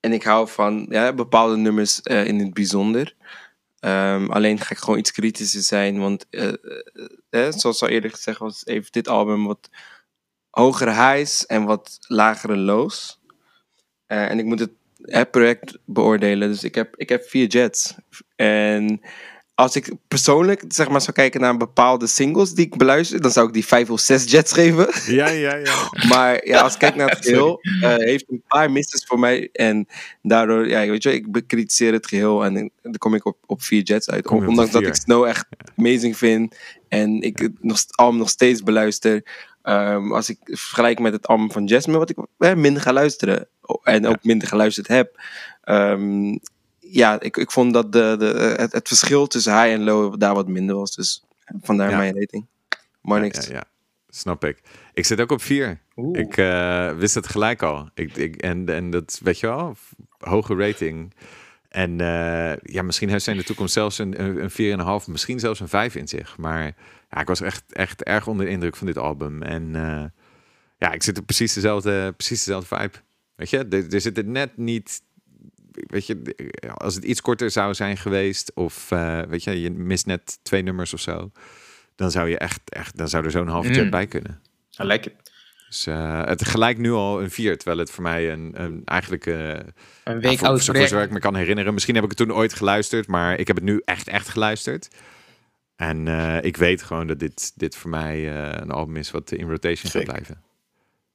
en 0.00 0.12
ik 0.12 0.22
hou 0.22 0.48
van 0.48 0.86
ja, 0.88 1.12
bepaalde 1.12 1.56
nummers 1.56 2.02
eh, 2.02 2.26
in 2.26 2.38
het 2.38 2.54
bijzonder. 2.54 3.14
Ehm, 3.80 4.30
alleen 4.30 4.58
ga 4.58 4.70
ik 4.70 4.78
gewoon 4.78 4.98
iets 4.98 5.12
kritischer 5.12 5.62
zijn, 5.62 5.98
want 5.98 6.26
eh, 6.30 6.52
eh, 7.30 7.52
zoals 7.52 7.82
al 7.82 7.88
eerder 7.88 8.10
gezegd 8.10 8.38
was, 8.38 8.62
heeft 8.64 8.92
dit 8.92 9.08
album 9.08 9.46
wat 9.46 9.70
hogere 10.52 10.90
highs 10.90 11.46
en 11.46 11.64
wat 11.64 11.98
lagere 12.06 12.56
lows. 12.56 13.20
Eh, 14.06 14.30
en 14.30 14.38
ik 14.38 14.44
moet 14.44 14.60
het 14.60 14.70
hè, 15.02 15.26
project 15.26 15.78
beoordelen, 15.84 16.48
dus 16.48 16.64
ik 16.64 16.74
heb, 16.74 16.96
ik 16.96 17.08
heb 17.08 17.24
vier 17.24 17.46
jets. 17.46 17.94
En 18.36 19.00
als 19.54 19.76
ik 19.76 19.92
persoonlijk 20.08 20.64
zeg 20.68 20.88
maar, 20.88 21.00
zou 21.00 21.12
kijken 21.12 21.40
naar 21.40 21.56
bepaalde 21.56 22.06
singles 22.06 22.52
die 22.52 22.66
ik 22.66 22.76
beluister, 22.76 23.20
dan 23.20 23.30
zou 23.30 23.46
ik 23.46 23.52
die 23.52 23.66
vijf 23.66 23.90
of 23.90 24.00
zes 24.00 24.30
jets 24.30 24.52
geven. 24.62 25.14
Ja, 25.14 25.28
ja, 25.28 25.56
ja. 25.56 25.90
Maar 26.08 26.46
ja, 26.46 26.60
als 26.60 26.72
ik 26.72 26.78
kijk 26.78 26.94
naar 26.94 27.08
het 27.10 27.24
geheel, 27.26 27.60
eh, 27.80 27.96
heeft 27.96 28.24
een 28.28 28.42
paar 28.48 28.70
misses 28.70 29.04
voor 29.04 29.18
mij. 29.18 29.48
En 29.52 29.86
daardoor, 30.22 30.68
ja, 30.68 30.86
weet 30.86 31.02
je, 31.02 31.14
ik 31.14 31.32
bekritiseer 31.32 31.92
het 31.92 32.06
geheel 32.06 32.44
en 32.44 32.70
dan 32.82 32.96
kom 32.98 33.14
ik 33.14 33.24
op, 33.24 33.36
op 33.46 33.62
vier 33.62 33.82
jets 33.82 34.10
uit. 34.10 34.28
Ondanks 34.28 34.70
dat 34.70 34.82
ik 34.82 34.94
Snow 34.94 35.24
echt 35.24 35.46
amazing 35.76 36.16
vind 36.16 36.56
en 36.88 37.20
ik 37.20 37.38
het 37.38 37.52
nog, 37.60 37.84
album 37.90 38.18
nog 38.18 38.28
steeds 38.28 38.62
beluister. 38.62 39.22
Ehm, 39.62 40.12
als 40.12 40.28
ik 40.28 40.38
vergelijk 40.44 40.98
met 40.98 41.12
het 41.12 41.26
album 41.26 41.52
van 41.52 41.64
Jasmine, 41.66 41.98
wat 41.98 42.10
ik 42.10 42.16
eh, 42.38 42.54
minder 42.54 42.82
ga 42.82 42.92
luisteren 42.92 43.48
en 43.82 44.06
ook 44.06 44.24
minder 44.24 44.48
geluisterd 44.48 44.88
heb. 44.88 45.20
Ehm, 45.62 46.38
ja, 46.78 47.20
ik, 47.20 47.36
ik 47.36 47.50
vond 47.50 47.72
dat 47.72 47.92
de, 47.92 48.16
de, 48.18 48.54
het, 48.56 48.72
het 48.72 48.88
verschil 48.88 49.26
tussen 49.26 49.52
high 49.52 49.72
en 49.72 49.82
low 49.84 50.18
daar 50.20 50.34
wat 50.34 50.48
minder 50.48 50.76
was. 50.76 50.94
Dus 50.94 51.24
vandaar 51.62 51.90
Ja. 51.90 51.96
mijn 51.96 52.18
rating. 52.18 52.46
Maar 53.00 53.20
niks. 53.20 53.46
Ja, 53.46 53.52
ja, 53.54 53.64
snap 54.08 54.44
ik. 54.44 54.62
Ik 54.94 55.04
zit 55.06 55.20
ook 55.20 55.30
op 55.30 55.42
vier. 55.42 55.80
Oeh. 55.96 56.18
Ik 56.18 56.36
eh, 56.36 56.92
wist 56.96 57.14
het 57.14 57.26
gelijk 57.28 57.62
al. 57.62 57.88
Ik, 57.94 58.16
ik, 58.16 58.36
en, 58.36 58.68
en 58.68 58.90
dat, 58.90 59.20
weet 59.22 59.40
je 59.40 59.46
wel, 59.46 59.76
hoge 60.18 60.54
rating. 60.56 61.14
En 61.68 62.00
eh, 62.00 62.56
ja, 62.62 62.82
misschien 62.82 63.08
heeft 63.08 63.24
zij 63.24 63.32
in 63.32 63.38
de 63.38 63.46
toekomst 63.46 63.72
zelfs 63.72 63.98
een, 63.98 64.20
een, 64.22 64.50
een 64.56 65.00
4,5, 65.02 65.06
misschien 65.06 65.38
zelfs 65.40 65.60
een 65.60 65.68
5 65.68 65.94
in 65.94 66.08
zich. 66.08 66.36
Maar 66.38 66.74
ja, 67.12 67.20
ik 67.20 67.26
was 67.26 67.40
echt, 67.40 67.72
echt 67.72 68.02
erg 68.02 68.26
onder 68.26 68.46
de 68.46 68.52
indruk 68.52 68.76
van 68.76 68.86
dit 68.86 68.98
album. 68.98 69.42
En 69.42 69.76
eh, 69.76 70.04
ja, 70.78 70.92
ik 70.92 71.02
zit 71.02 71.18
op 71.18 71.26
precies 71.26 71.52
dezelfde, 71.52 72.12
precies 72.12 72.44
dezelfde 72.44 72.76
vibe. 72.76 72.98
Weet 73.34 73.50
je, 73.50 73.58
er, 73.58 73.94
er 73.94 74.00
zit 74.00 74.16
het 74.16 74.26
net 74.26 74.56
niet... 74.56 75.02
Weet 75.72 76.06
je, 76.06 76.34
als 76.74 76.94
het 76.94 77.04
iets 77.04 77.20
korter 77.20 77.50
zou 77.50 77.74
zijn 77.74 77.96
geweest... 77.96 78.52
of 78.54 78.90
eh, 78.90 79.20
weet 79.20 79.44
je, 79.44 79.60
je 79.60 79.70
mist 79.70 80.06
net 80.06 80.38
twee 80.42 80.62
nummers 80.62 80.94
of 80.94 81.00
zo... 81.00 81.30
dan 81.96 82.10
zou 82.10 82.28
je 82.28 82.38
echt, 82.38 82.60
echt 82.64 82.96
dan 82.96 83.08
zou 83.08 83.24
er 83.24 83.30
zo'n 83.30 83.48
half 83.48 83.66
jet 83.66 83.84
Mm. 83.84 83.90
bij 83.90 84.06
kunnen. 84.06 84.40
I 84.80 84.84
like 84.84 85.08
it. 85.08 85.30
Dus 85.68 85.86
eh, 85.86 86.24
het 86.24 86.44
gelijk 86.44 86.78
nu 86.78 86.92
al 86.92 87.22
een 87.22 87.30
vier, 87.30 87.56
terwijl 87.56 87.78
het 87.78 87.90
voor 87.90 88.02
mij 88.02 88.32
een, 88.32 88.52
een 88.54 88.82
eigenlijk 88.84 89.26
Een 89.26 90.20
week 90.20 90.38
voor, 90.38 90.48
oud 90.48 90.64
voor 90.64 90.76
zover 90.76 91.02
ik 91.02 91.10
me 91.10 91.18
kan 91.18 91.34
herinneren. 91.34 91.72
Misschien 91.72 91.94
heb 91.94 92.04
ik 92.04 92.10
het 92.10 92.18
toen 92.18 92.32
ooit 92.32 92.52
geluisterd, 92.52 93.06
maar 93.06 93.38
ik 93.38 93.46
heb 93.46 93.56
het 93.56 93.64
nu 93.64 93.82
echt, 93.84 94.08
echt 94.08 94.28
geluisterd. 94.28 94.88
En 95.88 96.08
eh, 96.08 96.44
ik 96.44 96.56
weet 96.56 96.82
gewoon 96.82 97.06
dat 97.06 97.18
dit, 97.18 97.52
dit 97.54 97.76
voor 97.76 97.90
mij 97.90 98.16
eh, 98.32 98.60
een 98.60 98.70
album 98.70 98.96
is 98.96 99.10
wat 99.10 99.32
in 99.32 99.48
rotation 99.48 99.90
gaat 99.90 100.04
blijven. 100.04 100.42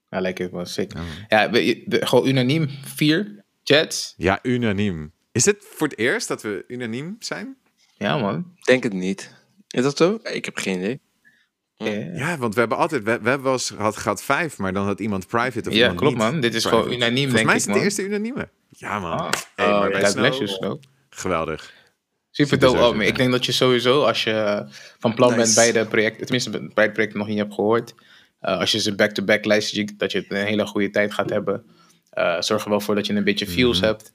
Like 0.10 0.44
it, 0.44 0.52
man. 0.52 0.66
Sick. 0.66 0.94
Ja. 0.94 1.02
Ja, 1.28 1.50
we- 1.52 1.86
gewoon 1.88 2.28
unaniem. 2.28 2.70
Vier 2.96 3.44
Jets. 3.64 4.14
Ja, 4.18 4.40
unaniem. 4.44 5.12
Is 5.32 5.46
het 5.46 5.58
voor 5.76 5.88
het 5.88 5.98
eerst 5.98 6.28
dat 6.28 6.42
we 6.42 6.64
unaniem 6.68 7.16
zijn? 7.20 7.58
Ja, 7.94 8.18
man. 8.18 8.54
Denk 8.62 8.84
het 8.84 8.94
niet. 8.94 9.34
Is 9.68 9.84
dat 9.84 9.98
zo? 9.98 10.20
Ik 10.24 10.46
heb 10.46 10.58
geen 10.58 10.78
idee. 10.78 11.00
Ja, 11.74 11.92
Ja, 12.14 12.38
want 12.38 12.54
we 12.54 12.60
hebben 12.60 12.78
altijd, 12.78 13.04
we, 13.04 13.20
we 13.22 13.30
hebben 13.30 13.44
wel 13.44 13.54
eens 13.54 13.70
gehad, 13.70 13.98
gehad 13.98 14.24
vijf, 14.24 14.58
maar 14.58 14.74
dan 14.74 14.86
had 14.86 15.00
iemand 15.00 15.28
private 15.28 15.70
of 15.70 15.76
Ja, 15.76 15.88
klopt, 15.88 16.04
niet 16.04 16.18
man. 16.18 16.40
Dit 16.40 16.54
is 16.54 16.62
private. 16.62 16.84
gewoon 16.84 16.98
unaniem, 17.02 17.30
Volgens 17.30 17.34
denk 17.34 17.46
mij 17.46 17.56
ik, 17.56 17.62
is 17.62 17.66
het 17.66 17.76
de 17.76 17.82
eerste 17.82 18.04
unanieme. 18.04 18.50
Ja, 18.70 19.00
man. 19.00 19.12
Ah. 19.20 19.32
Hey, 19.56 19.68
maar 19.70 19.88
Oh, 19.88 20.00
bij 20.20 20.32
Snow. 20.48 20.82
Geweldig. 21.10 21.74
Super 22.46 22.60
dope. 22.60 23.06
Ik 23.06 23.16
denk 23.16 23.32
dat 23.32 23.46
je 23.46 23.52
sowieso, 23.52 24.02
als 24.04 24.24
je 24.24 24.66
van 25.00 25.14
plan 25.14 25.36
bent 25.36 25.56
bij 25.56 25.72
de 25.72 25.86
projecten, 25.86 26.22
tenminste 26.22 26.50
bij 26.74 26.84
het 26.84 26.94
project 26.94 27.14
nog 27.14 27.28
niet 27.28 27.38
hebt 27.38 27.54
gehoord, 27.54 27.94
eh, 28.40 28.60
als 28.60 28.72
je 28.72 28.80
ze 28.80 28.96
back-to-back 28.96 29.46
luistert, 29.46 30.00
dat 30.00 30.12
je 30.12 30.26
een 30.30 30.46
hele 30.46 30.66
goede 30.66 30.90
tijd 30.90 31.14
gaat 31.14 31.30
hebben. 31.30 31.64
Eh, 32.10 32.42
zorg 32.42 32.64
er 32.64 32.70
wel 32.70 32.80
voor 32.82 32.96
dat 32.96 33.06
je 33.08 33.14
een 33.14 33.24
beetje 33.24 33.48
feels 33.48 33.78
Mhm. 33.78 33.86
hebt. 33.88 34.12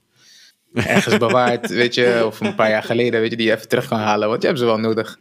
Ergens 0.74 1.16
bewaard, 1.19 1.70
weet 1.82 1.94
je, 1.94 2.23
of 2.27 2.40
een 2.40 2.55
paar 2.55 2.70
jaar 2.70 2.82
geleden, 2.82 3.20
weet 3.20 3.31
je, 3.31 3.36
die 3.36 3.47
je 3.47 3.53
even 3.53 3.69
terug 3.69 3.89
kan 3.89 3.99
halen, 3.99 4.28
want 4.28 4.40
je 4.43 4.47
hebt 4.49 4.59
ze 4.61 4.65
wel 4.65 4.78
nodig. 4.78 5.19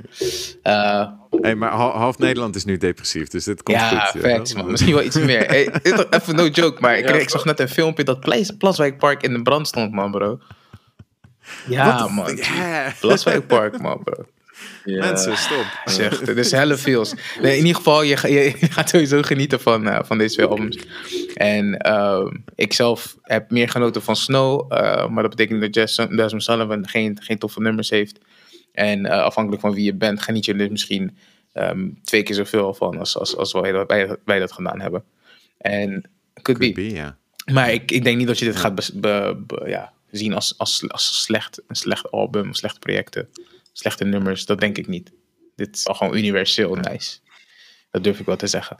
Eh, 0.63 1.07
Hey, 1.41 1.55
maar 1.55 1.71
hal- 1.71 1.91
half 1.97 2.17
Nederland 2.17 2.55
is 2.55 2.65
nu 2.65 2.77
depressief, 2.77 3.27
dus 3.27 3.43
dit 3.43 3.63
komt 3.63 3.77
ja, 3.77 3.89
goed. 4.05 4.21
ja. 4.21 4.29
facts, 4.29 4.53
man. 4.53 4.71
Misschien 4.71 4.93
wel 4.93 5.03
iets 5.03 5.15
meer. 5.19 5.45
Hey, 5.45 5.69
even 6.09 6.35
no 6.35 6.47
joke, 6.47 6.81
maar 6.81 6.97
ik, 6.97 7.09
ik 7.09 7.29
zag 7.29 7.45
net 7.45 7.59
een 7.59 7.69
filmpje 7.69 8.03
dat 8.03 8.19
Plas- 8.19 8.51
Plaswijkpark 8.57 9.23
in 9.23 9.33
de 9.33 9.41
brand 9.41 9.67
stond, 9.67 9.91
man, 9.91 10.11
bro. 10.11 10.39
Ja, 11.67 12.07
man. 12.07 12.35
Ja. 12.35 12.93
Plaswijkpark, 13.01 13.81
man, 13.81 14.03
bro. 14.03 14.23
Mensen, 14.85 15.37
stop. 15.37 15.65
Zeg, 15.85 16.19
het 16.19 16.37
is 16.37 16.51
helle 16.51 16.77
feels. 16.77 17.13
Nee, 17.41 17.51
in 17.51 17.57
ieder 17.57 17.75
geval, 17.75 18.01
je, 18.03 18.17
ga- 18.17 18.27
je, 18.27 18.53
je 18.59 18.71
gaat 18.71 18.89
sowieso 18.89 19.21
genieten 19.21 19.59
van, 19.61 19.87
eh, 19.87 19.99
van 20.03 20.17
deze 20.17 20.33
twee 20.35 20.45
albums. 20.45 20.77
En 21.35 21.77
ehm, 21.77 22.35
ik 22.55 22.73
zelf 22.73 23.17
heb 23.21 23.51
meer 23.51 23.69
genoten 23.69 24.01
van 24.01 24.15
Snow. 24.15 24.73
eh, 24.73 25.07
maar 25.07 25.21
dat 25.23 25.35
betekent 25.35 25.59
niet 25.61 25.73
dat 25.73 25.95
Jasmine 26.09 26.41
Sullivan 26.41 26.87
geen, 26.87 27.17
geen 27.21 27.37
toffe 27.37 27.61
nummers 27.61 27.89
heeft. 27.89 28.19
En 28.73 29.05
eh, 29.05 29.19
afhankelijk 29.21 29.61
van 29.61 29.73
wie 29.73 29.83
je 29.83 29.93
bent, 29.95 30.21
geniet 30.21 30.45
je 30.45 30.51
er 30.51 30.57
dus 30.57 30.69
misschien 30.69 31.17
ehm, 31.53 31.87
twee 32.03 32.23
keer 32.23 32.35
zoveel 32.35 32.73
van 32.73 32.99
als, 32.99 33.17
als, 33.17 33.35
als 33.37 33.51
wij, 33.53 33.85
wij, 33.87 34.15
wij 34.25 34.39
dat 34.39 34.51
gedaan 34.51 34.81
hebben. 34.81 35.03
En 35.57 36.09
could 36.41 36.59
be. 36.59 36.71
Could 36.71 36.89
be, 36.89 36.95
ja. 36.95 37.17
Maar 37.53 37.71
ik, 37.73 37.91
ik 37.91 38.03
denk 38.03 38.17
niet 38.17 38.27
dat 38.27 38.39
je 38.39 38.45
dit 38.45 38.55
gaat 38.55 38.75
bes- 38.75 38.93
be- 38.93 39.43
be- 39.47 39.63
ja, 39.67 39.91
zien 40.11 40.33
als, 40.33 40.57
als, 40.57 40.89
als 40.89 41.21
slecht, 41.21 41.61
een 41.67 41.75
slecht 41.75 42.11
album, 42.11 42.53
slechte 42.53 42.79
projecten, 42.79 43.29
slechte 43.73 44.05
nummers. 44.05 44.45
Dat 44.45 44.59
denk 44.59 44.77
ik 44.77 44.87
niet. 44.87 45.11
Dit 45.55 45.75
is 45.75 45.87
al 45.87 45.93
gewoon 45.93 46.17
universeel 46.17 46.75
nice. 46.75 47.17
Dat 47.91 48.03
durf 48.03 48.19
ik 48.19 48.25
wel 48.25 48.35
te 48.35 48.47
zeggen. 48.47 48.77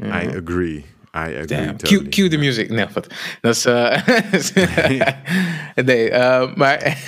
I 0.00 0.36
agree. 0.36 0.84
I 1.14 1.36
agree. 1.36 1.74
Totally. 1.76 2.08
Cue, 2.08 2.28
the 2.28 2.36
music. 2.36 2.70
Nee, 2.70 2.86
wat. 2.92 3.06
Dat 3.40 3.54
is. 3.54 3.64
eh, 3.66 4.06
nee, 5.84 6.10
eh, 6.10 6.54
maar. 6.54 6.78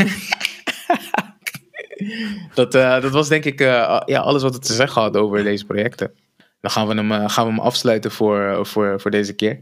dat, 2.55 2.75
eh, 2.75 3.01
dat 3.01 3.13
was 3.13 3.29
denk 3.29 3.45
ik 3.45 3.59
ja, 3.59 4.05
alles 4.07 4.43
wat 4.43 4.55
we 4.55 4.61
te 4.61 4.73
zeggen 4.73 5.03
hadden 5.03 5.23
over 5.23 5.43
deze 5.43 5.65
projecten. 5.65 6.13
Dan 6.61 6.71
gaan 6.71 6.87
we 6.87 6.95
hem, 6.95 7.29
gaan 7.29 7.47
we 7.47 7.53
hem 7.53 7.61
afsluiten 7.61 8.11
voor, 8.11 8.67
voor, 8.67 9.01
voor 9.01 9.11
deze 9.11 9.33
keer. 9.33 9.61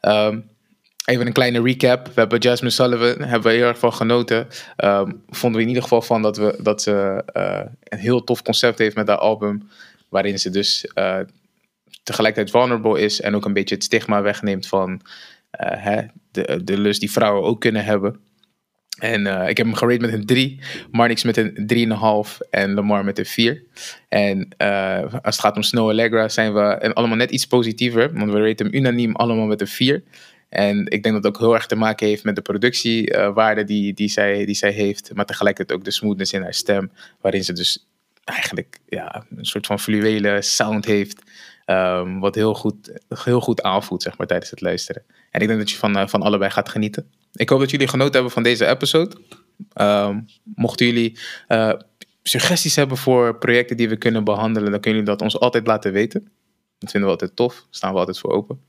Ehm, 0.00 0.40
even 1.08 1.26
een 1.26 1.32
kleine 1.32 1.62
recap. 1.62 2.06
We 2.06 2.12
hebben 2.14 2.38
Jasmine 2.38 2.72
Sullivan, 2.72 3.22
hebben 3.22 3.50
we 3.50 3.56
heel 3.56 3.66
erg 3.66 3.78
van 3.78 3.92
genoten. 3.92 4.46
Ehm, 4.76 5.12
vonden 5.28 5.56
we 5.56 5.62
in 5.62 5.68
ieder 5.68 5.82
geval 5.82 6.02
van 6.02 6.22
dat, 6.22 6.36
we, 6.36 6.58
dat 6.62 6.82
ze 6.82 7.22
eh, 7.32 7.60
een 7.82 7.98
heel 7.98 8.24
tof 8.24 8.42
concept 8.42 8.78
heeft 8.78 8.96
met 8.96 9.08
haar 9.08 9.16
album. 9.16 9.68
Waarin 10.08 10.38
ze 10.38 10.50
dus 10.50 10.86
eh, 10.94 11.18
tegelijkertijd 12.02 12.50
vulnerable 12.50 13.00
is 13.00 13.20
en 13.20 13.34
ook 13.34 13.44
een 13.44 13.52
beetje 13.52 13.74
het 13.74 13.84
stigma 13.84 14.22
wegneemt 14.22 14.66
van 14.66 15.00
eh, 15.50 15.84
hè, 15.84 16.02
de, 16.30 16.64
de 16.64 16.78
lust 16.78 17.00
die 17.00 17.12
vrouwen 17.12 17.42
ook 17.42 17.60
kunnen 17.60 17.84
hebben. 17.84 18.20
En 18.98 19.26
ik 19.48 19.56
heb 19.56 19.66
hem 19.66 19.74
gerate 19.74 20.00
met 20.00 20.12
een 20.12 20.26
3, 20.26 20.60
Marnix 20.90 21.24
met 21.24 21.36
een 21.36 21.88
3,5 22.32 22.38
en 22.50 22.74
Lamar 22.74 23.04
met 23.04 23.18
een 23.18 23.26
4. 23.26 23.62
En 24.08 24.48
als 25.22 25.36
het 25.36 25.38
gaat 25.38 25.56
om 25.56 25.62
Snow 25.62 25.88
Allegra 25.88 26.28
zijn 26.28 26.54
we 26.54 26.60
en 26.60 26.92
allemaal 26.92 27.16
net 27.16 27.30
iets 27.30 27.46
positiever, 27.46 28.12
want 28.12 28.32
we 28.32 28.46
raten 28.46 28.66
hem 28.66 28.74
unaniem 28.74 29.16
allemaal 29.16 29.46
met 29.46 29.60
een 29.60 29.66
4. 29.66 30.02
En 30.48 30.78
ik 30.78 31.02
denk 31.02 31.14
dat 31.14 31.24
het 31.24 31.26
ook 31.26 31.38
heel 31.38 31.54
erg 31.54 31.66
te 31.66 31.76
maken 31.76 32.06
heeft 32.06 32.24
met 32.24 32.36
de 32.36 32.42
productiewaarde 32.42 33.64
die, 33.64 33.94
die, 33.94 34.08
zij, 34.08 34.44
die 34.44 34.54
zij 34.54 34.70
heeft, 34.70 35.14
maar 35.14 35.24
tegelijkertijd 35.24 35.78
ook 35.78 35.84
de 35.84 35.90
smoothness 35.90 36.32
in 36.32 36.42
haar 36.42 36.54
stem, 36.54 36.90
waarin 37.20 37.44
ze 37.44 37.52
dus 37.52 37.86
eigenlijk 38.24 38.78
ja, 38.86 39.24
een 39.36 39.44
soort 39.44 39.66
van 39.66 39.80
fluwele 39.80 40.42
sound 40.42 40.84
heeft. 40.84 41.22
ehm, 41.64 42.18
wat 42.18 42.34
heel 42.34 42.54
goed, 42.54 42.92
heel 43.08 43.40
goed 43.40 43.62
aanvoelt 43.62 44.02
zeg 44.02 44.18
maar, 44.18 44.26
tijdens 44.26 44.50
het 44.50 44.60
luisteren. 44.60 45.02
En 45.30 45.40
ik 45.40 45.46
denk 45.46 45.58
dat 45.58 45.70
je 45.70 45.76
van, 45.76 45.96
eh, 45.96 46.06
van 46.06 46.22
allebei 46.22 46.50
gaat 46.50 46.68
genieten. 46.68 47.10
Ik 47.32 47.48
hoop 47.48 47.60
dat 47.60 47.70
jullie 47.70 47.88
genoten 47.88 48.14
hebben 48.14 48.32
van 48.32 48.42
deze 48.42 48.66
episode. 48.66 49.16
Ehm, 49.72 50.20
mochten 50.54 50.86
jullie 50.86 51.18
eh, 51.46 51.72
suggesties 52.22 52.76
hebben 52.76 52.96
voor 52.96 53.38
projecten 53.38 53.76
die 53.76 53.88
we 53.88 53.96
kunnen 53.96 54.24
behandelen, 54.24 54.70
dan 54.70 54.80
kunnen 54.80 55.00
jullie 55.00 55.16
dat 55.16 55.22
ons 55.22 55.40
altijd 55.40 55.66
laten 55.66 55.92
weten. 55.92 56.28
Dat 56.78 56.90
vinden 56.90 57.08
we 57.08 57.14
altijd 57.14 57.36
tof. 57.36 57.54
Daar 57.54 57.66
staan 57.70 57.92
we 57.92 57.98
altijd 57.98 58.18
voor 58.18 58.32
open. 58.32 58.60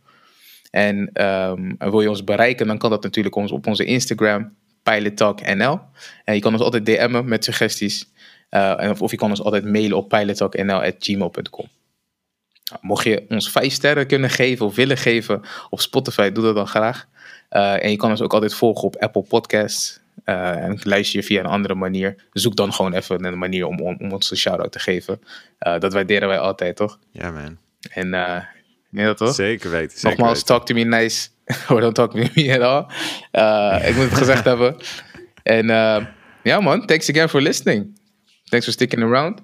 En 0.70 1.10
ehm, 1.14 1.72
wil 1.78 2.02
je 2.02 2.10
ons 2.10 2.24
bereiken, 2.24 2.68
dan 2.68 2.78
kan 2.78 2.90
dat 2.90 3.04
natuurlijk 3.04 3.36
ons 3.36 3.52
op 3.52 3.68
onze 3.68 3.86
Instagram, 3.86 4.56
PilotTalkNL. 4.84 5.80
En 6.24 6.34
je 6.34 6.40
kan 6.40 6.54
ons 6.54 6.62
altijd 6.62 6.86
DM'en 6.86 7.28
met 7.28 7.44
suggesties. 7.44 8.12
Eh, 8.50 8.92
of, 9.00 9.12
je 9.12 9.18
kan 9.18 9.30
ons 9.30 9.42
altijd 9.42 9.66
mailen 9.66 9.98
op 9.98 10.10
pilottalknl.gmail.com. 10.10 11.68
Nou, 12.70 12.82
mocht 12.82 13.04
je 13.04 13.26
ons 13.30 13.52
vijf 13.52 13.74
sterren 13.74 14.08
kunnen 14.08 14.30
geven 14.30 14.66
of 14.66 14.76
willen 14.76 14.98
geven 14.98 15.42
op 15.70 15.80
Spotify, 15.80 16.32
doe 16.32 16.44
dat 16.44 16.56
dan 16.56 16.68
graag. 16.68 17.08
Eh, 17.50 17.84
en 17.84 17.92
je 17.92 17.98
kan 17.98 18.10
ons 18.10 18.22
ook 18.22 18.34
altijd 18.34 18.54
volgen 18.54 18.84
op 18.84 18.96
Apple 18.96 19.24
Podcasts. 19.24 20.00
Eh, 20.24 20.64
en 20.64 20.80
luister 20.84 21.20
je 21.20 21.26
via 21.26 21.40
een 21.40 21.46
andere 21.46 21.76
manier. 21.76 22.16
Zoek 22.34 22.56
dan 22.56 22.74
gewoon 22.74 22.94
even 22.94 23.26
een 23.26 23.38
manier 23.38 23.66
om, 23.66 23.80
om, 23.80 23.96
om 24.00 24.12
ons 24.12 24.32
een 24.32 24.38
shout-out 24.38 24.72
te 24.72 24.80
geven. 24.80 25.22
Dat 25.60 25.94
waarderen 25.94 26.28
wij 26.28 26.40
altijd, 26.40 26.76
toch? 26.76 27.00
Ja, 27.12 27.32
man. 27.32 27.58
En 27.90 28.14
nee, 28.90 29.06
dat 29.06 29.18
toch? 29.18 29.34
Zeker 29.34 29.70
weten. 29.70 29.98
Zeker 30.00 30.10
Nogmaals, 30.10 30.40
weten. 30.40 30.56
talk 30.56 30.66
to 30.66 30.74
me 30.74 30.84
nice. 30.84 31.28
Or 31.70 31.82
don't 31.82 31.96
talk 31.96 32.12
to 32.12 32.18
me 32.18 32.54
at 32.54 32.62
all. 32.62 32.86
Uh, 33.82 33.90
ik 33.90 33.96
moet 33.96 34.04
het 34.10 34.18
gezegd 34.18 34.44
hebben. 34.52 34.76
En 35.44 35.70
eh, 35.70 36.06
ja 36.44 36.60
man, 36.60 36.86
thanks 36.86 37.10
again 37.10 37.30
for 37.30 37.42
listening. 37.42 37.98
Thanks 38.44 38.66
for 38.66 38.74
sticking 38.74 39.04
around. 39.04 39.40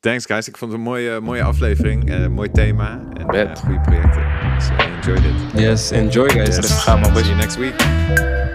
Thanks, 0.00 0.26
guys. 0.26 0.48
Ik 0.48 0.56
vond 0.56 0.70
het 0.72 0.80
een 0.80 0.86
mooie, 0.86 1.20
mooie 1.20 1.42
aflevering. 1.42 2.10
eh 2.10 2.26
mooi 2.26 2.50
thema. 2.50 3.00
En 3.14 3.28
eh, 3.28 3.56
goede 3.56 3.80
projecten. 3.80 4.22
Dus, 4.58 4.68
eh, 4.68 4.86
enjoyed 4.96 5.24
it. 5.54 5.60
Yes, 5.60 5.90
enjoy 5.90 6.28
guys. 6.30 6.56
Rustig 6.56 6.86
aan, 6.88 7.00
man. 7.00 7.16
See 7.16 7.24
you 7.24 7.36
next 7.36 7.56
week. 7.56 8.50